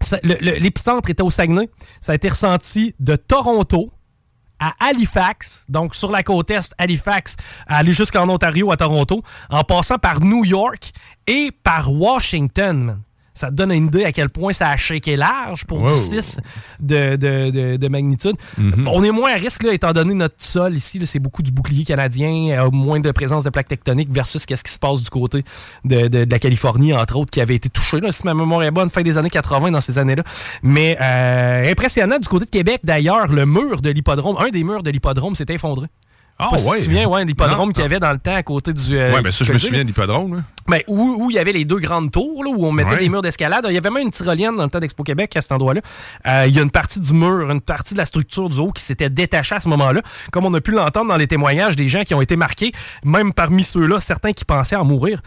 ça- 0.00 0.18
le- 0.22 0.36
le- 0.40 0.58
l'épicentre 0.58 1.08
était 1.10 1.22
au 1.22 1.30
Saguenay. 1.30 1.68
Ça 2.00 2.12
a 2.12 2.14
été 2.16 2.28
ressenti 2.28 2.94
de 2.98 3.16
Toronto 3.16 3.90
à 4.60 4.72
Halifax, 4.80 5.64
donc 5.68 5.94
sur 5.94 6.10
la 6.10 6.24
côte 6.24 6.50
est, 6.50 6.74
Halifax, 6.78 7.36
à 7.68 7.76
aller 7.78 7.92
jusqu'en 7.92 8.28
Ontario, 8.28 8.72
à 8.72 8.76
Toronto, 8.76 9.22
en 9.50 9.62
passant 9.62 9.98
par 9.98 10.20
New 10.20 10.44
York 10.44 10.90
et 11.28 11.50
par 11.62 11.92
Washington. 11.92 13.00
Ça 13.38 13.48
te 13.48 13.54
donne 13.54 13.72
une 13.72 13.86
idée 13.86 14.04
à 14.04 14.12
quel 14.12 14.28
point 14.30 14.52
ça 14.52 14.68
a 14.70 14.76
shaké 14.76 15.16
large 15.16 15.64
pour 15.64 15.82
Wow. 15.82 15.88
du 15.88 15.94
6 16.20 16.38
de, 16.80 17.16
de- 17.16 17.50
de- 17.50 17.76
de 17.76 17.88
magnitude. 17.88 18.34
On 18.86 19.02
est 19.04 19.10
moins 19.12 19.32
à 19.32 19.36
risque, 19.36 19.62
là, 19.62 19.72
étant 19.72 19.92
donné 19.92 20.14
notre 20.14 20.34
sol 20.38 20.74
ici. 20.76 21.00
C'est 21.06 21.18
beaucoup 21.20 21.42
du 21.42 21.52
bouclier 21.52 21.84
canadien, 21.84 22.64
euh, 22.64 22.70
moins 22.70 23.00
de 23.00 23.10
présence 23.12 23.44
de 23.44 23.50
plaques 23.50 23.68
tectoniques 23.68 24.10
versus 24.12 24.44
qu'est-ce 24.44 24.64
qui 24.64 24.72
se 24.72 24.78
passe 24.78 25.02
du 25.02 25.10
côté 25.10 25.44
de, 25.84 26.08
de- 26.08 26.26
la 26.30 26.38
Californie, 26.38 26.92
entre 26.92 27.16
autres, 27.16 27.30
qui 27.30 27.40
avait 27.40 27.54
été 27.54 27.68
touché, 27.68 28.00
là, 28.00 28.10
si 28.12 28.24
ma 28.24 28.34
mémoire 28.34 28.62
est 28.64 28.70
bonne, 28.70 28.90
fin 28.90 29.02
des 29.02 29.16
années 29.18 29.30
80 29.30 29.70
dans 29.70 29.80
ces 29.80 29.98
années-là. 29.98 30.24
Mais 30.62 30.96
euh, 31.00 31.70
impressionnant 31.70 32.18
du 32.18 32.26
côté 32.28 32.44
de 32.44 32.50
Québec, 32.50 32.80
d'ailleurs, 32.84 33.28
le 33.28 33.46
mur 33.46 33.80
de 33.80 33.90
l'hippodrome, 33.90 34.36
un 34.40 34.48
des 34.50 34.64
murs 34.64 34.82
de 34.82 34.90
l'hippodrome 34.90 35.34
s'est 35.34 35.46
effondré. 35.50 35.86
Ah, 36.40 36.50
si 36.56 36.64
ouais. 36.64 36.76
Tu 36.76 36.78
te 36.78 36.84
souviens, 36.84 37.08
ouais, 37.08 37.24
l'hippodrome 37.24 37.72
qu'il 37.72 37.82
y 37.82 37.84
avait 37.84 37.98
dans 37.98 38.12
le 38.12 38.18
temps 38.18 38.34
à 38.36 38.42
côté 38.44 38.72
du. 38.72 38.96
euh, 38.96 39.12
ouais, 39.12 39.22
ben 39.22 39.32
ça, 39.32 39.44
je 39.44 39.52
me 39.52 39.58
souviens 39.58 39.82
de 39.82 39.88
l'hippodrome. 39.88 40.44
Ben, 40.68 40.80
où, 40.86 41.16
où 41.24 41.30
il 41.30 41.34
y 41.34 41.38
avait 41.40 41.52
les 41.52 41.64
deux 41.64 41.78
grandes 41.80 42.12
tours, 42.12 42.44
là, 42.44 42.50
où 42.54 42.64
on 42.64 42.70
mettait 42.70 42.92
Ouais. 42.92 42.98
des 42.98 43.08
murs 43.08 43.22
d'escalade. 43.22 43.64
Il 43.68 43.74
y 43.74 43.78
avait 43.78 43.90
même 43.90 44.04
une 44.04 44.10
tyrolienne 44.12 44.54
dans 44.54 44.62
le 44.64 44.70
temps 44.70 44.78
d'Expo 44.78 45.02
Québec 45.02 45.36
à 45.36 45.40
cet 45.42 45.50
endroit-là. 45.52 45.80
Euh, 46.26 46.44
il 46.46 46.54
y 46.54 46.60
a 46.60 46.62
une 46.62 46.70
partie 46.70 47.00
du 47.00 47.12
mur, 47.12 47.50
une 47.50 47.60
partie 47.60 47.94
de 47.94 47.98
la 47.98 48.04
structure 48.04 48.48
du 48.48 48.58
haut 48.58 48.70
qui 48.70 48.82
s'était 48.84 49.10
détachée 49.10 49.56
à 49.56 49.60
ce 49.60 49.68
moment-là. 49.68 50.00
Comme 50.30 50.44
on 50.46 50.54
a 50.54 50.60
pu 50.60 50.70
l'entendre 50.70 51.08
dans 51.08 51.16
les 51.16 51.26
témoignages 51.26 51.74
des 51.74 51.88
gens 51.88 52.04
qui 52.04 52.14
ont 52.14 52.20
été 52.20 52.36
marqués, 52.36 52.70
même 53.04 53.32
parmi 53.32 53.64
ceux-là, 53.64 53.98
certains 53.98 54.32
qui 54.32 54.44
pensaient 54.44 54.76
en 54.76 54.84
mourir. 54.84 55.20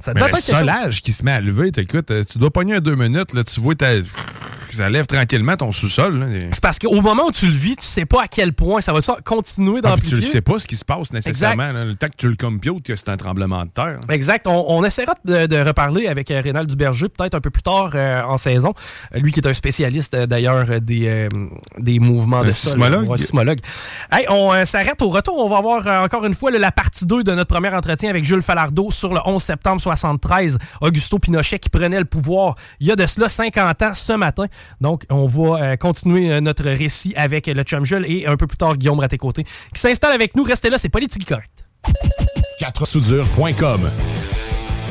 Ça 0.00 0.12
Mais 0.14 0.20
le 0.22 0.26
quelque 0.28 0.36
chose? 0.44 0.58
solage 0.58 1.02
qui 1.02 1.12
se 1.12 1.22
met 1.24 1.32
à 1.32 1.40
lever, 1.40 1.70
t'écoutes, 1.72 2.10
euh, 2.10 2.24
tu 2.24 2.38
dois 2.38 2.50
pogner 2.50 2.76
un 2.76 2.80
deux 2.80 2.94
minutes, 2.96 3.34
là, 3.34 3.44
tu 3.44 3.60
vois, 3.60 3.74
ta- 3.74 3.88
ça 4.72 4.88
lève 4.88 5.04
tranquillement 5.06 5.56
ton 5.56 5.72
sous-sol. 5.72 6.28
C'est 6.52 6.60
parce 6.60 6.78
qu'au 6.78 7.00
moment 7.00 7.24
où 7.26 7.32
tu 7.32 7.46
le 7.46 7.52
vis, 7.52 7.74
tu 7.76 7.84
sais 7.84 8.04
pas 8.04 8.22
à 8.22 8.28
quel 8.28 8.52
point 8.52 8.80
ça 8.80 8.92
va 8.92 9.00
continuer 9.24 9.80
Ah, 9.82 9.94
puis 9.96 10.02
tu 10.02 10.10
d'amplifier. 10.14 10.16
le 10.20 10.22
sais 10.32 10.40
pas 10.42 10.58
ce 10.60 10.66
qui 10.68 10.76
se 10.76 10.84
passe 10.84 11.12
nécessairement. 11.12 11.72
là, 11.72 11.84
le 11.84 11.96
temps 11.96 12.06
que 12.06 12.14
tu 12.16 12.28
le 12.28 12.36
computes 12.36 12.84
que 12.84 12.94
c'est 12.94 13.08
un 13.08 13.16
tremblement 13.16 13.64
de 13.64 13.70
terre. 13.70 13.96
Exact. 14.08 14.46
On, 14.46 14.64
on 14.68 14.84
essaiera 14.84 15.14
de, 15.24 15.46
de 15.46 15.56
reparler 15.56 16.06
avec 16.06 16.30
euh, 16.30 16.40
Rénal 16.40 16.68
Duberger 16.68 17.08
peut-être 17.08 17.34
un 17.34 17.40
peu 17.40 17.50
plus 17.50 17.64
tard 17.64 17.90
euh, 17.96 18.22
en 18.22 18.36
saison. 18.38 18.72
Lui 19.12 19.32
qui 19.32 19.40
est 19.40 19.46
un 19.48 19.54
spécialiste 19.54 20.14
d'ailleurs 20.14 20.80
des, 20.80 21.08
euh, 21.08 21.28
des 21.78 21.98
mouvements 21.98 22.38
Un 22.38 22.44
de 22.44 22.52
sol. 22.52 22.70
sismologue? 22.70 23.08
Ouais, 23.08 23.18
sismologue. 23.18 23.58
Hey, 24.12 24.26
on 24.28 24.52
euh, 24.54 24.64
s'arrête 24.64 25.02
au 25.02 25.08
retour. 25.08 25.34
On 25.44 25.48
va 25.48 25.60
voir 25.60 25.84
euh, 25.84 26.04
encore 26.04 26.24
une 26.24 26.34
fois 26.34 26.52
là, 26.52 26.60
la 26.60 26.70
partie 26.70 27.06
2 27.06 27.24
de 27.24 27.32
notre 27.32 27.52
premier 27.52 27.74
entretien 27.74 28.08
avec 28.08 28.24
Jules 28.24 28.40
Falardeau 28.40 28.92
sur 28.92 29.12
le 29.14 29.20
11 29.26 29.42
septembre 29.42 29.80
73. 29.96 30.58
Augusto 30.80 31.18
Pinochet 31.18 31.58
qui 31.58 31.68
prenait 31.68 31.98
le 31.98 32.04
pouvoir 32.04 32.54
il 32.80 32.86
y 32.86 32.92
a 32.92 32.96
de 32.96 33.06
cela 33.06 33.28
50 33.28 33.82
ans 33.82 33.94
ce 33.94 34.12
matin. 34.12 34.46
Donc, 34.80 35.04
on 35.10 35.26
va 35.26 35.62
euh, 35.62 35.76
continuer 35.76 36.32
euh, 36.32 36.40
notre 36.40 36.64
récit 36.64 37.12
avec 37.16 37.46
le 37.46 37.62
chum 37.62 37.84
Jules 37.84 38.04
et 38.06 38.26
un 38.26 38.36
peu 38.36 38.46
plus 38.46 38.56
tard 38.56 38.76
Guillaume 38.76 38.98
Raté-Côté 38.98 39.44
qui 39.44 39.80
s'installe 39.80 40.12
avec 40.12 40.36
nous. 40.36 40.42
Restez 40.42 40.70
là, 40.70 40.78
c'est 40.78 40.88
Politique 40.88 41.26
Correct. 41.26 41.50
4soudure.com 42.60 43.90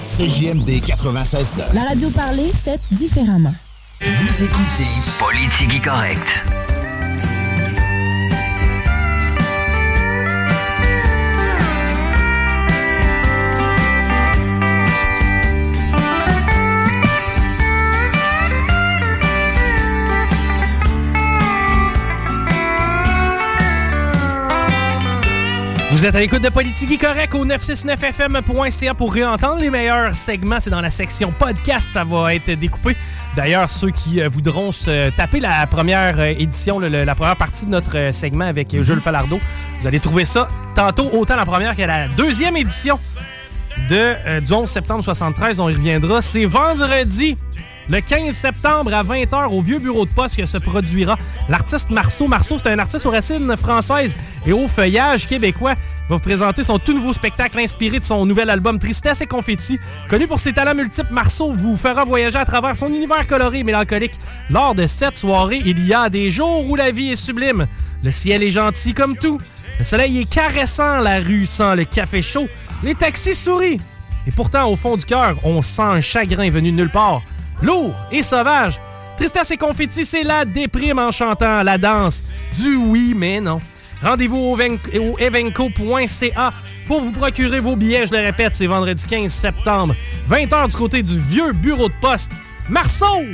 CJMD 0.07 0.83
96 0.85 1.55
La 1.73 1.83
radio 1.83 2.09
parlée, 2.09 2.51
faite 2.51 2.81
différemment. 2.91 3.53
Vous 4.01 4.43
écoutez 4.43 4.87
Politique 5.19 5.83
Correct. 5.83 6.68
Vous 25.99 26.05
êtes 26.05 26.15
à 26.15 26.19
l'écoute 26.21 26.41
de 26.41 26.47
Politique 26.47 27.01
Correct 27.01 27.35
au 27.35 27.45
969fm.ca 27.45 28.93
pour 28.93 29.13
réentendre 29.13 29.59
les 29.59 29.69
meilleurs 29.69 30.15
segments. 30.15 30.61
C'est 30.61 30.69
dans 30.69 30.79
la 30.79 30.89
section 30.89 31.33
podcast, 31.33 31.89
ça 31.91 32.05
va 32.05 32.33
être 32.33 32.51
découpé. 32.51 32.95
D'ailleurs, 33.35 33.69
ceux 33.69 33.89
qui 33.89 34.21
euh, 34.21 34.29
voudront 34.29 34.71
se 34.71 35.09
taper 35.09 35.41
la 35.41 35.67
première 35.67 36.17
euh, 36.21 36.33
édition, 36.39 36.79
la 36.79 37.15
première 37.15 37.35
partie 37.35 37.65
de 37.65 37.71
notre 37.71 37.97
euh, 37.97 38.11
segment 38.13 38.45
avec 38.45 38.81
Jules 38.81 39.01
Falardeau, 39.01 39.41
vous 39.81 39.87
allez 39.87 39.99
trouver 39.99 40.23
ça 40.23 40.47
tantôt 40.73 41.09
autant 41.11 41.35
la 41.35 41.45
première 41.45 41.75
que 41.75 41.81
la 41.81 42.07
deuxième 42.07 42.55
édition 42.55 42.97
de, 43.89 44.39
du 44.39 44.53
11 44.53 44.69
septembre 44.69 45.03
73. 45.03 45.59
On 45.59 45.67
y 45.67 45.73
reviendra. 45.73 46.21
C'est 46.21 46.45
vendredi. 46.45 47.35
Le 47.89 48.01
15 48.01 48.35
septembre 48.35 48.93
à 48.93 49.03
20h 49.03 49.47
au 49.47 49.61
vieux 49.63 49.79
bureau 49.79 50.05
de 50.05 50.11
poste 50.11 50.35
que 50.37 50.45
se 50.45 50.59
produira 50.59 51.17
l'artiste 51.49 51.89
Marceau. 51.89 52.27
Marceau, 52.27 52.59
c'est 52.59 52.69
un 52.69 52.77
artiste 52.77 53.07
aux 53.07 53.09
racines 53.09 53.57
françaises 53.57 54.15
et 54.45 54.53
au 54.53 54.67
feuillage 54.67 55.25
québécois. 55.25 55.73
Va 56.07 56.15
vous 56.15 56.19
présenter 56.19 56.61
son 56.61 56.77
tout 56.77 56.93
nouveau 56.93 57.13
spectacle 57.13 57.57
inspiré 57.57 57.97
de 57.97 58.03
son 58.03 58.27
nouvel 58.27 58.51
album 58.51 58.77
Tristesse 58.77 59.21
et 59.21 59.25
Confetti. 59.25 59.79
Connu 60.07 60.27
pour 60.27 60.39
ses 60.39 60.53
talents 60.53 60.75
multiples, 60.75 61.11
Marceau 61.11 61.51
vous 61.51 61.75
fera 61.75 62.05
voyager 62.05 62.37
à 62.37 62.45
travers 62.45 62.77
son 62.77 62.89
univers 62.89 63.25
coloré 63.25 63.59
et 63.59 63.63
mélancolique. 63.63 64.19
Lors 64.51 64.75
de 64.75 64.85
cette 64.85 65.15
soirée, 65.15 65.59
il 65.65 65.83
y 65.83 65.91
a 65.91 66.09
des 66.09 66.29
jours 66.29 66.69
où 66.69 66.75
la 66.75 66.91
vie 66.91 67.09
est 67.09 67.15
sublime. 67.15 67.65
Le 68.03 68.11
ciel 68.11 68.43
est 68.43 68.51
gentil 68.51 68.93
comme 68.93 69.17
tout. 69.17 69.39
Le 69.79 69.83
soleil 69.83 70.19
est 70.19 70.29
caressant, 70.29 70.99
la 70.99 71.21
rue 71.21 71.47
sent 71.47 71.75
le 71.75 71.85
café 71.85 72.21
chaud. 72.21 72.47
Les 72.83 72.93
taxis 72.93 73.33
sourient. 73.33 73.81
Et 74.27 74.31
pourtant, 74.31 74.69
au 74.69 74.75
fond 74.75 74.95
du 74.95 75.05
cœur, 75.05 75.39
on 75.43 75.63
sent 75.63 75.81
un 75.81 76.01
chagrin 76.01 76.51
venu 76.51 76.71
de 76.71 76.77
nulle 76.77 76.91
part. 76.91 77.23
Lourd 77.61 77.95
et 78.11 78.23
sauvage. 78.23 78.79
Tristesse 79.17 79.51
et 79.51 79.57
confetti, 79.57 80.05
c'est 80.05 80.23
la 80.23 80.45
déprime 80.45 80.99
en 80.99 81.11
chantant 81.11 81.61
la 81.63 81.77
danse 81.77 82.23
du 82.57 82.75
oui 82.75 83.13
mais 83.15 83.41
non. 83.41 83.59
Rendez-vous 84.01 84.37
au, 84.37 84.57
au 84.57 85.17
evenco.ca 85.19 86.53
pour 86.87 87.01
vous 87.01 87.11
procurer 87.11 87.59
vos 87.59 87.75
billets. 87.75 88.05
Je 88.05 88.13
le 88.13 88.19
répète, 88.19 88.55
c'est 88.55 88.67
vendredi 88.67 89.05
15 89.05 89.31
septembre, 89.31 89.95
20h 90.29 90.69
du 90.69 90.75
côté 90.77 91.03
du 91.03 91.19
vieux 91.19 91.51
bureau 91.51 91.89
de 91.89 91.93
poste. 92.01 92.31
Marceau! 92.69 93.25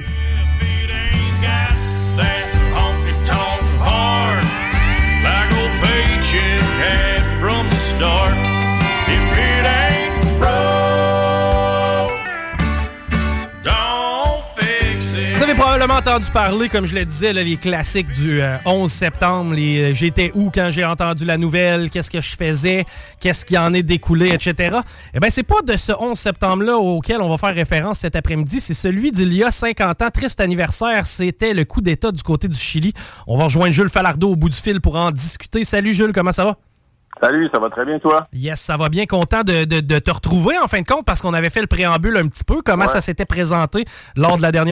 Probablement 15.87 16.11
entendu 16.13 16.31
parler, 16.31 16.67
comme 16.69 16.85
je 16.85 16.95
le 16.95 17.05
disais, 17.05 17.31
là, 17.31 17.43
les 17.43 17.57
classiques 17.57 18.11
du 18.11 18.41
euh, 18.41 18.57
11 18.65 18.91
septembre, 18.91 19.53
les 19.53 19.91
euh, 19.91 19.93
j'étais 19.93 20.31
où 20.33 20.49
quand 20.49 20.69
j'ai 20.71 20.83
entendu 20.83 21.25
la 21.25 21.37
nouvelle, 21.37 21.89
qu'est-ce 21.91 22.09
que 22.09 22.21
je 22.21 22.35
faisais, 22.35 22.85
qu'est-ce 23.19 23.45
qui 23.45 23.55
en 23.57 23.71
est 23.73 23.83
découlé, 23.83 24.29
etc. 24.33 24.77
Eh 25.13 25.19
bien, 25.19 25.29
c'est 25.29 25.43
pas 25.43 25.61
de 25.63 25.77
ce 25.77 25.91
11 25.91 26.17
septembre-là 26.17 26.77
auquel 26.77 27.21
on 27.21 27.29
va 27.29 27.37
faire 27.37 27.53
référence 27.53 27.99
cet 27.99 28.15
après-midi, 28.15 28.59
c'est 28.59 28.73
celui 28.73 29.11
d'il 29.11 29.31
y 29.33 29.43
a 29.43 29.51
50 29.51 30.01
ans. 30.01 30.09
Triste 30.11 30.39
anniversaire, 30.41 31.05
c'était 31.05 31.53
le 31.53 31.65
coup 31.65 31.81
d'État 31.81 32.11
du 32.11 32.23
côté 32.23 32.47
du 32.47 32.57
Chili. 32.57 32.91
On 33.27 33.37
va 33.37 33.43
rejoindre 33.43 33.71
Jules 33.73 33.89
Falardeau 33.89 34.31
au 34.31 34.35
bout 34.35 34.49
du 34.49 34.57
fil 34.57 34.81
pour 34.81 34.95
en 34.95 35.11
discuter. 35.11 35.63
Salut 35.63 35.93
Jules, 35.93 36.13
comment 36.13 36.31
ça 36.31 36.45
va? 36.45 36.57
Salut, 37.21 37.47
ça 37.53 37.59
va 37.61 37.69
très 37.69 37.85
bien, 37.85 37.99
toi? 37.99 38.23
Yes, 38.33 38.59
ça 38.59 38.75
va 38.75 38.89
bien. 38.89 39.05
Content 39.05 39.43
de, 39.43 39.63
de- 39.65 39.79
de 39.81 39.99
te 39.99 40.11
retrouver 40.11 40.57
en 40.57 40.67
fin 40.67 40.81
de 40.81 40.85
compte 40.87 41.05
parce 41.05 41.21
qu'on 41.21 41.33
avait 41.33 41.49
fait 41.51 41.61
le 41.61 41.67
préambule 41.67 42.17
un 42.17 42.27
petit 42.27 42.43
peu. 42.43 42.61
Comment 42.65 42.85
Ouais. 42.85 42.91
ça 42.91 42.99
s'était 43.01 43.25
présenté 43.25 43.85
lors 44.17 44.35
de 44.37 44.41
la 44.41 44.51
dernière 44.51 44.71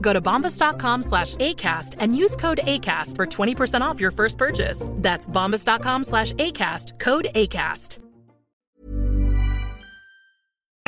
Go 0.00 0.12
to 0.12 0.20
bombas.com 0.20 1.02
slash 1.02 1.36
ACAST 1.36 1.96
and 2.00 2.16
use 2.16 2.34
code 2.34 2.60
ACAST 2.64 3.14
for 3.14 3.26
20% 3.26 3.80
off 3.80 4.00
your 4.00 4.10
first 4.10 4.38
purchase. 4.38 4.88
That's 4.94 5.28
bombas.com 5.28 6.04
slash 6.04 6.32
ACAST, 6.32 6.98
code 6.98 7.28
ACAST. 7.34 7.98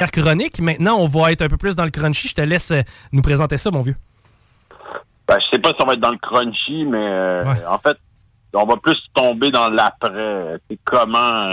chronique. 0.08 0.60
Maintenant, 0.60 0.98
on 0.98 1.06
va 1.06 1.32
être 1.32 1.42
un 1.42 1.48
peu 1.48 1.56
plus 1.56 1.76
dans 1.76 1.84
le 1.84 1.90
crunchy. 1.90 2.28
Je 2.28 2.34
te 2.34 2.40
laisse 2.40 2.70
euh, 2.70 2.80
nous 3.12 3.22
présenter 3.22 3.56
ça, 3.56 3.70
mon 3.70 3.82
vieux. 3.82 3.96
Ben, 5.28 5.38
je 5.40 5.46
sais 5.52 5.60
pas 5.60 5.70
si 5.70 5.76
on 5.82 5.86
va 5.86 5.92
être 5.94 6.00
dans 6.00 6.10
le 6.10 6.18
crunchy, 6.18 6.84
mais 6.84 7.06
euh, 7.06 7.42
en 7.68 7.78
fait, 7.78 7.96
on 8.54 8.64
va 8.64 8.76
plus 8.76 8.96
tomber 9.14 9.50
dans 9.50 9.68
l'après. 9.68 10.58
C'est 10.68 10.78
comment 10.84 11.50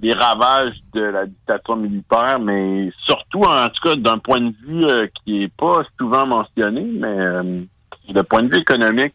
les 0.00 0.12
ravages 0.12 0.74
de 0.92 1.00
la 1.00 1.26
dictature 1.26 1.76
militaire, 1.76 2.38
mais 2.40 2.90
surtout, 3.04 3.42
en 3.42 3.68
tout 3.68 3.88
cas, 3.88 3.96
d'un 3.96 4.18
point 4.18 4.40
de 4.40 4.54
vue 4.66 4.84
euh, 4.84 5.06
qui 5.24 5.42
est 5.42 5.52
pas 5.56 5.82
souvent 5.98 6.26
mentionné, 6.26 6.82
mais 6.82 7.06
euh, 7.06 7.62
de 8.08 8.22
point 8.22 8.42
de 8.42 8.48
vue 8.54 8.60
économique, 8.60 9.14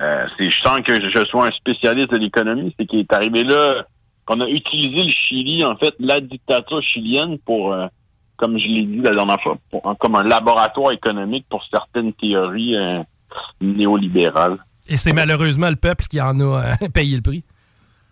euh, 0.00 0.26
c'est 0.36 0.50
je 0.50 0.60
sens 0.62 0.80
que 0.80 0.94
je 0.94 1.24
sois 1.26 1.46
un 1.46 1.50
spécialiste 1.50 2.10
de 2.10 2.16
l'économie, 2.16 2.74
c'est 2.78 2.86
qu'il 2.86 3.00
est 3.00 3.12
arrivé 3.12 3.44
là, 3.44 3.84
qu'on 4.24 4.40
a 4.40 4.48
utilisé 4.48 5.04
le 5.04 5.10
Chili, 5.10 5.64
en 5.64 5.76
fait, 5.76 5.94
la 5.98 6.20
dictature 6.20 6.82
chilienne 6.82 7.38
pour 7.38 7.72
euh, 7.72 7.86
comme 8.36 8.58
je 8.58 8.66
l'ai 8.66 8.84
dit 8.86 9.00
la 9.02 9.14
dernière 9.14 9.38
fois, 9.42 9.58
comme 9.98 10.14
un 10.14 10.22
laboratoire 10.22 10.92
économique 10.92 11.44
pour 11.50 11.62
certaines 11.70 12.14
théories 12.14 12.74
euh, 12.74 13.02
néolibérales. 13.60 14.56
Et 14.88 14.96
c'est 14.96 15.12
malheureusement 15.12 15.68
le 15.68 15.76
peuple 15.76 16.06
qui 16.06 16.20
en 16.20 16.40
a 16.40 16.76
payé 16.94 17.16
le 17.16 17.22
prix. 17.22 17.44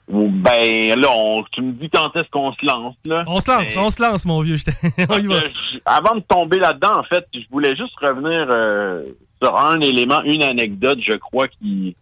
Ou, 0.09 0.29
Ben 0.31 0.99
là, 0.99 1.09
on- 1.15 1.45
tu 1.53 1.61
me 1.61 1.73
dis 1.73 1.91
quand 1.91 2.15
est-ce 2.17 2.29
qu'on 2.31 2.53
se 2.53 2.65
lance 2.65 2.97
là 3.05 3.25
On 3.27 3.41
se 3.41 3.51
lance, 3.51 3.77
on 3.77 3.91
se 3.91 4.03
lance, 4.03 4.25
mon 4.25 4.41
vieux. 4.41 4.57
on 5.11 5.19
y 5.19 5.27
va. 5.27 5.41
Avant 5.85 6.15
de 6.15 6.21
tomber 6.21 6.59
là-dedans, 6.59 6.99
en 7.01 7.03
fait, 7.05 7.27
je 7.35 7.41
voulais 7.51 7.77
juste 7.77 7.95
revenir 8.01 8.47
euh, 8.51 9.03
sur 9.43 9.55
un 9.57 9.79
élément, 9.81 10.23
une 10.23 10.43
anecdote, 10.43 10.99
je 11.03 11.13
crois, 11.17 11.49
qui 11.49 11.95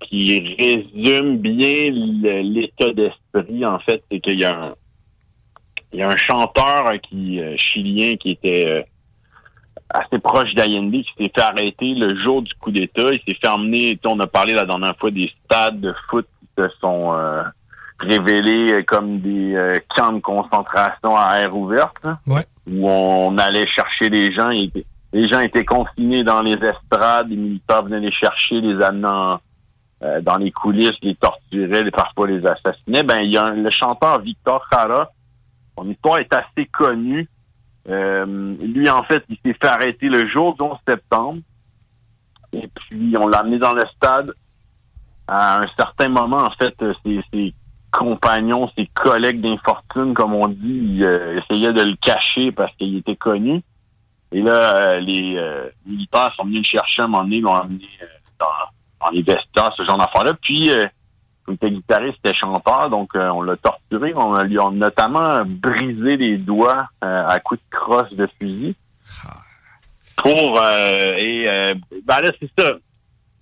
qui 0.00 0.40
résume 0.58 1.38
bien 1.38 1.90
l'état 2.42 2.92
d'esprit, 2.92 3.64
en 3.64 3.78
fait, 3.78 4.02
c'est 4.10 4.18
qu'il 4.20 4.40
y 4.40 4.44
a 4.44 4.54
un 4.54 4.74
il 5.92 6.00
y 6.00 6.02
a 6.02 6.10
un 6.10 6.16
chanteur 6.16 6.88
euh, 6.88 6.98
qui 6.98 7.40
euh, 7.40 7.56
chilien 7.56 8.16
qui 8.16 8.32
était 8.32 8.66
euh, 8.66 8.82
assez 9.88 10.18
proche 10.18 10.52
d'Allende 10.54 10.90
qui 10.92 11.06
s'est 11.16 11.32
fait 11.34 11.40
arrêter 11.40 11.94
le 11.94 12.20
jour 12.22 12.42
du 12.42 12.52
coup 12.54 12.70
d'État. 12.70 13.04
Il 13.12 13.20
s'est 13.26 13.38
fait 13.40 13.48
emmener, 13.48 13.98
on 14.04 14.20
a 14.20 14.26
parlé 14.26 14.52
la 14.52 14.66
dernière 14.66 14.94
fois 14.98 15.10
des 15.10 15.32
stades 15.44 15.80
de 15.80 15.94
foot 16.10 16.26
se 16.62 16.68
sont 16.80 17.12
euh, 17.14 17.42
révélés 18.00 18.84
comme 18.84 19.20
des 19.20 19.54
euh, 19.54 19.78
camps 19.96 20.12
de 20.12 20.20
concentration 20.20 21.16
à 21.16 21.38
air 21.40 21.56
ouverte, 21.56 22.04
Ouais. 22.26 22.44
où 22.70 22.88
on 22.88 23.36
allait 23.38 23.66
chercher 23.66 24.08
les 24.10 24.32
gens. 24.32 24.50
et 24.50 24.70
les 25.12 25.26
gens 25.26 25.40
étaient 25.40 25.64
confinés 25.64 26.22
dans 26.22 26.42
les 26.42 26.52
estrades, 26.62 27.28
les 27.30 27.36
militaires 27.36 27.82
venaient 27.82 28.00
les 28.00 28.12
chercher, 28.12 28.60
les 28.60 28.82
amenant 28.84 29.38
euh, 30.02 30.20
dans 30.20 30.36
les 30.36 30.50
coulisses, 30.52 30.92
les 31.02 31.14
torturaient, 31.14 31.82
les, 31.82 31.90
parfois 31.90 32.26
les 32.26 32.46
assassinaient. 32.46 33.02
Ben, 33.04 33.20
il 33.22 33.32
y 33.32 33.38
a 33.38 33.44
un- 33.46 33.54
le 33.54 33.70
chanteur 33.70 34.20
Victor 34.20 34.64
Jara, 34.70 35.10
son 35.78 35.88
histoire 35.88 36.18
est 36.18 36.32
assez 36.34 36.66
connue. 36.66 37.26
Lui, 37.86 38.90
en 38.90 39.02
fait, 39.04 39.24
il 39.30 39.36
s'est 39.44 39.56
fait 39.60 39.66
arrêter 39.68 40.08
le 40.08 40.28
jour 40.28 40.54
du 40.54 40.62
11 40.62 40.76
septembre. 40.86 41.40
Et 42.52 42.68
puis, 42.74 43.14
on 43.18 43.26
l'a 43.28 43.38
amené 43.38 43.58
dans 43.58 43.72
le 43.72 43.84
stade. 43.96 44.32
À 45.28 45.60
un 45.60 45.66
certain 45.76 46.08
moment, 46.08 46.38
en 46.38 46.50
fait, 46.50 46.74
ses, 47.04 47.20
ses 47.32 47.54
compagnons, 47.90 48.70
ses 48.76 48.86
collègues 48.94 49.40
d'infortune, 49.40 50.14
comme 50.14 50.34
on 50.34 50.48
dit, 50.48 50.80
ils, 50.96 51.04
euh, 51.04 51.38
essayaient 51.38 51.72
de 51.72 51.82
le 51.82 51.96
cacher 51.96 52.50
parce 52.52 52.74
qu'il 52.76 52.96
était 52.96 53.16
connu. 53.16 53.62
Et 54.32 54.42
là, 54.42 54.76
euh, 54.76 55.00
les 55.00 55.36
euh, 55.36 55.68
militaires 55.86 56.32
sont 56.36 56.44
venus 56.44 56.60
le 56.60 56.78
chercher 56.78 57.02
à 57.02 57.04
un 57.04 57.08
moment 57.08 57.24
donné, 57.24 57.40
l'ont 57.40 57.54
amené 57.54 57.88
euh, 58.02 58.06
dans, 58.40 59.06
dans 59.06 59.10
les 59.10 59.22
vestiaires, 59.22 59.72
ce 59.76 59.84
genre 59.84 59.98
d'affaires-là. 59.98 60.34
Puis, 60.34 60.70
euh, 60.70 60.86
il 61.48 61.54
était 61.54 61.70
guitariste, 61.70 62.18
c'était 62.22 62.36
chanteur, 62.36 62.90
donc 62.90 63.10
euh, 63.16 63.28
on 63.30 63.42
l'a 63.42 63.56
torturé. 63.56 64.12
On 64.14 64.38
lui 64.42 64.58
a 64.58 64.70
notamment 64.70 65.42
brisé 65.46 66.16
les 66.16 66.36
doigts 66.36 66.88
euh, 67.02 67.26
à 67.26 67.40
coups 67.40 67.60
de 67.60 67.76
crosse 67.76 68.12
de 68.12 68.28
fusil. 68.38 68.76
Pour 70.16 70.60
euh, 70.60 71.14
et 71.16 71.48
euh, 71.48 71.74
ben 72.04 72.20
là 72.20 72.30
c'est 72.40 72.50
ça. 72.58 72.72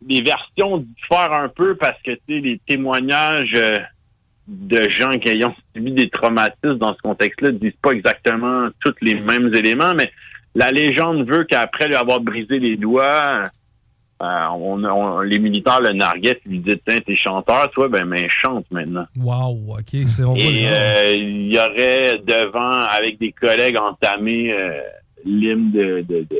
Les 0.09 0.23
versions 0.23 0.79
diffèrent 0.79 1.33
un 1.33 1.49
peu 1.49 1.75
parce 1.77 2.01
que 2.03 2.13
tu 2.13 2.21
sais 2.29 2.41
les 2.41 2.61
témoignages 2.67 3.53
euh, 3.55 3.75
de 4.47 4.89
gens 4.91 5.11
qui 5.19 5.29
ayant 5.29 5.55
subi 5.75 5.93
des 5.93 6.09
traumatismes 6.09 6.79
dans 6.79 6.95
ce 6.95 7.01
contexte-là 7.03 7.51
disent 7.53 7.73
pas 7.83 7.91
exactement 7.93 8.69
tous 8.81 8.95
les 9.03 9.17
mêmes 9.17 9.53
éléments, 9.55 9.95
mais 9.97 10.11
la 10.55 10.71
légende 10.71 11.29
veut 11.29 11.45
qu'après 11.45 11.89
lui 11.89 11.97
avoir 11.97 12.21
brisé 12.21 12.59
les 12.61 12.77
doigts, 12.77 13.45
euh, 14.23 14.47
on, 14.55 14.83
on- 14.85 15.21
les 15.21 15.39
militaires 15.41 15.81
le 15.81 15.91
narguaient 15.93 16.41
lui 16.47 16.61
disaient 16.61 16.81
Tiens, 16.89 17.01
t'es 17.05 17.15
chanteur, 17.15 17.69
toi, 17.73 17.89
ben 17.89 18.05
mais 18.07 18.29
chante 18.31 18.65
maintenant. 18.71 19.07
Wow, 19.19 19.77
OK. 19.79 20.07
c'est- 20.07 20.23
On 20.25 20.35
Et 20.37 20.67
euh, 20.69 21.13
il 21.17 21.53
y 21.53 21.59
aurait 21.59 22.19
devant, 22.25 22.71
avec 22.97 23.19
des 23.19 23.33
collègues, 23.33 23.77
entamé 23.79 24.53
euh, 24.53 24.81
l'hymne 25.25 25.73
de, 25.73 26.05
de, 26.09 26.21
de, 26.31 26.39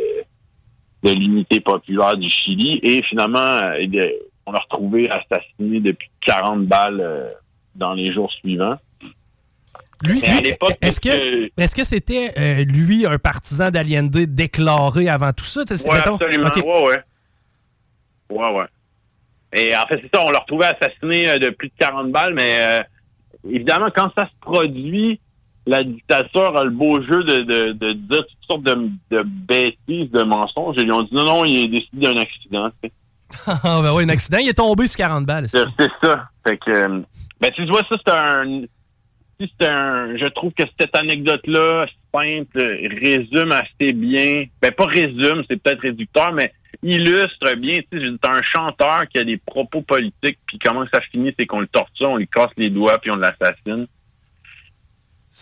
de 1.03 1.11
l'unité 1.11 1.61
populaire 1.61 2.17
du 2.17 2.29
Chili. 2.29 2.81
Et 2.83 3.03
finalement, 3.03 3.39
euh, 3.39 4.09
on 4.47 4.53
l'a 4.53 4.61
retrouvé 4.61 5.11
assassiné 5.11 5.81
depuis 5.81 6.11
40 6.27 6.67
balles 6.67 7.01
euh, 7.01 7.31
dans 7.75 7.95
les 7.95 8.13
jours 8.13 8.33
suivants. 8.33 8.77
Lui, 10.03 10.21
est-ce 10.83 11.01
que 11.01 11.51
est-ce 11.57 11.75
que 11.75 11.85
c'était 11.85 12.33
euh, 12.37 12.65
lui 12.65 13.07
un 13.07 13.19
partisan 13.19 13.71
d'Allende 13.71 14.11
déclaré 14.11 15.09
avant 15.09 15.33
tout 15.33 15.45
ça? 15.45 15.63
Oui, 15.71 15.97
absolument. 15.97 16.49
OK. 16.49 16.57
Ouais, 16.57 16.89
ouais. 16.89 17.03
Ouais, 18.29 18.53
ouais. 18.53 18.67
Et 19.55 19.75
en 19.75 19.87
fait, 19.87 20.01
c'est 20.03 20.15
ça, 20.15 20.23
on 20.23 20.31
l'a 20.31 20.41
retrouvé 20.41 20.67
assassiné 20.67 21.39
de 21.39 21.51
plus 21.51 21.69
de 21.69 21.75
40 21.79 22.11
balles, 22.11 22.35
mais 22.35 22.59
euh, 22.59 22.83
évidemment, 23.49 23.89
quand 23.95 24.11
ça 24.15 24.27
se 24.27 24.33
produit, 24.41 25.19
la 25.67 25.83
dictature 25.83 26.57
a 26.57 26.65
le 26.65 26.71
beau 26.71 27.03
jeu 27.03 27.25
de, 27.25 27.39
de, 27.39 27.73
de 27.73 27.93
dire 27.93 28.25
toutes 28.27 28.51
sortes 28.51 28.63
de, 28.63 28.91
de 29.11 29.23
bêtises, 29.25 30.11
de 30.11 30.23
mensonges. 30.23 30.79
Et 30.79 30.83
ils 30.83 30.93
ont 30.93 31.03
dit 31.03 31.15
non, 31.15 31.25
non, 31.25 31.45
il 31.45 31.65
est 31.65 31.69
décidé 31.69 32.07
d'un 32.07 32.21
accident. 32.21 32.71
Ah, 33.49 33.81
ben 33.83 33.93
ouais, 33.93 34.05
un 34.05 34.09
accident, 34.09 34.39
il 34.39 34.49
est 34.49 34.55
tombé 34.55 34.87
sur 34.87 34.99
40 34.99 35.27
balles. 35.27 35.49
C'est 35.49 35.91
ça. 36.01 36.29
Fait 36.47 36.57
que, 36.59 36.71
euh, 36.71 37.01
ben, 37.41 37.51
tu 37.55 37.67
vois, 37.67 37.83
ça, 37.89 37.97
c'est 38.07 38.13
un, 38.13 38.63
si 39.41 39.53
c'est 39.61 39.69
un, 39.69 40.17
je 40.17 40.27
trouve 40.27 40.53
que 40.53 40.63
cette 40.81 40.97
anecdote-là, 40.97 41.87
simple, 42.15 42.79
résume 43.03 43.53
assez 43.53 43.93
bien, 43.93 44.45
ben, 44.63 44.73
pas 44.73 44.87
résume, 44.87 45.43
c'est 45.49 45.61
peut-être 45.61 45.81
réducteur, 45.81 46.33
mais 46.33 46.53
illustre 46.83 47.55
bien, 47.57 47.81
tu 47.91 48.01
sais, 48.01 48.07
un 48.07 48.43
chanteur 48.43 49.07
qui 49.09 49.19
a 49.19 49.25
des 49.25 49.39
propos 49.39 49.83
politiques, 49.83 50.39
puis 50.47 50.59
comment 50.63 50.85
ça 50.93 51.01
finit, 51.13 51.35
c'est 51.39 51.47
qu'on 51.47 51.61
le 51.61 51.67
torture, 51.67 52.11
on 52.11 52.17
lui 52.17 52.29
casse 52.29 52.51
les 52.57 52.71
doigts, 52.71 52.99
puis 52.99 53.11
on 53.11 53.17
l'assassine. 53.17 53.87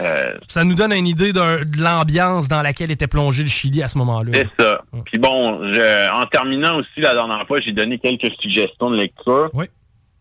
Euh, 0.00 0.32
Ça 0.48 0.64
nous 0.64 0.74
donne 0.74 0.92
une 0.92 1.06
idée 1.06 1.32
d'un- 1.32 1.62
de 1.64 1.82
l'ambiance 1.82 2.48
dans 2.48 2.62
laquelle 2.62 2.90
était 2.90 3.06
plongé 3.06 3.42
le 3.42 3.48
Chili 3.48 3.82
à 3.82 3.88
ce 3.88 3.96
moment-là. 3.98 4.32
C'est 4.34 4.48
ça. 4.62 4.80
Puis 5.04 5.18
bon, 5.18 5.72
je- 5.72 6.12
en 6.12 6.26
terminant 6.26 6.76
aussi 6.78 7.00
la 7.00 7.14
dernière 7.14 7.46
fois, 7.46 7.58
j'ai 7.60 7.72
donné 7.72 7.98
quelques 7.98 8.32
suggestions 8.40 8.90
de 8.90 8.96
lecture. 8.96 9.48
Oui. 9.54 9.66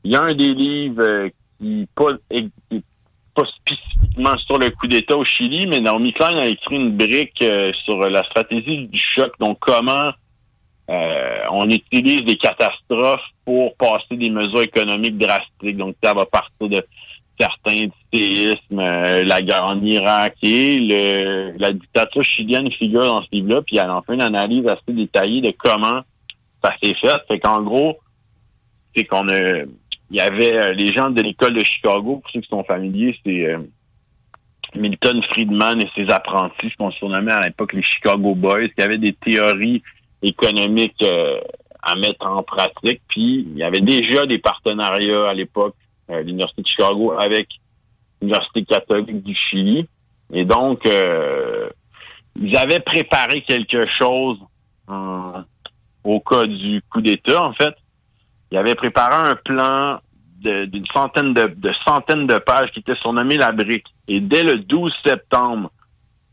Il 0.04 0.12
y 0.12 0.16
a 0.16 0.22
un 0.22 0.36
des 0.36 0.54
livres 0.54 1.02
euh, 1.02 1.30
qui 1.60 1.88
pas 1.96 2.10
qui 2.30 2.38
est 2.78 2.84
pas 3.34 3.44
spécifiquement 3.62 4.38
sur 4.46 4.60
le 4.60 4.70
coup 4.70 4.86
d'État 4.86 5.18
au 5.18 5.26
Chili, 5.26 5.66
mais 5.66 5.80
Naomi 5.80 6.14
Klein 6.14 6.38
a 6.38 6.46
écrit 6.46 6.76
une 6.76 6.96
brique 6.96 7.42
euh, 7.42 7.72
sur 7.84 7.98
la 8.10 8.24
stratégie 8.26 8.88
du 8.88 9.00
choc, 9.00 9.32
donc 9.40 9.58
comment 9.60 10.12
euh, 10.90 11.38
on 11.52 11.68
utilise 11.70 12.24
des 12.26 12.36
catastrophes 12.38 13.26
pour 13.46 13.76
passer 13.78 14.18
des 14.18 14.30
mesures 14.30 14.62
économiques 14.62 15.18
drastiques. 15.18 15.78
Donc 15.78 15.96
ça 16.04 16.14
va 16.14 16.26
partir 16.26 16.68
de 16.70 16.86
certains 17.40 17.88
séismes, 18.14 18.80
euh, 18.80 19.24
la 19.24 19.42
guerre 19.42 19.66
en 19.66 19.82
Irak 19.82 20.36
et 20.42 20.78
le, 20.78 21.58
la 21.58 21.74
dictature 21.74 22.24
chilienne 22.24 22.72
figure 22.72 23.04
dans 23.04 23.22
ce 23.22 23.28
livre-là, 23.32 23.62
puis 23.62 23.78
elle 23.78 23.90
en 23.90 24.02
fait 24.02 24.14
une 24.14 24.22
analyse 24.22 24.68
assez 24.68 24.94
détaillée 24.94 25.42
de 25.42 25.54
comment 25.58 26.02
ça 26.64 26.74
s'est 26.82 26.96
fait. 26.96 27.18
Fait 27.28 27.40
qu'en 27.40 27.62
gros, 27.62 27.98
c'est 28.96 29.06
qu'on 29.06 29.28
a 29.30 29.64
il 30.14 30.18
y 30.18 30.22
avait 30.22 30.56
euh, 30.56 30.74
les 30.74 30.94
gens 30.94 31.10
de 31.10 31.22
l'école 31.22 31.56
de 31.56 31.64
Chicago, 31.64 32.18
pour 32.18 32.32
ceux 32.32 32.42
qui 32.42 32.48
sont 32.48 32.64
familiers, 32.64 33.18
c'est 33.26 33.48
euh, 33.48 33.58
Milton 34.76 35.22
Friedman 35.24 35.82
et 35.82 35.90
ses 35.96 36.12
apprentis, 36.12 36.70
ce 36.70 36.76
qu'on 36.78 36.92
surnommait 36.92 37.32
à 37.32 37.42
l'époque 37.42 37.74
les 37.74 37.82
Chicago 37.82 38.36
Boys, 38.36 38.68
qui 38.70 38.84
avaient 38.84 38.98
des 38.98 39.14
théories 39.14 39.82
économiques 40.22 41.02
euh, 41.02 41.40
à 41.82 41.96
mettre 41.96 42.26
en 42.26 42.44
pratique. 42.44 43.02
Puis 43.08 43.48
il 43.50 43.58
y 43.58 43.64
avait 43.64 43.82
déjà 43.82 44.26
des 44.28 44.38
partenariats 44.38 45.30
à 45.30 45.34
l'époque, 45.34 45.76
euh, 45.76 45.83
l'Université 46.10 46.62
de 46.62 46.68
Chicago 46.68 47.14
avec 47.18 47.48
l'Université 48.22 48.66
catholique 48.66 49.24
du 49.24 49.36
Chili. 49.36 49.88
Et 50.32 50.46
donc, 50.46 50.86
euh, 50.86 51.70
ils 52.40 52.56
avaient 52.58 52.80
préparé 52.80 53.42
quelque 53.44 53.86
chose 53.88 54.38
euh, 54.90 55.42
au 56.04 56.20
cas 56.20 56.46
du 56.46 56.82
coup 56.90 57.02
d'État, 57.02 57.44
en 57.44 57.54
fait. 57.54 57.76
Ils 58.52 58.58
avaient 58.58 58.76
préparé 58.76 59.16
un 59.16 59.36
plan 59.36 60.00
d'une 60.40 60.86
centaine 60.94 61.34
de, 61.34 61.48
de 61.48 61.72
centaines 61.86 62.28
de 62.28 62.38
pages 62.38 62.70
qui 62.72 62.80
était 62.80 62.96
surnommé 62.96 63.38
la 63.38 63.52
brique. 63.52 63.88
Et 64.08 64.20
dès 64.20 64.44
le 64.44 64.60
12 64.60 64.94
septembre, 65.06 65.72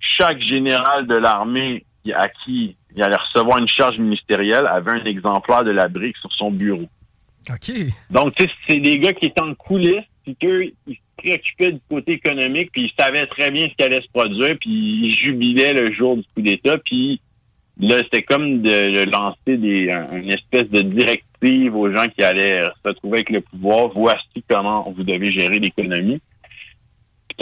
chaque 0.01 0.41
général 0.41 1.07
de 1.07 1.17
l'armée 1.17 1.85
à 2.13 2.29
qui 2.29 2.77
il 2.95 3.03
allait 3.03 3.17
recevoir 3.17 3.59
une 3.59 3.69
charge 3.69 3.99
ministérielle 3.99 4.67
avait 4.67 4.93
un 4.93 5.05
exemplaire 5.05 5.63
de 5.63 5.71
la 5.71 5.89
brique 5.89 6.17
sur 6.17 6.33
son 6.33 6.51
bureau. 6.51 6.89
Donc, 8.11 8.35
tu 8.35 8.45
sais, 8.45 8.51
c'est 8.69 8.81
des 8.81 8.99
gars 8.99 9.13
qui 9.13 9.27
étaient 9.27 9.41
en 9.43 9.55
coulisses, 9.55 9.97
puis 10.25 10.37
qu'eux, 10.37 10.73
ils 10.87 10.95
se 10.95 11.01
préoccupaient 11.17 11.73
du 11.73 11.81
côté 11.89 12.13
économique, 12.13 12.71
puis 12.73 12.83
ils 12.83 13.03
savaient 13.03 13.27
très 13.27 13.51
bien 13.51 13.69
ce 13.69 13.75
qui 13.75 13.83
allait 13.83 14.03
se 14.03 14.09
produire, 14.13 14.57
puis 14.61 14.71
ils 14.71 15.15
jubilaient 15.17 15.75
le 15.75 15.93
jour 15.93 16.17
du 16.17 16.23
coup 16.35 16.43
d'État, 16.43 16.79
puis 16.79 17.21
là, 17.79 17.97
c'était 17.99 18.23
comme 18.23 18.61
de, 18.63 19.11
lancer 19.11 19.57
des, 19.57 19.91
un- 19.91 20.19
une 20.21 20.31
espèce 20.31 20.69
de 20.71 20.83
directive 20.83 21.75
aux 21.75 21.91
gens 21.95 22.07
qui 22.09 22.23
allaient 22.23 22.61
se 22.61 22.89
retrouver 22.89 23.19
avec 23.19 23.31
le 23.31 23.41
pouvoir. 23.41 23.89
Voici 23.95 24.45
comment 24.49 24.83
vous 24.91 25.03
devez 25.03 25.33
gérer 25.33 25.59
l'économie. 25.59 26.21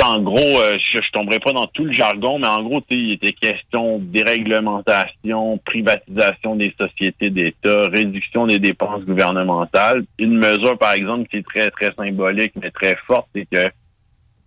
En 0.03 0.21
gros, 0.21 0.39
euh, 0.61 0.79
je, 0.79 0.99
je 1.03 1.11
tomberai 1.11 1.39
pas 1.41 1.53
dans 1.53 1.67
tout 1.67 1.85
le 1.85 1.93
jargon, 1.93 2.39
mais 2.39 2.47
en 2.47 2.63
gros, 2.63 2.83
il 2.91 3.13
était 3.13 3.33
question 3.33 3.99
déréglementation, 3.99 5.59
privatisation 5.65 6.57
des 6.57 6.73
sociétés 6.81 7.31
d'État, 7.31 7.89
réduction 7.89 8.47
des 8.47 8.59
dépenses 8.59 9.05
gouvernementales. 9.05 10.05
Une 10.19 10.37
mesure, 10.39 10.79
par 10.79 10.93
exemple, 10.93 11.29
qui 11.29 11.39
est 11.39 11.47
très, 11.47 11.71
très 11.71 11.93
symbolique, 11.95 12.53
mais 12.63 12.71
très 12.71 12.97
forte, 13.07 13.29
c'est 13.35 13.47
que 13.51 13.69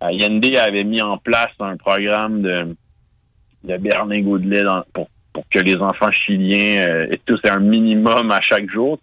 Allende 0.00 0.56
avait 0.56 0.84
mis 0.84 1.00
en 1.02 1.18
place 1.18 1.52
un 1.60 1.76
programme 1.76 2.42
de 2.42 2.76
de 3.64 3.76
dans- 4.64 4.82
pour, 4.92 5.08
pour 5.32 5.44
que 5.48 5.60
les 5.60 5.76
enfants 5.76 6.10
chiliens 6.10 6.88
euh, 6.88 7.06
aient 7.12 7.20
tous 7.24 7.40
un 7.48 7.60
minimum 7.60 8.30
à 8.32 8.40
chaque 8.40 8.68
jour. 8.68 8.98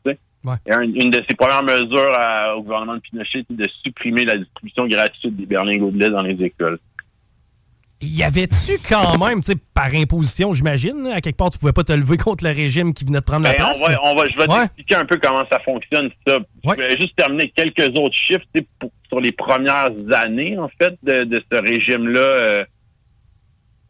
Et 0.65 0.71
un- 0.71 0.81
une 0.81 1.09
de 1.11 1.23
ses 1.29 1.35
premières 1.35 1.63
mesures 1.63 2.13
à- 2.17 2.55
au 2.55 2.61
gouvernement 2.63 2.95
de 2.95 3.01
Pinochet, 3.01 3.43
c'est 3.49 3.55
de 3.57 3.65
supprimer 3.83 4.23
la 4.25 4.37
distribution 4.37 4.87
gratuite 4.87 5.35
des 5.35 5.45
berlingots 5.45 5.91
de 5.91 5.99
lait 5.99 6.09
dans 6.09 6.21
les 6.23 6.41
écoles. 6.43 6.79
Y 8.01 8.23
avait-tu 8.23 8.77
quand 8.87 9.17
même, 9.17 9.41
tu 9.41 9.51
sais, 9.51 9.57
par 9.73 9.93
imposition, 9.93 10.53
j'imagine, 10.53 11.07
à 11.07 11.19
quelque 11.19 11.35
part, 11.35 11.49
tu 11.49 11.59
pouvais 11.59 11.73
pas 11.73 11.83
te 11.83 11.91
lever 11.91 12.15
contre 12.15 12.45
le 12.45 12.51
régime 12.51 12.93
qui 12.93 13.03
venait 13.03 13.19
de 13.19 13.23
prendre 13.25 13.43
la 13.43 13.51
Ben, 13.51 13.57
place? 13.57 13.81
on 13.81 13.87
va, 13.87 13.91
là? 13.91 13.99
on 14.05 14.15
va, 14.15 14.23
je 14.29 14.37
vais 14.37 14.49
Ouais. 14.49 14.59
t'expliquer 14.61 14.95
un 14.95 15.05
peu 15.05 15.17
comment 15.21 15.43
ça 15.51 15.59
fonctionne. 15.59 16.09
Ça. 16.25 16.37
Je 16.63 16.69
vais 16.77 16.97
juste 16.97 17.17
terminer 17.17 17.49
quelques 17.49 17.89
autres 17.99 18.15
chiffres 18.15 18.45
pour- 18.79 18.91
sur 19.09 19.19
les 19.19 19.33
premières 19.33 19.89
années, 20.13 20.57
en 20.57 20.69
fait, 20.81 20.93
de, 21.03 21.25
de 21.25 21.43
ce 21.51 21.59
régime-là. 21.59 22.19
euh, 22.21 22.63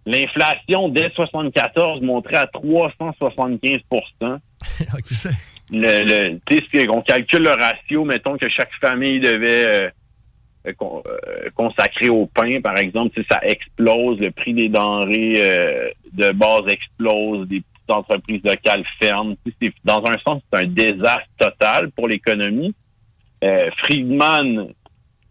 L'inflation 0.07 0.89
dès 0.89 1.11
74 1.11 2.01
montrait 2.01 2.37
à 2.37 2.47
375 2.47 3.77
le, 5.71 6.31
le, 6.31 6.39
si 6.49 6.89
on 6.89 7.01
calcule 7.01 7.43
le 7.43 7.51
ratio, 7.51 8.03
mettons 8.05 8.37
que 8.37 8.49
chaque 8.49 8.73
famille 8.81 9.19
devait 9.19 9.65
euh, 9.65 9.89
euh, 10.67 10.73
euh, 10.81 11.49
consacrer 11.55 12.09
au 12.09 12.25
pain, 12.25 12.59
par 12.61 12.77
exemple, 12.77 13.11
sais, 13.15 13.25
ça 13.29 13.39
explose, 13.43 14.19
le 14.19 14.31
prix 14.31 14.53
des 14.53 14.69
denrées 14.69 15.33
euh, 15.37 15.89
de 16.13 16.31
base 16.31 16.63
explose, 16.67 17.47
des 17.47 17.61
petites 17.61 17.89
entreprises 17.91 18.41
locales 18.43 18.83
ferment. 19.01 19.35
C'est- 19.61 19.73
dans 19.83 20.03
un 20.05 20.17
sens, 20.19 20.41
c'est 20.51 20.59
un 20.59 20.65
désastre 20.67 21.29
total 21.37 21.91
pour 21.91 22.07
l'économie. 22.07 22.73
Euh, 23.43 23.69
Friedman, 23.77 24.67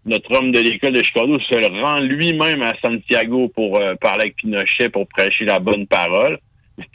notre 0.07 0.33
homme 0.35 0.53
de 0.53 0.61
l'école 0.61 0.93
de 0.93 1.03
Chicago, 1.03 1.39
se 1.41 1.83
rend 1.85 2.01
lui-même 2.01 2.63
à 2.63 2.73
Santiago 2.83 3.49
pour 3.55 3.79
euh, 3.79 3.95
parler 3.97 4.23
avec 4.23 4.37
Pinochet, 4.37 4.89
pour 4.89 5.07
prêcher 5.09 5.45
la 5.45 5.59
bonne 5.59 5.87
parole. 5.87 6.39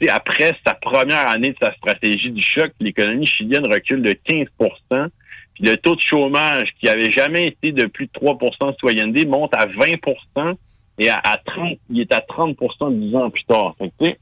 Après 0.09 0.57
sa 0.65 0.73
première 0.73 1.27
année 1.27 1.51
de 1.51 1.57
sa 1.61 1.73
stratégie 1.75 2.31
du 2.31 2.41
choc, 2.41 2.71
l'économie 2.79 3.27
chilienne 3.27 3.65
recule 3.67 4.01
de 4.01 4.11
15% 4.11 5.09
puis 5.53 5.65
le 5.65 5.77
taux 5.77 5.95
de 5.95 6.01
chômage 6.01 6.73
qui 6.79 6.89
avait 6.89 7.11
jamais 7.11 7.45
été 7.45 7.71
de 7.71 7.85
plus 7.85 8.07
de 8.07 8.11
3% 8.11 8.67
de 8.67 8.71
citoyenneté 8.71 9.25
monte 9.25 9.53
à 9.53 9.67
20% 9.67 10.55
et 10.97 11.09
à, 11.09 11.19
à 11.23 11.37
30, 11.37 11.77
il 11.89 12.01
est 12.01 12.11
à 12.11 12.19
30% 12.21 12.91
10 12.91 13.15
ans 13.15 13.29
plus 13.29 13.43
tard. 13.45 13.75
C'est- 14.07 14.17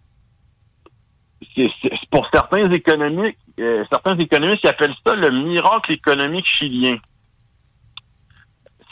pour 2.12 2.28
certains 2.34 2.70
économiques, 2.72 3.38
euh, 3.60 3.84
certains 3.90 4.18
économistes 4.18 4.66
appellent 4.66 4.94
ça 5.06 5.16
le 5.16 5.32
miracle 5.32 5.92
économique 5.94 6.46
chilien. 6.46 6.98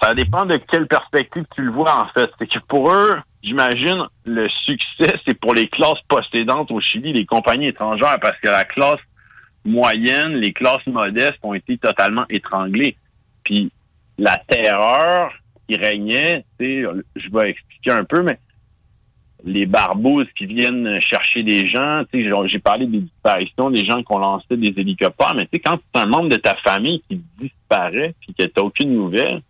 Ça 0.01 0.13
dépend 0.13 0.45
de 0.45 0.55
quelle 0.55 0.87
perspective 0.87 1.45
tu 1.55 1.61
le 1.61 1.71
vois, 1.71 2.01
en 2.03 2.07
fait. 2.09 2.29
C'est 2.39 2.47
que 2.47 2.59
pour 2.67 2.91
eux, 2.91 3.17
j'imagine, 3.43 4.05
le 4.25 4.47
succès, 4.49 5.13
c'est 5.25 5.33
pour 5.39 5.53
les 5.53 5.67
classes 5.67 6.01
possédantes 6.07 6.71
au 6.71 6.79
Chili, 6.81 7.13
les 7.13 7.25
compagnies 7.25 7.67
étrangères, 7.67 8.19
parce 8.21 8.37
que 8.39 8.47
la 8.47 8.65
classe 8.65 8.99
moyenne, 9.65 10.33
les 10.35 10.53
classes 10.53 10.85
modestes 10.87 11.39
ont 11.43 11.53
été 11.53 11.77
totalement 11.77 12.25
étranglées. 12.29 12.95
Puis 13.43 13.71
la 14.17 14.37
terreur 14.47 15.31
qui 15.67 15.77
régnait, 15.77 16.45
tu 16.59 16.87
je 17.15 17.29
vais 17.31 17.51
expliquer 17.51 17.91
un 17.91 18.03
peu, 18.03 18.21
mais 18.23 18.39
les 19.45 19.65
barbouzes 19.65 20.27
qui 20.37 20.45
viennent 20.45 20.99
chercher 20.99 21.43
des 21.43 21.65
gens, 21.65 22.03
tu 22.11 22.29
j'ai- 22.47 22.59
parlé 22.59 22.85
des 22.87 22.99
disparitions, 22.99 23.69
des 23.69 23.85
gens 23.85 24.03
qui 24.03 24.11
ont 24.11 24.17
lancé 24.17 24.57
des 24.57 24.73
hélicoptères, 24.79 25.33
mais 25.35 25.47
tu 25.51 25.59
quand 25.59 25.79
c'est 25.93 26.01
un 26.01 26.07
membre 26.07 26.29
de 26.29 26.35
ta 26.35 26.55
famille 26.55 27.01
qui 27.09 27.21
disparaît, 27.39 28.13
puis 28.19 28.33
que 28.37 28.43
t'as 28.45 28.61
aucune 28.61 28.93
nouvelle, 28.93 29.41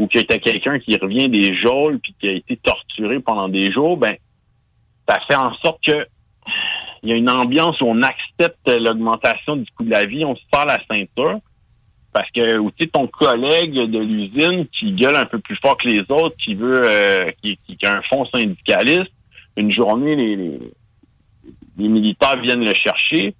ou 0.00 0.06
que 0.06 0.18
t'as 0.18 0.38
quelqu'un 0.38 0.78
qui 0.78 0.96
revient 0.96 1.28
des 1.28 1.54
geôles 1.54 1.98
puis 2.00 2.14
qui 2.18 2.28
a 2.28 2.32
été 2.32 2.56
torturé 2.56 3.20
pendant 3.20 3.48
des 3.48 3.70
jours, 3.70 3.96
ben, 3.98 4.16
ça 5.06 5.18
fait 5.28 5.36
en 5.36 5.52
sorte 5.56 5.78
que 5.84 6.06
il 7.02 7.10
y 7.10 7.12
a 7.12 7.16
une 7.16 7.30
ambiance 7.30 7.80
où 7.80 7.84
on 7.86 8.02
accepte 8.02 8.66
l'augmentation 8.68 9.56
du 9.56 9.70
coût 9.72 9.84
de 9.84 9.90
la 9.90 10.04
vie, 10.06 10.24
on 10.24 10.34
se 10.34 10.42
serre 10.52 10.66
la 10.66 10.78
ceinture. 10.90 11.38
Parce 12.12 12.30
que 12.32 12.58
ou 12.58 12.70
tu 12.72 12.88
ton 12.88 13.06
collègue 13.06 13.72
de 13.74 13.98
l'usine 13.98 14.66
qui 14.72 14.92
gueule 14.92 15.14
un 15.14 15.26
peu 15.26 15.38
plus 15.38 15.56
fort 15.56 15.76
que 15.76 15.86
les 15.88 16.00
autres, 16.08 16.36
qui 16.38 16.54
veut 16.54 16.80
euh, 16.84 17.28
qui, 17.42 17.56
qui- 17.66 17.76
qui 17.76 17.86
a 17.86 17.98
un 17.98 18.02
fonds 18.02 18.24
syndicaliste, 18.34 19.12
une 19.56 19.70
journée, 19.70 20.16
les, 20.16 20.34
les, 20.36 20.58
les 21.78 21.88
militaires 21.88 22.40
viennent 22.40 22.64
le 22.64 22.74
chercher, 22.74 23.34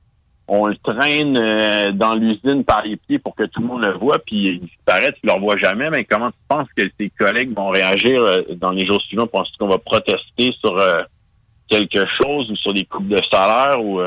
on 0.52 0.66
le 0.66 0.76
traîne 0.76 1.38
euh, 1.38 1.92
dans 1.92 2.14
l'usine 2.14 2.64
par 2.64 2.82
les 2.82 2.96
pieds 2.96 3.20
pour 3.20 3.36
que 3.36 3.44
tout 3.44 3.60
le 3.60 3.68
monde 3.68 3.84
le 3.84 3.96
voit, 3.96 4.18
puis 4.18 4.48
il 4.48 4.60
disparaît, 4.60 5.12
tu 5.12 5.20
le 5.22 5.32
revois 5.32 5.56
jamais, 5.56 5.90
mais 5.90 6.04
comment 6.04 6.30
tu 6.30 6.38
penses 6.48 6.66
que 6.76 6.82
tes 6.98 7.08
collègues 7.10 7.54
vont 7.56 7.68
réagir 7.68 8.20
euh, 8.20 8.42
dans 8.56 8.72
les 8.72 8.84
jours 8.84 9.00
suivants? 9.02 9.28
Penses-tu 9.28 9.58
qu'on 9.58 9.68
va 9.68 9.78
protester 9.78 10.52
sur 10.60 10.76
euh, 10.76 11.02
quelque 11.68 12.04
chose 12.20 12.50
ou 12.50 12.56
sur 12.56 12.74
des 12.74 12.84
coupes 12.84 13.06
de 13.06 13.20
salaire 13.30 13.80
ou 13.80 14.00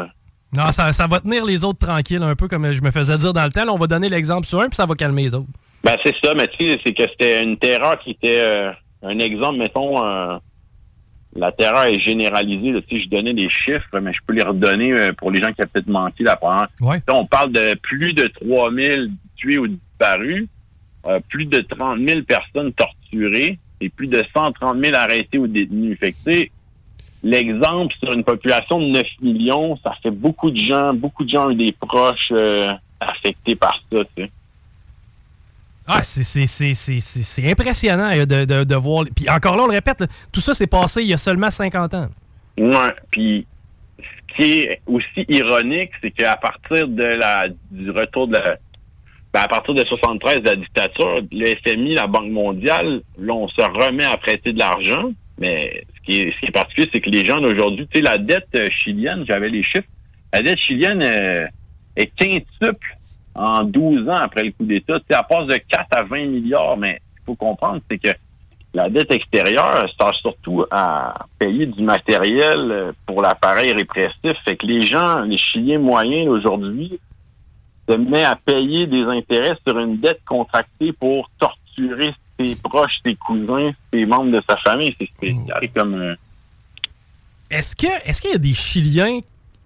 Non, 0.53 0.71
ça, 0.71 0.91
ça 0.91 1.07
va 1.07 1.21
tenir 1.21 1.45
les 1.45 1.63
autres 1.63 1.79
tranquilles, 1.79 2.23
un 2.23 2.35
peu 2.35 2.49
comme 2.49 2.69
je 2.73 2.81
me 2.81 2.91
faisais 2.91 3.15
dire 3.15 3.31
dans 3.31 3.45
le 3.45 3.51
temps. 3.51 3.63
Là, 3.63 3.71
on 3.71 3.77
va 3.77 3.87
donner 3.87 4.09
l'exemple 4.09 4.45
sur 4.45 4.59
un, 4.59 4.67
puis 4.67 4.75
ça 4.75 4.85
va 4.85 4.95
calmer 4.95 5.23
les 5.23 5.35
autres. 5.35 5.47
Ben, 5.81 5.95
c'est 6.05 6.15
ça, 6.21 6.33
mais 6.33 6.49
tu 6.49 6.65
sais, 6.65 6.79
c'est 6.85 6.93
que 6.93 7.03
c'était 7.03 7.41
une 7.41 7.57
terreur 7.57 7.97
qui 7.99 8.11
était 8.11 8.73
un 9.03 9.19
exemple, 9.19 9.57
mettons, 9.57 10.03
euh, 10.03 10.37
la 11.35 11.51
terreur 11.51 11.83
est 11.83 11.99
généralisée. 11.99 12.71
là. 12.71 12.81
Tu 12.81 12.97
sais, 12.97 13.03
je 13.03 13.09
donnais 13.09 13.33
des 13.33 13.49
chiffres, 13.49 13.99
mais 13.99 14.13
je 14.13 14.19
peux 14.25 14.33
les 14.33 14.43
redonner 14.43 14.93
euh, 14.93 15.13
pour 15.13 15.31
les 15.31 15.41
gens 15.41 15.51
qui 15.51 15.61
ont 15.61 15.67
peut-être 15.71 15.87
manqué 15.87 16.23
la 16.23 16.35
première. 16.35 16.67
Tu 16.77 16.85
sais, 16.85 17.01
On 17.09 17.25
parle 17.25 17.51
de 17.51 17.75
plus 17.75 18.13
de 18.13 18.27
3000 18.27 19.07
tués 19.35 19.57
ou 19.57 19.67
disparus, 19.67 20.47
euh, 21.07 21.19
plus 21.29 21.45
de 21.45 21.59
30 21.59 21.99
000 22.07 22.21
personnes 22.21 22.71
torturées 22.73 23.57
et 23.81 23.89
plus 23.89 24.07
de 24.07 24.23
130 24.33 24.83
000 24.83 24.95
arrêtés 24.95 25.37
ou 25.37 25.47
détenus. 25.47 25.97
Fait 25.99 26.11
que, 26.11 26.17
tu 26.17 26.23
sais, 26.23 26.51
l'exemple 27.23 27.93
sur 27.99 28.13
une 28.13 28.23
population 28.23 28.79
de 28.79 28.85
9 28.87 29.03
millions, 29.21 29.77
ça 29.77 29.93
fait 30.01 30.11
beaucoup 30.11 30.51
de 30.51 30.59
gens, 30.59 30.93
beaucoup 30.93 31.23
de 31.23 31.29
gens 31.29 31.47
ont 31.47 31.51
eu 31.51 31.55
des 31.55 31.71
proches 31.71 32.29
euh, 32.31 32.71
affectés 32.99 33.55
par 33.55 33.81
ça, 33.91 34.03
tu 34.15 34.23
sais. 34.23 34.29
Ah, 35.87 36.01
c'est- 36.01 37.49
impressionnant 37.51 38.09
euh, 38.11 38.25
de, 38.25 38.45
de, 38.45 38.63
de 38.63 38.75
voir. 38.75 39.05
Puis 39.15 39.29
encore 39.29 39.57
là, 39.57 39.63
on 39.63 39.67
le 39.67 39.73
répète, 39.73 40.03
tout 40.31 40.39
ça 40.39 40.53
s'est 40.53 40.67
passé 40.67 41.01
il 41.01 41.07
y 41.09 41.13
a 41.13 41.17
seulement 41.17 41.49
50 41.49 41.93
ans. 41.93 42.07
Ouais, 42.57 42.93
puis 43.11 43.45
ce 43.99 44.35
qui 44.35 44.59
est 44.61 44.81
aussi 44.87 45.25
ironique, 45.27 45.91
c'est 46.01 46.11
qu'à 46.11 46.35
partir 46.37 46.87
de 46.87 47.03
la 47.03 47.47
du 47.71 47.89
retour 47.91 48.27
de 48.27 48.33
la 48.37 48.57
ben, 49.33 49.41
à 49.41 49.47
partir 49.47 49.73
de 49.73 49.83
73 49.83 50.41
de 50.43 50.45
la 50.45 50.55
dictature, 50.55 51.21
le 51.31 51.55
FMI, 51.65 51.95
la 51.95 52.05
Banque 52.05 52.29
mondiale, 52.31 53.01
là, 53.17 53.33
on 53.33 53.47
se 53.47 53.61
remet 53.61 54.03
à 54.05 54.15
prêter 54.17 54.53
de 54.53 54.59
l'argent, 54.59 55.11
mais 55.39 55.85
ce 55.97 56.01
qui 56.05 56.19
est, 56.19 56.31
ce 56.35 56.39
qui 56.39 56.45
est 56.45 56.51
particulier, 56.51 56.87
c'est 56.93 57.01
que 57.01 57.09
les 57.09 57.25
gens 57.25 57.41
d'aujourd'hui, 57.41 57.87
tu 57.91 57.97
sais, 57.97 58.03
la 58.05 58.19
dette 58.19 58.47
euh, 58.55 58.67
chilienne, 58.69 59.25
j'avais 59.27 59.49
les 59.49 59.63
chiffres, 59.63 59.87
la 60.31 60.43
dette 60.43 60.59
chilienne 60.59 61.01
euh, 61.01 61.47
est 61.95 62.11
quintuple 62.15 62.95
en 63.35 63.63
12 63.63 64.09
ans 64.09 64.17
après 64.17 64.43
le 64.43 64.51
coup 64.51 64.65
d'État. 64.65 64.97
Sais, 64.97 65.17
elle 65.17 65.25
passe 65.29 65.47
de 65.47 65.57
4 65.57 65.87
à 65.91 66.03
20 66.03 66.25
milliards, 66.25 66.77
mais 66.77 66.99
il 67.21 67.25
faut 67.25 67.35
comprendre, 67.35 67.81
c'est 67.89 67.97
que 67.97 68.09
la 68.73 68.89
dette 68.89 69.11
extérieure 69.11 69.87
sert 69.97 70.15
surtout 70.15 70.65
à 70.71 71.27
payer 71.37 71.67
du 71.67 71.83
matériel 71.83 72.71
euh, 72.71 72.91
pour 73.05 73.21
l'appareil 73.21 73.71
répressif. 73.71 74.33
Fait 74.43 74.55
que 74.57 74.65
les 74.65 74.81
gens, 74.81 75.21
les 75.21 75.37
Chiliens 75.37 75.77
moyens 75.77 76.27
aujourd'hui, 76.27 76.99
se 77.87 77.95
mettent 77.95 78.25
à 78.25 78.35
payer 78.35 78.87
des 78.87 79.03
intérêts 79.03 79.55
sur 79.65 79.77
une 79.77 79.97
dette 79.97 80.21
contractée 80.25 80.91
pour 80.91 81.29
torturer 81.37 82.13
ses 82.39 82.55
proches, 82.55 82.99
ses 83.05 83.15
cousins, 83.15 83.71
ses 83.91 84.05
membres 84.05 84.31
de 84.31 84.41
sa 84.49 84.57
famille. 84.57 84.95
C'est 84.99 85.07
spécial 85.07 85.69
euh, 85.77 86.15
Est-ce 87.51 87.75
que 87.75 88.09
est-ce 88.09 88.21
qu'il 88.21 88.31
y 88.31 88.35
a 88.35 88.39
des 88.39 88.53
Chiliens, 88.53 89.19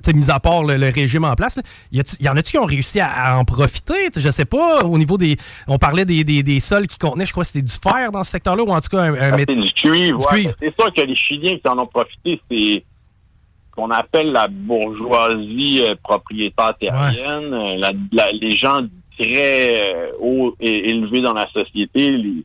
tu 0.04 0.12
sais, 0.12 0.14
mis 0.14 0.30
à 0.30 0.40
part 0.40 0.64
le, 0.64 0.78
le 0.78 0.90
régime 0.90 1.24
en 1.24 1.34
place, 1.36 1.58
là, 1.58 1.64
y, 1.92 2.30
en 2.30 2.38
a-tu 2.38 2.52
qui 2.52 2.58
ont 2.58 2.66
réussi 2.66 3.00
à, 3.00 3.10
à 3.10 3.38
en 3.38 3.46
profiter? 3.46 4.10
Je 4.16 4.30
sais 4.30 4.46
pas, 4.46 4.84
au 4.84 4.98
niveau 4.98 5.18
des. 5.18 5.38
On 5.68 5.78
parlait 5.78 6.06
des, 6.06 6.24
des, 6.24 6.44
des 6.44 6.60
sols 6.60 6.88
qui 6.88 6.98
contenaient, 6.98 7.26
je 7.26 7.32
crois 7.32 7.44
que 7.44 7.50
c'était 7.50 7.66
du 7.66 7.72
fer 7.72 8.12
dans 8.12 8.24
ce 8.24 8.32
secteur-là, 8.32 8.64
ou 8.64 8.70
en 8.72 8.80
tout 8.80 8.90
cas 8.90 9.00
un, 9.02 9.14
un 9.14 9.34
Ah, 9.34 9.38
c'est 9.38 9.56
du 9.56 9.72
cuivre. 9.74 10.20
Ouais. 10.32 10.48
C'est 10.60 10.74
sûr 10.80 10.94
que 10.94 11.02
les 11.02 11.16
Chiliens 11.16 11.58
qui 11.58 11.68
en 11.68 11.80
ont 11.80 11.88
profité, 11.88 12.40
c'est 12.50 12.84
ce 12.84 13.76
qu'on 13.76 13.90
appelle 13.92 14.32
la 14.32 14.48
bourgeoisie 14.48 15.82
euh, 15.84 15.96
propriétaire 16.04 16.74
terrienne. 16.80 17.54
Euh, 17.54 17.76
la- 17.78 17.92
la- 18.12 18.32
les 18.32 18.52
gens 18.52 18.80
très 19.20 19.94
euh, 19.96 20.12
hauts 20.20 20.56
et 20.60 20.90
élevés 20.90 21.22
dans 21.22 21.34
la 21.34 21.48
société, 21.52 22.10
les, 22.12 22.44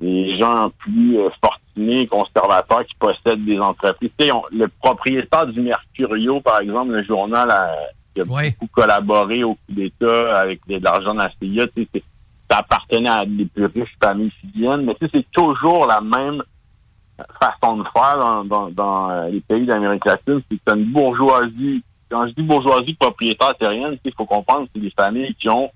les 0.00 0.36
gens 0.38 0.70
plus 0.78 1.18
euh, 1.18 1.28
fortunés, 1.44 2.06
conservateurs 2.06 2.84
qui 2.86 2.94
possèdent 2.94 3.44
des 3.44 3.58
entreprises. 3.60 4.10
Tu 4.18 4.26
sais, 4.26 4.32
on- 4.32 4.42
le 4.50 4.66
propriétaire 4.68 5.46
du 5.46 5.60
Mercurio, 5.60 6.40
par 6.40 6.60
exemple, 6.60 6.92
le 6.92 7.02
journal 7.04 7.50
a, 7.50 7.74
qui 8.14 8.20
a 8.22 8.24
beaucoup 8.58 8.66
collaboré 8.72 9.44
au 9.44 9.54
coup 9.54 9.60
d'État 9.70 10.38
avec 10.40 10.60
de, 10.66 10.78
de 10.78 10.84
l'argent 10.84 11.12
de 11.14 11.18
la 11.18 11.30
CIA, 11.40 11.66
tu 11.74 11.86
sais, 11.92 12.02
ça 12.50 12.58
appartenait 12.58 13.08
à 13.08 13.24
des 13.26 13.44
plus 13.44 13.66
riches 13.66 13.94
familles 14.02 14.32
chiliennes, 14.40 14.82
mais 14.84 14.94
tu 14.94 15.06
sais, 15.06 15.10
c'est 15.14 15.30
toujours 15.32 15.86
la 15.86 16.00
même 16.00 16.42
façon 17.38 17.76
de 17.76 17.84
faire 17.92 18.18
dans, 18.18 18.44
dans, 18.44 18.70
dans, 18.70 19.10
euh, 19.10 19.28
les 19.28 19.40
pays 19.40 19.66
d'Amérique 19.66 20.06
latine. 20.06 20.40
C'est 20.50 20.72
une 20.72 20.84
bourgeoisie. 20.84 21.82
Quand 22.10 22.26
je 22.26 22.32
dis 22.32 22.42
bourgeoisie 22.42 22.94
propriétaire 22.94 23.54
terrienne, 23.56 23.98
il 24.04 24.12
faut 24.14 24.24
comprendre 24.24 24.64
que 24.64 24.70
c'est 24.74 24.80
des 24.80 24.90
familles 24.90 25.34
qui 25.34 25.48
ont 25.50 25.70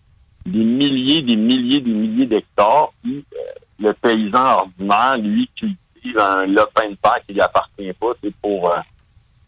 des 0.47 0.65
milliers, 0.65 1.21
des 1.21 1.37
milliers, 1.37 1.81
des 1.81 1.93
milliers 1.93 2.27
d'hectares. 2.27 2.89
Euh, 3.07 3.21
le 3.79 3.93
paysan 3.93 4.59
ordinaire, 4.59 5.17
lui, 5.19 5.49
cultive 5.57 6.19
un 6.19 6.47
lopin 6.47 6.91
de 6.91 6.97
terre 6.97 7.19
qui 7.27 7.35
lui 7.35 7.41
appartient 7.41 7.93
pas. 7.99 8.13
C'est 8.23 8.35
pour 8.37 8.71
euh, 8.71 8.79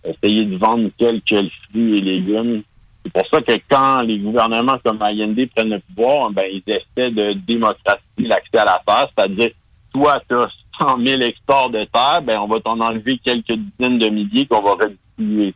essayer 0.05 0.45
de 0.45 0.57
vendre 0.57 0.89
quelques 0.97 1.51
fruits 1.69 1.99
et 1.99 2.01
légumes. 2.01 2.63
C'est 3.05 3.13
pour 3.13 3.27
ça 3.29 3.41
que 3.41 3.61
quand 3.69 4.03
les 4.03 4.19
gouvernements 4.19 4.79
comme 4.85 5.01
Allende 5.01 5.47
prennent 5.55 5.71
le 5.71 5.81
pouvoir, 5.81 6.31
ben, 6.31 6.47
ils 6.51 6.63
essaient 6.67 7.11
de 7.11 7.35
démocratiser 7.35 8.03
l'accès 8.19 8.59
à 8.59 8.65
la 8.65 8.83
terre, 8.85 9.09
c'est-à-dire, 9.17 9.51
toi, 9.93 10.21
tu 10.29 10.35
as 10.35 10.49
100 10.79 10.99
000 11.05 11.23
hectares 11.23 11.71
de 11.71 11.85
terre, 11.85 12.21
ben, 12.23 12.39
on 12.41 12.49
va 12.49 12.61
t'en 12.61 12.81
enlever 12.81 13.19
quelques 13.19 13.53
dizaines 13.53 13.99
de 13.99 14.09
milliers 14.09 14.47
qu'on 14.47 14.63
va 14.63 14.73
redistribuer. 14.73 15.55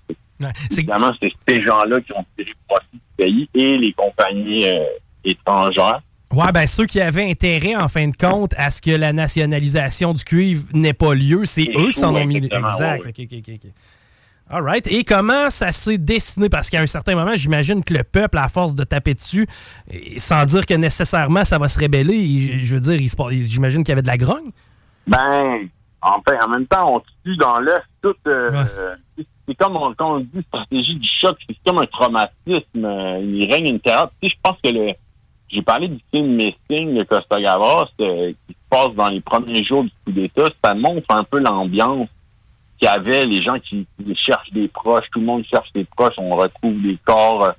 Évidemment, 0.71 1.12
c'est 1.21 1.33
ces 1.47 1.62
gens-là 1.62 2.01
qui 2.01 2.12
ont 2.12 2.25
tiré 2.37 2.53
profit 2.68 2.87
du 2.93 3.01
pays 3.16 3.49
et 3.55 3.79
les 3.79 3.93
compagnies 3.93 4.66
euh, 4.66 4.85
étrangères. 5.25 6.01
Ouais, 6.33 6.53
ben 6.53 6.66
ceux 6.66 6.87
qui 6.87 7.01
avaient 7.01 7.28
intérêt, 7.28 7.74
en 7.74 7.89
fin 7.89 8.07
de 8.07 8.16
compte, 8.16 8.55
à 8.57 8.70
ce 8.70 8.81
que 8.81 8.93
la 8.93 9.12
nationalisation 9.12 10.12
du 10.12 10.22
cuivre 10.22 10.64
n'ait 10.72 10.93
pas 10.93 11.14
lieu, 11.14 11.45
c'est 11.45 11.68
eux 11.76 11.91
qui 11.93 11.99
s'en 12.01 12.14
ont 12.14 12.24
mis. 12.24 12.37
Exact. 12.37 13.05
ouais, 13.05 13.09
OK, 13.09 13.20
OK, 13.33 13.39
OK, 13.49 13.55
OK. 13.64 13.70
All 14.53 14.62
right. 14.64 14.87
Et 14.89 15.05
comment 15.05 15.49
ça 15.51 15.70
s'est 15.70 15.99
dessiné? 15.99 16.49
Parce 16.49 16.70
qu'à 16.70 16.81
un 16.81 16.87
certain 16.87 17.14
moment, 17.14 17.35
j'imagine 17.37 17.85
que 17.85 17.95
le 17.95 18.03
peuple, 18.05 18.39
à 18.39 18.49
force 18.49 18.74
de 18.74 18.83
taper 18.85 19.14
dessus, 19.14 19.47
et 19.91 20.18
sans 20.18 20.45
dire 20.45 20.66
que 20.66 20.74
nécessairement 20.74 21.45
ça 21.45 21.59
va 21.59 21.68
se 21.68 21.78
rébeller, 21.78 22.16
il- 22.16 22.64
je 22.64 22.74
veux 22.74 22.81
dire, 22.81 22.99
j'imagine 23.49 23.83
qu'il 23.85 23.91
y 23.91 23.93
avait 23.93 24.03
de 24.03 24.09
la 24.09 24.16
grogne? 24.16 24.51
Ben, 25.07 25.68
en, 26.03 26.20
fait, 26.28 26.37
en 26.45 26.49
même 26.49 26.66
temps, 26.66 26.97
on 26.97 27.01
tue 27.24 27.37
dans 27.37 27.59
l'œuf 27.61 27.83
tout. 28.03 28.14
euh, 28.26 28.64
c'est- 29.16 29.26
c'est 29.49 29.55
comme 29.57 29.76
on, 29.76 29.95
quand 29.95 30.16
on 30.16 30.20
dit 30.20 30.43
stratégie 30.49 30.95
du 30.97 31.09
choc, 31.20 31.37
c'est 31.49 31.57
comme 31.66 31.78
un 31.78 31.87
traumatisme. 31.87 32.85
euh, 32.85 33.18
il 33.20 33.49
règne 33.53 33.68
une 33.68 33.81
terreur. 33.81 34.11
Tu 34.20 34.28
sais, 34.28 34.35
je 34.37 34.41
pense 34.43 34.59
que 34.64 34.70
le. 34.70 34.93
J'ai 35.53 35.62
parlé 35.62 35.88
du 35.88 36.01
film 36.11 36.36
Missing 36.36 36.94
de 36.94 37.03
Costa 37.03 37.40
Gavras 37.40 37.88
euh, 38.01 38.32
qui 38.46 38.53
se 38.53 38.59
passe 38.68 38.94
dans 38.94 39.09
les 39.09 39.20
premiers 39.20 39.64
jours 39.64 39.84
du 39.84 39.90
coup 40.05 40.12
d'État. 40.12 40.44
Ça 40.62 40.74
montre 40.74 41.11
un 41.11 41.24
peu 41.24 41.38
l'ambiance 41.38 42.09
qu'il 42.78 42.86
y 42.86 42.88
avait, 42.88 43.26
les 43.26 43.42
gens 43.42 43.59
qui, 43.59 43.86
cherchent 44.14 44.53
des 44.53 44.68
proches, 44.68 45.07
tout 45.11 45.20
le 45.20 45.26
monde 45.26 45.44
cherche 45.44 45.72
des 45.72 45.84
proches, 45.84 46.14
on 46.18 46.36
retrouve 46.36 46.80
des 46.80 46.96
corps, 47.05 47.44
euh, 47.44 47.53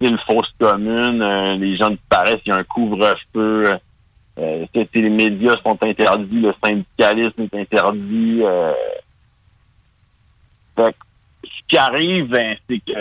une 0.00 0.18
fosse 0.18 0.52
commune, 0.58 1.22
euh, 1.22 1.54
les 1.54 1.76
gens 1.76 1.90
disparaissent, 1.90 2.40
il 2.44 2.48
y 2.48 2.52
a 2.52 2.56
un 2.56 2.64
couvre-feu. 2.64 3.78
Euh, 4.38 4.66
les 4.74 5.10
médias 5.10 5.56
sont 5.62 5.82
interdits, 5.82 6.40
le 6.40 6.54
syndicalisme 6.64 7.42
est 7.42 7.54
interdit. 7.54 8.40
Euh, 8.42 8.72
fait 10.74 10.96
ce 11.44 11.60
qui 11.68 11.76
arrive, 11.76 12.28
ben, 12.28 12.56
c'est 12.68 12.78
que 12.78 12.92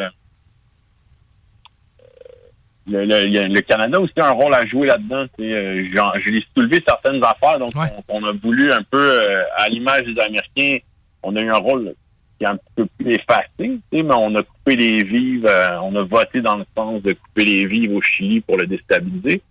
le, 2.90 3.06
le- 3.06 3.40
a- 3.40 3.48
le 3.48 3.62
Canada 3.62 3.98
a 3.98 4.02
aussi 4.02 4.14
un 4.18 4.32
rôle 4.32 4.54
à 4.54 4.66
jouer 4.66 4.88
là-dedans. 4.88 5.26
euh, 5.40 5.86
je 6.20 6.30
l'ai 6.30 6.44
soulevé 6.56 6.84
certaines 6.88 7.24
affaires, 7.24 7.60
donc 7.60 7.72
on, 8.10 8.22
on 8.22 8.26
a 8.26 8.32
voulu 8.32 8.72
un 8.72 8.82
peu, 8.90 8.98
euh, 9.00 9.44
à 9.58 9.70
l'image 9.70 10.04
des 10.04 10.20
Américains, 10.20 10.78
on 11.24 11.36
a 11.36 11.42
eu 11.42 11.50
un 11.50 11.58
rôle 11.58 11.94
qui 12.38 12.46
est 12.46 12.48
un 12.50 12.58
peu 12.76 12.86
plus 12.98 13.14
effacé, 13.14 13.80
mais 13.92 14.04
on 14.10 14.34
a 14.36 14.42
coupé 14.42 14.76
les 14.76 15.04
vives, 15.04 15.46
euh, 15.46 15.80
on 15.84 15.96
a 15.96 16.02
voté 16.04 16.42
dans 16.42 16.56
le 16.56 16.66
sens 16.76 17.02
de 17.04 17.14
couper 17.14 17.46
les 17.46 17.66
vives 17.68 17.94
au 17.96 18.02
Chili 18.02 18.42
pour 18.42 18.58
le 18.58 18.66
déstabiliser. 18.66 19.42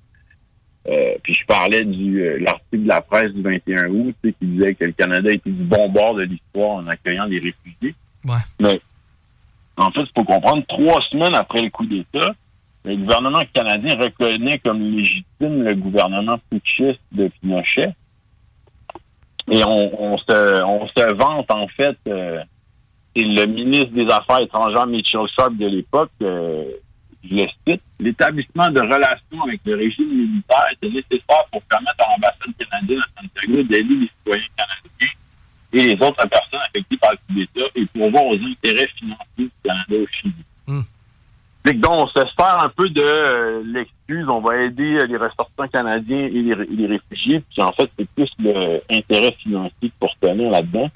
Euh, 0.88 1.12
puis 1.22 1.34
je 1.34 1.44
parlais 1.46 1.84
du 1.84 2.38
l'article 2.40 2.82
de 2.84 2.88
la 2.88 3.00
presse 3.02 3.30
du 3.32 3.42
21 3.42 3.88
août 3.90 4.14
qui 4.22 4.34
disait 4.40 4.74
que 4.74 4.86
le 4.86 4.92
Canada 4.92 5.30
était 5.30 5.50
du 5.50 5.62
bon 5.62 5.88
bord 5.90 6.14
de 6.14 6.22
l'histoire 6.22 6.70
en 6.78 6.86
accueillant 6.88 7.28
des 7.28 7.38
réfugiés. 7.38 7.94
Ouais. 8.26 8.38
Mais 8.58 8.80
en 9.76 9.90
fait, 9.90 10.00
il 10.00 10.10
faut 10.16 10.24
comprendre, 10.24 10.64
trois 10.66 11.00
semaines 11.10 11.34
après 11.34 11.60
le 11.62 11.68
coup 11.70 11.84
d'État, 11.86 12.32
le 12.84 12.96
gouvernement 12.96 13.42
canadien 13.52 13.96
reconnaît 13.96 14.58
comme 14.58 14.80
légitime 14.80 15.62
le 15.62 15.74
gouvernement 15.74 16.38
putschiste 16.50 17.00
de 17.12 17.28
Pinochet. 17.28 17.94
Et 19.50 19.62
on, 19.64 20.16
se, 20.18 20.62
on 20.62 20.86
se 20.86 21.14
vante, 21.14 21.50
en 21.50 21.66
fait, 21.68 21.96
euh, 22.08 22.42
c'est 23.16 23.24
le 23.24 23.46
ministre 23.46 23.90
des 23.90 24.06
Affaires 24.06 24.38
étrangères, 24.38 24.86
Mitchell 24.86 25.26
Sharp, 25.36 25.56
de 25.56 25.66
l'époque, 25.66 26.12
euh, 26.22 26.64
je 27.24 27.34
le 27.34 27.46
cite, 27.66 27.82
l'établissement 27.98 28.70
de 28.70 28.80
relations 28.80 29.42
avec 29.44 29.60
le 29.64 29.76
régime 29.76 30.08
militaire 30.08 30.64
était 30.72 30.88
nécessaire 30.88 31.44
pour 31.50 31.62
permettre 31.62 31.96
à 31.98 32.12
l'ambassade 32.12 32.54
canadienne 32.58 33.00
à 33.00 33.20
Santiago 33.20 33.62
d'aider 33.64 33.94
les 33.94 34.08
citoyens 34.08 34.46
canadiens 34.56 35.14
et 35.72 35.84
les 35.84 36.02
autres 36.02 36.28
personnes 36.28 36.60
affectées 36.66 36.96
par 36.96 37.12
le 37.12 37.16
coup 37.16 37.34
d'État 37.34 37.66
et 37.74 37.86
pour 37.86 38.10
voir 38.10 38.24
aux 38.24 38.36
intérêts 38.36 38.88
financiers 38.88 39.24
du 39.36 39.50
Canada 39.62 39.94
au 40.02 40.06
Chili. 40.06 40.32
Que 40.66 40.72
donc, 41.64 41.92
on 41.92 42.06
se 42.06 42.20
sert 42.38 42.64
un 42.64 42.68
peu 42.70 42.88
de 42.88 43.02
euh, 43.02 43.62
l'excuse, 43.66 44.28
on 44.28 44.40
va 44.40 44.56
aider 44.62 44.96
euh, 44.96 45.06
les 45.06 45.16
ressortissants 45.16 45.68
canadiens 45.68 46.18
et 46.18 46.30
les, 46.30 46.52
et 46.52 46.76
les 46.76 46.86
réfugiés, 46.86 47.42
puis 47.50 47.62
en 47.62 47.72
fait, 47.72 47.90
c'est 47.98 48.08
plus 48.08 48.30
l'intérêt 48.38 49.32
financier 49.32 49.92
pour 50.00 50.14
tenir 50.20 50.50
là-dedans. 50.50 50.88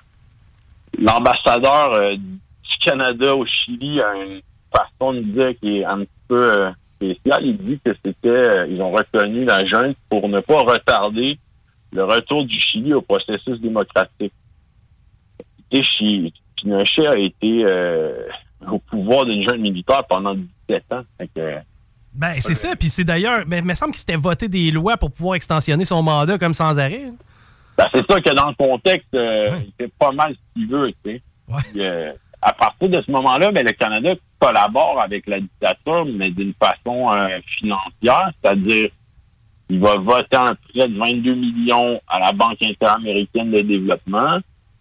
L'ambassadeur 0.98 1.92
euh, 1.92 2.16
du 2.16 2.76
Canada 2.80 3.34
au 3.34 3.44
Chili 3.44 4.00
a 4.00 4.14
une 4.24 4.40
façon 4.74 5.12
de 5.12 5.20
dire 5.20 5.52
qui 5.60 5.78
est 5.78 5.84
un 5.84 5.98
petit 5.98 6.08
peu 6.28 6.70
spéciale. 6.96 7.44
Il 7.46 7.58
dit 7.58 7.78
que 7.84 7.94
c'était, 8.04 8.70
ils 8.70 8.80
ont 8.80 8.90
reconnu 8.90 9.44
la 9.44 9.64
junte 9.66 9.96
pour 10.08 10.28
ne 10.28 10.40
pas 10.40 10.58
retarder 10.58 11.38
le 11.92 12.04
retour 12.04 12.44
du 12.44 12.58
Chili 12.58 12.94
au 12.94 13.02
processus 13.02 13.60
démocratique. 13.60 14.32
Chi- 15.72 16.32
Pinochet 16.56 17.06
a 17.06 17.18
été 17.18 17.66
au 18.70 18.78
pouvoir 18.78 19.26
d'une 19.26 19.42
junte 19.42 19.58
militaire 19.60 20.04
pendant 20.08 20.34
17 20.68 20.92
ans. 20.92 21.02
Fait 21.18 21.28
que, 21.34 21.56
Ben, 22.12 22.34
c'est 22.38 22.54
ça. 22.54 22.76
Puis 22.76 22.88
c'est 22.88 23.04
d'ailleurs, 23.04 23.44
ben, 23.46 23.58
il 23.58 23.64
me 23.64 23.74
semble 23.74 23.92
qu'il 23.92 24.00
s'était 24.00 24.16
voté 24.16 24.48
des 24.48 24.70
lois 24.70 24.96
pour 24.96 25.10
pouvoir 25.10 25.36
extensionner 25.36 25.84
son 25.84 26.02
mandat 26.02 26.38
comme 26.38 26.54
sans 26.54 26.78
arrêt. 26.78 27.10
Ben, 27.76 27.86
c'est 27.92 28.04
sûr 28.08 28.22
que 28.22 28.34
dans 28.34 28.48
le 28.48 28.54
contexte, 28.54 29.14
euh, 29.14 29.48
il 29.64 29.72
fait 29.78 29.92
pas 29.98 30.12
mal 30.12 30.34
ce 30.34 30.54
qu'il 30.54 30.68
veut, 30.68 30.92
tu 31.04 31.12
sais. 31.12 31.22
Puis, 31.72 31.84
euh, 31.84 32.12
à 32.40 32.52
partir 32.52 32.88
de 32.88 33.02
ce 33.02 33.10
moment-là, 33.10 33.50
ben, 33.50 33.64
le 33.64 33.72
Canada 33.72 34.14
collabore 34.38 35.00
avec 35.00 35.26
la 35.26 35.40
dictature, 35.40 36.06
mais 36.14 36.30
d'une 36.30 36.54
façon 36.54 37.10
euh, 37.12 37.38
financière, 37.58 38.30
c'est-à-dire 38.42 38.90
il 39.70 39.80
va 39.80 39.96
voter 39.96 40.36
un 40.36 40.54
prêt 40.54 40.88
de 40.88 40.98
22 40.98 41.34
millions 41.34 42.00
à 42.06 42.18
la 42.18 42.32
Banque 42.32 42.62
interaméricaine 42.62 43.50
de 43.50 43.60
développement. 43.60 44.38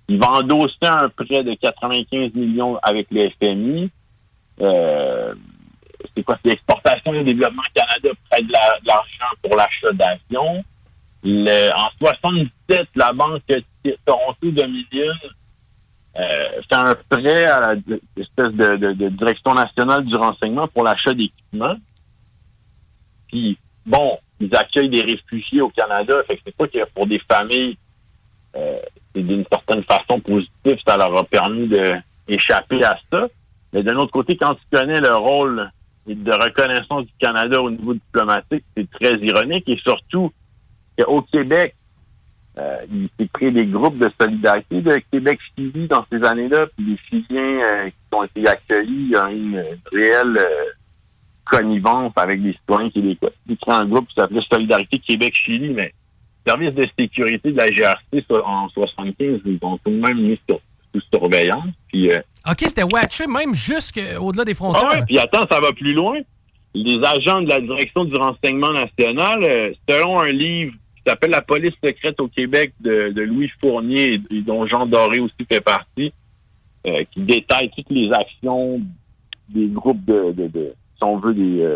Il 0.10 0.20
va 0.20 0.32
endosser 0.32 0.76
un 0.84 1.08
prêt 1.10 1.44
de 1.44 1.54
95 1.54 2.34
millions 2.34 2.78
avec 2.84 3.08
le 3.10 3.30
FMI. 3.40 3.90
Euh, 4.62 5.34
c'est 6.16 6.24
quoi? 6.24 6.38
C'est 6.44 6.50
l'Exportation 6.52 7.14
et 7.14 7.24
Développement 7.24 7.64
Canada 7.74 8.10
prête 8.30 8.48
de 8.48 8.52
la- 8.54 8.80
de 8.82 8.88
l'argent 8.88 9.34
pour 9.42 9.56
l'achat 9.56 9.92
d'avions. 9.94 10.64
Le- 11.24 11.72
en 11.76 11.90
77, 12.00 12.88
la 12.96 13.14
Banque 13.14 13.42
Toronto 14.06 14.52
Dominion 14.52 15.14
euh, 16.20 16.62
fait 16.70 16.76
un 16.76 16.96
prêt 17.10 17.46
à 17.46 17.60
la 17.60 17.76
espèce 18.18 18.52
de, 18.54 19.10
Direction 19.10 19.54
nationale 19.56 20.06
du 20.06 20.16
renseignement 20.16 20.68
pour 20.68 20.84
l'achat 20.84 21.14
d'équipements. 21.14 21.76
Puis, 23.30 23.58
bon, 23.86 24.20
ils 24.40 24.56
accueillent 24.56 24.90
des 24.90 25.02
réfugiés 25.02 25.62
au 25.62 25.70
Canada. 25.70 26.16
Fait 26.28 26.36
que 26.38 26.42
c'est 26.46 26.56
pas 26.56 26.68
que 26.68 26.86
pour 26.94 27.08
des 27.08 27.20
familles, 27.20 27.78
euh, 28.56 28.78
c'est 29.16 29.24
d'une 29.24 29.46
certaine 29.52 29.84
façon 29.84 30.20
positif, 30.20 30.80
ça 30.86 30.98
leur 30.98 31.16
a 31.18 31.24
permis 31.24 31.68
d'échapper 32.28 32.84
à 32.84 32.98
ça. 33.12 33.28
Mais 33.72 33.82
d'un 33.82 33.96
autre 33.96 34.12
côté, 34.12 34.38
quand 34.38 34.54
tu 34.54 34.62
connais 34.72 35.00
le 35.00 35.16
rôle 35.16 35.68
de 36.08 36.32
reconnaissance 36.32 37.06
du 37.06 37.14
Canada 37.20 37.62
au 37.62 37.70
niveau 37.70 37.94
diplomatique, 37.94 38.64
c'est 38.76 38.90
très 38.90 39.16
ironique. 39.18 39.68
Et 39.70 39.78
surtout, 39.78 40.32
qu'au 40.98 41.22
Québec, 41.22 41.76
euh, 42.58 42.78
il 42.92 43.10
s'est 43.18 43.30
créé 43.34 43.52
des 43.52 43.66
groupes 43.66 43.98
de 43.98 44.12
solidarité 44.20 44.82
de 44.82 45.02
Québec-Chili 45.12 45.88
dans 45.88 46.06
ces 46.12 46.24
années-là. 46.24 46.68
Puis 46.78 46.86
les 46.86 46.98
Chiliens 46.98 47.64
euh, 47.64 47.90
qui 47.90 48.16
ont 48.16 48.24
été 48.24 48.48
accueillis, 48.48 49.06
il 49.06 49.10
y 49.10 49.16
a 49.16 49.32
une 49.32 49.64
réelle 49.92 50.38
euh, 50.38 50.66
connivence 51.46 52.14
avec 52.16 52.40
les 52.42 52.54
citoyens 52.54 52.90
québécois. 52.90 53.32
Ils 53.48 53.58
créent 53.58 53.72
un 53.72 53.86
groupe 53.86 54.08
qui 54.08 54.16
s'appelait 54.16 54.42
Solidarité 54.42 55.00
Québec-Chili, 55.00 55.70
mais 55.70 55.94
le 56.46 56.52
service 56.52 56.74
de 56.76 56.86
sécurité 56.98 57.52
de 57.52 57.58
la 57.58 57.72
GRC 57.72 58.24
en 58.46 58.70
75, 58.70 59.42
ils 59.46 59.60
ont 59.62 59.78
tout 59.78 59.90
de 59.90 60.00
même 60.00 60.22
mis 60.22 60.40
sur, 60.48 60.60
sous 60.94 61.02
surveillance. 61.14 61.70
Puis 61.88 62.12
euh, 62.12 62.20
OK, 62.50 62.60
c'était 62.60 62.84
watché 62.84 63.28
même 63.28 63.54
jusqu'au-delà 63.54 64.46
des 64.46 64.52
ah 64.52 64.56
frontières. 64.56 64.90
ouais, 64.90 65.06
puis 65.06 65.18
attends, 65.20 65.46
ça 65.50 65.60
va 65.60 65.72
plus 65.74 65.94
loin. 65.94 66.20
Les 66.76 67.00
agents 67.06 67.42
de 67.42 67.50
la 67.50 67.60
direction 67.60 68.06
du 68.06 68.16
renseignement 68.16 68.72
national, 68.72 69.44
euh, 69.44 69.72
selon 69.88 70.20
un 70.20 70.32
livre 70.32 70.74
qui 70.96 71.04
s'appelle 71.06 71.32
La 71.32 71.42
police 71.42 71.74
secrète 71.84 72.20
au 72.20 72.28
Québec 72.28 72.74
de, 72.80 73.12
de 73.12 73.22
Louis 73.22 73.52
Fournier 73.62 74.14
et, 74.16 74.36
et 74.36 74.42
dont 74.42 74.66
Jean 74.66 74.86
Doré 74.86 75.20
aussi 75.20 75.46
fait 75.52 75.62
partie, 75.62 76.14
euh, 76.88 77.04
qui 77.12 77.22
détaille 77.22 77.70
toutes 77.76 77.90
les 77.92 78.12
actions 78.12 78.82
des 79.50 79.68
groupes 79.68 80.04
de, 80.06 80.32
de, 80.32 80.48
de 80.48 80.74
si 80.98 81.04
on 81.04 81.18
veut, 81.18 81.34
des 81.34 81.68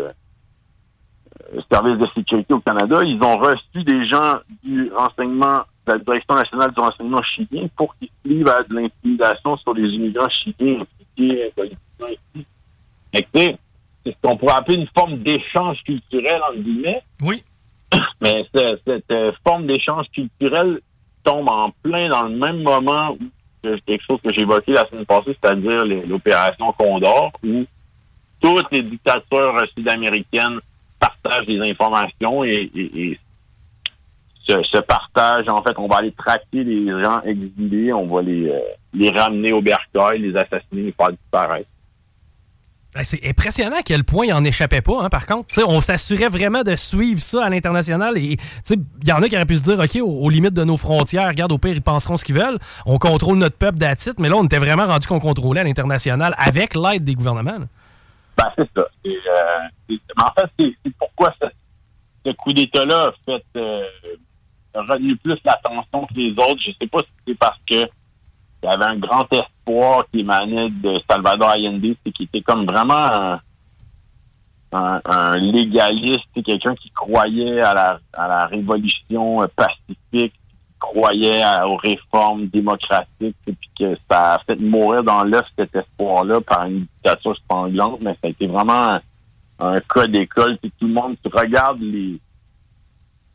services 1.70 1.98
de 1.98 2.06
sécurité 2.14 2.54
au 2.54 2.60
Canada. 2.60 3.00
Ils 3.04 3.22
ont 3.22 3.36
reçu 3.36 3.84
des 3.84 4.06
gens 4.06 4.34
du 4.64 4.90
renseignement, 4.94 5.62
de 5.88 5.92
la 5.94 5.98
direction 6.04 6.34
nationale 6.34 6.72
du 6.72 6.80
renseignement 6.80 7.22
chilien 7.22 7.66
pour 7.76 7.94
qu'ils 7.96 8.08
se 8.22 8.28
livrent 8.28 8.54
à 8.56 8.62
de 8.62 8.74
l'intimidation 8.74 9.56
sur 9.56 9.74
les 9.74 9.88
immigrants 9.88 10.28
chiliens 10.28 10.80
impliqués 10.80 11.44
euh, 11.44 11.50
politiquement 11.56 12.08
ici. 12.08 12.46
C'est 14.04 14.12
ce 14.12 14.16
qu'on 14.22 14.36
pourrait 14.36 14.54
appeler 14.54 14.78
une 14.78 14.88
forme 14.96 15.18
d'échange 15.18 15.82
culturel, 15.82 16.40
entre 16.48 16.58
guillemets. 16.60 17.02
Oui. 17.22 17.42
Mais 18.20 18.46
ce- 18.54 18.78
cette 18.86 19.10
euh, 19.10 19.32
forme 19.46 19.66
d'échange 19.66 20.06
culturel 20.12 20.80
tombe 21.24 21.48
en 21.50 21.70
plein 21.82 22.08
dans 22.08 22.24
le 22.24 22.36
même 22.36 22.62
moment 22.62 23.12
où 23.12 23.18
que- 23.62 23.78
quelque 23.80 24.04
chose 24.06 24.20
que 24.22 24.32
j'ai 24.32 24.42
évoqué 24.42 24.72
la 24.72 24.86
semaine 24.88 25.04
passée, 25.06 25.36
c'est-à-dire 25.42 25.84
l'opération 26.06 26.72
Condor, 26.72 27.32
où 27.44 27.64
toutes 28.40 28.70
les 28.70 28.82
dictatures 28.82 29.56
euh, 29.56 29.66
sud-américaines 29.76 30.60
partagent 31.00 31.46
des 31.46 31.58
informations 31.60 32.44
et, 32.44 32.70
et- 32.74 33.00
et 33.02 33.18
ce, 34.48 34.62
ce 34.72 34.78
partage, 34.78 35.48
en 35.48 35.62
fait, 35.62 35.74
on 35.78 35.86
va 35.88 35.96
aller 35.96 36.12
traquer 36.12 36.64
les 36.64 36.88
gens 37.02 37.20
exilés, 37.22 37.92
on 37.92 38.06
va 38.06 38.22
les, 38.22 38.48
euh, 38.48 38.58
les 38.94 39.10
ramener 39.10 39.52
au 39.52 39.60
bercail, 39.60 40.20
les 40.20 40.36
assassiner, 40.36 40.82
les 40.82 40.92
faire 40.92 41.10
disparaître. 41.12 41.68
Ben, 42.94 43.02
C'est 43.02 43.28
impressionnant 43.28 43.76
à 43.78 43.82
quel 43.82 44.04
point 44.04 44.24
il 44.26 44.32
en 44.32 44.42
échappait 44.44 44.80
pas, 44.80 45.02
hein, 45.02 45.10
par 45.10 45.26
contre. 45.26 45.48
On 45.66 45.80
s'assurait 45.80 46.28
vraiment 46.30 46.62
de 46.62 46.74
suivre 46.74 47.20
ça 47.20 47.44
à 47.44 47.50
l'international. 47.50 48.16
Et 48.16 48.36
il 48.70 48.78
y 49.06 49.12
en 49.12 49.22
a 49.22 49.28
qui 49.28 49.36
auraient 49.36 49.44
pu 49.44 49.58
se 49.58 49.64
dire, 49.64 49.78
OK, 49.78 49.96
aux, 50.00 50.24
aux 50.24 50.30
limites 50.30 50.54
de 50.54 50.64
nos 50.64 50.78
frontières, 50.78 51.28
regarde, 51.28 51.52
au 51.52 51.58
pire, 51.58 51.74
ils 51.74 51.82
penseront 51.82 52.16
ce 52.16 52.24
qu'ils 52.24 52.36
veulent. 52.36 52.58
On 52.86 52.98
contrôle 52.98 53.36
notre 53.36 53.56
peuple 53.56 53.78
d'attitude, 53.78 54.14
mais 54.18 54.30
là, 54.30 54.36
on 54.36 54.44
était 54.44 54.58
vraiment 54.58 54.86
rendu 54.86 55.06
qu'on 55.06 55.20
contrôlait 55.20 55.60
à 55.60 55.64
l'international 55.64 56.34
avec 56.38 56.74
l'aide 56.74 57.04
des 57.04 57.14
gouvernements. 57.14 57.58
là. 57.58 57.66
Ben, 58.38 58.46
c'est 58.56 58.68
ça. 58.74 58.86
Euh, 59.04 59.96
en 60.16 60.32
fait, 60.40 60.50
c'est, 60.84 60.92
pourquoi 60.98 61.34
ce, 61.42 61.48
ce 62.24 62.32
coup 62.32 62.52
d'État-là 62.52 63.08
a 63.08 63.12
fait 63.26 63.42
euh, 63.56 63.82
retenu 64.82 65.16
plus 65.16 65.38
l'attention 65.44 66.06
que 66.06 66.14
les 66.14 66.32
autres. 66.32 66.60
Je 66.60 66.70
sais 66.80 66.86
pas 66.86 67.00
si 67.00 67.08
c'est 67.26 67.38
parce 67.38 67.58
que 67.66 67.88
il 68.62 68.68
y 68.68 68.72
avait 68.72 68.84
un 68.84 68.96
grand 68.96 69.26
espoir 69.32 70.04
qui 70.12 70.20
émanait 70.20 70.70
de 70.70 70.94
Salvador 71.08 71.48
Allende, 71.48 71.94
c'est 72.04 72.12
qu'il 72.12 72.26
était 72.26 72.40
comme 72.40 72.66
vraiment 72.66 72.94
un, 72.94 73.40
un, 74.72 75.00
un 75.04 75.36
légaliste, 75.36 76.26
quelqu'un 76.44 76.74
qui 76.74 76.90
croyait 76.90 77.60
à 77.60 77.98
la, 78.16 78.46
révolution 78.46 79.42
euh, 79.42 79.46
pacifique, 79.54 80.32
qui 80.32 80.78
croyait 80.80 81.42
aux 81.64 81.76
réformes 81.76 82.48
démocratiques, 82.48 83.36
puis 83.44 83.56
que 83.78 83.96
ça 84.10 84.34
a 84.34 84.38
fait 84.40 84.56
mourir 84.56 85.04
dans 85.04 85.22
l'œuf 85.22 85.52
cet 85.56 85.74
espoir-là 85.76 86.40
par 86.40 86.64
une 86.64 86.80
dictature 86.80 87.36
sanglante, 87.48 88.00
mais 88.00 88.12
ça 88.14 88.26
a 88.26 88.28
été 88.28 88.48
vraiment 88.48 88.94
un, 88.94 89.00
un 89.60 89.80
cas 89.80 90.06
d'école. 90.06 90.58
Tout 90.58 90.86
le 90.86 90.94
monde 90.94 91.16
regarde 91.32 91.80
les 91.80 92.18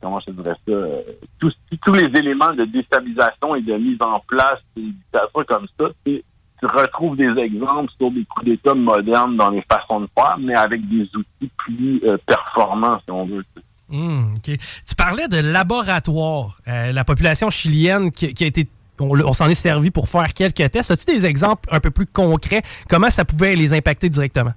comment 0.04 0.20
je 0.20 0.32
dirais 0.32 0.56
ça, 0.68 0.72
euh, 0.74 1.02
tous, 1.40 1.54
tous 1.82 1.94
les 1.94 2.12
éléments 2.20 2.54
de 2.54 2.66
déstabilisation 2.66 3.56
et 3.56 3.62
de 3.62 3.74
mise 3.78 4.02
en 4.02 4.20
place 4.28 4.60
d'une 4.76 4.92
dictature 4.92 5.46
comme 5.48 5.68
ça, 5.80 5.86
tu 6.06 6.22
retrouves 6.64 7.16
des 7.16 7.34
exemples 7.42 7.92
sur 7.98 8.12
des 8.12 8.26
coups 8.26 8.46
d'État 8.46 8.74
modernes 8.74 9.36
dans 9.38 9.50
les 9.50 9.64
façons 9.64 10.02
de 10.02 10.08
faire, 10.14 10.38
mais 10.40 10.56
avec 10.56 10.88
des 10.90 11.10
outils 11.16 11.52
plus 11.58 12.02
euh, 12.04 12.18
performants, 12.26 13.00
si 13.04 13.12
on 13.12 13.26
veut. 13.26 13.44
Hmm. 13.90 14.34
Tu 14.44 14.96
parlais 14.98 15.28
de 15.28 15.38
laboratoire. 15.38 16.60
Euh, 16.68 16.92
la 16.92 17.04
population 17.04 17.50
chilienne 17.50 18.12
qui, 18.12 18.34
qui 18.34 18.44
a 18.44 18.48
été. 18.48 18.68
On, 19.00 19.20
on 19.20 19.34
s'en 19.34 19.48
est 19.48 19.56
servi 19.56 19.92
pour 19.92 20.08
faire 20.08 20.34
quelques 20.34 20.72
tests. 20.72 20.92
As-tu 20.92 21.06
des 21.06 21.26
exemples 21.26 21.68
un 21.72 21.80
peu 21.80 21.92
plus 21.92 22.06
concrets? 22.06 22.64
Comment 22.90 23.10
ça 23.10 23.26
pouvait 23.26 23.56
les 23.56 23.74
impacter 23.74 24.10
directement? 24.10 24.54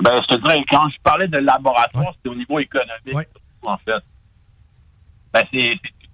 Ben, 0.00 0.12
je 0.22 0.34
te 0.34 0.40
dirais, 0.40 0.62
quand 0.70 0.88
je 0.90 0.96
parlais 1.02 1.26
de 1.26 1.38
laboratoire, 1.38 2.14
c'était 2.16 2.28
au 2.28 2.34
niveau 2.34 2.58
économique, 2.58 2.92
surtout, 3.06 3.68
en 3.68 3.78
fait. 3.78 4.02
Ben, 5.32 5.42
c'est 5.52 5.70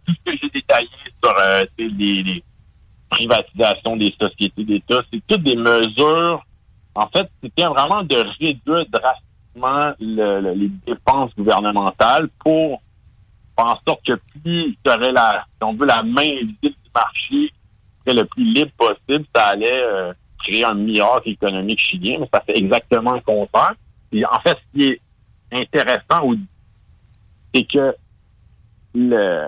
tout 0.07 0.13
ce 0.27 0.33
que 0.33 0.39
j'ai 0.43 0.51
détaillé 0.51 0.89
sur 1.23 1.35
euh, 1.41 1.63
les, 1.79 2.23
les 2.23 2.45
privatisations 3.11 3.97
des 3.97 4.15
sociétés 4.21 4.65
d'État. 4.65 5.03
C'est 5.13 5.23
toutes 5.27 5.43
des 5.43 5.57
mesures. 5.57 6.45
En 6.95 7.09
fait, 7.09 7.29
c'était 7.43 7.65
vraiment 7.65 8.03
de 8.03 8.17
réduire 8.39 8.85
drastiquement 8.91 9.95
le- 10.01 10.41
le- 10.41 10.55
les 10.55 10.69
dépenses 10.87 11.31
gouvernementales 11.37 12.29
pour 12.41 12.83
faire 13.57 13.67
en 13.67 13.79
sorte 13.87 14.05
que 14.05 14.21
plus 14.43 14.77
aurais 14.87 15.13
la, 15.13 15.45
si 15.49 15.65
on 15.65 15.75
veut, 15.75 15.87
la 15.87 16.03
main 16.03 16.23
invisible 16.23 16.57
du 16.63 16.91
marché, 16.95 17.53
serait 18.07 18.17
le 18.17 18.25
plus 18.27 18.45
libre 18.45 18.71
possible, 18.77 19.25
ça 19.35 19.47
allait 19.49 19.73
euh, 19.83 20.13
créer 20.43 20.65
un 20.65 20.75
miracle 20.75 21.31
économique 21.31 21.79
chilien, 21.81 22.19
mais 22.21 22.29
ça 22.35 22.41
fait 22.45 22.59
exactement 22.59 23.13
le 23.15 23.21
contraire. 23.21 23.75
Et 24.13 24.25
en 24.27 24.39
fait, 24.41 24.57
ce 24.73 24.79
qui 24.79 24.85
est 24.89 25.01
intéressant, 25.53 26.31
c'est 27.55 27.65
que 27.65 27.95
le, 28.95 29.47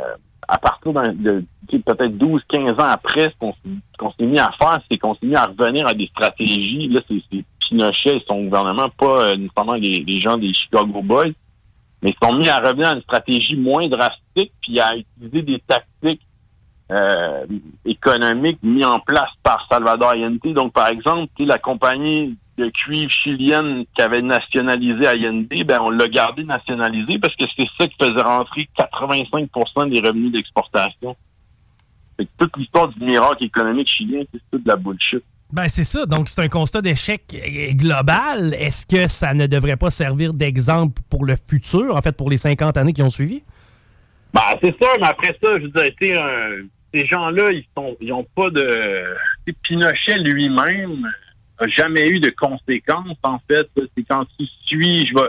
à 0.48 0.59
partir 0.59 0.93
d'un- 0.93 1.12
de, 1.14 1.44
sais, 1.70 1.78
peut-être 1.78 2.16
12, 2.18 2.43
15 2.48 2.73
ans 2.73 2.89
après, 2.90 3.24
ce 3.31 3.39
qu'on 3.39 3.52
s'est- 4.12 4.27
mis 4.27 4.39
à 4.39 4.51
faire, 4.60 4.81
c'est 4.90 4.98
qu'on 4.98 5.14
s'est 5.14 5.27
mis 5.27 5.35
à 5.36 5.44
revenir 5.44 5.86
à 5.86 5.94
des 5.94 6.06
stratégies. 6.06 6.89
Là, 6.89 7.01
c'est 7.09 7.44
Pinochet 7.68 8.16
et 8.16 8.24
son 8.28 8.44
gouvernement, 8.44 8.89
pas 8.97 9.31
euh, 9.32 9.36
les, 9.81 10.05
les 10.05 10.20
gens 10.20 10.36
des 10.36 10.52
Chicago 10.52 11.02
Boys, 11.02 11.31
mais 12.02 12.10
ils 12.10 12.27
sont 12.27 12.35
mis 12.36 12.48
à 12.48 12.59
revenir 12.59 12.89
à 12.89 12.94
une 12.94 13.02
stratégie 13.02 13.56
moins 13.56 13.86
drastique, 13.89 14.52
puis 14.60 14.78
à 14.78 14.97
utiliser 14.97 15.43
des 15.43 15.60
tactiques 15.66 16.23
euh, 16.90 17.46
économiques 17.84 18.58
mis 18.62 18.84
en 18.84 19.00
place 19.00 19.30
par 19.42 19.66
Salvador 19.70 20.10
Allende. 20.10 20.38
Donc, 20.44 20.72
par 20.72 20.88
exemple, 20.88 21.32
la 21.40 21.58
compagnie 21.58 22.36
de 22.58 22.68
cuivre 22.68 23.10
chilienne 23.10 23.84
qui 23.94 24.02
avait 24.02 24.22
nationalisé 24.22 25.06
Allende, 25.06 25.46
ben 25.48 25.80
on 25.80 25.90
l'a 25.90 26.08
gardé 26.08 26.44
nationalisé 26.44 27.18
parce 27.18 27.34
que 27.34 27.44
c'est 27.56 27.66
ça 27.78 27.88
qui 27.88 27.96
faisait 28.00 28.22
rentrer 28.22 28.68
85% 28.78 29.90
des 29.90 30.00
revenus 30.00 30.32
d'exportation. 30.32 31.16
Toute 32.38 32.56
l'histoire 32.56 32.88
du 32.88 33.04
miracle 33.04 33.44
économique 33.44 33.88
chilien, 33.88 34.22
c'est 34.32 34.40
tout 34.50 34.58
de 34.58 34.68
la 34.68 34.76
bullshit. 34.76 35.22
Ben, 35.52 35.68
c'est 35.68 35.84
ça. 35.84 36.06
Donc, 36.06 36.28
c'est 36.28 36.42
un 36.42 36.48
constat 36.48 36.82
d'échec 36.82 37.22
global. 37.74 38.54
Est-ce 38.54 38.86
que 38.86 39.06
ça 39.06 39.34
ne 39.34 39.46
devrait 39.46 39.76
pas 39.76 39.90
servir 39.90 40.34
d'exemple 40.34 41.00
pour 41.08 41.24
le 41.24 41.34
futur, 41.36 41.94
en 41.94 42.00
fait, 42.00 42.16
pour 42.16 42.30
les 42.30 42.36
50 42.36 42.76
années 42.76 42.92
qui 42.92 43.02
ont 43.02 43.08
suivi? 43.08 43.42
Ben, 44.34 44.42
c'est 44.60 44.76
sûr, 44.76 44.90
mais 45.00 45.06
après 45.06 45.36
ça, 45.42 45.58
je 45.58 45.64
veux 45.64 45.90
dire, 46.00 46.22
euh, 46.22 46.62
ces 46.97 47.06
gens-là, 47.06 47.51
ils 47.52 47.64
sont, 47.77 47.97
ils 48.01 48.12
ont 48.12 48.27
pas 48.35 48.51
de. 48.51 49.14
Pinochet 49.62 50.18
lui-même 50.18 51.10
a 51.59 51.66
jamais 51.68 52.06
eu 52.09 52.20
de 52.20 52.31
conséquences, 52.31 53.16
en 53.23 53.39
fait. 53.51 53.68
C'est 53.97 54.05
quand 54.09 54.24
tu 54.39 54.47
suis, 54.64 55.06
je 55.06 55.14
vais. 55.14 55.28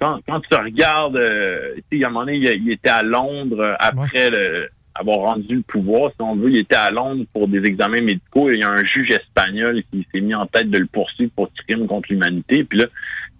Quand, 0.00 0.18
quand 0.26 0.40
tu 0.40 0.54
regardes, 0.58 1.16
euh, 1.16 1.74
tu 1.90 1.98
sais, 1.98 2.04
à 2.04 2.08
un 2.08 2.10
moment 2.10 2.26
donné, 2.26 2.38
il, 2.38 2.62
il 2.66 2.72
était 2.72 2.90
à 2.90 3.02
Londres 3.02 3.76
après 3.78 4.28
le- 4.30 4.68
avoir 4.96 5.18
rendu 5.34 5.56
le 5.56 5.62
pouvoir, 5.62 6.10
si 6.10 6.16
on 6.22 6.36
veut. 6.36 6.50
Il 6.50 6.58
était 6.58 6.74
à 6.76 6.90
Londres 6.90 7.24
pour 7.32 7.48
des 7.48 7.58
examens 7.64 8.00
médicaux 8.02 8.50
et 8.50 8.54
il 8.54 8.60
y 8.60 8.64
a 8.64 8.70
un 8.70 8.84
juge 8.84 9.10
espagnol 9.10 9.82
qui 9.92 10.06
s'est 10.12 10.20
mis 10.20 10.34
en 10.34 10.46
tête 10.46 10.68
de 10.70 10.78
le 10.78 10.86
poursuivre 10.86 11.32
pour 11.36 11.50
crime 11.66 11.86
contre 11.86 12.08
l'humanité. 12.10 12.64
Puis 12.64 12.78
là, 12.80 12.86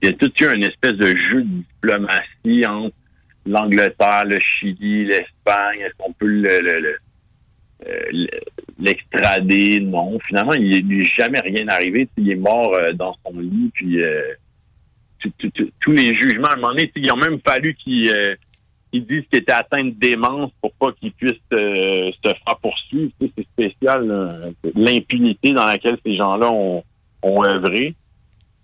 il 0.03 0.09
y 0.09 0.13
a 0.13 0.17
tout 0.17 0.33
eu 0.43 0.55
une 0.55 0.65
espèce 0.65 0.93
de 0.95 1.07
jeu 1.07 1.43
de 1.43 1.49
diplomatie 1.49 2.67
entre 2.67 2.95
l'Angleterre, 3.47 4.25
le 4.27 4.39
Chili, 4.41 5.05
l'Espagne. 5.07 5.81
Est-ce 5.81 5.95
qu'on 5.99 6.13
peut 6.13 6.27
le, 6.27 6.61
le- 6.61 6.81
le- 6.81 6.97
euh, 7.89 8.27
l'extrader? 8.79 9.81
Non. 9.81 10.19
Finalement, 10.21 10.55
il 10.55 10.87
n'est 10.87 11.05
jamais 11.05 11.41
rien 11.41 11.67
arrivé. 11.69 12.09
Il 12.17 12.31
est 12.31 12.37
mort 12.37 12.75
euh, 12.75 12.93
dans 12.93 13.17
son 13.25 13.39
lit. 13.39 13.71
Puis 13.75 14.03
euh, 14.03 14.23
tous 15.81 15.93
les 15.93 16.15
jugements, 16.15 16.49
à 16.49 16.53
un 16.55 16.57
moment 16.57 16.69
donné, 16.69 16.91
il 16.97 17.11
a 17.11 17.17
même 17.17 17.41
fallu 17.47 17.75
qu'il 17.75 18.11
euh, 18.11 18.35
qu'il 18.93 19.07
dise 19.07 19.25
qu'il 19.31 19.41
était 19.41 19.53
atteint 19.53 19.85
de 19.85 19.91
démence 19.91 20.51
pour 20.61 20.73
pas 20.75 20.93
qu'il 20.93 21.13
puisse 21.13 21.41
se 21.51 22.13
faire 22.23 22.59
poursuivre. 22.63 23.11
C'est 23.21 23.43
spécial, 23.43 24.55
l'impunité 24.75 25.51
dans 25.51 25.67
laquelle 25.67 25.99
ces 26.05 26.15
gens-là 26.17 26.53
ont 26.53 27.45
œuvré. 27.45 27.95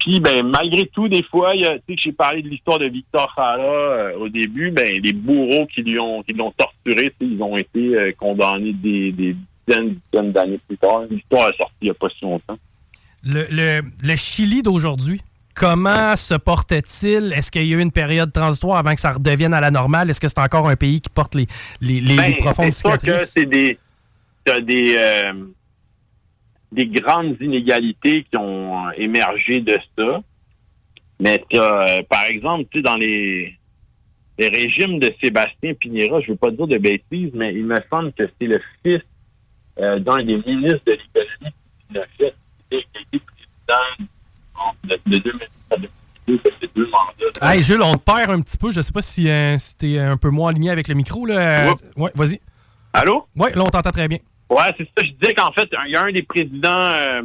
Puis, 0.00 0.18
ben, 0.18 0.46
malgré 0.46 0.86
tout, 0.86 1.08
des 1.08 1.22
fois, 1.22 1.52
tu 1.54 1.60
sais, 1.64 1.78
que 1.88 2.00
j'ai 2.02 2.12
parlé 2.12 2.40
de 2.42 2.48
l'histoire 2.48 2.78
de 2.78 2.86
Victor 2.86 3.30
Jara 3.36 3.58
euh, 3.58 4.16
au 4.18 4.28
début, 4.30 4.70
ben, 4.70 5.00
les 5.02 5.12
bourreaux 5.12 5.66
qui 5.66 5.82
lui 5.82 6.00
ont, 6.00 6.22
qui 6.22 6.32
l'ont 6.32 6.52
torturé, 6.56 7.12
ils 7.20 7.42
ont 7.42 7.56
été 7.56 7.78
euh, 7.94 8.12
condamnés 8.18 8.72
des, 8.72 9.12
des 9.12 9.36
dizaines, 9.68 9.96
dizaines 10.10 10.32
d'années 10.32 10.60
plus 10.66 10.78
tard. 10.78 11.02
L'histoire 11.10 11.50
est 11.50 11.56
sortie 11.58 11.74
il 11.82 11.84
n'y 11.84 11.90
a 11.90 11.94
pas 11.94 12.08
si 12.08 12.24
longtemps. 12.24 12.58
Le, 13.24 13.44
le- 13.50 13.82
le 14.02 14.16
Chili 14.16 14.62
d'aujourd'hui, 14.62 15.20
comment 15.54 16.16
se 16.16 16.32
porte-t-il? 16.34 17.34
Est-ce 17.34 17.50
qu'il 17.50 17.66
y 17.66 17.74
a 17.74 17.76
eu 17.76 17.80
une 17.82 17.92
période 17.92 18.32
transitoire 18.32 18.78
avant 18.78 18.94
que 18.94 19.00
ça 19.02 19.10
redevienne 19.12 19.52
à 19.52 19.60
la 19.60 19.70
normale? 19.70 20.08
Est-ce 20.08 20.20
que 20.20 20.28
c'est 20.28 20.38
encore 20.40 20.66
un 20.68 20.76
pays 20.76 21.02
qui 21.02 21.10
porte 21.10 21.34
les, 21.34 21.46
les, 21.82 22.00
les- 22.00 22.00
les 22.00 22.16
Ben, 22.16 22.36
profondes 22.38 22.72
sûr 22.72 22.92
que 22.92 23.00
cicatrices? 23.00 23.30
c'est 23.32 23.44
des, 23.44 23.78
t'as 24.46 24.60
des, 24.60 24.94
euh, 24.96 25.32
des 26.72 26.86
grandes 26.86 27.36
inégalités 27.40 28.24
qui 28.30 28.36
ont 28.36 28.86
euh, 28.88 28.90
émergé 28.96 29.60
de 29.60 29.76
ça. 29.98 30.20
Mais 31.18 31.44
euh, 31.54 32.02
par 32.08 32.24
exemple, 32.24 32.64
tu 32.70 32.78
sais, 32.78 32.82
dans 32.82 32.96
les, 32.96 33.54
les 34.38 34.48
régimes 34.48 34.98
de 34.98 35.12
Sébastien 35.20 35.74
Pinera, 35.74 36.20
je 36.20 36.30
veux 36.32 36.36
pas 36.38 36.50
dire 36.50 36.66
de 36.66 36.78
bêtises, 36.78 37.30
mais 37.34 37.52
il 37.54 37.66
me 37.66 37.76
semble 37.90 38.12
que 38.12 38.24
c'est 38.40 38.46
le 38.46 38.60
fils 38.82 39.02
euh, 39.78 39.98
d'un 39.98 40.18
des 40.24 40.36
ministres 40.36 40.80
de 40.86 40.92
l'économie 40.92 41.54
qui 41.88 41.94
l'a 41.94 42.06
fait, 42.18 42.34
qui 42.70 42.76
a 42.76 42.78
été 42.78 43.18
président 43.18 44.08
en- 44.54 44.72
de, 44.86 44.94
de 45.10 45.18
2010 45.18 45.46
à 45.72 45.76
2022, 45.76 46.38
ça 46.50 46.56
fait 46.60 46.70
deux 46.76 46.86
mandats. 46.86 47.52
Hey, 47.54 47.62
Jules, 47.62 47.82
on 47.82 47.94
te 47.94 48.02
perd 48.02 48.30
un 48.30 48.40
petit 48.40 48.56
peu. 48.58 48.70
Je 48.70 48.80
sais 48.80 48.92
pas 48.92 49.02
si, 49.02 49.28
euh, 49.28 49.58
si 49.58 49.76
t'es 49.76 49.98
un 49.98 50.16
peu 50.16 50.30
moins 50.30 50.50
aligné 50.50 50.70
avec 50.70 50.88
le 50.88 50.94
micro. 50.94 51.26
Là. 51.26 51.74
Ouais, 51.96 52.10
vas-y. 52.14 52.40
Allô? 52.92 53.26
Ouais, 53.36 53.52
là, 53.54 53.62
on 53.64 53.68
t'entend 53.68 53.90
très 53.90 54.08
bien. 54.08 54.18
Ouais, 54.50 54.74
c'est 54.76 54.84
ça. 54.84 55.04
Je 55.04 55.12
disais 55.12 55.34
qu'en 55.34 55.52
fait, 55.52 55.68
il 55.86 55.92
y 55.92 55.96
a 55.96 56.02
un 56.02 56.12
des 56.12 56.24
présidents 56.24 56.80
euh, 56.80 57.22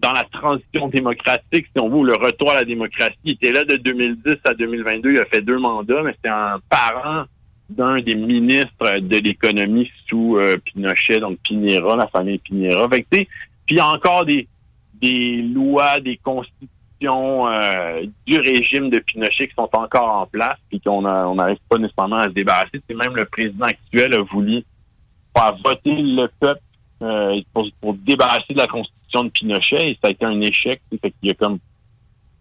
dans 0.00 0.12
la 0.12 0.24
transition 0.24 0.88
démocratique, 0.88 1.66
si 1.66 1.80
on 1.80 1.88
veut, 1.88 2.04
le 2.04 2.16
retour 2.16 2.50
à 2.50 2.56
la 2.56 2.64
démocratie. 2.64 3.16
Il 3.24 3.32
était 3.32 3.52
là 3.52 3.64
de 3.64 3.76
2010 3.76 4.36
à 4.44 4.54
2022. 4.54 5.12
Il 5.12 5.18
a 5.18 5.26
fait 5.26 5.42
deux 5.42 5.58
mandats, 5.58 6.02
mais 6.02 6.12
c'était 6.12 6.28
un 6.28 6.60
parent 6.68 7.24
d'un 7.68 8.00
des 8.00 8.16
ministres 8.16 8.98
de 8.98 9.16
l'économie 9.18 9.88
sous 10.08 10.38
euh, 10.38 10.56
Pinochet, 10.56 11.20
donc 11.20 11.38
Pinera, 11.44 11.94
la 11.94 12.08
famille 12.08 12.38
Pinera. 12.38 12.88
Fait 12.88 13.02
que, 13.02 13.08
puis 13.10 13.26
il 13.70 13.76
y 13.76 13.80
a 13.80 13.86
encore 13.86 14.24
des, 14.24 14.48
des 15.00 15.42
lois, 15.42 16.00
des 16.00 16.16
constitutions 16.16 17.46
euh, 17.48 18.02
du 18.26 18.38
régime 18.38 18.90
de 18.90 18.98
Pinochet 18.98 19.48
qui 19.48 19.54
sont 19.54 19.70
encore 19.72 20.16
en 20.16 20.26
place 20.26 20.58
puis 20.68 20.80
qu'on 20.80 21.02
n'arrive 21.02 21.58
pas 21.68 21.78
nécessairement 21.78 22.16
à 22.16 22.24
se 22.24 22.30
débarrasser. 22.30 22.82
C'est 22.88 22.96
même 22.96 23.14
le 23.14 23.24
président 23.26 23.66
actuel 23.66 24.14
a 24.14 24.22
voulu 24.22 24.64
faire 25.36 25.54
voter 25.64 25.94
le 25.96 26.28
peuple 26.40 26.60
euh, 27.02 27.40
pour, 27.52 27.66
pour 27.80 27.94
débarrasser 27.94 28.52
de 28.52 28.58
la 28.58 28.66
constitution 28.66 29.24
de 29.24 29.28
Pinochet 29.30 29.90
et 29.90 29.98
ça 30.02 30.08
a 30.08 30.10
été 30.10 30.24
un 30.24 30.40
échec. 30.40 30.80
Fait 30.90 31.10
qu'il 31.10 31.28
y 31.28 31.30
a 31.30 31.34
comme 31.34 31.58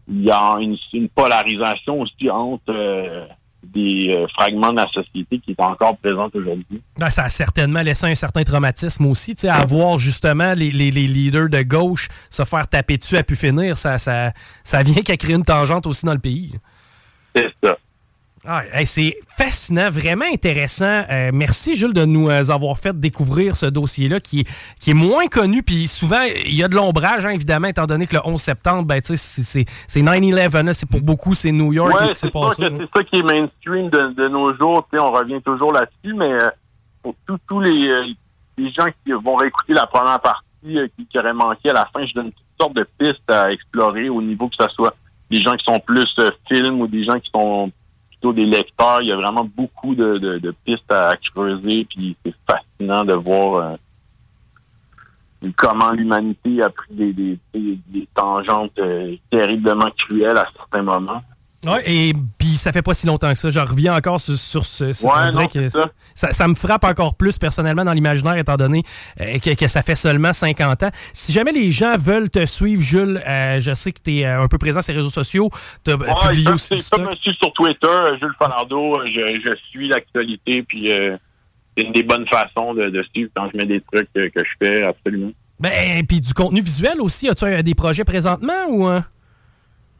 il 0.07 0.23
y 0.23 0.31
a 0.31 0.57
une, 0.59 0.75
une 0.93 1.07
polarisation 1.09 2.01
aussi 2.01 2.29
entre 2.31 2.63
euh, 2.69 3.25
des 3.63 4.11
euh, 4.15 4.25
fragments 4.29 4.71
de 4.71 4.77
la 4.77 4.87
société 4.87 5.37
qui 5.39 5.51
est 5.51 5.61
encore 5.61 5.97
présente 5.97 6.35
aujourd'hui. 6.35 6.81
Ben, 6.97 7.09
ça 7.09 7.23
a 7.25 7.29
certainement 7.29 7.81
laissé 7.81 8.07
un 8.07 8.15
certain 8.15 8.43
traumatisme 8.43 9.05
aussi. 9.05 9.35
Tu 9.35 9.41
sais, 9.41 9.49
à 9.49 9.63
voir 9.65 9.99
justement 9.99 10.53
les, 10.55 10.71
les- 10.71 10.91
les 10.91 11.07
leaders 11.07 11.49
de 11.49 11.61
gauche 11.61 12.07
se 12.29 12.43
faire 12.43 12.67
taper 12.67 12.97
dessus 12.97 13.17
à 13.17 13.23
pu 13.23 13.35
finir, 13.35 13.77
ça, 13.77 13.97
ça, 13.97 14.31
ça 14.63 14.81
vient 14.81 15.01
qu'à 15.03 15.15
créer 15.17 15.35
une 15.35 15.43
tangente 15.43 15.85
aussi 15.87 16.05
dans 16.05 16.13
le 16.13 16.19
pays. 16.19 16.53
C'est 17.35 17.51
ça. 17.63 17.77
Ah, 18.45 18.63
hey, 18.73 18.85
c'est 18.85 19.17
fascinant, 19.37 19.89
vraiment 19.89 20.25
intéressant. 20.31 21.03
Euh, 21.11 21.31
merci, 21.33 21.75
Jules, 21.75 21.91
de 21.93 22.05
nous 22.05 22.29
euh, 22.29 22.49
avoir 22.49 22.77
fait 22.77 22.97
découvrir 22.97 23.55
ce 23.55 23.65
dossier-là 23.65 24.19
qui, 24.21 24.41
est- 24.41 24.47
qui 24.79 24.91
est 24.91 24.93
moins 24.93 25.27
connu. 25.27 25.61
Puis 25.61 25.87
souvent, 25.87 26.21
il 26.45 26.55
y 26.55 26.63
a 26.63 26.69
de 26.69 26.75
l'ombrage, 26.75 27.25
hein, 27.25 27.31
évidemment, 27.31 27.67
étant 27.67 27.85
donné 27.85 28.07
que 28.07 28.15
le 28.15 28.21
11 28.25 28.39
septembre, 28.41 28.85
ben, 28.85 29.01
c'est- 29.03 29.17
c'est 29.17 29.65
c'est 29.87 30.01
9-11. 30.01 30.65
là. 30.65 30.73
C'est 30.73 30.89
pour 30.89 31.01
beaucoup, 31.01 31.35
c'est 31.35 31.51
New 31.51 31.73
York, 31.73 31.99
Ouais, 31.99 32.07
c'est 32.07 32.15
sûr 32.17 32.31
passé. 32.31 32.63
que 32.63 32.77
c'est 32.77 32.97
ça 32.99 33.03
qui 33.03 33.19
est 33.19 33.23
mainstream 33.23 33.89
de, 33.89 34.13
de 34.13 34.27
nos 34.29 34.55
jours. 34.57 34.87
On 34.93 35.11
revient 35.11 35.41
toujours 35.43 35.73
là-dessus, 35.73 36.13
mais 36.15 36.31
euh, 36.31 36.49
pour 37.03 37.15
tous 37.47 37.59
les, 37.59 38.15
les 38.57 38.71
gens 38.71 38.85
qui 39.05 39.11
vont 39.11 39.35
réécouter 39.35 39.73
la 39.73 39.85
première 39.87 40.19
partie 40.21 40.45
qui, 40.63 41.05
qui 41.07 41.19
aurait 41.19 41.33
manqué 41.33 41.69
à 41.71 41.73
la 41.73 41.89
fin, 41.93 42.05
je 42.05 42.13
donne 42.13 42.31
toutes 42.31 42.45
sortes 42.59 42.75
de 42.75 42.87
pistes 42.97 43.29
à 43.29 43.51
explorer 43.51 44.07
au 44.09 44.21
niveau 44.21 44.47
que 44.47 44.55
ce 44.59 44.67
soit 44.75 44.95
des 45.29 45.41
gens 45.41 45.51
qui 45.57 45.63
sont 45.65 45.79
plus 45.79 46.05
films 46.51 46.81
ou 46.81 46.87
des 46.87 47.03
gens 47.03 47.19
qui 47.19 47.29
sont 47.33 47.71
des 48.23 48.45
lecteurs. 48.45 49.01
Il 49.01 49.07
y 49.07 49.11
a 49.11 49.15
vraiment 49.15 49.43
beaucoup 49.45 49.95
de, 49.95 50.17
de- 50.17 50.37
de 50.39 50.51
pistes 50.65 50.91
à, 50.91 51.15
creuser, 51.17 51.85
puis 51.89 52.15
c'est 52.25 52.35
fascinant 52.47 53.03
de 53.05 53.13
voir 53.13 53.77
euh, 55.43 55.49
comment 55.55 55.91
l'humanité 55.91 56.61
a 56.61 56.69
pris 56.69 56.93
des, 56.93 57.13
des, 57.13 57.39
des- 57.53 57.79
des 57.87 58.07
tangentes 58.13 58.77
euh, 58.79 59.15
terriblement 59.29 59.89
cruelles 59.97 60.37
à 60.37 60.47
certains 60.55 60.81
moments. 60.83 61.21
Ouais, 61.65 61.83
et 61.85 62.13
puis 62.37 62.47
ça 62.47 62.71
fait 62.71 62.81
pas 62.81 62.93
si 62.93 63.05
longtemps 63.05 63.29
que 63.33 63.37
ça. 63.37 63.49
Je 63.49 63.59
reviens 63.59 63.93
encore 63.93 64.19
sur, 64.21 64.33
sur 64.37 64.63
ce. 64.63 64.85
Ouais, 65.05 65.31
non, 65.33 65.47
que 65.47 65.67
ça. 65.67 65.89
ça, 66.13 66.31
ça 66.31 66.47
me 66.47 66.55
frappe 66.55 66.85
encore 66.85 67.15
plus 67.17 67.37
personnellement 67.37 67.83
dans 67.83 67.91
l'imaginaire, 67.91 68.37
étant 68.37 68.55
donné 68.55 68.83
euh, 69.19 69.37
que, 69.39 69.53
que 69.55 69.67
ça 69.67 69.81
fait 69.81 69.95
seulement 69.95 70.31
50 70.31 70.83
ans. 70.83 70.89
Si 71.13 71.33
jamais 71.33 71.51
les 71.51 71.69
gens 71.71 71.97
veulent 71.97 72.29
te 72.29 72.45
suivre, 72.45 72.81
Jules, 72.81 73.21
euh, 73.27 73.59
je 73.59 73.73
sais 73.73 73.91
que 73.91 73.99
tu 74.01 74.19
es 74.19 74.25
un 74.25 74.47
peu 74.47 74.57
présent 74.57 74.81
sur 74.81 74.93
les 74.93 74.99
réseaux 74.99 75.09
sociaux. 75.09 75.49
Tu 75.83 75.91
as 75.91 75.95
Ouais, 75.97 76.07
publié 76.29 76.49
aussi 76.49 76.77
stock. 76.77 77.01
me 77.01 77.13
suivre 77.17 77.37
sur 77.41 77.51
Twitter, 77.51 77.87
euh, 77.87 78.17
Jules 78.19 78.35
Falardeau. 78.39 78.97
euh, 79.01 79.05
Je, 79.07 79.41
je 79.45 79.53
suis 79.69 79.89
l'actualité, 79.89 80.63
puis 80.63 80.91
euh, 80.93 81.17
c'est 81.77 81.83
une 81.83 81.91
des 81.91 82.03
bonnes 82.03 82.25
façons 82.31 82.73
de, 82.73 82.89
de 82.89 83.03
suivre 83.13 83.31
quand 83.35 83.49
je 83.53 83.57
mets 83.57 83.65
des 83.65 83.81
trucs 83.91 84.07
euh, 84.17 84.29
que 84.33 84.41
je 84.45 84.65
fais, 84.65 84.83
absolument. 84.83 85.31
Ben, 85.59 86.05
puis 86.07 86.21
du 86.21 86.33
contenu 86.33 86.61
visuel 86.61 87.01
aussi. 87.01 87.27
As-tu 87.27 87.43
euh, 87.43 87.61
des 87.63 87.75
projets 87.75 88.05
présentement 88.05 88.65
ou. 88.69 88.85
hein? 88.87 89.03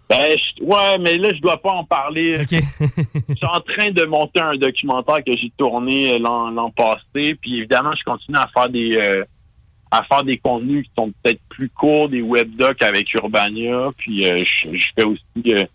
Ben, 0.09 0.35
je- 0.37 0.63
ouais, 0.63 0.97
mais 0.99 1.17
là, 1.17 1.29
je 1.35 1.39
dois 1.39 1.61
pas 1.61 1.71
en 1.71 1.83
parler. 1.83 2.39
je 2.49 3.35
suis 3.35 3.45
en 3.45 3.59
train 3.59 3.91
de 3.91 4.05
monter 4.05 4.41
un 4.41 4.55
documentaire 4.57 5.23
que 5.23 5.31
j'ai 5.37 5.51
tourné 5.55 6.13
euh, 6.13 6.17
l'an 6.19 6.49
l'an 6.49 6.71
passé, 6.71 7.35
puis 7.39 7.59
évidemment, 7.59 7.91
je 7.95 8.03
continue 8.03 8.37
à 8.37 8.47
faire 8.47 8.69
des 8.69 8.97
euh, 8.97 9.23
à 9.91 10.03
faire 10.03 10.23
des 10.23 10.37
contenus 10.37 10.85
qui 10.85 10.91
sont 10.97 11.11
peut-être 11.23 11.41
plus 11.49 11.69
courts, 11.69 12.09
des 12.09 12.21
webdocs 12.23 12.81
avec 12.81 13.13
Urbania, 13.13 13.89
puis 13.97 14.25
euh, 14.25 14.37
je, 14.45 14.75
je 14.77 14.85
fais 14.95 15.05
aussi 15.05 15.53
euh, 15.53 15.65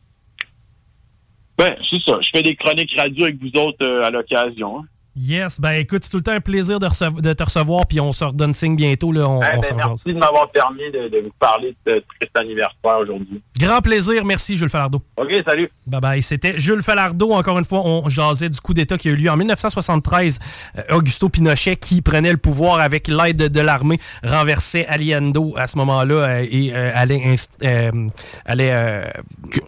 ben, 1.56 1.76
c'est 1.88 2.00
ça. 2.02 2.18
Je 2.20 2.30
fais 2.34 2.42
des 2.42 2.56
chroniques 2.56 2.92
radio 2.98 3.24
avec 3.26 3.36
vous 3.40 3.56
autres 3.60 3.84
euh, 3.84 4.02
à 4.02 4.10
l'occasion. 4.10 4.80
hein. 4.80 4.84
Yes, 5.16 5.60
ben 5.60 5.72
écoute, 5.72 6.02
c'est 6.02 6.10
tout 6.10 6.16
le 6.16 6.22
temps 6.24 6.32
un 6.32 6.40
plaisir 6.40 6.80
de, 6.80 6.86
recev- 6.86 7.20
de 7.20 7.32
te 7.32 7.42
recevoir, 7.44 7.86
puis 7.86 8.00
on 8.00 8.10
se 8.12 8.24
redonne 8.24 8.52
signe 8.52 8.74
bientôt. 8.74 9.12
Là, 9.12 9.28
on, 9.28 9.40
Eh 9.42 9.46
on 9.56 9.60
ben, 9.60 9.68
merci 9.76 10.12
de 10.12 10.18
m'avoir 10.18 10.50
permis 10.50 10.90
de, 10.92 11.08
de 11.08 11.22
vous 11.24 11.30
parler 11.38 11.76
de 11.86 11.92
ce 11.92 12.16
triste 12.18 12.36
anniversaire 12.36 12.98
aujourd'hui. 13.00 13.40
Grand 13.58 13.80
plaisir, 13.80 14.24
merci 14.24 14.56
Jules 14.56 14.68
Falardeau. 14.68 15.00
OK, 15.16 15.28
salut. 15.46 15.70
Bye 15.86 16.00
bye. 16.00 16.22
C'était 16.22 16.58
Jules 16.58 16.82
Falardeau. 16.82 17.32
Encore 17.32 17.58
une 17.58 17.64
fois, 17.64 17.82
on 17.84 18.08
jasait 18.08 18.48
du 18.48 18.58
coup 18.60 18.74
d'État 18.74 18.98
qui 18.98 19.08
a 19.08 19.12
eu 19.12 19.16
lieu 19.16 19.30
en 19.30 19.36
1973. 19.36 20.38
Euh, 20.78 20.82
Augusto 20.96 21.28
Pinochet 21.28 21.76
qui 21.76 22.02
prenait 22.02 22.32
le 22.32 22.36
pouvoir 22.38 22.80
avec 22.80 23.06
l'aide 23.08 23.36
de, 23.36 23.60
l'armée, 23.60 24.00
renversait 24.24 24.86
Allende 24.86 25.38
à 25.56 25.66
ce 25.68 25.78
moment-là 25.78 26.14
euh, 26.14 26.46
et 26.50 26.72
euh, 26.74 26.90
allait, 26.94 27.18
inst- 27.18 27.50
euh, 27.62 28.08
allait 28.44 28.70
euh, 28.72 29.04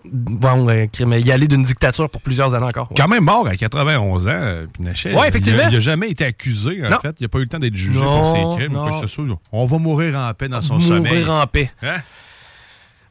bon, 0.04 0.68
euh, 0.68 0.86
y 1.20 1.30
aller 1.30 1.48
d'une 1.48 1.62
dictature 1.62 2.10
pour 2.10 2.20
plusieurs 2.20 2.54
années 2.54 2.66
encore. 2.66 2.88
Quand 2.96 3.08
même 3.08 3.24
mort 3.24 3.46
à 3.46 3.56
91 3.56 4.28
ans, 4.28 4.54
Pinochet. 4.74 5.14
Ouais, 5.14 5.30
effectivement. 5.36 5.62
Il 5.62 5.66
a, 5.66 5.70
il 5.70 5.76
a 5.76 5.80
jamais 5.80 6.10
été 6.10 6.24
accusé, 6.24 6.84
en 6.86 6.90
Non. 6.90 6.98
fait. 7.00 7.16
Il 7.20 7.24
n'a 7.24 7.28
pas 7.28 7.38
eu 7.38 7.42
le 7.42 7.48
temps 7.48 7.58
d'être 7.58 7.76
jugé 7.76 8.00
Non, 8.00 8.22
pour 8.22 8.32
ses 8.56 8.60
crimes 8.60 8.76
ou 8.76 8.80
quoi 8.82 9.00
que 9.00 9.06
ce 9.06 9.14
soit. 9.14 9.24
On 9.52 9.64
va 9.66 9.78
mourir 9.78 10.16
en 10.18 10.32
paix 10.34 10.48
dans 10.48 10.62
son 10.62 10.74
Mourir 10.78 10.88
sommeil. 10.88 11.24
en 11.28 11.46
paix. 11.46 11.70
Hein? 11.82 11.96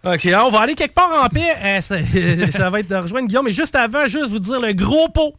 OK, 0.03 0.29
on 0.45 0.49
va 0.49 0.59
aller 0.59 0.75
quelque 0.75 0.93
part 0.93 1.23
en 1.23 1.27
paix. 1.29 1.49
Euh, 1.63 1.81
ça, 1.81 1.95
ça 2.51 2.69
va 2.69 2.79
être 2.79 2.89
de 2.89 2.95
rejoindre 2.95 3.27
Guillaume. 3.27 3.45
Mais 3.45 3.51
juste 3.51 3.75
avant, 3.75 4.05
juste 4.05 4.29
vous 4.29 4.39
dire 4.39 4.59
le 4.59 4.73
gros 4.73 5.09
pot. 5.09 5.33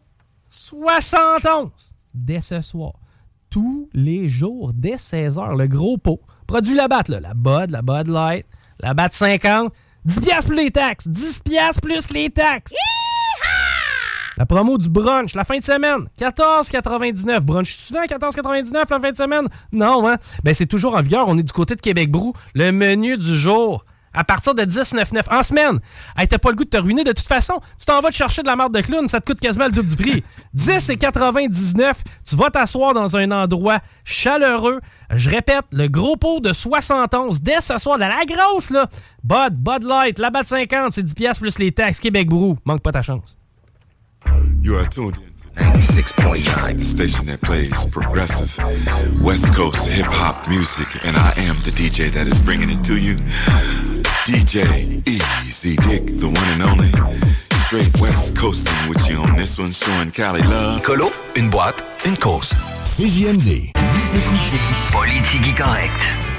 71 0.49 1.71
dès 2.15 2.41
ce 2.41 2.61
soir. 2.61 2.93
Tous 3.51 3.89
les 3.95 4.29
jours, 4.29 4.73
dès 4.75 4.97
16h, 4.97 5.57
le 5.57 5.67
gros 5.69 5.99
pot. 5.99 6.21
Produit 6.47 6.75
la 6.75 6.89
batte, 6.89 7.09
là. 7.09 7.21
La 7.21 7.35
Bud, 7.35 7.71
la 7.71 7.83
Bud 7.83 8.09
Light, 8.09 8.47
la 8.81 8.93
batte 8.95 9.15
50. 9.15 9.73
10 10.05 10.21
piastres 10.21 10.47
plus 10.49 10.57
les 10.57 10.71
taxes. 10.71 11.09
10 11.09 11.41
piastres 11.41 11.81
plus 11.81 12.11
les 12.13 12.31
taxes. 12.31 12.73
La 14.37 14.45
promo 14.45 14.77
du 14.77 14.91
brunch, 14.91 15.35
la 15.35 15.45
fin 15.45 15.59
de 15.59 15.65
semaine, 15.65 16.09
14,99. 16.19 17.41
Brunch 17.41 17.75
souvent 17.75 18.05
14,99 18.05 18.73
la 18.91 19.01
fin 19.01 19.11
de 19.11 19.17
semaine? 19.17 19.49
Non, 19.73 20.07
hein? 20.09 20.17
Ben, 20.45 20.53
c'est 20.53 20.67
toujours 20.67 20.95
en 20.95 21.01
vigueur. 21.01 21.27
On 21.29 21.39
est 21.39 21.43
du 21.43 21.53
côté 21.53 21.75
de 21.75 21.81
Québec 21.81 22.11
Brou. 22.11 22.35
Le 22.55 22.71
menu 22.71 23.17
du 23.17 23.35
jour, 23.35 23.87
à 24.13 24.25
partir 24.25 24.55
de 24.55 24.63
10,99 24.63 25.23
en 25.31 25.43
semaine. 25.43 25.79
Hey, 26.19 26.29
t'as 26.29 26.39
pas 26.39 26.51
le 26.51 26.57
goût 26.57 26.65
de 26.65 26.71
te 26.71 26.77
ruiner 26.77 27.03
de 27.05 27.13
toute 27.13 27.27
façon. 27.27 27.61
Tu 27.79 27.87
t'en 27.87 28.01
vas 28.01 28.11
te 28.11 28.15
chercher 28.15 28.43
de 28.43 28.47
la 28.47 28.57
marde 28.57 28.75
de 28.75 28.81
clown, 28.83 29.09
ça 29.09 29.21
te 29.21 29.27
coûte 29.27 29.41
quasiment 29.41 29.67
le 29.67 29.73
double 29.73 29.89
du 29.89 29.97
prix. 29.97 30.25
10,99. 30.57 31.95
Tu 32.29 32.37
vas 32.37 32.51
t'asseoir 32.51 32.93
dans 32.93 33.17
un 33.17 33.31
endroit 33.31 33.79
chaleureux. 34.05 34.81
Je 35.15 35.31
répète, 35.31 35.65
le 35.73 35.89
gros 35.89 36.17
pot 36.17 36.41
de 36.41 36.53
71 36.53 37.41
dès 37.41 37.61
ce 37.61 37.79
soir, 37.79 37.97
de 37.97 38.03
la 38.03 38.25
grosse, 38.27 38.71
là. 38.71 38.87
Bud, 39.23 39.55
Bud 39.55 39.83
Light, 39.83 40.19
la 40.19 40.31
batte 40.31 40.49
50, 40.49 40.93
c'est 40.93 41.03
10 41.03 41.15
piastres 41.15 41.41
plus 41.41 41.59
les 41.59 41.73
taxes. 41.73 42.01
Québec 42.01 42.29
Brou. 42.29 42.59
Manque 42.65 42.83
pas 42.83 42.93
ta 42.93 43.03
chance. 43.03 43.36
You 44.61 44.79
are 44.79 44.87
tuned 44.87 45.19
in 45.19 45.33
to 45.35 45.49
96.9, 45.63 46.75
the 46.75 46.81
station 46.81 47.27
that 47.27 47.41
plays 47.41 47.87
progressive 47.87 48.57
West 49.23 49.55
Coast 49.55 49.89
hip 49.89 50.07
hop 50.07 50.49
music, 50.49 50.89
and 51.05 51.17
I 51.17 51.33
am 51.37 51.57
the 51.63 51.71
DJ 51.71 52.11
that 52.13 52.27
is 52.27 52.39
bringing 52.41 52.71
it 52.71 52.83
to 52.85 52.97
you. 52.97 53.17
DJ 54.27 55.07
Easy 55.07 55.77
Dick, 55.77 56.07
the 56.19 56.29
one 56.29 56.49
and 56.55 56.63
only. 56.63 56.91
Straight 57.67 58.01
West 58.01 58.37
Coasting 58.37 58.89
with 58.89 59.09
you 59.09 59.17
on 59.19 59.37
this 59.37 59.59
one, 59.59 59.73
showing 59.73 60.11
Cali 60.11 60.43
love. 60.43 60.83
Colo, 60.83 61.11
une 61.37 61.51
boîte, 61.51 61.83
une 62.05 62.17
cause. 62.17 62.53
CJMD. 62.85 63.73
Vous 63.77 64.17
écoutez 64.17 64.61
Politique 64.93 65.57
Correct. 65.57 66.36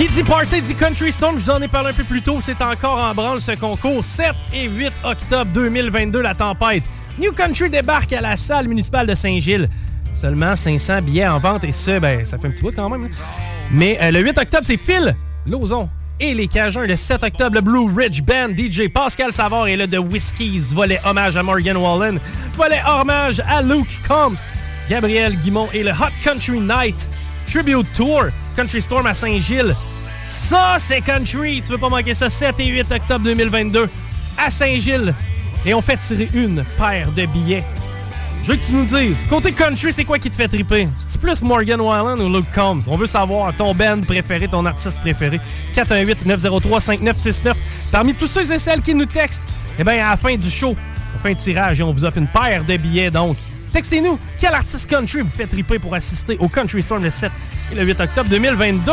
Qui 0.00 0.08
dit 0.08 0.24
Party 0.24 0.62
dit 0.62 0.74
Country 0.74 1.12
Storm, 1.12 1.38
je 1.38 1.44
vous 1.44 1.50
en 1.50 1.60
ai 1.60 1.68
parlé 1.68 1.90
un 1.90 1.92
peu 1.92 2.04
plus 2.04 2.22
tôt, 2.22 2.38
c'est 2.40 2.62
encore 2.62 2.96
en 2.98 3.14
branle 3.14 3.38
ce 3.38 3.52
concours. 3.52 4.02
7 4.02 4.32
et 4.54 4.66
8 4.66 4.90
octobre 5.04 5.50
2022, 5.52 6.22
la 6.22 6.34
tempête. 6.34 6.84
New 7.18 7.32
Country 7.32 7.68
débarque 7.68 8.14
à 8.14 8.22
la 8.22 8.34
salle 8.34 8.66
municipale 8.66 9.06
de 9.06 9.14
Saint-Gilles. 9.14 9.68
Seulement 10.14 10.56
500 10.56 11.02
billets 11.02 11.28
en 11.28 11.38
vente 11.38 11.64
et 11.64 11.72
ce, 11.72 11.98
ben, 11.98 12.24
ça 12.24 12.38
fait 12.38 12.48
un 12.48 12.50
petit 12.50 12.62
bout 12.62 12.74
quand 12.74 12.88
même. 12.88 13.02
là. 13.02 13.08
Mais 13.72 13.98
euh, 14.00 14.10
le 14.10 14.20
8 14.20 14.38
octobre, 14.38 14.64
c'est 14.64 14.78
Phil 14.78 15.14
Lozon 15.46 15.90
et 16.18 16.32
les 16.32 16.48
Cajuns. 16.48 16.86
Le 16.86 16.96
7 16.96 17.22
octobre, 17.22 17.56
le 17.56 17.60
Blue 17.60 17.92
Ridge 17.94 18.22
Band, 18.22 18.56
DJ 18.56 18.88
Pascal 18.88 19.34
Savard 19.34 19.66
et 19.66 19.76
le 19.76 19.86
de 19.86 19.98
Whiskies. 19.98 20.72
Volet 20.72 20.98
hommage 21.04 21.36
à 21.36 21.42
Morgan 21.42 21.76
Wallen. 21.76 22.18
Volet 22.56 22.80
hommage 22.88 23.42
à 23.46 23.60
Luke 23.60 23.98
Combs. 24.08 24.38
Gabriel 24.88 25.36
Guimont 25.36 25.68
et 25.74 25.82
le 25.82 25.90
Hot 25.90 26.14
Country 26.24 26.58
Night 26.58 27.10
Tribute 27.46 27.92
Tour. 27.94 28.28
Country 28.56 28.80
Storm 28.80 29.06
à 29.06 29.12
Saint-Gilles. 29.12 29.76
Ça, 30.30 30.76
c'est 30.78 31.00
country. 31.00 31.60
Tu 31.60 31.72
veux 31.72 31.78
pas 31.78 31.88
manquer 31.88 32.14
ça, 32.14 32.30
7 32.30 32.60
et 32.60 32.66
8 32.68 32.92
octobre 32.92 33.24
2022 33.24 33.88
à 34.38 34.48
Saint-Gilles. 34.48 35.12
et 35.66 35.74
on 35.74 35.80
fait 35.80 35.96
tirer 35.96 36.28
une 36.32 36.64
paire 36.78 37.10
de 37.10 37.26
billets. 37.26 37.64
Je 38.44 38.52
veux 38.52 38.56
que 38.56 38.64
tu 38.64 38.72
nous 38.72 38.84
dises, 38.84 39.26
côté 39.28 39.50
country, 39.50 39.92
c'est 39.92 40.04
quoi 40.04 40.20
qui 40.20 40.30
te 40.30 40.36
fait 40.36 40.46
triper? 40.46 40.88
C'est 40.96 41.20
plus 41.20 41.42
Morgan 41.42 41.80
Wallen 41.80 42.20
ou 42.24 42.32
Luke 42.32 42.46
Combs? 42.54 42.82
On 42.86 42.96
veut 42.96 43.08
savoir 43.08 43.54
ton 43.56 43.74
band 43.74 44.00
préféré, 44.06 44.46
ton 44.46 44.64
artiste 44.66 45.00
préféré. 45.00 45.40
418-903-5969. 45.74 47.52
Parmi 47.90 48.14
tous 48.14 48.28
ceux 48.28 48.52
et 48.52 48.58
celles 48.60 48.82
qui 48.82 48.94
nous 48.94 49.06
textent, 49.06 49.44
eh 49.80 49.84
bien, 49.84 49.94
à 49.94 50.10
la 50.10 50.16
fin 50.16 50.36
du 50.36 50.48
show, 50.48 50.76
on 51.14 51.18
fait 51.18 51.32
un 51.32 51.34
tirage 51.34 51.80
et 51.80 51.82
on 51.82 51.92
vous 51.92 52.04
offre 52.04 52.18
une 52.18 52.28
paire 52.28 52.62
de 52.62 52.76
billets, 52.76 53.10
donc. 53.10 53.36
Textez-nous, 53.72 54.16
quel 54.38 54.54
artiste 54.54 54.88
country 54.88 55.22
vous 55.22 55.28
fait 55.28 55.46
triper 55.46 55.80
pour 55.80 55.92
assister 55.92 56.36
au 56.38 56.48
Country 56.48 56.84
Storm 56.84 57.02
le 57.02 57.10
7 57.10 57.32
et 57.72 57.74
le 57.74 57.82
8 57.82 58.00
octobre 58.00 58.30
2022? 58.30 58.92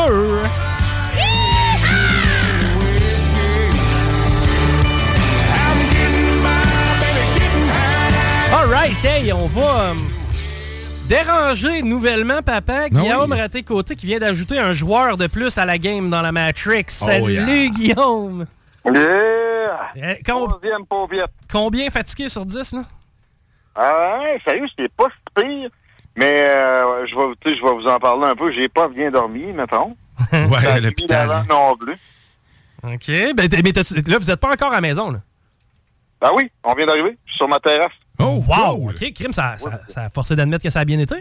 Alright, 8.59 9.05
hey, 9.05 9.31
on 9.33 9.45
va 9.47 9.91
euh, 9.91 9.93
déranger 11.07 11.83
nouvellement 11.83 12.41
papa 12.41 12.89
Guillaume 12.89 13.31
Raté-Côté 13.31 13.95
qui 13.95 14.07
vient 14.07 14.17
d'ajouter 14.17 14.57
un 14.57 14.73
joueur 14.73 15.15
de 15.15 15.27
plus 15.27 15.57
à 15.59 15.65
la 15.65 15.77
game 15.77 16.09
dans 16.09 16.21
la 16.23 16.31
Matrix. 16.31 16.85
Oh, 17.01 17.05
Salut 17.05 17.33
yeah. 17.33 17.69
Guillaume! 17.69 18.45
Yeah! 18.85 19.91
Eh, 19.95 20.23
com- 20.23 20.47
Troisième 20.47 20.85
pauviette. 20.87 21.29
combien 21.51 21.89
fatigué 21.89 22.29
sur 22.29 22.45
10 22.45 22.73
là? 22.73 22.81
Ah, 23.75 24.19
ouais, 24.21 24.41
sérieux, 24.43 24.65
c'était 24.75 24.89
pas 24.89 25.05
si 25.05 25.33
pire. 25.43 25.69
Mais 26.15 26.55
euh, 26.55 27.05
je 27.05 27.15
vais, 27.15 27.55
je 27.55 27.61
vous 27.61 27.87
en 27.87 27.99
parler 27.99 28.25
un 28.25 28.35
peu. 28.35 28.51
J'ai 28.51 28.67
pas 28.69 28.87
bien 28.87 29.11
dormi, 29.11 29.53
mettons. 29.53 29.95
Ouais, 30.33 30.81
l'hôpital. 30.81 31.43
non 31.47 31.75
plus. 31.77 31.93
OK. 32.83 33.35
Ben, 33.35 33.47
mais 33.63 33.71
là, 34.07 34.17
vous 34.17 34.31
êtes 34.31 34.39
pas 34.39 34.51
encore 34.51 34.71
à 34.71 34.75
la 34.75 34.81
maison, 34.81 35.11
là? 35.11 35.19
Ben 36.19 36.31
oui, 36.35 36.49
on 36.63 36.73
vient 36.73 36.87
d'arriver. 36.87 37.15
Je 37.25 37.31
suis 37.31 37.37
sur 37.37 37.47
ma 37.47 37.59
terrasse. 37.59 37.91
Oh, 38.19 38.43
wow! 38.47 38.89
OK, 38.89 39.13
crime, 39.13 39.31
ça, 39.33 39.57
ça, 39.57 39.79
ça 39.87 40.01
a 40.05 40.09
forcé 40.09 40.35
d'admettre 40.35 40.63
que 40.63 40.69
ça 40.69 40.79
a 40.81 40.85
bien 40.85 40.99
été? 40.99 41.15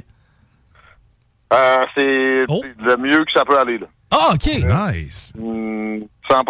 Euh, 1.52 1.84
c'est 1.94 2.44
c'est 2.48 2.82
le 2.82 2.96
mieux 2.96 3.24
que 3.24 3.32
ça 3.32 3.44
peut 3.44 3.58
aller. 3.58 3.78
Là. 3.78 3.86
Ah, 4.10 4.30
OK. 4.34 4.46
Nice. 4.46 5.32
Hmm, 5.38 6.00
100 6.28 6.42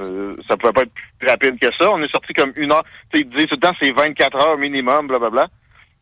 Euh, 0.00 0.36
Ça 0.48 0.56
pouvait 0.56 0.72
pas 0.72 0.82
être 0.82 0.92
plus 1.18 1.28
rapide 1.28 1.58
que 1.58 1.68
ça. 1.78 1.90
On 1.90 2.02
est 2.02 2.10
sorti 2.10 2.32
comme 2.32 2.52
une 2.56 2.72
heure. 2.72 2.84
Tu 3.10 3.18
sais, 3.18 3.24
ils 3.24 3.28
disaient 3.30 3.46
tout 3.46 3.56
le 3.56 3.60
temps, 3.60 3.74
c'est 3.80 3.92
24 3.92 4.36
heures 4.46 4.58
minimum, 4.58 5.06
blablabla. 5.06 5.46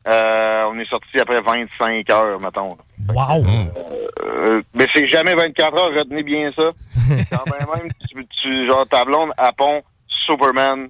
Euh, 0.09 0.64
on 0.72 0.78
est 0.78 0.88
sorti 0.88 1.18
après 1.20 1.40
25 1.42 2.09
heures, 2.10 2.40
mettons. 2.40 2.76
Wow! 3.14 3.44
Euh, 4.24 4.62
mais 4.74 4.86
c'est 4.94 5.06
jamais 5.06 5.34
24 5.34 5.74
heures, 5.78 5.94
retenez 5.94 6.22
bien 6.22 6.51
ça. 6.56 6.68
Quand 7.30 7.44
même, 7.51 7.82
même 7.82 7.92
tu, 8.09 8.26
tu, 8.42 8.66
genre, 8.66 8.86
ta 8.88 9.05
blonde 9.05 9.30
à 9.36 9.52
pont 9.52 9.82
Superman, 10.26 10.88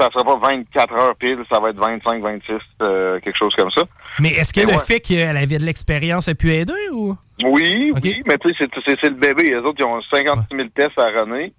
ça 0.00 0.08
sera 0.12 0.24
pas 0.24 0.36
24 0.36 0.94
heures 0.94 1.16
pile, 1.16 1.38
ça 1.50 1.60
va 1.60 1.70
être 1.70 1.76
25, 1.78 2.22
26, 2.22 2.54
euh, 2.82 3.20
quelque 3.20 3.36
chose 3.36 3.54
comme 3.54 3.70
ça. 3.70 3.82
Mais 4.18 4.30
est-ce 4.30 4.52
que 4.52 4.60
Et 4.60 4.64
le 4.64 4.72
ouais. 4.72 4.78
fait 4.78 5.00
qu'elle 5.00 5.36
avait 5.36 5.58
de 5.58 5.64
l'expérience 5.64 6.28
a 6.28 6.34
pu 6.34 6.52
aider 6.52 6.72
ou? 6.92 7.16
Oui, 7.44 7.92
oui, 8.02 8.22
mais 8.26 8.36
tu 8.38 8.52
sais, 8.54 8.66
c'est- 8.84 9.02
le 9.04 9.10
bébé. 9.14 9.44
Les 9.50 9.56
autres, 9.56 9.76
ils 9.78 9.84
ont 9.84 10.00
56 10.02 10.56
000 10.56 10.68
tests 10.74 10.98
à 10.98 11.20
René. 11.20 11.52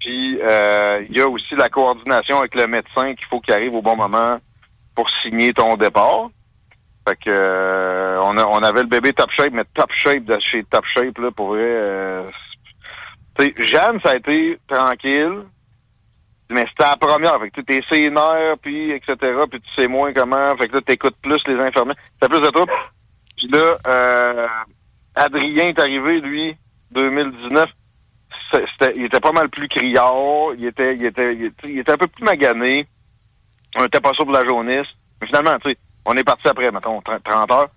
Puis, 0.00 0.38
euh, 0.42 1.02
il 1.10 1.16
y 1.16 1.20
a 1.20 1.28
aussi 1.28 1.54
la 1.56 1.68
coordination 1.68 2.38
avec 2.38 2.54
le 2.54 2.66
médecin 2.68 3.14
qu'il 3.14 3.26
faut 3.26 3.40
qu'il 3.40 3.52
arrive 3.54 3.74
au 3.74 3.82
bon 3.82 3.96
moment 3.96 4.38
pour 4.94 5.08
signer 5.22 5.52
ton 5.52 5.76
départ. 5.76 6.28
Fait 7.08 7.16
que, 7.16 7.30
euh, 7.30 8.20
on, 8.22 8.36
a- 8.36 8.44
on 8.46 8.58
avait 8.62 8.82
le 8.82 8.88
bébé 8.88 9.12
top 9.12 9.30
shape, 9.32 9.52
mais 9.52 9.64
top 9.74 9.90
shape 9.92 10.24
de 10.24 10.38
chez 10.40 10.62
top 10.64 10.84
shape, 10.86 11.18
là, 11.18 11.30
pour 11.32 11.48
vrai. 11.48 11.62
euh, 11.64 12.22
tu 13.38 13.44
sais, 13.46 13.54
Jeanne, 13.66 13.98
ça 14.04 14.10
a 14.10 14.16
été 14.16 14.58
tranquille. 14.68 15.42
Mais 16.50 16.64
c'était 16.70 16.84
la 16.88 16.96
première. 16.96 17.38
Fait 17.40 17.50
que 17.50 17.60
tu 17.60 17.74
es 17.76 17.82
sénère, 17.90 18.56
puis 18.62 18.90
etc. 18.92 19.16
Puis 19.50 19.60
tu 19.60 19.74
sais 19.74 19.86
moins 19.86 20.12
comment. 20.12 20.56
Fait 20.56 20.68
que 20.68 20.76
là, 20.76 20.80
t'écoutes 20.80 21.16
plus 21.22 21.40
les 21.46 21.58
infirmiers. 21.60 21.94
T'as 22.20 22.28
plus 22.28 22.40
de 22.40 22.48
troubles. 22.48 22.72
Puis 23.36 23.48
là, 23.48 23.76
euh, 23.86 24.46
Adrien 25.14 25.66
est 25.68 25.78
arrivé, 25.78 26.20
lui, 26.20 26.56
2019. 26.90 27.68
C'est- 28.50 28.64
c'était- 28.72 28.94
il 28.96 29.04
était 29.04 29.20
pas 29.20 29.32
mal 29.32 29.48
plus 29.48 29.68
criard. 29.68 30.54
Il 30.56 30.64
était, 30.66 30.94
il 30.94 31.04
était, 31.06 31.34
il 31.34 31.44
était, 31.46 31.68
il 31.68 31.78
était 31.80 31.92
un 31.92 31.96
peu 31.98 32.06
plus 32.06 32.24
magané. 32.24 32.86
On 33.76 33.84
était 33.84 34.00
pas 34.00 34.12
sûr 34.14 34.24
pour 34.24 34.32
la 34.32 34.44
jaunisse. 34.44 34.86
Mais 35.20 35.26
finalement, 35.26 35.56
tu 35.58 35.70
sais, 35.70 35.76
on 36.06 36.14
est 36.16 36.24
parti 36.24 36.48
après, 36.48 36.70
mettons, 36.70 37.00
30 37.02 37.22
30 37.24 37.50
heures. 37.52 37.68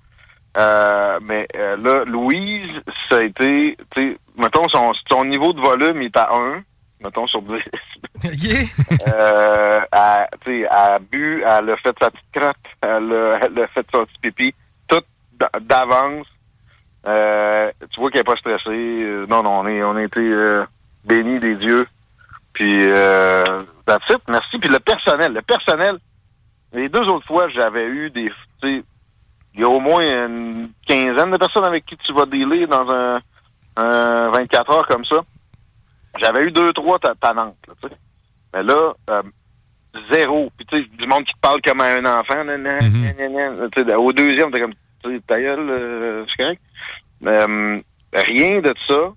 Euh, 0.58 1.20
mais 1.24 1.48
euh, 1.56 1.78
là, 1.78 2.04
Louise, 2.06 2.82
ça 3.10 3.18
a 3.18 3.24
été, 3.24 3.78
tu 3.96 4.12
sais, 4.12 4.18
mettons, 4.38 4.68
son, 4.70 4.94
son 5.10 5.26
niveau 5.26 5.54
de 5.54 5.62
volume 5.62 6.02
il 6.02 6.06
est 6.06 6.18
à 6.18 6.30
1, 6.34 6.62
mettons, 7.04 7.28
sur 7.28 7.42
10. 7.42 7.54
euh, 9.14 9.80
elle, 9.92 10.28
tu 10.44 10.52
sais, 10.52 10.60
elle 10.60 10.68
a 10.72 11.00
bu, 11.00 11.44
elle 11.46 11.70
a 11.70 11.78
fait 11.78 11.96
sa 12.00 12.12
petite 12.12 12.32
crotte, 12.34 12.56
elle 12.82 13.14
a, 13.14 13.40
elle 13.42 13.60
a 13.60 13.68
fait 13.68 13.86
son 13.92 14.06
petit 14.06 14.20
pipi, 14.22 14.56
tout 14.88 15.02
d'avance. 15.62 16.28
Euh, 17.08 17.72
tu 17.92 18.00
vois 18.00 18.12
qu'elle 18.12 18.20
n'est 18.20 18.24
pas 18.26 18.36
stressée. 18.36 18.70
Euh, 18.70 19.26
Non, 19.28 19.44
non, 19.44 19.62
on, 19.62 19.68
est, 19.68 19.84
on 19.84 19.96
a 19.96 20.04
été 20.04 20.20
euh, 20.20 20.66
bénis 21.06 21.40
des 21.40 21.56
dieux. 21.56 21.88
Puis, 22.54 22.92
euh, 22.92 23.44
that's 23.86 24.10
it. 24.10 24.22
Merci. 24.28 24.58
Puis 24.60 24.70
le 24.70 24.80
personnel, 24.80 25.34
le 25.34 25.42
personnel, 25.42 25.98
les 26.74 26.90
deux 26.90 27.02
autres 27.08 27.26
fois, 27.26 27.50
j'avais 27.50 27.86
eu 27.86 28.10
des, 28.12 28.30
tu 28.62 28.78
sais, 28.78 28.84
il 29.54 29.60
y 29.60 29.64
a 29.64 29.70
au 29.70 29.80
moins 29.80 30.02
une 30.02 30.70
quinzaine 30.88 31.32
de 31.32 31.38
personnes 31.38 31.66
avec 31.66 31.86
qui 31.86 31.98
tu 31.98 32.14
vas 32.14 32.26
dealer 32.26 32.68
dans 32.68 32.90
un, 32.90 33.20
un 33.76 34.30
24 34.32 34.72
heures 34.72 34.88
comme 34.88 35.06
ça. 35.06 35.18
J'avais 36.20 36.44
eu 36.46 36.52
deux, 36.52 36.74
trois 36.74 37.00
tannantes, 37.00 37.56
là, 37.68 37.74
tu 37.82 37.88
sais. 37.88 37.96
Mais 38.54 38.64
là, 38.64 38.94
euh, 39.10 39.22
zéro. 40.12 40.52
Puis 40.58 40.66
tu 40.66 40.78
sais, 40.78 40.90
du 40.98 41.08
monde 41.08 41.24
qui 41.24 41.34
te 41.34 41.40
parle 41.40 41.62
comme 41.62 41.82
à 41.82 41.96
un 41.96 42.06
enfant. 42.06 42.44
nan, 42.44 42.62
nan, 42.62 42.80
nan, 42.92 43.16
nan, 43.18 43.34
nan. 43.34 43.70
Tu 43.76 43.84
sais, 43.84 43.96
au 43.96 44.12
deuxième, 44.12 44.52
t'es 44.52 44.60
comme, 44.60 44.74
tu 45.04 45.10
sais, 45.10 45.22
ta 45.26 45.40
gueule, 45.40 45.70
euh, 45.70 46.26
c'est 46.28 46.44
correct. 46.44 46.62
Euh, 47.26 47.80
rien 48.14 48.60
de 48.60 48.74
ça. 48.88 49.14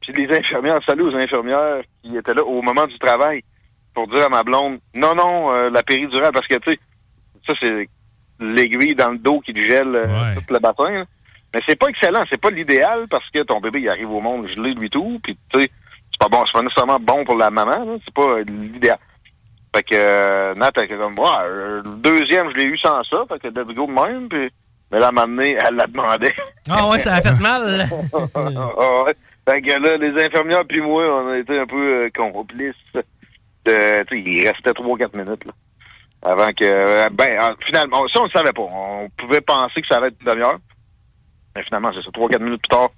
Puis 0.00 0.12
les 0.12 0.36
infirmières, 0.38 0.80
salut 0.84 1.02
aux 1.02 1.14
infirmières 1.14 1.82
qui 2.02 2.16
étaient 2.16 2.34
là 2.34 2.44
au 2.44 2.62
moment 2.62 2.86
du 2.86 2.98
travail 2.98 3.42
pour 3.94 4.06
dire 4.08 4.26
à 4.26 4.28
ma 4.28 4.42
blonde, 4.42 4.78
non, 4.94 5.14
non, 5.14 5.52
euh, 5.52 5.70
la 5.70 5.82
péridurale, 5.82 6.32
parce 6.32 6.46
que, 6.46 6.56
tu 6.56 6.72
sais, 6.72 6.78
ça, 7.46 7.54
c'est 7.60 7.88
l'aiguille 8.40 8.94
dans 8.94 9.10
le 9.10 9.18
dos 9.18 9.40
qui 9.40 9.52
te 9.52 9.60
gèle 9.60 9.94
euh, 9.94 10.34
tout 10.36 10.52
le 10.52 10.60
bassin. 10.60 10.90
là. 10.90 11.04
Mais 11.54 11.60
c'est 11.66 11.76
pas 11.76 11.88
excellent, 11.88 12.24
c'est 12.30 12.40
pas 12.40 12.50
l'idéal 12.50 13.06
parce 13.10 13.28
que 13.30 13.42
ton 13.42 13.60
bébé, 13.60 13.80
il 13.80 13.88
arrive 13.88 14.10
au 14.10 14.20
monde 14.20 14.46
gelé, 14.48 14.74
lui 14.74 14.90
tout, 14.90 15.18
puis 15.22 15.36
tu 15.50 15.60
sais, 15.60 15.70
c'est 16.20 16.28
pas 16.28 16.36
bon, 16.36 16.44
c'est 16.46 16.52
pas 16.52 16.62
nécessairement 16.62 17.00
bon 17.00 17.24
pour 17.24 17.36
la 17.36 17.50
maman, 17.50 17.84
là, 17.84 17.96
c'est 18.04 18.14
pas 18.14 18.40
l'idéal. 18.40 18.98
Fait 19.74 19.82
que 19.82 19.94
euh, 19.94 20.54
Nat, 20.54 20.70
elle 20.76 20.84
était 20.84 20.96
comme, 20.96 21.18
ouais, 21.18 21.26
euh, 21.44 21.82
le 21.84 21.90
deuxième, 21.96 22.50
je 22.50 22.56
l'ai 22.56 22.64
eu 22.64 22.78
sans 22.78 23.02
ça, 23.04 23.24
fait 23.28 23.38
que 23.38 23.48
let's 23.48 23.74
go 23.74 23.86
de 23.86 23.92
même, 23.92 24.28
puis 24.28 24.50
mais 24.90 25.00
là, 25.00 25.06
à 25.06 25.08
un 25.10 25.12
moment 25.12 25.26
donné, 25.26 25.58
elle 25.62 25.74
la 25.74 25.86
demandait. 25.86 26.34
Ah 26.70 26.88
ouais, 26.88 26.98
ça 26.98 27.16
a 27.16 27.20
fait 27.20 27.38
mal. 27.40 27.62
Ah 28.34 29.04
ouais. 29.04 29.14
Fait 29.48 29.62
que 29.62 29.72
là, 29.78 29.96
les 29.96 30.24
infirmières 30.24 30.64
puis 30.66 30.80
moi, 30.80 31.04
on 31.22 31.28
a 31.30 31.38
été 31.38 31.58
un 31.58 31.66
peu 31.66 32.04
euh, 32.04 32.10
complices. 32.14 32.74
De, 32.94 34.04
tu 34.04 34.24
sais, 34.24 34.30
il 34.30 34.46
restait 34.46 34.70
3-4 34.70 35.16
minutes, 35.16 35.44
là. 35.44 35.52
Avant 36.22 36.50
que, 36.52 36.64
euh, 36.64 37.08
ben, 37.12 37.54
finalement, 37.64 38.06
ça, 38.08 38.20
on 38.20 38.24
le 38.24 38.30
savait 38.30 38.52
pas. 38.52 38.62
On 38.62 39.08
pouvait 39.16 39.40
penser 39.40 39.80
que 39.80 39.86
ça 39.86 39.96
allait 39.96 40.08
être 40.08 40.16
une 40.20 40.26
demi-heure. 40.26 40.58
Mais 41.54 41.62
finalement, 41.62 41.92
c'est 41.94 42.02
ça. 42.02 42.10
3-4 42.10 42.42
minutes 42.42 42.62
plus 42.62 42.76
tard, 42.76 42.90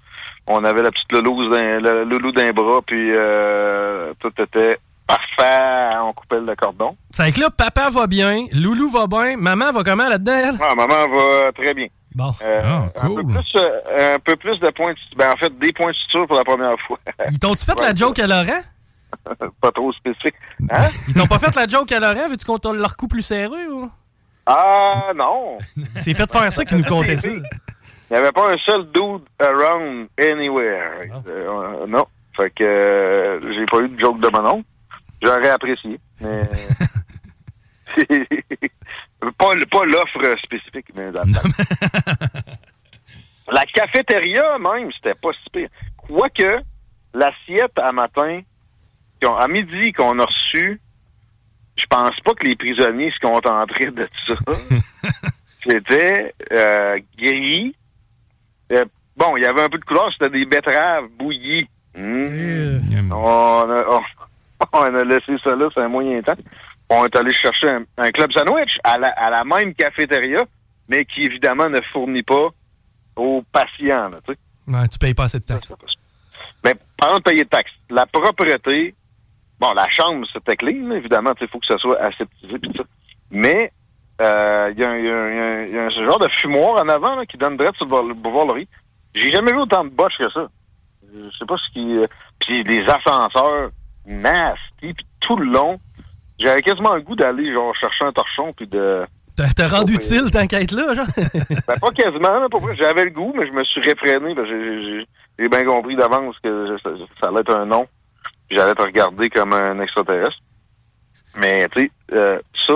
on 0.47 0.63
avait 0.63 0.81
la 0.81 0.91
petite 0.91 1.11
le 1.11 2.03
loulou 2.03 2.31
d'un 2.31 2.51
bras, 2.51 2.81
puis 2.85 3.11
euh, 3.13 4.13
tout 4.19 4.31
était 4.41 4.77
parfait. 5.07 5.97
On 6.05 6.13
coupait 6.13 6.39
le 6.39 6.55
cordon. 6.55 6.95
C'est 7.11 7.23
vrai 7.23 7.31
que 7.31 7.39
là, 7.39 7.49
papa 7.49 7.89
va 7.89 8.07
bien, 8.07 8.45
Loulou 8.53 8.89
va 8.89 9.07
bien, 9.07 9.37
maman 9.37 9.71
va 9.71 9.83
comment 9.83 10.07
là-dedans? 10.07 10.57
Ah, 10.61 10.75
maman 10.75 11.07
va 11.07 11.51
très 11.53 11.73
bien. 11.73 11.87
Bon. 12.13 12.29
Euh, 12.43 12.61
un, 13.01 13.07
peu 13.07 13.23
plus, 13.23 13.55
euh, 13.55 14.15
un 14.15 14.19
peu 14.19 14.35
plus 14.35 14.59
de 14.59 14.69
points 14.71 14.91
de 14.91 15.17
ben, 15.17 15.31
en 15.31 15.37
fait, 15.37 15.57
des 15.59 15.71
points 15.71 15.91
de 15.91 15.95
suture 15.95 16.27
pour 16.27 16.35
la 16.35 16.43
première 16.43 16.75
fois. 16.85 16.99
Ils 17.29 17.39
t'ont-tu 17.39 17.63
fait 17.63 17.79
la 17.79 17.95
joke 17.95 18.19
à 18.19 18.27
Laurent? 18.27 18.61
pas 19.61 19.71
trop 19.71 19.93
spécifique. 19.93 20.35
Hein? 20.69 20.87
Ils 21.07 21.13
t'ont 21.13 21.27
pas 21.27 21.39
fait 21.39 21.55
la 21.55 21.67
joke 21.67 21.91
à 21.91 21.99
Laurent? 21.99 22.27
Veux-tu 22.29 22.45
qu'on 22.45 22.73
leur 22.73 22.97
coupe 22.97 23.11
plus 23.11 23.21
serré 23.21 23.67
ou? 23.69 23.89
Ah, 24.45 25.11
non. 25.15 25.57
C'est 25.97 26.13
fait 26.13 26.29
faire 26.29 26.51
ça 26.51 26.65
qui 26.65 26.75
nous 26.75 26.83
comptait 26.83 27.17
ça. 27.17 27.29
Il 28.11 28.15
n'y 28.15 28.19
avait 28.19 28.33
pas 28.33 28.51
un 28.51 28.57
seul 28.57 28.91
dude 28.91 29.23
around 29.39 30.09
anywhere. 30.19 31.07
Euh, 31.27 31.47
euh, 31.47 31.87
non. 31.87 32.05
Fait 32.35 32.49
que 32.49 32.61
euh, 32.61 33.53
j'ai 33.53 33.65
pas 33.67 33.79
eu 33.79 33.87
de 33.87 33.97
joke 33.97 34.19
de 34.19 34.27
mon 34.27 34.45
oncle. 34.49 34.67
J'aurais 35.23 35.49
apprécié. 35.49 35.97
Mais. 36.19 36.41
pas 39.37 39.53
pas 39.69 39.85
l'offre 39.85 40.35
spécifique, 40.43 40.87
mais. 40.93 41.05
La 43.49 43.65
cafétéria, 43.65 44.57
même, 44.57 44.91
c'était 44.91 45.15
pas 45.15 45.31
si 45.31 45.49
pire. 45.49 45.69
Quoique, 45.95 46.61
l'assiette 47.13 47.79
à 47.79 47.93
matin, 47.93 48.41
à 49.23 49.47
midi 49.47 49.93
qu'on 49.93 50.19
a 50.19 50.25
reçu, 50.25 50.81
je 51.77 51.85
pense 51.85 52.19
pas 52.25 52.33
que 52.33 52.45
les 52.45 52.57
prisonniers 52.57 53.11
se 53.11 53.19
contenteraient 53.19 53.91
de 53.91 54.05
ça. 54.27 54.35
C'était 55.63 56.33
euh, 56.51 56.99
gris. 57.17 57.73
Euh, 58.71 58.85
bon, 59.17 59.37
il 59.37 59.43
y 59.43 59.45
avait 59.45 59.61
un 59.61 59.69
peu 59.69 59.77
de 59.77 59.85
couleur, 59.85 60.09
c'était 60.13 60.29
des 60.29 60.45
betteraves 60.45 61.07
bouillies. 61.17 61.67
Hmm. 61.95 63.11
On, 63.11 63.69
a, 63.69 63.83
on, 63.89 64.01
on 64.73 64.95
a 64.95 65.03
laissé 65.03 65.37
ça 65.43 65.55
là, 65.55 65.67
c'est 65.73 65.81
un 65.81 65.89
moyen 65.89 66.21
temps. 66.21 66.33
on 66.89 67.05
est 67.05 67.15
allé 67.15 67.33
chercher 67.33 67.69
un, 67.69 67.83
un 67.97 68.09
club 68.11 68.31
sandwich 68.31 68.77
à 68.83 68.97
la, 68.97 69.09
à 69.09 69.29
la 69.29 69.43
même 69.43 69.73
cafétéria, 69.73 70.43
mais 70.87 71.05
qui 71.05 71.23
évidemment 71.23 71.69
ne 71.69 71.81
fournit 71.91 72.23
pas 72.23 72.49
aux 73.15 73.43
patients. 73.51 74.09
Là, 74.09 74.19
tu. 74.25 74.35
Ouais, 74.73 74.87
tu 74.87 74.97
payes 74.99 75.13
pas 75.13 75.25
assez 75.25 75.39
de 75.39 75.43
taxes. 75.45 75.73
Mais 76.63 76.75
parlant 76.97 77.17
de 77.17 77.23
payer 77.23 77.43
de 77.43 77.49
taxes, 77.49 77.73
la 77.89 78.05
propreté, 78.05 78.93
bon, 79.59 79.73
la 79.73 79.89
chambre, 79.89 80.25
c'était 80.31 80.55
clean, 80.55 80.91
évidemment, 80.91 81.33
il 81.39 81.47
faut 81.47 81.59
que 81.59 81.65
ça 81.65 81.77
soit 81.77 81.99
aseptisé 81.99 82.59
pis 82.59 82.71
ça. 82.75 82.83
Mais 83.31 83.65
euh, 83.65 83.67
il 84.71 84.79
y, 84.79 84.83
a 84.83 84.89
un- 84.89 84.97
il 84.97 85.05
y 85.05 85.09
a 85.09 85.15
un- 85.15 85.65
y 85.65 85.71
y 85.71 85.77
a 85.77 85.89
genre 85.89 86.19
de 86.19 86.27
fumoir 86.29 86.81
en 86.83 86.89
avant 86.89 87.15
là, 87.15 87.25
qui 87.25 87.37
donne 87.37 87.57
direct 87.57 87.75
sur 87.77 87.85
le 87.85 88.13
boulevard-. 88.13 88.55
J'ai 89.15 89.31
jamais 89.31 89.51
vu 89.51 89.59
autant 89.59 89.83
de 89.83 89.89
botches 89.89 90.17
que 90.17 90.29
ça. 90.31 90.47
Je 91.13 91.29
sais 91.37 91.45
pas 91.45 91.55
ce 91.57 91.69
qui... 91.73 91.97
euh, 91.97 92.07
Puis 92.39 92.63
des 92.63 92.83
ascenseurs 92.83 93.71
nasty, 94.05 94.93
puis 94.93 95.05
tout 95.19 95.35
le 95.37 95.45
long, 95.51 95.79
j'avais 96.39 96.61
quasiment 96.61 96.95
le 96.95 97.01
goût 97.01 97.15
d'aller 97.15 97.51
genre 97.53 97.75
chercher 97.75 98.05
un 98.05 98.11
torchon 98.11 98.51
puis 98.55 98.67
de... 98.67 99.05
T'as 99.55 99.67
rendu 99.67 99.93
utile 99.95 100.29
être 100.61 100.71
là, 100.73 100.93
genre? 100.93 101.05
Ben, 101.67 101.79
pas 101.79 101.91
quasiment, 101.91 102.39
là, 102.39 102.47
pour 102.49 102.61
vrai. 102.61 102.75
J'avais 102.75 103.05
le 103.05 103.09
goût, 103.11 103.33
mais 103.35 103.47
je 103.47 103.51
me 103.53 103.63
suis 103.63 103.81
réfréné 103.81 104.35
parce 104.35 104.47
que 104.47 104.81
j'ai- 105.39 105.49
bien 105.49 105.63
compris 105.63 105.95
d'avance 105.95 106.35
que 106.43 106.77
ça, 106.83 106.91
ça 107.19 107.27
allait 107.29 107.39
être 107.39 107.55
un 107.55 107.65
nom. 107.65 107.87
J'allais 108.51 108.75
te 108.75 108.81
regarder 108.81 109.29
comme 109.29 109.53
un 109.53 109.79
extraterrestre. 109.79 110.37
Mais, 111.37 111.67
tu 111.69 111.81
sais, 111.85 111.91
euh, 112.13 112.39
ça, 112.67 112.73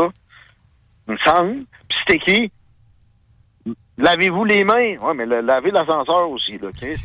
me 1.08 1.18
semble. 1.18 1.64
Puis 1.90 1.98
c'était 2.08 2.20
qui? 2.20 2.52
Lavez-vous 3.98 4.44
les 4.46 4.64
mains. 4.64 4.98
Ouais, 4.98 5.14
mais 5.16 5.26
le- 5.26 5.42
lavez 5.42 5.72
l'ascenseur 5.72 6.30
aussi, 6.30 6.58
là, 6.58 6.70
Chris. 6.76 6.98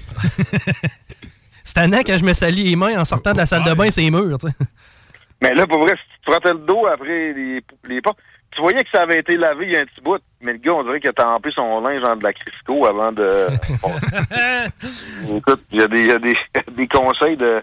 C'est 1.63 1.75
tannant 1.75 2.01
quand 2.05 2.17
je 2.17 2.25
me 2.25 2.33
salis 2.33 2.65
les 2.65 2.75
mains 2.77 2.99
en 2.99 3.05
sortant 3.05 3.33
de 3.33 3.37
la 3.39 3.47
salle 3.47 3.63
de 3.63 3.73
bain, 3.75 3.91
c'est 3.91 4.11
murs, 4.11 4.39
tu 4.39 4.49
sais. 4.49 4.55
Mais 5.43 5.55
là, 5.55 5.67
pour 5.69 5.79
vrai, 5.81 5.95
si 5.95 6.03
tu 6.19 6.21
te 6.27 6.31
frottais 6.33 6.53
le 6.53 6.59
dos 6.67 6.87
après 6.87 7.33
les, 7.33 7.61
les 7.87 8.01
portes, 8.01 8.19
tu 8.51 8.61
voyais 8.61 8.83
que 8.83 8.91
ça 8.91 9.03
avait 9.03 9.21
été 9.21 9.37
lavé 9.37 9.67
il 9.67 9.73
y 9.73 9.77
a 9.77 9.81
un 9.81 9.85
petit 9.85 10.01
bout, 10.01 10.19
mais 10.41 10.53
le 10.53 10.59
gars, 10.59 10.73
on 10.73 10.83
dirait 10.83 10.99
qu'il 10.99 11.11
a 11.11 11.13
tempé 11.13 11.51
son 11.55 11.81
linge 11.81 12.03
dans 12.03 12.17
de 12.17 12.25
la 12.25 12.33
Crisco 12.33 12.87
avant 12.87 13.13
de... 13.13 13.47
Bon. 13.83 15.37
Écoute, 15.37 15.63
il 15.71 15.79
y 15.81 15.83
a 15.83 15.87
des, 15.87 16.05
y 16.07 16.11
a 16.11 16.19
des, 16.19 16.35
des 16.73 16.89
conseils 16.89 17.37
de 17.37 17.63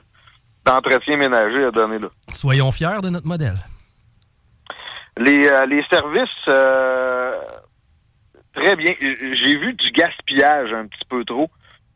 d'entretien 0.65 1.17
ménager 1.17 1.63
à 1.65 1.71
donner 1.71 1.97
là. 1.99 2.07
Soyons 2.29 2.71
fiers 2.71 3.01
de 3.01 3.09
notre 3.09 3.27
modèle. 3.27 3.55
Les, 5.19 5.47
euh, 5.47 5.65
les 5.65 5.83
services, 5.89 6.45
euh, 6.49 7.35
très 8.53 8.75
bien. 8.75 8.93
J'ai 8.99 9.57
vu 9.57 9.73
du 9.73 9.89
gaspillage 9.91 10.71
un 10.73 10.87
petit 10.87 11.05
peu 11.09 11.23
trop. 11.25 11.49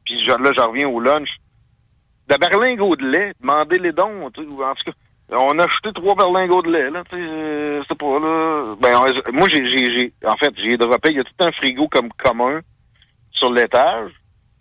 Puis 0.06 0.26
là, 0.26 0.52
j'en 0.58 0.70
reviens 0.70 0.88
au 0.90 1.00
lunch. 1.00 1.30
De 2.28 2.38
berlingots 2.38 2.96
de 2.96 3.06
lait, 3.08 3.34
demandez 3.42 3.78
les 3.80 3.92
dons. 3.92 4.26
En 4.26 4.32
tout 4.32 4.44
cas, 4.44 4.74
on 5.32 5.60
a 5.60 5.66
acheté 5.66 5.92
trois 5.94 6.16
berlingots 6.16 6.62
de 6.62 6.72
lait. 6.72 6.90
Là, 6.90 7.04
euh, 7.14 7.84
c'est 7.88 7.98
pas 7.98 8.20
là. 8.20 8.76
Ben, 8.82 8.96
on- 8.98 9.32
moi, 9.34 9.48
j'ai, 9.50 10.14
en 10.26 10.38
fait, 10.38 10.54
j'ai 10.58 10.78
droppé. 10.78 11.10
Il 11.12 11.18
y 11.18 11.20
a 11.20 11.24
tout 11.24 11.46
un 11.48 11.52
frigo 11.52 11.88
comme 11.88 12.10
commun 12.14 12.62
sur 13.32 13.52
l'étage. 13.52 14.12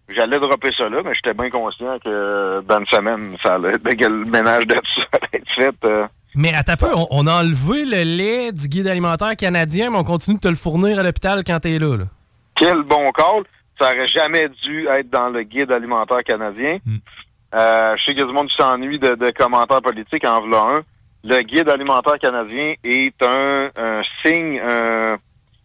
J'allais 0.09 0.41
dropper 0.41 0.73
ça 0.77 0.89
là, 0.89 1.03
mais 1.05 1.13
j'étais 1.15 1.35
bien 1.35 1.51
conscient 1.51 1.99
que 2.01 2.61
dans 2.63 2.81
une 2.81 2.87
semaine, 2.87 3.37
ça 3.43 3.55
allait, 3.55 3.79
que 3.79 4.07
le 4.07 4.25
ménage 4.25 4.67
de 4.67 4.75
ça 4.75 5.03
allait 5.13 5.29
être 5.35 5.53
fait. 5.55 5.85
euh, 5.85 6.07
Mais 6.35 6.55
à 6.55 6.63
ta 6.63 6.77
peu, 6.77 6.89
on, 6.95 7.07
on 7.11 7.27
a 7.27 7.41
enlevé 7.43 7.85
le 7.85 8.03
lait 8.05 8.53
du 8.53 8.69
guide 8.69 8.87
alimentaire 8.87 9.35
canadien, 9.37 9.91
mais 9.91 9.97
on 9.97 10.05
continue 10.05 10.37
de 10.37 10.41
te 10.41 10.49
le 10.49 10.55
fournir 10.55 10.99
à 10.99 11.03
l'hôpital 11.03 11.43
quand 11.45 11.61
t'es 11.61 11.79
là, 11.79 11.97
là. 11.97 12.05
Quel 12.55 12.83
bon 12.83 13.11
call. 13.13 13.45
Ça 13.81 13.87
aurait 13.93 14.07
jamais 14.09 14.49
dû 14.63 14.87
être 14.89 15.09
dans 15.09 15.31
le 15.31 15.43
guide 15.43 15.73
alimentaire 15.73 16.23
canadien. 16.23 16.79
Euh, 17.55 17.97
je 17.97 18.05
sais 18.05 18.11
qu'il 18.13 18.21
y 18.21 18.23
a 18.23 18.27
du 18.27 18.33
monde 18.33 18.49
qui 18.49 18.57
s'ennuie 18.57 18.99
de, 18.99 19.15
de 19.15 19.31
commentaires 19.31 19.81
politiques 19.81 20.25
en 20.27 20.43
v'là 20.43 20.59
un. 20.77 20.83
Le 21.25 21.41
guide 21.41 21.69
alimentaire 21.69 22.19
canadien 22.19 22.75
est 22.85 23.23
un, 23.23 23.67
un 23.77 24.03
signe, 24.25 24.61
un, 24.61 25.17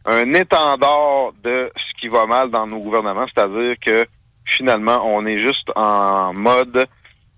un 0.05 0.33
étendard 0.33 1.33
de 1.43 1.69
ce 1.75 1.99
qui 1.99 2.07
va 2.07 2.25
mal 2.25 2.49
dans 2.49 2.65
nos 2.65 2.79
gouvernements, 2.79 3.25
c'est-à-dire 3.33 3.75
que 3.85 4.05
finalement, 4.45 5.01
on 5.05 5.25
est 5.25 5.37
juste 5.37 5.69
en 5.75 6.33
mode 6.33 6.85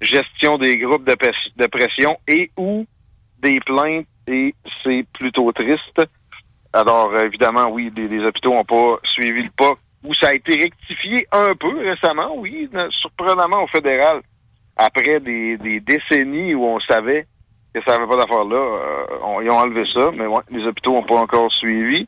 gestion 0.02 0.58
des 0.60 0.78
groupes 0.78 1.06
de 1.06 1.68
pression 1.68 2.18
et 2.28 2.52
ou 2.56 2.86
des 3.42 3.60
plaintes 3.60 4.08
et 4.28 4.54
c'est 4.84 5.06
plutôt 5.14 5.52
triste. 5.52 6.02
Alors, 6.74 7.16
évidemment, 7.18 7.70
oui, 7.70 7.92
les, 7.96 8.20
hôpitaux 8.26 8.54
n'ont 8.54 8.64
pas 8.64 8.98
suivi 9.04 9.44
le 9.44 9.50
pas, 9.56 9.74
ou 10.04 10.14
ça 10.14 10.30
a 10.30 10.34
été 10.34 10.56
rectifié 10.56 11.28
un 11.32 11.56
peu 11.56 11.78
récemment, 11.78 12.36
oui, 12.36 12.70
surprenamment 12.90 13.64
au 13.64 13.68
fédéral, 13.68 14.22
après 14.76 15.20
des, 15.20 15.58
des 15.58 15.80
décennies 15.80 16.54
où 16.54 16.66
on 16.66 16.80
savait 16.82 17.26
que 17.74 17.82
ça 17.84 17.98
n'avait 17.98 18.08
pas 18.08 18.18
d'affaire 18.18 18.44
là, 18.44 18.56
euh, 18.58 19.44
ils 19.44 19.50
ont 19.50 19.58
enlevé 19.58 19.86
ça, 19.92 20.12
mais 20.14 20.26
ouais, 20.28 20.42
les 20.50 20.64
hôpitaux 20.66 20.94
n'ont 20.94 21.04
pas 21.04 21.16
encore 21.16 21.52
suivi. 21.54 22.08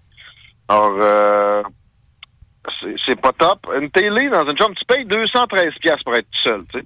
Alors, 0.67 0.95
euh, 1.01 1.63
c'est- 3.05 3.19
pas 3.19 3.31
top. 3.33 3.71
Une 3.79 3.89
télé 3.89 4.29
dans 4.29 4.47
une 4.47 4.57
chambre, 4.57 4.75
tu 4.75 4.85
payes 4.85 5.05
213 5.05 5.73
pièces 5.79 6.03
pour 6.03 6.15
être 6.15 6.27
seul, 6.43 6.63
tu 6.71 6.79
sais. 6.79 6.85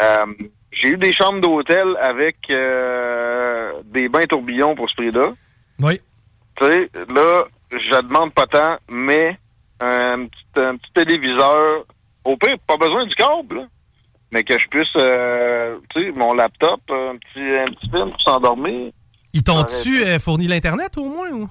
Euh, 0.00 0.26
J'ai 0.76 0.88
eu 0.88 0.96
des 0.98 1.12
chambres 1.12 1.40
d'hôtel 1.40 1.96
avec 2.00 2.36
euh, 2.50 3.72
des 3.84 4.08
bains 4.08 4.26
tourbillons 4.26 4.74
pour 4.74 4.90
ce 4.90 4.94
prix-là. 4.96 5.32
Oui. 5.80 6.00
Tu 6.56 6.66
sais, 6.66 6.90
là, 7.08 7.44
je 7.70 8.00
demande 8.02 8.32
pas 8.34 8.46
tant, 8.46 8.76
mais 8.88 9.38
un 9.80 10.26
petit, 10.26 10.44
un 10.56 10.76
petit 10.76 10.92
téléviseur, 10.94 11.84
au 12.24 12.36
pire, 12.36 12.56
pas 12.66 12.76
besoin 12.76 13.06
du 13.06 13.14
câble, 13.14 13.56
là, 13.56 13.66
mais 14.32 14.44
que 14.44 14.58
je 14.58 14.66
puisse, 14.68 14.88
euh, 14.96 15.78
tu 15.94 16.04
sais, 16.04 16.12
mon 16.12 16.34
laptop, 16.34 16.80
un 16.90 17.16
petit, 17.16 17.40
un 17.42 17.64
petit 17.64 17.90
film 17.90 18.10
pour 18.10 18.20
s'endormir. 18.20 18.92
Ils 19.32 19.42
t'ont-tu 19.42 20.02
euh, 20.04 20.18
fourni 20.18 20.46
l'Internet 20.46 20.96
au 20.98 21.08
moins? 21.08 21.30
Ou? 21.30 21.48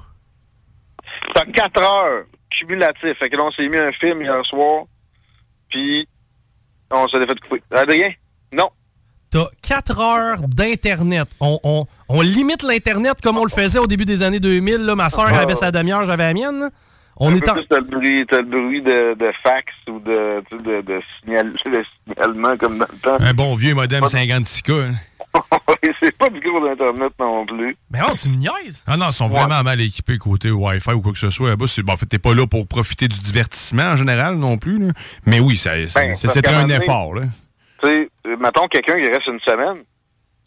T'as 1.33 1.45
4 1.45 1.81
heures 1.81 2.25
cumulatif. 2.51 3.17
Fait 3.17 3.29
que 3.29 3.37
là, 3.37 3.45
on 3.45 3.51
s'est 3.51 3.67
mis 3.67 3.77
un 3.77 3.91
film 3.91 4.21
hier 4.21 4.45
soir, 4.45 4.85
puis 5.69 6.07
on 6.91 7.07
s'est 7.07 7.25
fait 7.25 7.39
couper. 7.39 7.63
Adrien? 7.71 8.11
Non. 8.53 8.69
T'as 9.35 9.47
4 9.67 9.99
heures 9.99 10.41
d'Internet. 10.47 11.27
On, 11.41 11.59
on- 11.63 11.85
on 12.07 12.21
limite 12.21 12.63
l'Internet 12.63 13.15
comme 13.21 13.37
on 13.37 13.43
le 13.43 13.49
faisait 13.49 13.79
au 13.79 13.85
début 13.87 14.05
des 14.05 14.23
années 14.23 14.39
2000. 14.39 14.77
Là. 14.85 14.95
Ma 14.95 15.09
soeur 15.09 15.27
Ah. 15.29 15.39
avait 15.41 15.55
sa 15.55 15.71
demi-heure, 15.71 16.05
j'avais 16.05 16.23
la 16.23 16.33
mienne. 16.33 16.69
On 17.17 17.29
Un 17.31 17.35
est 17.35 17.43
peu 17.43 17.51
en... 17.51 17.53
plus, 17.55 17.65
t'as 17.67 17.79
le 17.79 17.83
bruit, 17.83 18.25
t'as 18.29 18.37
le 18.37 18.45
bruit 18.45 18.81
de, 18.81 19.13
de 19.15 19.31
fax 19.43 19.65
ou 19.89 19.99
de, 19.99 20.41
tu 20.49 20.55
sais, 20.57 20.63
de, 20.63 20.81
de, 20.81 21.01
signal, 21.19 21.51
de 21.65 21.83
signalement 22.07 22.53
comme 22.57 22.77
dans 22.77 22.85
le 22.89 22.97
temps. 22.99 23.17
Un 23.19 23.33
bon 23.33 23.55
vieux 23.55 23.73
modem 23.75 24.05
56K. 24.05 24.71
hein. 24.71 24.93
c'est 26.01 26.17
pas 26.17 26.29
du 26.29 26.39
gros 26.39 26.65
Internet 26.65 27.11
non 27.19 27.45
plus. 27.45 27.75
Mais 27.91 27.99
oh, 28.07 28.13
tu 28.15 28.29
me 28.29 28.37
niaises? 28.37 28.83
Ah 28.87 28.95
non, 28.95 29.07
ils 29.09 29.13
sont 29.13 29.27
vraiment 29.27 29.61
mal 29.63 29.81
équipés 29.81 30.17
côté 30.17 30.49
Wi-Fi 30.49 30.91
ou 30.91 31.01
quoi 31.01 31.11
que 31.11 31.17
ce 31.19 31.29
soit. 31.29 31.49
Là-bas, 31.49 31.65
bon, 31.83 31.91
en 31.93 31.97
fait, 31.97 32.05
t'es 32.05 32.19
pas 32.19 32.33
là 32.33 32.47
pour 32.47 32.65
profiter 32.67 33.09
du 33.09 33.19
divertissement 33.19 33.83
en 33.83 33.95
général 33.97 34.35
non 34.35 34.57
plus. 34.57 34.77
là. 34.77 34.93
Mais 35.25 35.41
oui, 35.41 35.57
ça, 35.57 35.71
ça- 35.89 35.99
Ben, 36.05 36.15
ça- 36.15 36.29
c'était 36.29 36.49
un 36.53 36.69
effort. 36.69 37.15
Tu 37.81 37.87
sais, 37.89 38.09
mettons 38.39 38.67
quelqu'un 38.67 38.95
qui 38.95 39.09
reste 39.09 39.27
une 39.27 39.39
semaine. 39.39 39.83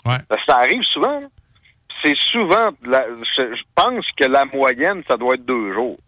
Ouais. 0.06 0.18
Ben, 0.28 0.36
ça 0.46 0.56
arrive 0.58 0.82
souvent. 0.84 1.22
C'est 2.02 2.16
souvent, 2.16 2.68
la- 2.84 3.06
je, 3.36 3.54
je 3.56 3.62
pense 3.74 4.06
que 4.16 4.24
la 4.26 4.44
moyenne, 4.44 5.02
ça 5.08 5.16
doit 5.16 5.34
être 5.34 5.44
deux 5.44 5.72
jours. 5.74 5.98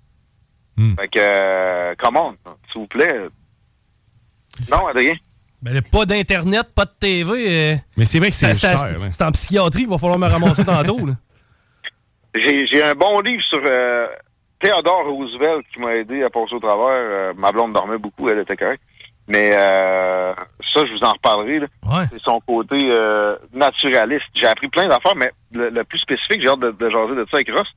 Hmm. 0.77 0.95
Fait 0.95 1.09
que, 1.09 1.19
euh, 1.19 1.95
comment, 1.99 2.35
s'il 2.71 2.83
vous 2.83 2.87
plaît. 2.87 3.27
Non, 4.71 4.87
Adrien? 4.87 5.15
Ben, 5.63 5.83
pas 5.83 6.07
d'Internet, 6.07 6.69
pas 6.75 6.85
de 6.85 6.93
TV. 6.99 7.33
euh, 7.33 7.75
Mais 7.97 8.05
c'est 8.05 8.19
vrai 8.19 8.29
que 8.29 8.35
c'est 8.35 8.55
c'est- 8.55 8.61
cher. 8.69 8.79
C'est 8.79 8.95
hein. 8.95 9.09
c'est 9.11 9.25
en 9.25 9.33
psychiatrie 9.33 9.81
qu'il 9.83 9.91
va 9.91 9.99
falloir 9.99 10.19
me 10.19 10.27
ramasser 10.29 10.65
tantôt. 10.65 10.99
J'ai 12.35 12.65
j'ai 12.67 12.83
un 12.85 12.95
bon 12.95 13.19
livre 13.21 13.43
sur 13.43 13.61
euh, 13.65 14.07
Theodore 14.61 15.07
Roosevelt 15.07 15.67
qui 15.75 15.81
m'a 15.81 15.97
aidé 15.97 16.23
à 16.23 16.31
passer 16.31 16.55
au 16.55 16.61
travers. 16.61 16.87
Euh, 16.87 17.33
ma 17.37 17.51
blonde 17.51 17.73
dormait 17.73 17.99
beaucoup, 17.99 18.29
elle 18.29 18.39
était 18.39 18.57
correcte. 18.57 18.83
Mais 19.31 19.53
euh, 19.55 20.35
ça, 20.75 20.85
je 20.87 20.93
vous 20.93 21.05
en 21.05 21.13
reparlerai. 21.13 21.61
là. 21.61 21.67
C'est 22.11 22.21
son 22.21 22.41
côté 22.41 22.77
euh, 22.93 23.37
naturaliste. 23.53 24.27
J'ai 24.35 24.47
appris 24.47 24.67
plein 24.69 24.87
d'affaires, 24.87 25.15
mais 25.17 25.31
le, 25.53 25.71
le 25.71 25.85
plus 25.85 25.99
spécifique, 26.01 26.43
j'ai 26.43 26.49
hâte 26.49 26.59
de, 26.61 26.71
de 26.73 26.91
jaser 26.91 27.15
de 27.15 27.25
ça 27.31 27.37
avec 27.37 27.51
Ross, 27.51 27.69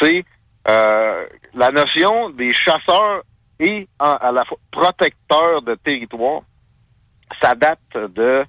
c'est 0.00 0.24
euh, 0.68 1.26
la 1.54 1.70
notion 1.70 2.30
des 2.30 2.50
chasseurs 2.54 3.22
et 3.60 3.86
en- 4.00 4.16
à 4.16 4.32
la 4.32 4.44
fois 4.46 4.56
protecteurs 4.70 5.60
de 5.62 5.74
territoire. 5.74 6.40
Ça 7.42 7.54
date 7.54 7.78
de 7.94 8.44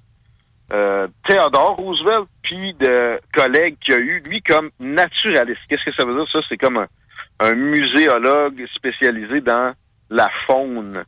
euh, 0.72 1.06
Theodore 1.28 1.76
Roosevelt, 1.76 2.26
puis 2.42 2.72
de 2.74 3.20
collègues 3.34 3.76
qu'il 3.80 3.94
a 3.94 3.98
eu, 3.98 4.20
lui, 4.24 4.40
comme 4.42 4.70
naturaliste. 4.80 5.60
Qu'est-ce 5.68 5.84
que 5.84 5.94
ça 5.94 6.04
veut 6.06 6.14
dire, 6.14 6.28
ça? 6.32 6.38
C'est 6.48 6.56
comme 6.56 6.78
un, 6.78 6.86
un 7.40 7.54
muséologue 7.54 8.64
spécialisé 8.74 9.40
dans 9.42 9.74
la 10.10 10.30
faune. 10.46 11.04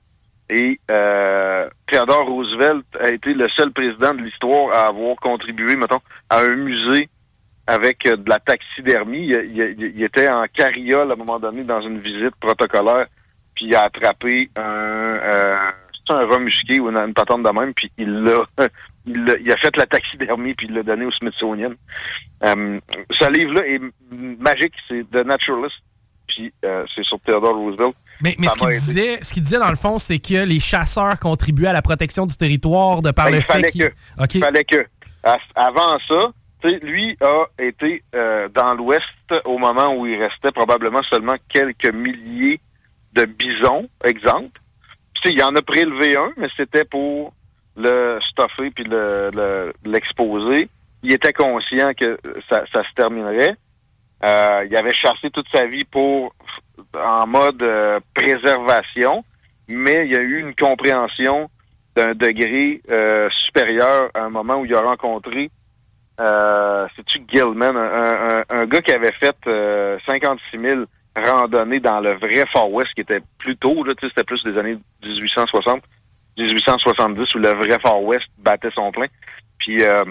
Et 0.49 0.79
euh, 0.91 1.69
Theodore 1.87 2.27
Roosevelt 2.27 2.85
a 3.01 3.11
été 3.11 3.35
le 3.35 3.49
seul 3.49 3.73
président 3.73 4.15
de 4.15 4.23
l'histoire 4.23 4.73
à 4.73 4.87
avoir 4.89 5.17
contribué, 5.17 5.75
mettons, 5.77 6.01
à 6.31 6.41
un 6.41 6.55
musée 6.57 7.09
avec 7.67 8.07
euh, 8.07 8.17
de 8.17 8.29
la 8.29 8.39
taxidermie. 8.39 9.27
Il, 9.27 10.03
était 10.03 10.29
en 10.29 10.45
carriole 10.47 11.11
à 11.11 11.15
un 11.15 11.17
moment 11.17 11.41
donné 11.41 11.65
dans 11.65 11.81
une 11.81 11.99
visite 11.99 12.37
protocolaire, 12.37 13.07
puis 13.55 13.67
il 13.67 13.75
a 13.75 13.83
attrapé 13.83 14.49
un, 14.57 14.63
euh, 14.63 15.57
un 16.11 16.27
rat 16.27 16.39
musqué 16.39 16.79
ou 16.79 16.89
une, 16.91 16.97
une 16.99 17.15
patente 17.15 17.43
de 17.43 17.51
même, 17.51 17.75
puis 17.75 17.91
il 17.99 18.23
l'a 18.23 18.43
il, 19.07 19.25
l'a- 19.25 19.39
il 19.39 19.51
a 19.51 19.57
fait 19.57 19.77
la 19.77 19.87
taxidermie 19.87 20.55
puis 20.55 20.67
il 20.69 20.75
l'a 20.75 20.83
donné 20.83 21.07
au 21.07 21.11
Smithsonian. 21.13 21.73
Euh, 22.45 22.79
ce 23.11 23.33
livre-là 23.33 23.67
est 23.67 23.81
magique, 24.13 24.75
c'est 24.89 25.05
The 25.11 25.25
Naturalist, 25.27 25.77
puis 26.29 26.53
euh, 26.65 26.85
c'est 26.95 27.05
sur 27.05 27.19
Theodore 27.21 27.57
Roosevelt. 27.57 27.95
Mais, 28.23 28.35
ce 28.49 28.59
qu'il 28.59 28.69
disait, 28.69 29.19
disait 29.19 29.59
dans 29.59 29.71
le 29.71 29.77
fond, 29.77 29.99
c'est 29.99 30.19
que 30.19 30.45
les 30.45 30.61
chasseurs 30.61 31.19
contribuaient 31.19 31.69
à 31.69 31.73
la 31.73 31.83
protection 31.83 32.27
du 32.27 32.37
territoire 32.37 33.03
de 33.03 33.11
par 33.11 33.27
Ben, 33.27 33.33
le 33.33 33.37
il 33.39 33.43
fait 33.43 33.53
fallait 33.53 33.71
que. 33.71 33.93
Il 34.35 34.41
fallait 34.41 34.65
que. 34.65 34.87
Avant 35.55 35.99
ça, 36.09 36.31
lui 36.83 37.17
a 37.21 37.45
été 37.63 38.03
euh, 38.15 38.49
dans 38.49 38.75
l'Ouest 38.75 39.05
au 39.45 39.59
moment 39.59 39.95
où 39.95 40.07
il 40.07 40.21
restait 40.23 40.53
probablement 40.53 41.03
seulement 41.11 41.37
quelques 41.49 41.93
milliers 41.93 42.61
de 43.13 43.25
bisons, 43.25 43.89
exemple. 44.05 44.61
Puis, 45.23 45.33
il 45.33 45.43
en 45.43 45.55
a 45.57 45.63
prélevé 45.63 46.17
un, 46.17 46.31
mais 46.37 46.49
c'était 46.57 46.85
pour 46.85 47.33
le 47.77 48.19
stuffer 48.31 48.71
puis 48.71 48.85
le- 48.85 49.31
le- 49.35 49.73
l'exposer. 49.85 50.69
il 51.03 51.13
était 51.13 51.33
conscient 51.33 51.93
que 51.95 52.19
ça, 52.49 52.65
ça 52.73 52.83
se 52.89 52.93
terminerait. 52.95 53.55
Euh, 54.25 54.67
il 54.69 54.75
avait 54.77 54.95
chassé 54.95 55.31
toute 55.31 55.47
sa 55.53 55.67
vie 55.67 55.85
pour 55.85 56.35
en 56.95 57.27
mode 57.27 57.63
euh, 57.63 58.01
préservation, 58.15 59.25
mais 59.69 60.07
il 60.07 60.13
y 60.13 60.17
a 60.17 60.21
eu 60.21 60.41
une 60.41 60.55
compréhension 60.55 61.51
d'un 61.95 62.15
degré 62.15 62.83
euh, 62.91 63.29
supérieur 63.31 64.11
à 64.15 64.25
un 64.25 64.31
moment 64.31 64.57
où 64.57 64.65
il 64.65 64.75
a 64.75 64.81
rencontré, 64.83 65.51
euh, 66.21 66.87
c'est-tu 66.97 67.21
Gilman, 67.29 67.77
un, 67.77 68.67
gars 68.67 68.81
qui 68.81 68.93
avait 68.93 69.13
fait 69.13 69.37
euh, 69.47 69.99
56 70.07 70.59
000 70.59 70.81
randonnées 71.17 71.81
dans 71.81 72.01
le 72.01 72.15
vrai 72.15 72.45
Far 72.53 72.71
West, 72.71 72.95
qui 72.95 73.03
était 73.03 73.21
plus 73.39 73.57
tôt, 73.57 73.85
c'était 74.01 74.25
plus 74.25 74.43
des 74.43 74.57
années 74.59 74.79
1860, 75.03 75.83
1870, 76.39 77.35
où 77.35 77.39
le 77.39 77.49
vrai 77.49 77.79
Far 77.81 78.03
West 78.03 78.27
battait 78.39 78.71
son 78.75 78.91
plein, 78.93 79.07
puis 79.59 79.83
euh, 79.83 80.05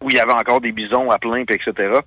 où 0.00 0.08
il 0.10 0.16
y 0.16 0.20
avait 0.20 0.32
encore 0.32 0.60
des 0.60 0.72
bisons 0.72 1.10
à 1.10 1.18
plein, 1.18 1.44
etc. 1.48 2.00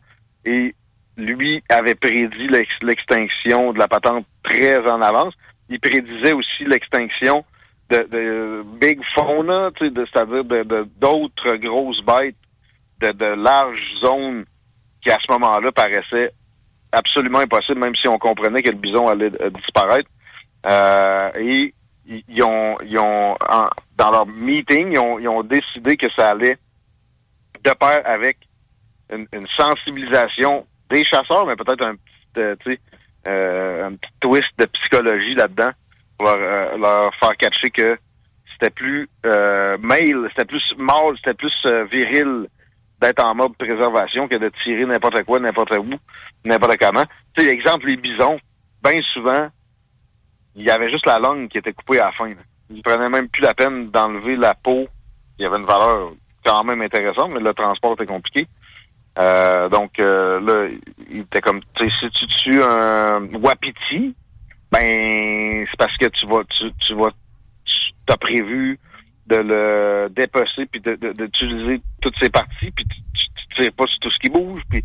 Et 0.46 0.76
lui 1.18 1.64
avait 1.70 1.96
prédit 1.96 2.48
l'ex- 2.48 2.82
l'extinction 2.82 3.74
de 3.74 3.80
la 3.80 3.88
patente 3.88 4.26
très 4.44 4.78
en 4.90 5.02
avance. 5.02 5.34
Il 5.70 5.80
prédisait 5.80 6.34
aussi 6.34 6.66
l'extinction 6.66 7.46
de, 7.90 8.64
big 8.80 9.00
fauna, 9.16 9.70
c'est-à-dire 9.80 10.44
de- 10.44 10.88
d'autres 10.98 11.56
grosses 11.58 12.02
bêtes 12.02 12.36
de, 13.00 13.12
de 13.12 13.26
larges 13.26 13.94
zones 14.00 14.46
qui, 15.02 15.12
à 15.12 15.18
ce 15.20 15.32
moment-là, 15.34 15.72
paraissaient 15.72 16.32
absolument 16.92 17.40
impossibles, 17.40 17.80
même 17.80 17.96
si 17.96 18.08
on 18.08 18.18
comprenait 18.18 18.62
que 18.62 18.70
le 18.72 18.78
bison 18.78 19.08
allait 19.08 19.32
euh, 19.42 19.50
disparaître. 19.52 20.10
Euh, 20.66 21.30
et 21.38 21.74
ils 22.08 22.44
ont, 22.44 22.78
ils 22.86 22.98
ont 22.98 23.36
dans 23.98 24.12
leur 24.12 24.26
meeting, 24.26 24.92
ils 24.94 25.00
ont, 25.00 25.20
ils 25.20 25.28
ont 25.28 25.44
décidé 25.44 25.96
que 25.98 26.10
ça 26.16 26.30
allait 26.32 26.58
de 27.64 27.72
pair 27.72 28.02
avec 28.06 28.38
une, 29.12 29.26
une 29.34 29.48
sensibilisation 29.48 30.66
des 30.94 31.04
chasseurs, 31.04 31.46
mais 31.46 31.56
peut-être 31.56 31.86
un 31.86 31.96
petit, 31.96 32.38
euh, 32.40 32.56
euh, 33.28 33.88
un 33.88 33.96
petit 33.96 34.12
twist 34.20 34.50
de 34.58 34.66
psychologie 34.66 35.34
là-dedans 35.34 35.72
pour 36.18 36.28
leur, 36.28 36.38
euh, 36.38 37.10
faire 37.20 37.36
catcher 37.38 37.70
que 37.70 37.98
c'était 38.54 38.70
plus 38.70 39.10
male, 39.24 40.30
c'était 40.30 40.46
plus 40.46 40.74
mâle, 40.78 41.16
c'était 41.18 41.34
plus 41.34 41.54
viril 41.92 42.48
d'être 43.02 43.24
en 43.24 43.36
mode 43.36 43.58
préservation 43.58 44.28
que 44.28 44.38
de 44.38 44.50
tirer 44.64 44.86
n'importe 44.86 45.24
quoi, 45.24 45.40
n'importe 45.40 45.74
où, 45.78 45.90
n'importe 46.46 46.78
comment. 46.78 47.04
Tu 47.36 47.44
sais, 47.44 47.50
exemple, 47.50 47.88
les 47.88 47.98
bisons, 47.98 48.40
bien 48.84 49.02
souvent, 49.02 49.50
il 50.56 50.64
y 50.64 50.70
avait 50.70 50.90
juste 50.90 51.08
la 51.08 51.18
langue 51.18 51.50
qui 51.50 51.58
était 51.58 51.74
coupée 51.74 52.00
à 52.00 52.06
la 52.06 52.12
fin. 52.12 52.30
là. 52.30 52.36
Ils 52.70 52.84
prenaient 52.84 53.10
même 53.10 53.28
plus 53.28 53.42
la 53.42 53.54
peine 53.54 53.90
d'enlever 53.90 54.36
la 54.36 54.54
peau. 54.54 54.88
Il 55.38 55.44
y 55.44 55.46
avait 55.46 55.58
une 55.58 55.66
valeur 55.66 56.14
quand 56.46 56.64
même 56.64 56.82
intéressante, 56.82 57.32
mais 57.34 57.40
le 57.40 57.54
transport 57.54 57.94
était 57.94 58.06
compliqué. 58.06 58.48
Euh, 59.20 59.70
donc 59.70 60.00
euh, 60.00 60.40
là, 60.42 60.70
il 61.12 61.20
était 61.20 61.42
comme, 61.42 61.60
tu 61.76 61.90
sais, 61.90 61.96
si 62.02 62.10
tu 62.12 62.26
tues 62.28 62.64
un 62.64 63.28
wapiti, 63.42 64.16
ben 64.72 65.66
c'est 65.70 65.78
parce 65.78 65.96
que 65.98 66.08
tu 66.08 66.26
vas, 66.26 66.44
tu, 66.50 66.72
tu 66.80 66.94
vas, 66.96 67.10
tu 67.66 68.14
as 68.14 68.18
prévu 68.18 68.80
de 69.28 69.36
le 69.38 70.10
dépecer 70.10 70.66
puis 70.66 70.82
de- 70.82 70.96
de- 70.96 71.14
d'utiliser 71.14 71.82
toutes 72.02 72.16
ses 72.22 72.30
parties 72.30 72.72
puis 72.72 72.86
tu, 72.86 72.98
tu, 73.14 73.26
tu 73.36 73.56
tires 73.62 73.72
pas 73.74 73.86
sur 73.88 74.00
tout 74.00 74.12
ce 74.12 74.20
qui 74.20 74.30
bouge 74.30 74.62
puis 74.70 74.84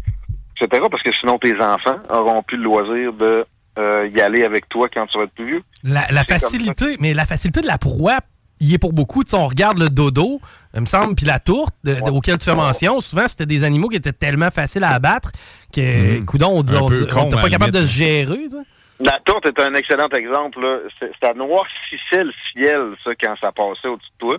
etc. 0.60 0.82
Parce 0.90 1.02
que 1.02 1.12
sinon 1.12 1.38
tes 1.38 1.58
enfants 1.60 1.98
auront 2.10 2.42
plus 2.42 2.58
le 2.58 2.64
loisir 2.64 3.12
de 3.14 3.46
euh, 3.78 4.08
y 4.14 4.20
aller 4.20 4.44
avec 4.44 4.68
toi 4.68 4.88
quand 4.92 5.06
tu 5.06 5.16
vas 5.18 5.24
être 5.24 5.32
plus 5.32 5.46
vieux. 5.46 5.62
La, 5.84 6.02
la 6.12 6.22
facilité, 6.24 6.96
mais 7.00 7.14
la 7.14 7.24
facilité 7.24 7.60
de 7.62 7.66
la 7.66 7.78
proie, 7.78 8.18
il 8.60 8.74
est 8.74 8.78
pour 8.78 8.92
beaucoup. 8.92 9.24
Tu 9.24 9.30
sais, 9.30 9.36
on 9.36 9.46
regarde 9.46 9.78
le 9.78 9.88
dodo, 9.88 10.40
il 10.74 10.80
me 10.80 10.86
semble, 10.86 11.14
puis 11.14 11.26
la 11.26 11.38
tourte 11.38 11.74
de- 11.84 11.94
de- 11.94 12.10
auquel 12.10 12.38
tu 12.38 12.44
fais 12.46 12.54
mention. 12.54 13.00
Souvent, 13.00 13.26
c'était 13.28 13.46
des 13.46 13.64
animaux 13.64 13.88
qui 13.88 13.96
étaient 13.96 14.12
tellement 14.12 14.50
faciles 14.50 14.84
à 14.84 14.90
abattre 14.90 15.30
que, 15.74 16.20
coudon, 16.24 16.48
on 16.58 16.62
dit, 16.62 16.74
Un 16.74 16.80
on 16.82 16.88
peu 16.88 16.94
dit- 16.94 17.08
con, 17.08 17.22
on 17.22 17.26
était 17.26 17.34
à 17.36 17.40
pas 17.40 17.42
la 17.44 17.50
capable 17.50 17.72
de 17.72 17.82
se 17.82 17.92
gérer. 17.92 18.36
tu 18.38 18.48
sais. 18.50 18.56
La 19.00 19.16
tourte 19.24 19.46
est 19.46 19.60
un 19.62 19.74
excellent 19.74 20.08
exemple. 20.08 20.60
Là. 20.60 20.78
C'est- 20.98 21.12
Ça 21.22 21.32
noircissait 21.34 22.24
le 22.24 22.32
ciel, 22.52 22.94
ça, 23.04 23.12
quand 23.20 23.34
ça 23.40 23.52
passait 23.52 23.86
au-dessus 23.88 24.10
de 24.14 24.18
toi. 24.18 24.36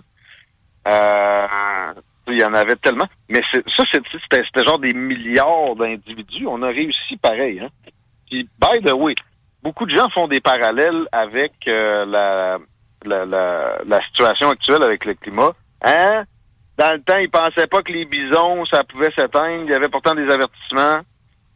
Euh, 0.88 1.46
il 2.28 2.38
y 2.40 2.44
en 2.44 2.54
avait 2.54 2.76
tellement. 2.76 3.06
Mais 3.28 3.40
ça, 3.52 3.82
c'était 3.92 4.64
genre 4.64 4.78
des 4.78 4.92
milliards 4.92 5.74
d'individus. 5.76 6.46
On 6.46 6.62
a 6.62 6.68
réussi 6.68 7.16
pareil. 7.16 7.60
Hein? 7.60 7.68
Puis, 8.30 8.48
by 8.60 8.80
the 8.84 8.92
way, 8.92 9.14
beaucoup 9.62 9.86
de 9.86 9.90
gens 9.96 10.08
font 10.10 10.28
des 10.28 10.40
parallèles 10.40 11.06
avec 11.12 11.52
euh, 11.68 12.04
la, 12.06 12.58
la, 13.04 14.00
situation 14.06 14.50
actuelle 14.50 14.82
avec 14.82 15.04
le 15.04 15.14
climat. 15.14 15.52
Hein? 15.82 16.24
Dans 16.76 16.92
le 16.92 17.02
temps, 17.02 17.16
ils 17.16 17.30
pensaient 17.30 17.66
pas 17.66 17.82
que 17.82 17.92
les 17.92 18.04
bisons, 18.04 18.64
ça 18.66 18.84
pouvait 18.84 19.12
s'éteindre. 19.12 19.64
Il 19.64 19.70
y 19.70 19.74
avait 19.74 19.88
pourtant 19.88 20.14
des 20.14 20.28
avertissements. 20.30 21.00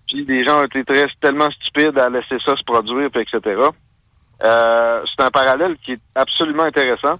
Puis 0.06 0.24
des 0.24 0.44
gens 0.44 0.60
ont 0.60 0.64
été 0.64 0.84
tellement 1.20 1.50
stupides 1.50 1.98
à 1.98 2.10
laisser 2.10 2.36
ça 2.44 2.56
se 2.56 2.64
produire, 2.64 3.08
etc. 3.14 3.62
Euh, 4.42 5.02
c'est 5.06 5.24
un 5.24 5.30
parallèle 5.30 5.76
qui 5.78 5.92
est 5.92 6.02
absolument 6.14 6.64
intéressant, 6.64 7.16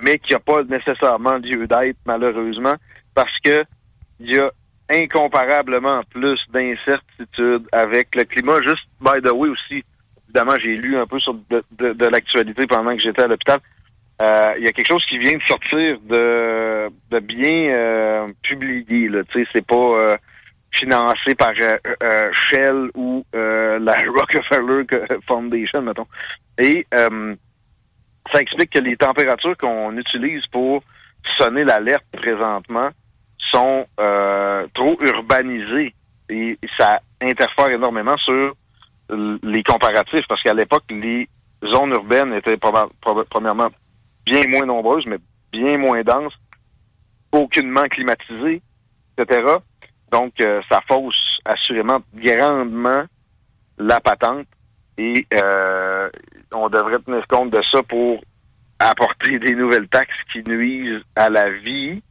mais 0.00 0.18
qui 0.18 0.32
n'a 0.32 0.38
pas 0.38 0.62
nécessairement 0.62 1.34
lieu 1.34 1.66
d'être, 1.66 1.98
malheureusement, 2.06 2.74
parce 3.14 3.38
que 3.40 3.64
il 4.20 4.34
y 4.34 4.38
a 4.38 4.50
incomparablement 4.90 6.02
plus 6.10 6.40
d'incertitudes 6.50 7.68
avec 7.72 8.14
le 8.14 8.24
climat. 8.24 8.62
Juste, 8.62 8.88
by 9.00 9.20
the 9.22 9.32
way, 9.32 9.50
aussi, 9.50 9.84
évidemment, 10.28 10.56
j'ai 10.60 10.76
lu 10.76 10.96
un 10.96 11.06
peu 11.06 11.18
sur 11.20 11.34
de, 11.34 11.62
de- 11.72 11.92
de 11.92 12.06
l'actualité 12.06 12.66
pendant 12.66 12.94
que 12.96 13.02
j'étais 13.02 13.22
à 13.22 13.26
l'hôpital. 13.26 13.58
Euh, 14.22 14.54
Il 14.58 14.64
y 14.64 14.68
a 14.68 14.72
quelque 14.72 14.88
chose 14.88 15.04
qui 15.06 15.18
vient 15.18 15.36
de 15.36 15.42
sortir 15.46 15.98
de, 16.00 16.88
de 17.10 17.18
bien 17.20 17.68
euh, 17.74 18.26
publié. 18.42 19.08
Là. 19.08 19.22
C'est 19.52 19.66
pas 19.66 19.74
euh, 19.76 20.16
financé 20.72 21.34
par 21.34 21.52
euh, 21.60 21.76
euh, 22.02 22.30
Shell 22.32 22.90
ou 22.94 23.24
euh, 23.34 23.78
la 23.78 23.94
Rockefeller 24.16 24.84
Foundation, 25.26 25.82
mettons. 25.82 26.06
Et 26.58 26.86
ça 26.90 28.40
explique 28.40 28.70
que 28.70 28.78
les 28.78 28.96
températures 28.96 29.56
qu'on 29.56 29.96
utilise 29.96 30.46
pour 30.46 30.82
sonner 31.38 31.64
l'alerte 31.64 32.04
présentement 32.12 32.88
sont 33.38 33.86
trop 34.74 34.96
urbanisées 35.02 35.94
et 36.30 36.58
ça 36.76 37.00
interfère 37.22 37.68
énormément 37.68 38.16
sur 38.16 38.54
les 39.10 39.62
comparatifs 39.62 40.26
parce 40.28 40.42
qu'à 40.42 40.54
l'époque, 40.54 40.84
les 40.90 41.28
zones 41.64 41.90
urbaines 41.90 42.32
étaient 42.34 42.56
premièrement 42.56 43.68
bien 44.24 44.46
moins 44.48 44.66
nombreuses, 44.66 45.06
mais 45.06 45.18
bien 45.52 45.78
moins 45.78 46.02
denses, 46.02 46.34
aucunement 47.32 47.84
climatisées, 47.84 48.62
etc. 49.16 49.56
Donc, 50.10 50.40
euh, 50.40 50.60
ça 50.68 50.80
fausse 50.86 51.38
assurément 51.44 52.00
grandement 52.14 53.04
la 53.78 54.00
patente 54.00 54.46
et 54.98 55.26
euh, 55.34 56.08
on 56.52 56.68
devrait 56.68 56.98
tenir 56.98 57.26
compte 57.26 57.50
de 57.50 57.62
ça 57.62 57.82
pour 57.82 58.20
apporter 58.78 59.38
des 59.38 59.54
nouvelles 59.54 59.88
taxes 59.88 60.22
qui 60.32 60.42
nuisent 60.42 61.02
à 61.14 61.28
la 61.28 61.50
vie 61.50 62.02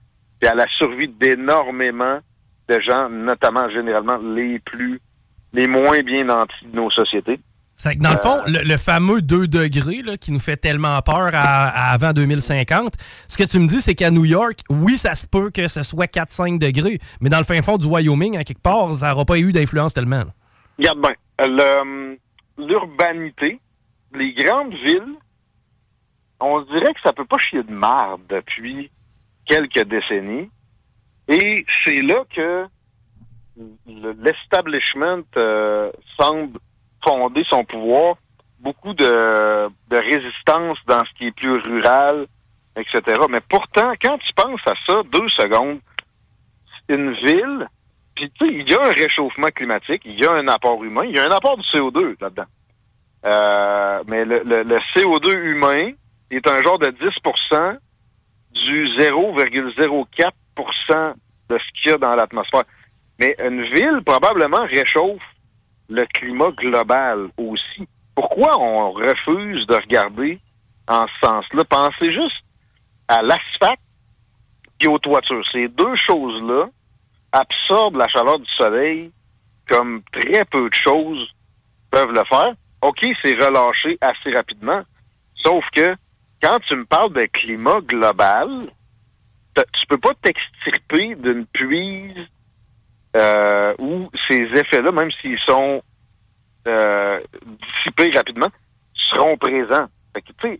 et 0.41 0.47
à 0.47 0.55
la 0.55 0.67
survie 0.67 1.07
d'énormément 1.07 2.19
de 2.67 2.79
gens, 2.79 3.09
notamment 3.09 3.69
généralement 3.69 4.17
les 4.17 4.59
plus, 4.59 4.99
les 5.55 5.67
moins 5.67 5.99
bien 6.01 6.23
nantis 6.25 6.65
de 6.65 6.75
nos 6.75 6.89
sociétés. 6.91 7.39
C'est 7.77 7.95
que 7.97 8.01
dans 8.01 8.11
le 8.11 8.17
fond, 8.17 8.41
le, 8.47 8.59
le 8.63 8.77
fameux 8.77 9.21
2 9.21 9.47
degrés 9.49 10.01
là, 10.01 10.15
qui 10.15 10.31
nous 10.31 10.39
fait 10.39 10.55
tellement 10.55 11.01
peur 11.01 11.31
à, 11.33 11.67
à 11.67 11.91
avant 11.91 12.13
2050, 12.13 12.93
ce 13.27 13.37
que 13.37 13.43
tu 13.43 13.59
me 13.59 13.67
dis, 13.67 13.81
c'est 13.81 13.95
qu'à 13.95 14.11
New 14.11 14.23
York, 14.23 14.59
oui, 14.69 14.97
ça 14.97 15.13
se 15.13 15.27
peut 15.27 15.49
que 15.51 15.67
ce 15.67 15.83
soit 15.83 16.05
4-5 16.09 16.57
degrés, 16.57 16.99
mais 17.19 17.29
dans 17.29 17.37
le 17.37 17.43
fin 17.43 17.61
fond 17.61 17.77
du 17.77 17.87
Wyoming, 17.87 18.37
à 18.37 18.45
quelque 18.45 18.61
part, 18.61 18.95
ça 18.95 19.09
n'aura 19.09 19.25
pas 19.25 19.37
eu 19.39 19.51
d'influence 19.51 19.93
tellement. 19.93 20.19
là. 20.19 20.33
Regarde 20.77 21.01
bien, 21.01 21.13
le- 21.47 22.17
l'urbanité, 22.57 23.59
les 24.13 24.33
grandes 24.33 24.73
villes, 24.73 25.15
on 26.39 26.61
se 26.63 26.67
dirait 26.71 26.93
que 26.93 27.01
ça 27.03 27.11
peut 27.13 27.25
pas 27.25 27.37
chier 27.39 27.63
de 27.63 27.71
marde 27.71 28.21
depuis 28.29 28.89
quelques 29.45 29.83
décennies. 29.85 30.49
Et 31.27 31.65
c'est 31.83 32.01
là 32.01 32.23
que 32.33 32.65
l'establishment 33.85 35.23
euh, 35.37 35.91
semble 36.19 36.59
fonder 37.03 37.43
son 37.49 37.63
pouvoir. 37.65 38.15
Beaucoup 38.59 38.93
de, 38.93 39.67
de 39.89 39.97
résistance 39.97 40.77
dans 40.87 41.03
ce 41.05 41.13
qui 41.17 41.27
est 41.27 41.31
plus 41.31 41.57
rural, 41.59 42.25
etc. 42.75 43.01
Mais 43.29 43.41
pourtant, 43.41 43.93
quand 44.01 44.17
tu 44.17 44.33
penses 44.33 44.61
à 44.65 44.73
ça, 44.87 45.01
deux 45.11 45.27
secondes, 45.29 45.79
une 46.89 47.11
ville, 47.13 47.67
puis 48.15 48.31
tu 48.31 48.47
sais, 48.47 48.53
il 48.53 48.69
y 48.69 48.73
a 48.73 48.83
un 48.85 48.91
réchauffement 48.91 49.49
climatique, 49.49 50.01
il 50.05 50.19
y 50.19 50.25
a 50.25 50.31
un 50.31 50.47
apport 50.47 50.83
humain, 50.83 51.03
il 51.05 51.15
y 51.15 51.19
a 51.19 51.25
un 51.25 51.31
apport 51.31 51.57
de 51.57 51.63
CO2 51.63 52.15
là-dedans. 52.19 52.45
Euh, 53.25 54.03
mais 54.07 54.25
le, 54.25 54.41
le- 54.43 54.63
le 54.63 54.77
CO2 54.95 55.37
humain 55.37 55.91
est 56.31 56.47
un 56.47 56.61
genre 56.61 56.79
de 56.79 56.87
10% 56.87 57.77
du 58.51 58.85
0,04% 58.97 61.13
de 61.49 61.57
ce 61.57 61.81
qu'il 61.81 61.91
y 61.91 61.93
a 61.93 61.97
dans 61.97 62.15
l'atmosphère. 62.15 62.63
Mais 63.19 63.35
une 63.43 63.63
ville, 63.63 64.01
probablement, 64.05 64.65
réchauffe 64.65 65.21
le 65.89 66.05
climat 66.13 66.51
global 66.51 67.29
aussi. 67.37 67.87
Pourquoi 68.15 68.59
on 68.59 68.91
refuse 68.91 69.65
de 69.67 69.75
regarder 69.75 70.39
en 70.87 71.05
ce 71.07 71.27
sens-là? 71.27 71.63
Pensez 71.65 72.11
juste 72.11 72.43
à 73.07 73.21
l'asphalte 73.21 73.79
et 74.79 74.87
aux 74.87 74.99
toitures. 74.99 75.45
Ces 75.51 75.67
deux 75.67 75.95
choses-là 75.95 76.67
absorbent 77.31 77.97
la 77.97 78.07
chaleur 78.07 78.39
du 78.39 78.51
soleil 78.51 79.11
comme 79.67 80.01
très 80.11 80.45
peu 80.45 80.69
de 80.69 80.73
choses 80.75 81.27
peuvent 81.91 82.11
le 82.11 82.23
faire. 82.25 82.53
OK, 82.81 83.05
c'est 83.21 83.33
relâché 83.33 83.97
assez 84.01 84.31
rapidement. 84.31 84.81
Sauf 85.35 85.65
que 85.71 85.95
quand 86.41 86.59
tu 86.67 86.75
me 86.75 86.85
parles 86.85 87.13
de 87.13 87.25
climat 87.25 87.81
global, 87.81 88.67
tu 89.55 89.85
peux 89.87 89.97
pas 89.97 90.13
t'extirper 90.21 91.15
d'une 91.15 91.45
puise 91.47 92.27
euh, 93.15 93.73
où 93.79 94.09
ces 94.27 94.41
effets-là, 94.59 94.91
même 94.91 95.11
s'ils 95.11 95.39
sont 95.39 95.81
euh, 96.67 97.19
dissipés 97.61 98.15
rapidement, 98.17 98.49
seront 98.93 99.37
présents. 99.37 99.87
Fait 100.13 100.21
que, 100.21 100.31
tu 100.41 100.59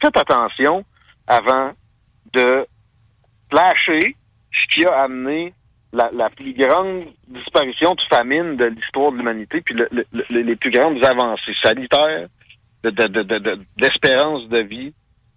faites 0.00 0.16
attention 0.16 0.84
avant 1.26 1.72
de 2.32 2.66
flasher 3.50 4.16
ce 4.52 4.66
qui 4.66 4.84
a 4.84 5.02
amené 5.02 5.54
la, 5.92 6.28
plus 6.30 6.52
grande 6.54 7.04
disparition 7.28 7.94
de 7.94 8.02
famine 8.10 8.56
de 8.56 8.64
l'histoire 8.66 9.12
de 9.12 9.18
l'humanité, 9.18 9.60
puis 9.60 9.74
le- 9.74 9.88
le- 9.92 10.06
le- 10.12 10.40
les 10.42 10.56
plus 10.56 10.70
grandes 10.70 11.04
avancées 11.04 11.54
sanitaires, 11.62 12.26
de- 12.82 12.90
de- 12.90 13.06
de- 13.06 13.22
de- 13.22 13.38
de- 13.38 13.60
d'espérance 13.76 14.48
de 14.48 14.62
vie, 14.62 14.92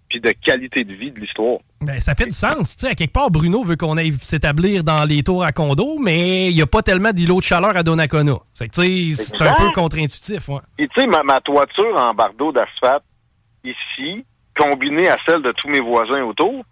puis 0.10 0.22
de 0.22 0.32
qualité 0.32 0.84
de 0.84 0.94
vie 0.94 1.12
de 1.12 1.20
l'histoire. 1.20 1.60
Ben, 1.82 2.00
ça 2.00 2.16
fait 2.16 2.26
du 2.26 2.34
sens. 2.34 2.76
Sais, 2.78 2.90
à 2.90 2.96
quelque 2.96 3.14
part, 3.14 3.30
Bruno 3.30 3.64
veut 3.64 3.76
qu'on 3.76 3.98
aille 3.98 4.14
s'établir 4.22 4.84
dans 4.84 5.04
les 5.04 5.24
tours 5.24 5.44
à 5.44 5.52
condo, 5.52 5.98
mais 6.00 6.50
il 6.50 6.56
n'y 6.56 6.62
a 6.62 6.68
pas 6.68 6.82
tellement 6.82 7.12
d'îlots 7.12 7.40
de 7.40 7.44
chaleur 7.44 7.76
à 7.76 7.84
Donnacona. 7.84 8.38
C'est 8.54 9.42
un 9.42 9.54
peu 9.56 9.72
contre-intuitif. 9.74 10.50
Ouais. 10.50 10.60
Et 10.80 10.88
tu 10.88 11.02
sais, 11.02 11.08
ma, 11.08 11.24
ma 11.24 11.40
toiture 11.42 11.96
en 11.98 12.14
bardeau 12.14 12.52
d'asphalte 12.52 13.04
ici, 13.64 14.26
combinée 14.58 15.10
à 15.10 15.18
celle 15.26 15.42
de 15.42 15.52
tous 15.52 15.68
mes 15.70 15.82
voisins 15.82 16.24
autour, 16.24 16.64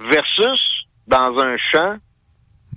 versus 0.00 0.86
dans 1.06 1.38
un 1.38 1.56
champ, 1.56 1.96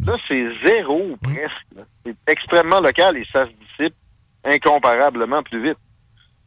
là, 0.05 0.17
c'est 0.27 0.45
zéro 0.65 1.15
presque. 1.21 1.65
là. 1.75 1.83
C'est 2.05 2.15
extrêmement 2.27 2.81
local 2.81 3.17
et 3.17 3.25
ça 3.31 3.45
se 3.45 3.51
dissipe 3.51 3.95
incomparablement 4.43 5.43
plus 5.43 5.61
vite. 5.61 5.77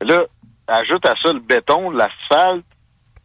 Là, 0.02 0.24
ajoute 0.66 1.04
à 1.06 1.14
ça 1.22 1.32
le 1.32 1.40
béton, 1.40 1.90
l'asphalte, 1.90 2.64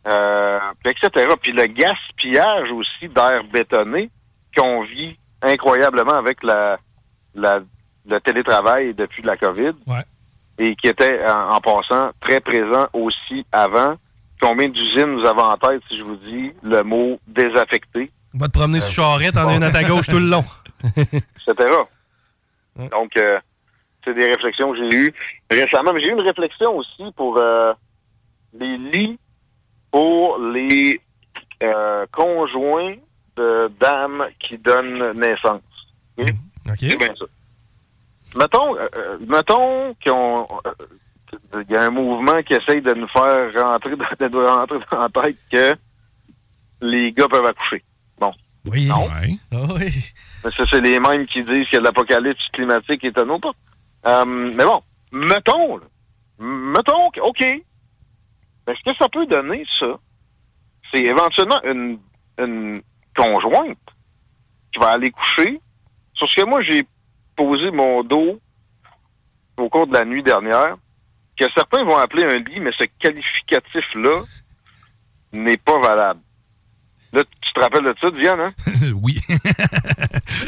euh, 0.07 0.60
puis 0.84 0.91
etc. 0.91 1.27
Puis 1.41 1.52
le 1.52 1.65
gaspillage 1.65 2.72
aussi 2.72 3.07
d'air 3.10 3.44
bétonné 3.52 4.10
qu'on 4.56 4.84
vit 4.84 5.18
incroyablement 5.41 6.14
avec 6.15 6.44
la, 6.44 6.77
la- 7.34 7.60
le 8.07 8.19
télétravail 8.19 8.94
depuis 8.94 9.23
la 9.23 9.36
COVID 9.38 9.73
et 10.60 10.76
qui 10.76 10.88
était, 10.88 11.26
en, 11.27 11.49
en 11.56 11.61
passant, 11.61 12.11
très 12.22 12.40
présent 12.40 12.88
aussi 12.94 13.45
avant. 13.52 13.95
Combien 14.41 14.68
d'usines 14.69 15.06
nous 15.15 15.26
avons 15.26 15.44
en 15.44 15.57
tête, 15.57 15.82
si 15.90 15.98
je 15.98 16.03
vous 16.03 16.18
dis 16.18 16.52
le 16.61 16.84
mot 16.84 17.19
désaffecté, 17.27 18.11
Va 18.34 18.48
te 18.48 18.52
promener 18.57 18.82
sur 18.82 19.03
charrette, 19.06 19.38
en 19.38 19.48
as 19.48 19.56
une 19.56 19.64
à 19.64 19.72
ta 19.72 19.84
gauche 19.86 20.07
tout 20.07 20.19
le 20.19 20.27
long. 20.27 20.44
etc. 20.98 21.53
Donc, 22.91 23.15
euh, 23.15 23.40
c'est 24.03 24.14
des 24.14 24.26
réflexions 24.26 24.72
que 24.73 24.77
j'ai 24.77 24.94
eues 24.98 25.14
récemment. 25.49 25.94
Mais 25.94 26.02
j'ai 26.02 26.07
eu 26.10 26.11
une 26.11 26.19
réflexion 26.19 26.76
aussi 26.76 27.06
pour 27.15 27.38
euh, 27.38 27.73
les 28.60 28.77
lits 28.77 29.18
pour 29.96 30.40
les 30.40 31.00
euh, 31.64 32.06
conjoints 32.12 32.96
de 33.38 33.72
dames 33.80 34.26
qui 34.40 34.58
donnent 34.58 35.14
naissance. 35.14 35.62
OK? 36.18 36.28
C'est 36.76 36.98
bien 36.98 37.14
ça. 37.18 37.26
Mettons, 38.36 38.76
euh, 38.76 38.90
euh, 38.94 39.18
mettons 39.26 39.96
qu'on 40.04 40.46
euh, 40.68 41.64
y 41.70 41.76
a 41.78 41.84
un 41.84 41.92
mouvement 41.92 42.44
qui 42.44 42.56
essaye 42.56 42.82
de 42.82 42.94
nous 42.94 43.08
faire 43.08 43.54
rentrer 43.54 43.96
dans, 43.96 44.06
de 44.20 44.28
nous 44.28 44.46
rentrer 44.46 44.80
dans 44.92 45.00
la 45.00 45.08
tête 45.08 45.38
que 45.50 45.78
les 46.82 47.14
gars 47.14 47.30
peuvent 47.30 47.46
accoucher. 47.46 47.82
Bon. 48.20 48.34
Oui. 48.66 48.90
Non. 48.90 48.96
Ah 49.54 49.74
oui. 49.80 50.12
Mais 50.44 50.52
ça, 50.52 50.66
c'est 50.70 50.82
les 50.82 51.00
mêmes 51.00 51.26
qui 51.26 51.42
disent 51.42 51.70
que 51.70 51.78
l'apocalypse 51.78 52.50
climatique 52.52 53.06
est 53.06 53.18
un 53.18 53.30
autre. 53.30 53.56
Euh, 54.06 54.26
mais 54.26 54.66
bon, 54.66 54.82
mettons, 55.14 55.78
là, 55.78 55.86
mettons, 56.40 57.08
OK. 57.24 57.46
Mais 58.68 58.76
ce 58.76 58.92
que 58.92 58.98
ça 58.98 59.08
peut 59.10 59.26
donner, 59.26 59.66
ça, 59.80 59.98
c'est 60.92 61.02
éventuellement 61.02 61.62
une, 61.64 62.00
une 62.40 62.82
conjointe 63.16 63.78
qui 64.72 64.80
va 64.80 64.92
aller 64.92 65.12
coucher 65.12 65.60
sur 66.14 66.30
ce 66.30 66.36
que 66.36 66.46
moi, 66.46 66.62
j'ai 66.64 66.84
posé 67.36 67.72
mon 67.72 68.04
dos 68.04 68.40
au 69.58 69.70
cours 69.70 69.88
de 69.88 69.94
la 69.94 70.06
nuit 70.06 70.24
dernière, 70.24 70.78
que 71.38 71.46
certains 71.54 71.84
vont 71.84 71.98
appeler 71.98 72.26
un 72.26 72.38
lit, 72.38 72.60
mais 72.60 72.72
ce 72.78 72.86
qualificatif-là 73.00 74.22
n'est 75.34 75.58
pas 75.58 75.80
valable. 75.80 76.22
Là, 77.14 77.24
tu 77.42 77.54
te 77.54 77.60
rappelles 77.60 77.86
de 77.86 77.96
ça, 78.00 78.12
Diane, 78.12 78.40
hein? 78.40 78.54
oui. 79.02 79.18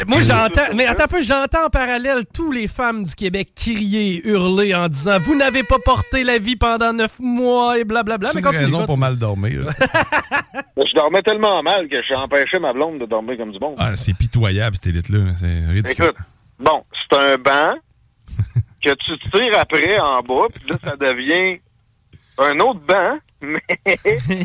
Moi, 0.08 0.22
j'entends, 0.22 0.74
mais 0.76 0.86
attends 0.86 1.04
un 1.04 1.08
peu, 1.08 1.22
j'entends 1.22 1.66
en 1.66 1.70
parallèle 1.70 2.24
tous 2.34 2.52
les 2.52 2.68
femmes 2.68 3.04
du 3.04 3.14
Québec 3.14 3.50
crier, 3.56 4.26
hurler 4.26 4.74
en 4.74 4.88
disant 4.88 5.20
Vous 5.20 5.36
n'avez 5.36 5.64
pas 5.64 5.80
porté 5.80 6.24
la 6.24 6.38
vie 6.38 6.56
pendant 6.56 6.94
neuf 6.94 7.20
mois 7.20 7.78
et 7.78 7.84
blablabla. 7.84 8.30
C'est 8.30 8.36
Mais 8.36 8.42
une 8.42 8.46
continue, 8.48 8.66
raison 8.66 8.86
pour 8.86 8.98
mal 8.98 9.18
dormir. 9.18 9.68
Je 10.78 10.94
dormais 10.96 11.22
tellement 11.22 11.62
mal 11.62 11.90
que 11.90 12.02
j'empêchais 12.04 12.60
ma 12.60 12.72
blonde 12.72 13.00
de 13.00 13.06
dormir 13.06 13.38
comme 13.38 13.52
du 13.52 13.60
bon. 13.60 13.76
Ah, 13.78 13.96
c'est 13.96 14.14
pitoyable, 14.16 14.78
cette 14.78 14.88
élite-là. 14.88 15.34
C'est 15.36 15.66
ridicule. 15.68 16.06
Écoute, 16.06 16.18
bon, 16.60 16.84
c'est 17.10 17.18
un 17.20 17.38
banc 17.38 17.76
que 18.84 18.94
tu 18.94 19.20
tires 19.30 19.60
après 19.60 20.00
en 20.00 20.22
bas, 20.22 20.48
puis 20.54 20.70
là, 20.70 20.78
ça 20.84 20.96
devient 20.96 21.60
un 22.38 22.60
autre 22.60 22.80
banc, 22.88 23.18
mais 23.42 23.98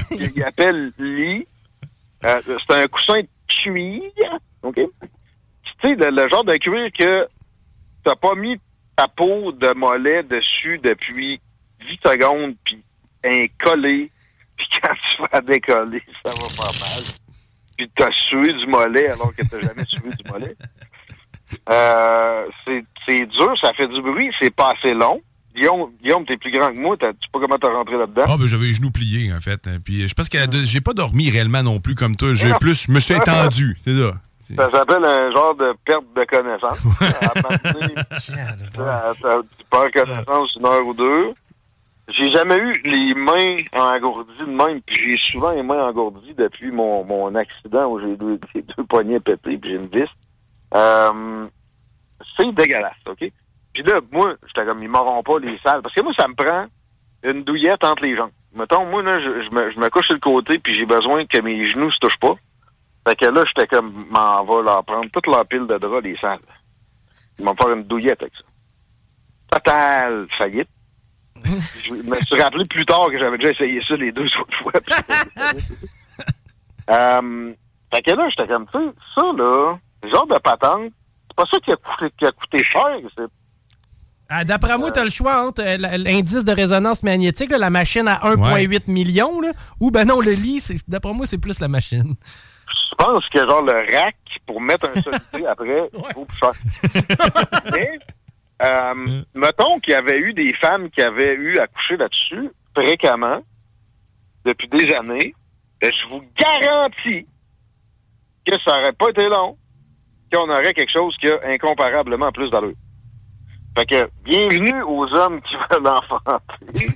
qu'il 0.09 0.43
appelle 0.45 0.93
lit. 0.99 1.47
Euh, 2.25 2.41
c'est 2.47 2.75
un 2.75 2.87
coussin 2.87 3.21
de 3.21 3.29
cuir, 3.49 4.03
OK? 4.63 4.81
Tu 5.83 5.89
sais, 5.89 5.95
le, 5.97 6.11
le 6.11 6.29
genre 6.29 6.45
de 6.45 6.55
cuir 6.57 6.91
que 6.99 7.27
t'as 8.05 8.15
pas 8.17 8.35
mis 8.35 8.57
ta 8.97 9.09
peau 9.09 9.53
de 9.53 9.73
mollet 9.75 10.23
dessus 10.23 10.79
depuis 10.83 11.41
10 11.89 11.99
secondes, 12.05 12.55
puis 12.65 12.83
un 13.25 13.47
collé, 13.65 14.11
puis 14.57 14.67
quand 14.81 14.95
tu 15.11 15.23
vas 15.23 15.41
décoller, 15.41 16.03
ça 16.25 16.33
va 16.33 16.49
faire 16.49 16.81
mal. 16.81 17.03
Puis 17.77 17.91
t'as 17.97 18.11
sué 18.13 18.53
du 18.53 18.67
mollet 18.67 19.09
alors 19.09 19.35
que 19.35 19.43
t'as 19.49 19.61
jamais 19.61 19.85
sué 19.87 20.11
du 20.11 20.31
mollet. 20.31 20.55
Euh, 21.71 22.45
c'est 23.07 23.27
dur, 23.27 23.53
ça 23.61 23.73
fait 23.75 23.89
du 23.89 24.01
bruit, 24.01 24.31
c'est 24.41 24.55
pas 24.55 24.73
assez 24.77 24.95
long. 24.95 25.21
Guillaume, 25.55 25.91
Guillaume 26.03 26.25
t'es 26.25 26.39
plus 26.39 26.51
grand 26.51 26.69
que 26.73 26.79
moi, 26.81 26.97
t'as- 26.99 27.13
tu 27.13 27.19
sais 27.23 27.29
pas 27.31 27.41
comment 27.41 27.59
t'as 27.59 27.69
rentré 27.69 27.99
là-dedans. 27.99 28.25
Ah, 28.27 28.37
ben 28.39 28.47
j'avais 28.47 28.67
les 28.67 28.73
genoux 28.73 28.91
pliés, 28.91 29.33
en 29.35 29.41
fait. 29.41 29.67
hein. 29.67 29.77
Puis 29.85 30.09
je 30.09 30.15
pense 30.15 30.31
que 30.31 30.39
j'ai 30.65 30.81
pas 30.81 30.95
dormi 30.95 31.31
réellement 31.31 31.63
non 31.63 31.79
plus 31.79 31.95
comme 31.95 32.17
toi. 32.17 32.33
J'ai 32.33 32.55
plus, 32.55 32.87
je 32.87 32.93
me 32.93 33.01
suis 33.01 33.15
étendu, 33.17 33.77
c'est 33.85 33.95
ça. 33.99 34.15
Ça 34.57 34.71
s'appelle 34.71 35.05
un 35.05 35.31
genre 35.33 35.55
de 35.55 35.75
perte 35.85 36.05
de 36.15 36.25
connaissance. 36.25 36.79
À 38.79 39.13
tu 39.15 39.65
perds 39.71 39.91
connaissance 39.93 40.55
une 40.57 40.67
heure 40.67 40.87
ou 40.87 40.95
deux. 40.95 41.33
J'ai 42.09 42.31
jamais 42.31 42.57
eu 42.57 42.73
les 42.85 43.15
mains 43.15 43.57
engourdies 43.73 44.39
de 44.41 44.45
même, 44.47 44.83
puis 44.83 45.11
j'ai 45.11 45.33
souvent 45.33 45.53
les 45.53 45.63
mains 45.63 45.87
engourdies 45.89 46.35
depuis 46.35 46.71
mon, 46.71 47.05
mon 47.05 47.35
accident 47.35 47.91
où 47.91 48.01
j'ai 48.01 48.17
deux, 48.17 48.39
deux 48.55 48.85
poignets 48.85 49.21
pétés, 49.21 49.57
puis 49.57 49.71
j'ai 49.71 49.77
une 49.77 49.87
vis. 49.87 50.11
Euh, 50.75 51.47
c'est 52.37 52.53
dégueulasse, 52.53 52.97
OK? 53.09 53.31
Puis 53.73 53.83
là, 53.85 54.01
moi, 54.11 54.35
j'étais 54.47 54.67
comme, 54.67 54.83
ils 54.83 54.89
m'auront 54.89 55.23
pas 55.23 55.39
les 55.39 55.59
salles. 55.59 55.81
Parce 55.83 55.95
que 55.95 56.03
moi, 56.03 56.13
ça 56.19 56.29
me 56.29 56.35
prend 56.35 56.67
une 57.23 57.45
douillette 57.45 57.85
entre 57.85 58.03
les 58.05 58.17
jambes. 58.17 58.31
Mettons, 58.55 58.85
moi, 58.85 59.03
là, 59.03 59.19
je, 59.19 59.45
je 59.45 59.51
me, 59.51 59.71
je 59.71 59.79
me 59.79 59.89
couche 59.89 60.07
sur 60.07 60.15
le 60.15 60.21
côté, 60.21 60.59
puis 60.59 60.75
j'ai 60.75 60.85
besoin 60.85 61.25
que 61.25 61.41
mes 61.41 61.63
genoux 61.67 61.91
se 61.91 61.99
touchent 61.99 62.19
pas. 62.19 62.35
Fait 63.07 63.17
que 63.17 63.27
là, 63.27 63.43
j'étais 63.47 63.67
comme, 63.67 64.07
m'en 64.11 64.45
va 64.45 64.63
leur 64.63 64.85
prendre 64.85 65.11
toute 65.11 65.27
leur 65.27 65.45
pile 65.47 65.67
de 65.67 65.77
draps, 65.79 66.05
les 66.05 66.17
salles. 66.19 66.39
Ils 67.39 67.45
vont 67.45 67.53
me 67.53 67.57
faire 67.57 67.71
une 67.71 67.83
douillette 67.85 68.23
avec 68.23 68.35
ça. 68.35 68.45
Total 69.51 70.27
faillite. 70.39 70.69
je 71.45 72.09
me 72.09 72.15
suis 72.15 72.41
rappelé 72.41 72.65
plus 72.67 72.87
tard 72.87 73.09
que 73.11 73.19
j'avais 73.19 73.39
déjà 73.39 73.51
essayé 73.51 73.83
ça 73.87 73.97
les 73.97 74.13
deux 74.13 74.27
autres 74.39 74.57
fois. 74.63 74.73
euh, 76.91 77.53
fait 77.93 78.03
que 78.03 78.11
là, 78.13 78.29
j'étais 78.29 78.47
comme, 78.47 78.67
tu 78.67 78.79
sais, 78.79 78.85
ça, 79.15 79.23
là, 79.37 79.79
genre 80.09 80.27
de 80.27 80.39
patente, 80.39 80.93
c'est 81.29 81.37
pas 81.37 81.45
ça 81.51 81.59
qui 81.59 81.73
a 81.73 81.77
coûté, 81.77 82.15
qui 82.17 82.27
a 82.27 82.33
coûté 82.33 82.63
cher. 82.63 82.99
Ah, 84.29 84.45
D'après 84.45 84.79
moi, 84.79 84.91
t'as 84.93 85.05
le 85.05 85.11
choix 85.11 85.47
entre 85.47 85.63
euh, 85.63 85.77
l'indice 85.77 86.45
de 86.45 86.53
résonance 86.53 87.03
magnétique, 87.03 87.51
là, 87.51 87.59
la 87.59 87.71
machine 87.71 88.07
à 88.07 88.21
1,8 88.21 88.91
million, 88.91 89.41
là, 89.41 89.53
ou 89.81 89.91
ben 89.91 90.07
non, 90.07 90.21
le 90.21 90.33
lit, 90.33 90.63
d'après 90.87 91.13
moi, 91.13 91.27
c'est 91.27 91.39
plus 91.39 91.61
la 91.61 91.69
machine. 91.69 92.15
Je 93.03 93.07
pense 93.09 93.29
que 93.31 93.39
genre 93.41 93.63
le 93.63 93.73
rack 93.73 94.15
pour 94.47 94.61
mettre 94.61 94.85
un 94.85 95.01
solité 95.01 95.45
après, 95.49 95.89
il 95.93 96.15
vaut 96.15 96.25
plus 96.25 96.39
cher. 96.39 96.53
Mais, 97.73 97.99
euh, 98.63 99.23
mettons 99.35 99.81
qu'il 99.81 99.93
y 99.93 99.97
avait 99.97 100.19
eu 100.19 100.33
des 100.33 100.55
femmes 100.55 100.89
qui 100.89 101.03
avaient 101.03 101.35
eu 101.35 101.59
à 101.59 101.67
coucher 101.67 101.97
là-dessus 101.97 102.51
fréquemment 102.77 103.41
depuis 104.45 104.69
des 104.69 104.95
années, 104.95 105.35
ben, 105.81 105.93
je 105.93 106.09
vous 106.11 106.23
garantis 106.37 107.27
que 108.47 108.61
ça 108.65 108.79
aurait 108.79 108.93
pas 108.93 109.11
été 109.11 109.29
long, 109.29 109.57
qu'on 110.33 110.49
aurait 110.49 110.73
quelque 110.73 110.93
chose 110.93 111.17
qui 111.17 111.27
a 111.27 111.41
incomparablement 111.45 112.31
plus 112.31 112.51
d'allure. 112.51 112.77
Fait 113.77 113.87
que, 113.87 114.11
bienvenue 114.23 114.81
aux 114.83 115.13
hommes 115.13 115.43
qui 115.43 115.57
veulent 115.57 115.89
enfanter. 115.89 116.87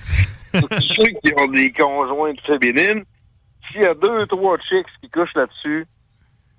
Ceux 0.52 1.12
qui 1.24 1.34
ont 1.36 1.48
des 1.48 1.72
conjointes 1.72 2.40
féminines. 2.42 3.04
S'il 3.72 3.80
y 3.80 3.86
a 3.86 3.94
deux, 3.94 4.24
trois 4.28 4.56
chicks 4.58 4.86
qui 5.00 5.10
couchent 5.10 5.34
là-dessus, 5.34 5.86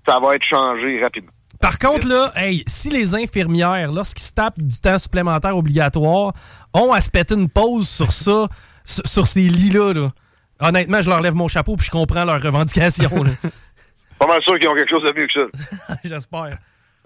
ça 0.06 0.18
va 0.18 0.34
être 0.34 0.44
changé 0.44 1.02
rapidement. 1.02 1.32
Par 1.60 1.78
contre, 1.78 2.06
là, 2.06 2.30
hey, 2.36 2.62
si 2.66 2.88
les 2.88 3.14
infirmières, 3.14 3.90
lorsqu'ils 3.90 4.24
se 4.24 4.32
tapent 4.32 4.60
du 4.60 4.80
temps 4.80 4.98
supplémentaire 4.98 5.56
obligatoire, 5.56 6.32
ont 6.72 6.92
à 6.92 7.00
se 7.00 7.10
péter 7.10 7.34
une 7.34 7.48
pause 7.48 7.88
sur 7.88 8.12
ça, 8.12 8.46
sur, 8.84 9.26
ces 9.26 9.40
lits-là, 9.40 9.92
là, 9.92 10.10
honnêtement, 10.60 11.02
je 11.02 11.10
leur 11.10 11.20
lève 11.20 11.34
mon 11.34 11.48
chapeau 11.48 11.76
puis 11.76 11.86
je 11.86 11.90
comprends 11.90 12.24
leurs 12.24 12.40
revendications. 12.40 13.22
là. 13.22 13.30
Pas 14.18 14.26
mal 14.26 14.42
sûr 14.42 14.58
qu'ils 14.58 14.68
ont 14.68 14.74
quelque 14.74 14.90
chose 14.90 15.04
de 15.04 15.18
mieux 15.18 15.26
que 15.26 15.32
ça. 15.32 15.94
J'espère. 16.04 16.58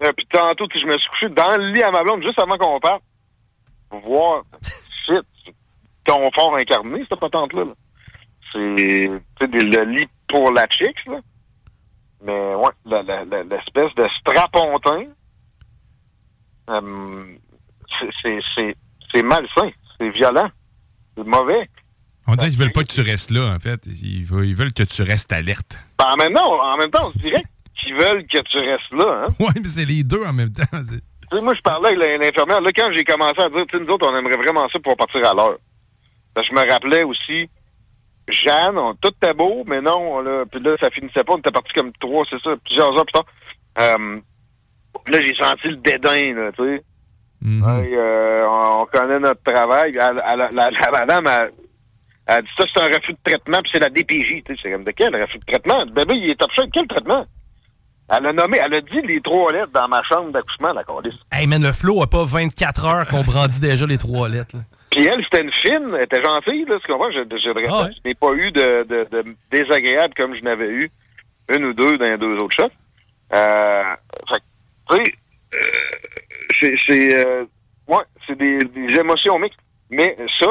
Euh, 0.03 0.11
puis 0.17 0.25
tantôt, 0.31 0.65
je 0.73 0.85
me 0.85 0.97
suis 0.97 1.09
couché 1.11 1.29
dans 1.29 1.55
le 1.57 1.71
lit 1.71 1.83
à 1.83 1.91
ma 1.91 2.03
blonde 2.03 2.23
juste 2.23 2.39
avant 2.39 2.57
qu'on 2.57 2.79
parte 2.79 3.03
pour 3.89 3.99
voir, 4.01 4.43
shit, 5.05 5.21
confort 6.07 6.55
incarné, 6.55 7.05
cette 7.07 7.19
patente-là. 7.19 7.65
là. 7.65 7.73
C'est 8.51 8.59
le 8.59 9.83
lit 9.85 10.07
pour 10.27 10.51
la 10.51 10.65
chick, 10.67 10.95
là. 11.05 11.19
Mais 12.23 12.55
ouais, 12.55 12.71
l'espèce 12.85 13.93
de 13.95 14.05
strapontin, 14.19 15.05
euh, 16.69 17.25
c'est- 18.21 19.21
malsain, 19.23 19.69
c'est 19.97 20.09
violent, 20.09 20.49
c'est 21.17 21.25
mauvais. 21.25 21.69
On 22.27 22.35
dirait 22.35 22.49
qu'ils 22.49 22.59
veulent 22.59 22.71
pas 22.71 22.83
que 22.83 22.91
tu 22.93 23.01
restes 23.01 23.31
là, 23.31 23.53
en 23.53 23.59
fait. 23.59 23.85
Ils 23.85 24.23
veulent, 24.23 24.47
ils 24.47 24.55
veulent 24.55 24.73
que 24.73 24.83
tu 24.83 25.01
restes 25.03 25.31
alerte. 25.33 25.77
Ben, 25.99 26.05
en 26.13 26.15
même 26.15 26.33
temps, 26.33 26.61
en 26.63 26.77
même 26.77 26.89
temps, 26.89 27.11
on 27.13 27.19
dirait 27.19 27.43
qu'ils 27.75 27.93
veulent 27.95 28.25
que 28.25 28.37
tu 28.39 28.57
restes 28.57 28.91
là, 28.93 29.25
hein. 29.25 29.27
Ouais, 29.39 29.51
mais 29.55 29.65
c'est 29.65 29.85
les 29.85 30.03
deux 30.03 30.23
en 30.25 30.31
même 30.33 30.51
temps. 30.53 30.63
moi, 31.41 31.53
je 31.53 31.61
parlais 31.61 31.89
avec 31.89 32.21
l'infirmière. 32.21 32.61
Là, 32.61 32.69
quand 32.73 32.87
j'ai 32.95 33.03
commencé 33.03 33.41
à 33.41 33.49
dire, 33.49 33.65
nous 33.73 33.87
autres, 33.87 34.07
on 34.09 34.15
aimerait 34.15 34.37
vraiment 34.37 34.67
ça 34.69 34.79
pour 34.79 34.95
partir 34.95 35.25
à 35.29 35.33
l'heure. 35.33 35.57
Je 36.37 36.53
me 36.53 36.67
rappelais 36.71 37.03
aussi, 37.03 37.49
Jeanne, 38.29 38.77
on, 38.77 38.93
tout 38.95 39.11
était 39.21 39.33
beau, 39.33 39.63
mais 39.67 39.81
non, 39.81 40.21
là, 40.21 40.45
puis 40.49 40.61
là, 40.61 40.75
ça 40.79 40.89
finissait 40.89 41.23
pas. 41.23 41.33
On 41.33 41.37
était 41.39 41.51
parti 41.51 41.73
comme 41.73 41.91
trois, 41.99 42.23
c'est 42.29 42.41
ça, 42.41 42.51
plusieurs 42.63 42.97
heures 42.97 43.05
plus 43.05 43.13
tard. 43.13 43.25
Euh, 43.79 44.19
là, 45.07 45.21
j'ai 45.21 45.35
senti 45.35 45.67
le 45.67 45.77
dédain, 45.77 46.33
là, 46.33 46.51
tu 46.51 46.63
sais. 46.63 46.83
Hey, 47.45 47.95
euh, 47.95 48.47
on, 48.47 48.81
on 48.83 48.85
connaît 48.85 49.19
notre 49.19 49.43
travail. 49.43 49.91
La, 49.91 50.13
la 50.13 50.91
madame, 50.91 51.27
elle, 51.27 51.51
elle 52.27 52.43
dit 52.43 52.49
ça, 52.57 52.63
c'est 52.73 52.81
un 52.83 52.87
refus 52.87 53.11
de 53.11 53.17
traitement, 53.23 53.59
puis 53.61 53.71
c'est 53.73 53.79
la 53.79 53.89
DPJ. 53.89 54.43
Tu 54.45 54.55
sais, 54.55 54.61
c'est 54.63 54.71
comme 54.71 54.85
de 54.85 54.91
quel 54.91 55.13
refus 55.21 55.39
de 55.39 55.45
traitement? 55.45 55.83
Le 55.83 55.91
bébé, 55.91 56.13
il 56.15 56.31
est 56.31 56.39
top 56.39 56.51
shape. 56.53 56.69
Quel 56.71 56.87
traitement? 56.87 57.25
Elle 58.09 58.27
a 58.27 58.33
nommé, 58.33 58.59
elle 58.63 58.73
a 58.75 58.81
dit 58.81 59.01
les 59.05 59.19
trois 59.21 59.51
lettres 59.51 59.71
dans 59.73 59.87
ma 59.87 60.01
chambre 60.03 60.31
d'accouchement, 60.31 60.71
la 60.71 60.83
calice. 60.83 61.19
Hey, 61.31 61.47
man, 61.47 61.61
le 61.63 61.71
flow 61.73 62.01
a 62.01 62.07
pas 62.07 62.23
24 62.23 62.85
heures 62.85 63.07
qu'on 63.09 63.21
brandit 63.21 63.59
déjà 63.59 63.85
les 63.85 63.97
trois 63.97 64.29
lettres. 64.29 64.55
là. 64.55 64.63
Puis 64.95 65.05
elle, 65.05 65.23
c'était 65.23 65.41
une 65.41 65.51
fine, 65.51 65.93
elle 65.95 66.03
était 66.03 66.21
gentille, 66.23 66.65
là, 66.65 66.77
tu 66.79 66.91
comprends? 66.91 67.11
Je, 67.11 67.19
je, 67.31 67.37
je- 67.37 67.49
Ah 67.67 67.83
ouais. 67.83 67.91
je 67.95 68.07
n'ai 68.09 68.13
pas 68.15 68.31
eu 68.33 68.51
de, 68.51 68.83
de, 68.83 69.07
de 69.11 69.35
désagréable 69.51 70.13
comme 70.15 70.35
je 70.35 70.41
n'avais 70.41 70.69
eu 70.69 70.91
une 71.49 71.65
ou 71.65 71.73
deux 71.73 71.97
dans 71.97 72.05
les 72.05 72.17
deux 72.17 72.35
autres 72.37 72.55
shots. 72.55 72.69
Euh, 73.33 73.83
fait 74.29 74.35
que, 74.89 74.95
tu 74.95 75.03
sais, 75.05 75.13
euh, 75.55 75.59
c'est, 76.59 76.75
c'est, 76.87 77.25
euh, 77.25 77.45
ouais, 77.87 78.03
c'est 78.27 78.37
des, 78.37 78.59
des 78.59 78.95
émotions 78.99 79.39
mixtes. 79.39 79.59
Mais 79.89 80.15
ça, 80.39 80.47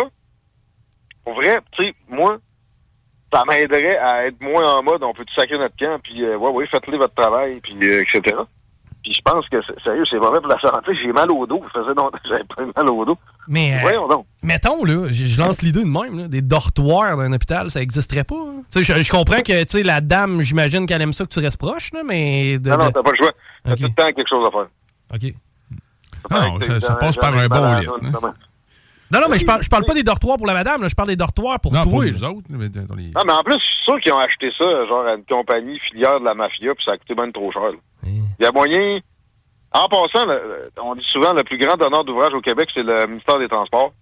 pour 1.25 1.35
vrai, 1.35 1.59
tu 1.73 1.85
sais, 1.85 1.95
moi, 2.09 2.39
ça 3.33 3.45
m'aiderait 3.49 3.97
à 3.97 4.27
être 4.27 4.41
moins 4.43 4.75
en 4.79 4.83
mode, 4.83 5.03
on 5.05 5.15
peut 5.15 5.25
sacrer 5.35 5.57
notre 5.59 5.77
camp, 5.77 6.01
puis 6.03 6.23
euh, 6.25 6.37
ouais, 6.37 6.51
ouais, 6.51 6.67
faites-le 6.67 6.99
votre 6.99 7.15
travail, 7.15 7.61
puis 7.61 7.75
euh, 7.83 8.03
etc. 8.03 8.37
Puis 9.03 9.15
je 9.15 9.21
pense 9.23 9.49
que, 9.49 9.57
c'est- 9.67 9.83
sérieux, 9.83 10.05
c'est 10.09 10.19
mauvais 10.19 10.39
pour 10.39 10.49
la 10.49 10.61
santé. 10.61 10.93
J'ai 11.03 11.13
mal 11.13 11.31
au 11.33 11.45
dos. 11.47 11.61
Ça 11.75 11.81
faisait 11.81 11.95
longtemps 11.95 12.11
que 12.23 12.29
j'avais 12.29 12.45
pas 12.45 12.63
mal 12.83 12.91
au 12.91 13.05
dos. 13.05 13.19
Mais, 13.49 13.75
euh, 13.75 13.79
Voyons 13.83 14.07
donc. 14.09 14.27
mettons, 14.45 14.85
là, 14.85 15.07
je 15.11 15.27
je 15.27 15.41
lance 15.41 15.63
l'idée 15.63 15.83
de 15.83 15.89
même, 15.89 16.17
là, 16.19 16.29
des 16.29 16.41
dortoirs 16.43 17.17
d'un 17.17 17.33
hôpital, 17.33 17.71
ça 17.71 17.81
existerait 17.83 18.23
pas. 18.25 18.37
hein? 18.37 18.63
Tu 18.73 18.85
sais, 18.85 18.95
je, 18.95 19.03
je 19.03 19.11
comprends 19.11 19.43
que, 19.43 19.63
tu 19.65 19.69
sais, 19.69 19.83
la 19.83 20.01
dame, 20.01 20.41
j'imagine 20.43 20.87
qu'elle 20.87 21.03
aime 21.03 21.13
ça 21.13 21.25
que 21.25 21.31
tu 21.31 21.41
restes 21.41 21.59
proche, 21.59 21.93
là, 21.93 22.03
mais... 22.07 22.59
De, 22.61 22.71
Non, 22.71 22.79
non, 22.79 22.91
t'as 22.93 23.03
pas 23.03 23.11
le 23.11 23.17
choix. 23.17 23.33
T'as 23.65 23.77
tout 23.77 23.83
le 23.83 23.89
temps 23.89 24.07
quelque 24.07 24.29
chose 24.29 24.47
à 24.47 24.51
faire. 24.51 24.67
OK. 25.15 25.35
Non, 26.31 26.61
ça, 26.61 26.81
ça 26.81 26.95
passe 26.95 27.17
par 27.17 27.37
un 27.37 27.49
bon 27.49 27.75
lit. 27.81 27.87
Non, 29.13 29.21
non, 29.21 29.27
mais 29.31 29.39
je 29.39 29.45
parle, 29.45 29.63
je 29.63 29.69
parle 29.69 29.85
pas 29.85 29.95
des 29.95 30.03
dortoirs 30.03 30.37
pour 30.39 30.47
la 30.47 30.55
madame, 30.55 30.81
là, 30.83 30.89
je 30.89 30.95
parle 30.95 31.09
des 31.09 31.17
dortoirs 31.17 31.61
pour 31.61 31.73
Non, 31.73 31.83
toi. 31.83 32.05
nous 32.07 32.25
autres. 32.25 32.47
mais 32.49 32.69
dans 32.69 32.95
les- 32.95 33.11
Non, 33.11 33.23
mais 33.27 33.33
en 33.33 33.43
plus, 33.43 33.55
je 33.55 33.65
suis 33.65 33.85
sûr 33.85 34.01
qu'ils 34.01 34.13
ont 34.13 34.19
acheté 34.19 34.51
ça, 34.57 34.65
genre, 34.87 35.07
à 35.07 35.15
une 35.15 35.25
compagnie 35.25 35.79
filière 35.81 36.19
de 36.21 36.25
la 36.25 36.35
mafia, 36.35 36.75
puis 36.75 36.85
ça 36.85 36.93
a 36.93 36.97
coûté 36.99 37.15
bien 37.15 37.31
trop 37.31 37.53
cher. 37.53 37.71
Il 38.05 38.23
y 38.41 38.47
a 38.47 38.53
moyen... 38.53 39.01
En 39.75 39.89
passant, 39.89 40.27
le- 40.27 40.71
on 40.83 40.95
dit 40.95 41.05
souvent 41.09 41.33
le 41.33 41.45
plus 41.45 41.57
grand 41.57 41.77
donneur 41.77 42.05
d'ouvrage 42.05 42.35
au 42.35 42.43
Québec, 42.43 42.69
c'est 42.75 42.83
le 42.83 43.07
ministère 43.07 43.39
des 43.39 43.49
Transports. 43.49 43.93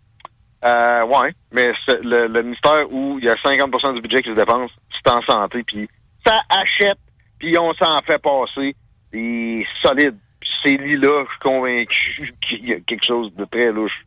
Euh, 0.65 1.05
ouais, 1.07 1.33
mais 1.53 1.73
c'est 1.87 2.03
le, 2.03 2.27
le 2.27 2.43
ministère 2.43 2.93
où 2.93 3.19
il 3.21 3.25
y 3.25 3.29
a 3.29 3.35
50% 3.37 3.95
du 3.95 4.01
budget 4.01 4.21
qui 4.23 4.31
se 4.31 4.35
dépense, 4.35 4.71
c'est 4.93 5.11
en 5.11 5.23
santé, 5.23 5.63
puis 5.63 5.89
ça 6.27 6.41
achète, 6.51 6.99
puis 7.39 7.57
on 7.59 7.73
s'en 7.75 7.99
fait 8.05 8.19
passer 8.21 8.75
des 9.13 9.65
solides. 9.81 10.19
Puis 10.41 10.51
ces 10.65 10.77
lits-là, 10.77 11.25
je 11.25 11.31
suis 11.31 11.39
convaincu 11.41 12.35
qu'il 12.41 12.69
y 12.69 12.73
a 12.75 12.81
quelque 12.81 13.07
chose 13.07 13.33
de 13.37 13.45
très 13.45 13.71
louche 13.73 14.05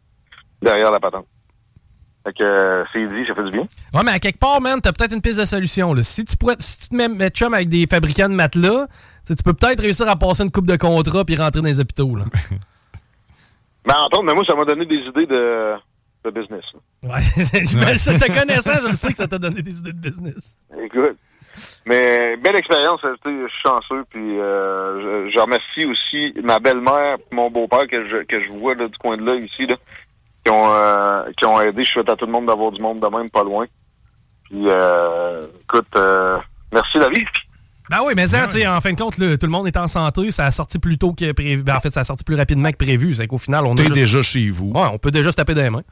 derrière 0.64 0.91
la 0.91 0.99
patente. 0.99 1.26
Fait 2.26 2.34
que 2.34 2.44
euh, 2.44 2.84
c'est 2.94 3.06
dit, 3.06 3.26
ça 3.27 3.35
fait 3.35 3.44
du 3.44 3.52
bien. 3.52 3.68
Ouais, 3.94 4.02
mais 4.06 4.11
à 4.11 4.19
quelque 4.19 4.40
part, 4.40 4.61
man, 4.61 4.80
t'as 4.81 4.94
peut-être 4.94 5.14
une 5.14 5.22
piste 5.22 5.40
de 5.40 5.45
solution. 5.45 5.94
Là. 5.94 6.03
Si, 6.03 6.23
tu 6.23 6.38
pourrais, 6.38 6.56
si 6.60 6.80
tu 6.80 6.90
te 6.90 6.95
mets, 6.95 7.10
mets 7.10 7.30
chum 7.30 7.53
avec 7.53 7.68
des 7.68 7.85
fabricants 7.85 8.30
de 8.30 8.34
matelas, 8.34 8.88
tu 9.27 9.35
peux 9.44 9.53
peut-être 9.53 9.81
réussir 9.81 10.07
à 10.07 10.15
passer 10.15 10.44
une 10.44 10.52
coupe 10.52 10.68
de 10.68 10.77
contrat 10.77 11.26
puis 11.26 11.35
rentrer 11.35 11.61
dans 11.61 11.68
les 11.68 11.80
hôpitaux. 11.81 12.15
Là. 12.15 12.26
Mais 13.85 13.94
Antoine, 13.94 14.26
mais 14.26 14.34
moi, 14.34 14.45
ça 14.45 14.56
m'a 14.56 14.64
donné 14.64 14.85
des 14.85 14.95
idées 14.95 15.26
de, 15.26 15.73
de 16.23 16.31
business. 16.31 16.64
là. 16.73 17.15
Ouais, 17.15 17.19
j'imagine, 17.65 18.18
te 18.18 18.40
connaissant, 18.40 18.80
je 18.81 18.88
le 18.88 18.94
sais 18.94 19.10
que 19.10 19.18
ça 19.18 19.27
t'a 19.27 19.38
donné 19.38 19.61
des 19.61 19.77
idées 19.80 19.91
de 19.91 19.99
business. 19.99 20.56
Écoute. 20.81 21.18
Mais 21.85 22.38
belle 22.38 22.56
expérience, 22.56 23.02
je 23.03 23.30
suis 23.30 23.61
chanceux, 23.61 24.06
puis 24.10 24.40
euh, 24.40 25.26
je, 25.27 25.31
je 25.31 25.40
remercie 25.40 25.85
aussi 25.85 26.34
ma 26.41 26.60
belle-mère, 26.60 27.18
mon 27.31 27.52
beau-père 27.52 27.85
que 27.88 28.07
je, 28.07 28.23
que 28.23 28.41
je 28.41 28.52
vois 28.53 28.73
là, 28.73 28.88
du 28.88 28.98
coin 28.98 29.18
de 29.18 29.23
là, 29.26 29.35
ici, 29.35 29.68
là, 29.68 29.76
qui 30.44 30.52
ont 30.52 30.74
euh, 30.74 31.24
qui 31.38 31.45
ont 31.45 31.60
aidé. 31.61 31.84
Je 31.84 31.91
souhaite 31.91 32.10
à 32.10 32.15
tout 32.15 32.26
le 32.26 32.32
monde 32.32 32.45
d'avoir 32.48 32.72
du 32.72 32.82
monde 32.82 32.99
de 32.99 33.07
même, 33.07 33.30
pas 33.30 33.44
loin. 33.44 33.65
Puis, 34.45 34.64
euh, 34.68 35.48
écoute, 35.64 35.88
euh, 35.95 36.38
merci 36.72 36.99
vie. 36.99 37.26
Ben 37.90 37.99
oui, 38.06 38.14
mais 38.15 38.28
ça, 38.28 38.45
tu 38.48 38.60
sais, 38.60 38.68
en 38.68 38.80
fin 38.82 38.91
de 38.94 38.98
compte, 38.98 39.15
tout 39.15 39.22
le 39.22 39.48
monde 39.52 39.68
est 39.68 39.78
en 39.78 39.88
santé, 39.88 40.32
ça 40.32 40.45
a 40.45 40.52
sorti 40.52 40.80
plus 40.80 40.98
tôt 40.98 41.14
que 41.14 41.32
prévu. 41.34 41.64
Ben, 41.64 41.76
en 41.76 41.80
fait, 41.80 41.94
ça 41.94 41.99
a 42.02 42.03
sorti 42.03 42.24
plus 42.24 42.36
rapidement 42.36 42.72
que 42.72 42.78
prévu. 42.78 43.14
C'est 43.14 43.28
qu'au 43.28 43.38
final, 43.38 43.65
on 43.65 43.76
juste- 43.76 43.94
déjà 43.94 44.22
chez 44.24 44.49
vous. 44.49 44.72
Ouais, 44.74 44.88
on 44.91 44.98
peut 44.98 45.11
déjà 45.11 45.32
se 45.32 45.38
taper 45.38 45.53
des 45.53 45.70
mains. 45.70 45.84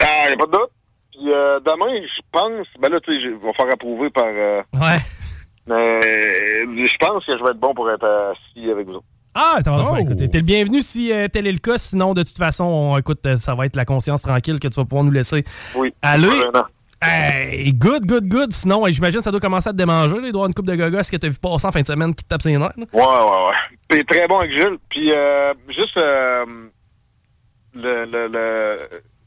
Ah, 0.00 0.30
y 0.30 0.32
a 0.32 0.36
pas 0.36 0.46
de 0.46 0.52
doute. 0.52 0.70
Puis 1.12 1.32
euh, 1.32 1.58
demain, 1.60 2.00
je 2.06 2.20
pense, 2.30 2.66
ben 2.80 2.88
là, 2.90 3.00
tu 3.00 3.12
sais, 3.12 3.20
je 3.20 3.28
vais 3.30 3.52
faire 3.54 3.66
approuver 3.72 4.10
par... 4.10 4.24
euh, 4.26 4.62
Ouais. 4.74 4.98
mais 5.66 6.00
je 6.86 6.96
pense 6.98 7.24
que 7.26 7.36
je 7.36 7.42
vais 7.42 7.50
être 7.50 7.58
bon 7.60 7.74
pour 7.74 7.90
être 7.90 8.06
assis 8.32 8.70
avec 8.70 8.86
vous 8.86 8.94
autres. 8.94 9.06
Ah, 9.40 9.54
attends, 9.58 9.76
Oh! 9.88 10.14
t'es 10.14 10.38
le 10.38 10.42
bienvenu 10.44 10.82
si 10.82 11.12
euh, 11.12 11.28
tel 11.28 11.46
est 11.46 11.52
le 11.52 11.58
cas. 11.60 11.78
Sinon, 11.78 12.12
de 12.12 12.22
toute 12.24 12.36
façon, 12.38 12.64
on- 12.64 12.98
écoute, 12.98 13.24
euh, 13.26 13.36
ça 13.36 13.54
va 13.54 13.66
être 13.66 13.76
la 13.76 13.84
conscience 13.84 14.22
tranquille 14.22 14.58
que 14.58 14.66
tu 14.68 14.74
vas 14.74 14.84
pouvoir 14.84 15.04
nous 15.04 15.12
laisser 15.12 15.44
Oui. 15.76 15.94
aller. 16.02 16.26
Vraiment. 16.26 16.66
Hey, 17.00 17.72
good, 17.74 18.06
good, 18.06 18.26
good. 18.28 18.52
Sinon, 18.52 18.84
j'imagine 18.88 19.18
que 19.18 19.24
ça 19.24 19.30
doit 19.30 19.38
commencer 19.38 19.68
à 19.68 19.72
te 19.72 19.76
démanger. 19.76 20.16
Y 20.16 20.28
avoir 20.30 20.46
une 20.46 20.54
coupe 20.54 20.66
de 20.66 20.74
gogos 20.74 21.08
que 21.08 21.16
t'as 21.16 21.28
vu 21.28 21.38
passer 21.38 21.66
en 21.68 21.70
fin 21.70 21.80
de 21.82 21.86
semaine 21.86 22.12
qui 22.14 22.24
te 22.24 22.28
tape 22.28 22.42
ses 22.42 22.50
nerfs. 22.58 22.72
là? 22.76 22.84
Ouais, 22.92 23.00
ouais, 23.00 23.46
ouais. 23.46 23.76
Puis 23.88 24.04
très 24.04 24.26
bon 24.26 24.38
avec 24.40 24.50
Jules. 24.56 24.78
Puis 24.90 25.12
euh, 25.14 25.54
juste 25.68 25.96
euh, 25.96 26.44
le, 27.74 28.04
le, 28.06 28.26
le... 28.26 28.78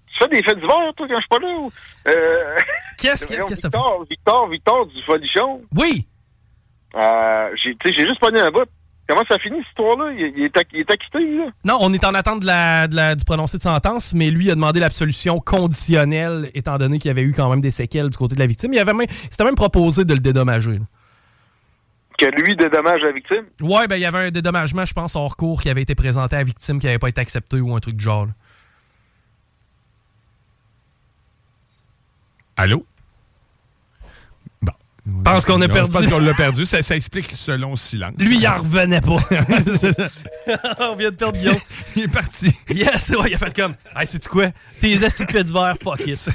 Tu 0.07 0.17
fais 0.17 0.27
des 0.27 0.43
fêtes 0.43 0.59
d'hiver, 0.59 0.91
toi, 0.97 1.07
quand 1.07 1.15
je 1.15 1.21
suis 1.21 1.29
pas 1.29 1.39
là? 1.39 1.55
ou? 1.57 1.71
Euh... 2.09 2.57
Qu'est-ce 2.99 3.25
que 3.25 3.35
Victor, 3.35 4.05
Victor, 4.09 4.49
Victor 4.49 4.85
du 4.87 5.01
Folichon. 5.03 5.61
Oui. 5.77 6.05
Euh, 6.95 7.49
j'ai, 7.63 7.73
tu 7.75 7.87
sais, 7.87 7.93
j'ai 7.93 8.05
juste 8.05 8.19
pogné 8.19 8.41
un 8.41 8.51
bout. 8.51 8.65
Comment 9.11 9.25
ça 9.29 9.37
finit, 9.39 9.57
cette 9.57 9.67
histoire-là? 9.67 10.13
Il, 10.13 10.41
est 10.41 10.57
acquitté, 10.57 11.33
là? 11.35 11.47
Non, 11.65 11.79
on 11.81 11.91
est 11.91 12.05
en 12.05 12.13
attente 12.13 12.39
de 12.39 12.45
la, 12.45 13.13
du 13.13 13.25
prononcé 13.25 13.57
de 13.57 13.61
sentence, 13.61 14.13
mais 14.13 14.29
lui 14.29 14.49
a 14.49 14.55
demandé 14.55 14.79
l'absolution 14.79 15.41
conditionnelle, 15.41 16.49
étant 16.53 16.77
donné 16.77 16.97
qu'il 16.97 17.09
y 17.09 17.11
avait 17.11 17.23
eu 17.23 17.33
quand 17.33 17.49
même 17.49 17.59
des 17.59 17.71
séquelles 17.71 18.09
du 18.09 18.17
côté 18.17 18.35
de 18.35 18.39
la 18.39 18.45
victime. 18.45 18.71
Il 18.71 18.79
avait 18.79 18.93
même, 18.93 19.09
s'était 19.29 19.43
même 19.43 19.55
proposé 19.55 20.05
de 20.05 20.13
le 20.13 20.21
dédommager. 20.21 20.75
Là. 20.75 20.85
Que 22.17 22.25
lui 22.27 22.55
dédommage 22.55 23.01
la 23.01 23.11
victime? 23.11 23.43
Oui, 23.61 23.85
ben, 23.89 23.97
il 23.97 24.01
y 24.01 24.05
avait 24.05 24.27
un 24.27 24.31
dédommagement, 24.31 24.85
je 24.85 24.93
pense, 24.93 25.17
hors 25.17 25.35
cours 25.35 25.61
qui 25.61 25.69
avait 25.69 25.81
été 25.81 25.93
présenté 25.93 26.37
à 26.37 26.39
la 26.39 26.45
victime 26.45 26.79
qui 26.79 26.85
n'avait 26.85 26.97
pas 26.97 27.09
été 27.09 27.19
accepté 27.19 27.59
ou 27.59 27.75
un 27.75 27.79
truc 27.81 27.95
du 27.95 28.05
genre. 28.05 28.27
Allô? 32.55 32.85
Pense 35.23 35.45
qu'on 35.45 35.59
a 35.61 35.67
perdu. 35.67 35.91
Je 35.93 35.99
pense 35.99 36.11
qu'on 36.11 36.19
l'a 36.19 36.33
perdu. 36.33 36.65
Ça, 36.65 36.81
ça 36.81 36.95
explique 36.95 37.33
ce 37.35 37.51
long 37.51 37.75
silence. 37.75 38.13
Lui, 38.19 38.37
il 38.37 38.47
en 38.47 38.57
revenait 38.57 39.01
pas. 39.01 39.17
On 40.79 40.95
vient 40.95 41.09
de 41.09 41.15
perdre 41.15 41.39
Guillaume. 41.39 41.55
il 41.95 42.03
est 42.03 42.07
parti. 42.07 42.53
Yes, 42.69 43.09
ouais, 43.09 43.29
il 43.29 43.33
a 43.35 43.37
fait 43.37 43.55
comme. 43.55 43.73
Hey, 43.95 44.05
sais-tu 44.05 44.29
quoi? 44.29 44.47
Tes 44.79 45.03
astuces 45.03 45.25
de 45.25 45.31
fait 45.31 45.43
d'hiver, 45.43 45.75
fuck 45.81 46.05
it. 46.05 46.29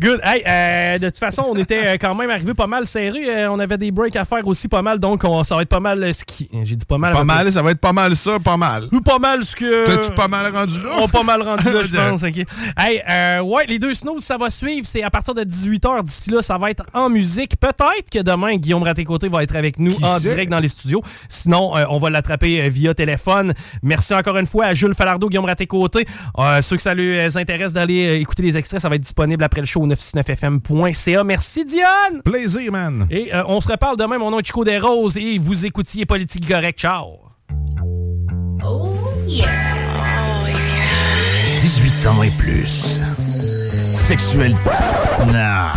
Good. 0.00 0.20
Hey, 0.24 0.42
euh, 0.46 0.98
de 0.98 1.06
toute 1.10 1.18
façon, 1.18 1.44
on 1.50 1.54
était 1.56 1.84
euh, 1.84 1.96
quand 2.00 2.14
même 2.14 2.30
arrivé 2.30 2.54
pas 2.54 2.66
mal 2.66 2.86
serré. 2.86 3.18
Euh, 3.28 3.50
on 3.50 3.58
avait 3.58 3.76
des 3.76 3.90
breaks 3.90 4.16
à 4.16 4.24
faire 4.24 4.46
aussi 4.46 4.66
pas 4.66 4.80
mal, 4.80 4.98
donc 4.98 5.24
on- 5.24 5.44
ça 5.44 5.56
va 5.56 5.62
être 5.62 5.68
pas 5.68 5.78
mal 5.80 6.02
euh, 6.02 6.12
ski. 6.14 6.48
J'ai 6.64 6.74
dit 6.76 6.86
pas 6.86 6.96
mal. 6.96 7.12
Pas 7.12 7.22
mal, 7.24 7.52
ça 7.52 7.60
va 7.62 7.70
être 7.72 7.80
pas 7.80 7.92
mal 7.92 8.16
ça, 8.16 8.38
pas 8.38 8.56
mal. 8.56 8.88
Ou 8.92 9.02
pas 9.02 9.18
mal 9.18 9.44
ce 9.44 9.54
que. 9.54 9.84
T'es-tu 9.84 10.14
pas 10.14 10.26
mal 10.26 10.50
rendu 10.56 10.80
là? 10.82 10.90
On 11.00 11.06
pas 11.08 11.22
mal 11.22 11.42
rendu 11.42 11.64
là, 11.70 11.82
je 11.84 11.94
pense. 11.94 12.22
ok. 12.22 12.46
Hey, 12.78 13.02
euh, 13.08 13.40
ouais, 13.42 13.66
les 13.66 13.78
deux 13.78 13.92
snows, 13.92 14.20
ça 14.20 14.38
va 14.38 14.48
suivre. 14.48 14.86
C'est 14.86 15.02
à 15.02 15.10
partir 15.10 15.34
de 15.34 15.42
18h. 15.44 16.02
D'ici 16.04 16.30
là, 16.30 16.40
ça 16.40 16.56
va 16.56 16.70
être 16.70 16.84
en 16.94 17.10
musique. 17.10 17.56
Peut-être 17.60 18.08
que 18.10 18.20
demain, 18.22 18.56
Guillaume 18.56 18.82
Raté-Côté 18.82 19.28
va 19.28 19.42
être 19.42 19.54
avec 19.56 19.78
nous 19.78 19.94
en 20.02 20.18
sait? 20.18 20.28
direct 20.30 20.50
dans 20.50 20.60
les 20.60 20.68
studios. 20.68 21.02
Sinon, 21.28 21.72
on 21.90 21.98
va 21.98 22.08
l'attraper 22.08 22.70
via 22.70 22.94
téléphone. 22.94 23.52
Merci 23.82 24.14
encore 24.14 24.38
une 24.38 24.46
fois 24.46 24.64
à 24.66 24.72
Jules 24.72 24.94
Falardeau, 24.94 25.28
Guillaume 25.28 25.44
Raté-Côté. 25.44 26.06
Euh, 26.38 26.62
ceux 26.62 26.76
que 26.76 26.82
ça 26.82 26.94
les 26.94 27.36
intéresse 27.36 27.74
d'aller 27.74 28.14
écouter 28.20 28.42
les 28.42 28.56
extraits, 28.56 28.80
ça 28.80 28.88
va 28.88 28.94
être 28.94 29.02
disponible 29.02 29.44
après 29.44 29.60
le 29.60 29.66
show 29.66 29.89
969fm.ca. 29.94 31.24
Merci, 31.24 31.64
Diane! 31.64 32.22
Plaisir, 32.24 32.72
man! 32.72 33.06
Et 33.10 33.34
euh, 33.34 33.42
on 33.46 33.60
se 33.60 33.70
reparle 33.70 33.96
demain. 33.96 34.18
Mon 34.18 34.30
nom 34.30 34.38
est 34.38 34.44
Chico 34.44 34.64
Desroses 34.64 35.16
et 35.16 35.38
vous 35.38 35.66
écoutiez 35.66 36.06
Politique 36.06 36.48
Correct. 36.48 36.78
Ciao! 36.78 37.18
Oh 38.64 38.94
yeah. 39.26 39.46
18 41.60 42.06
ans 42.06 42.22
et 42.22 42.30
plus. 42.30 43.00
Sexuel. 43.94 44.54
Non. 45.26 45.72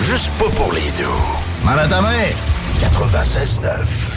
Juste 0.00 0.30
pas 0.38 0.50
pour 0.50 0.72
les 0.72 0.90
deux. 0.98 1.04
Mal 1.64 1.78
à 1.80 1.88
ta 1.88 2.00
main. 2.00 2.30
96.9. 2.80 4.13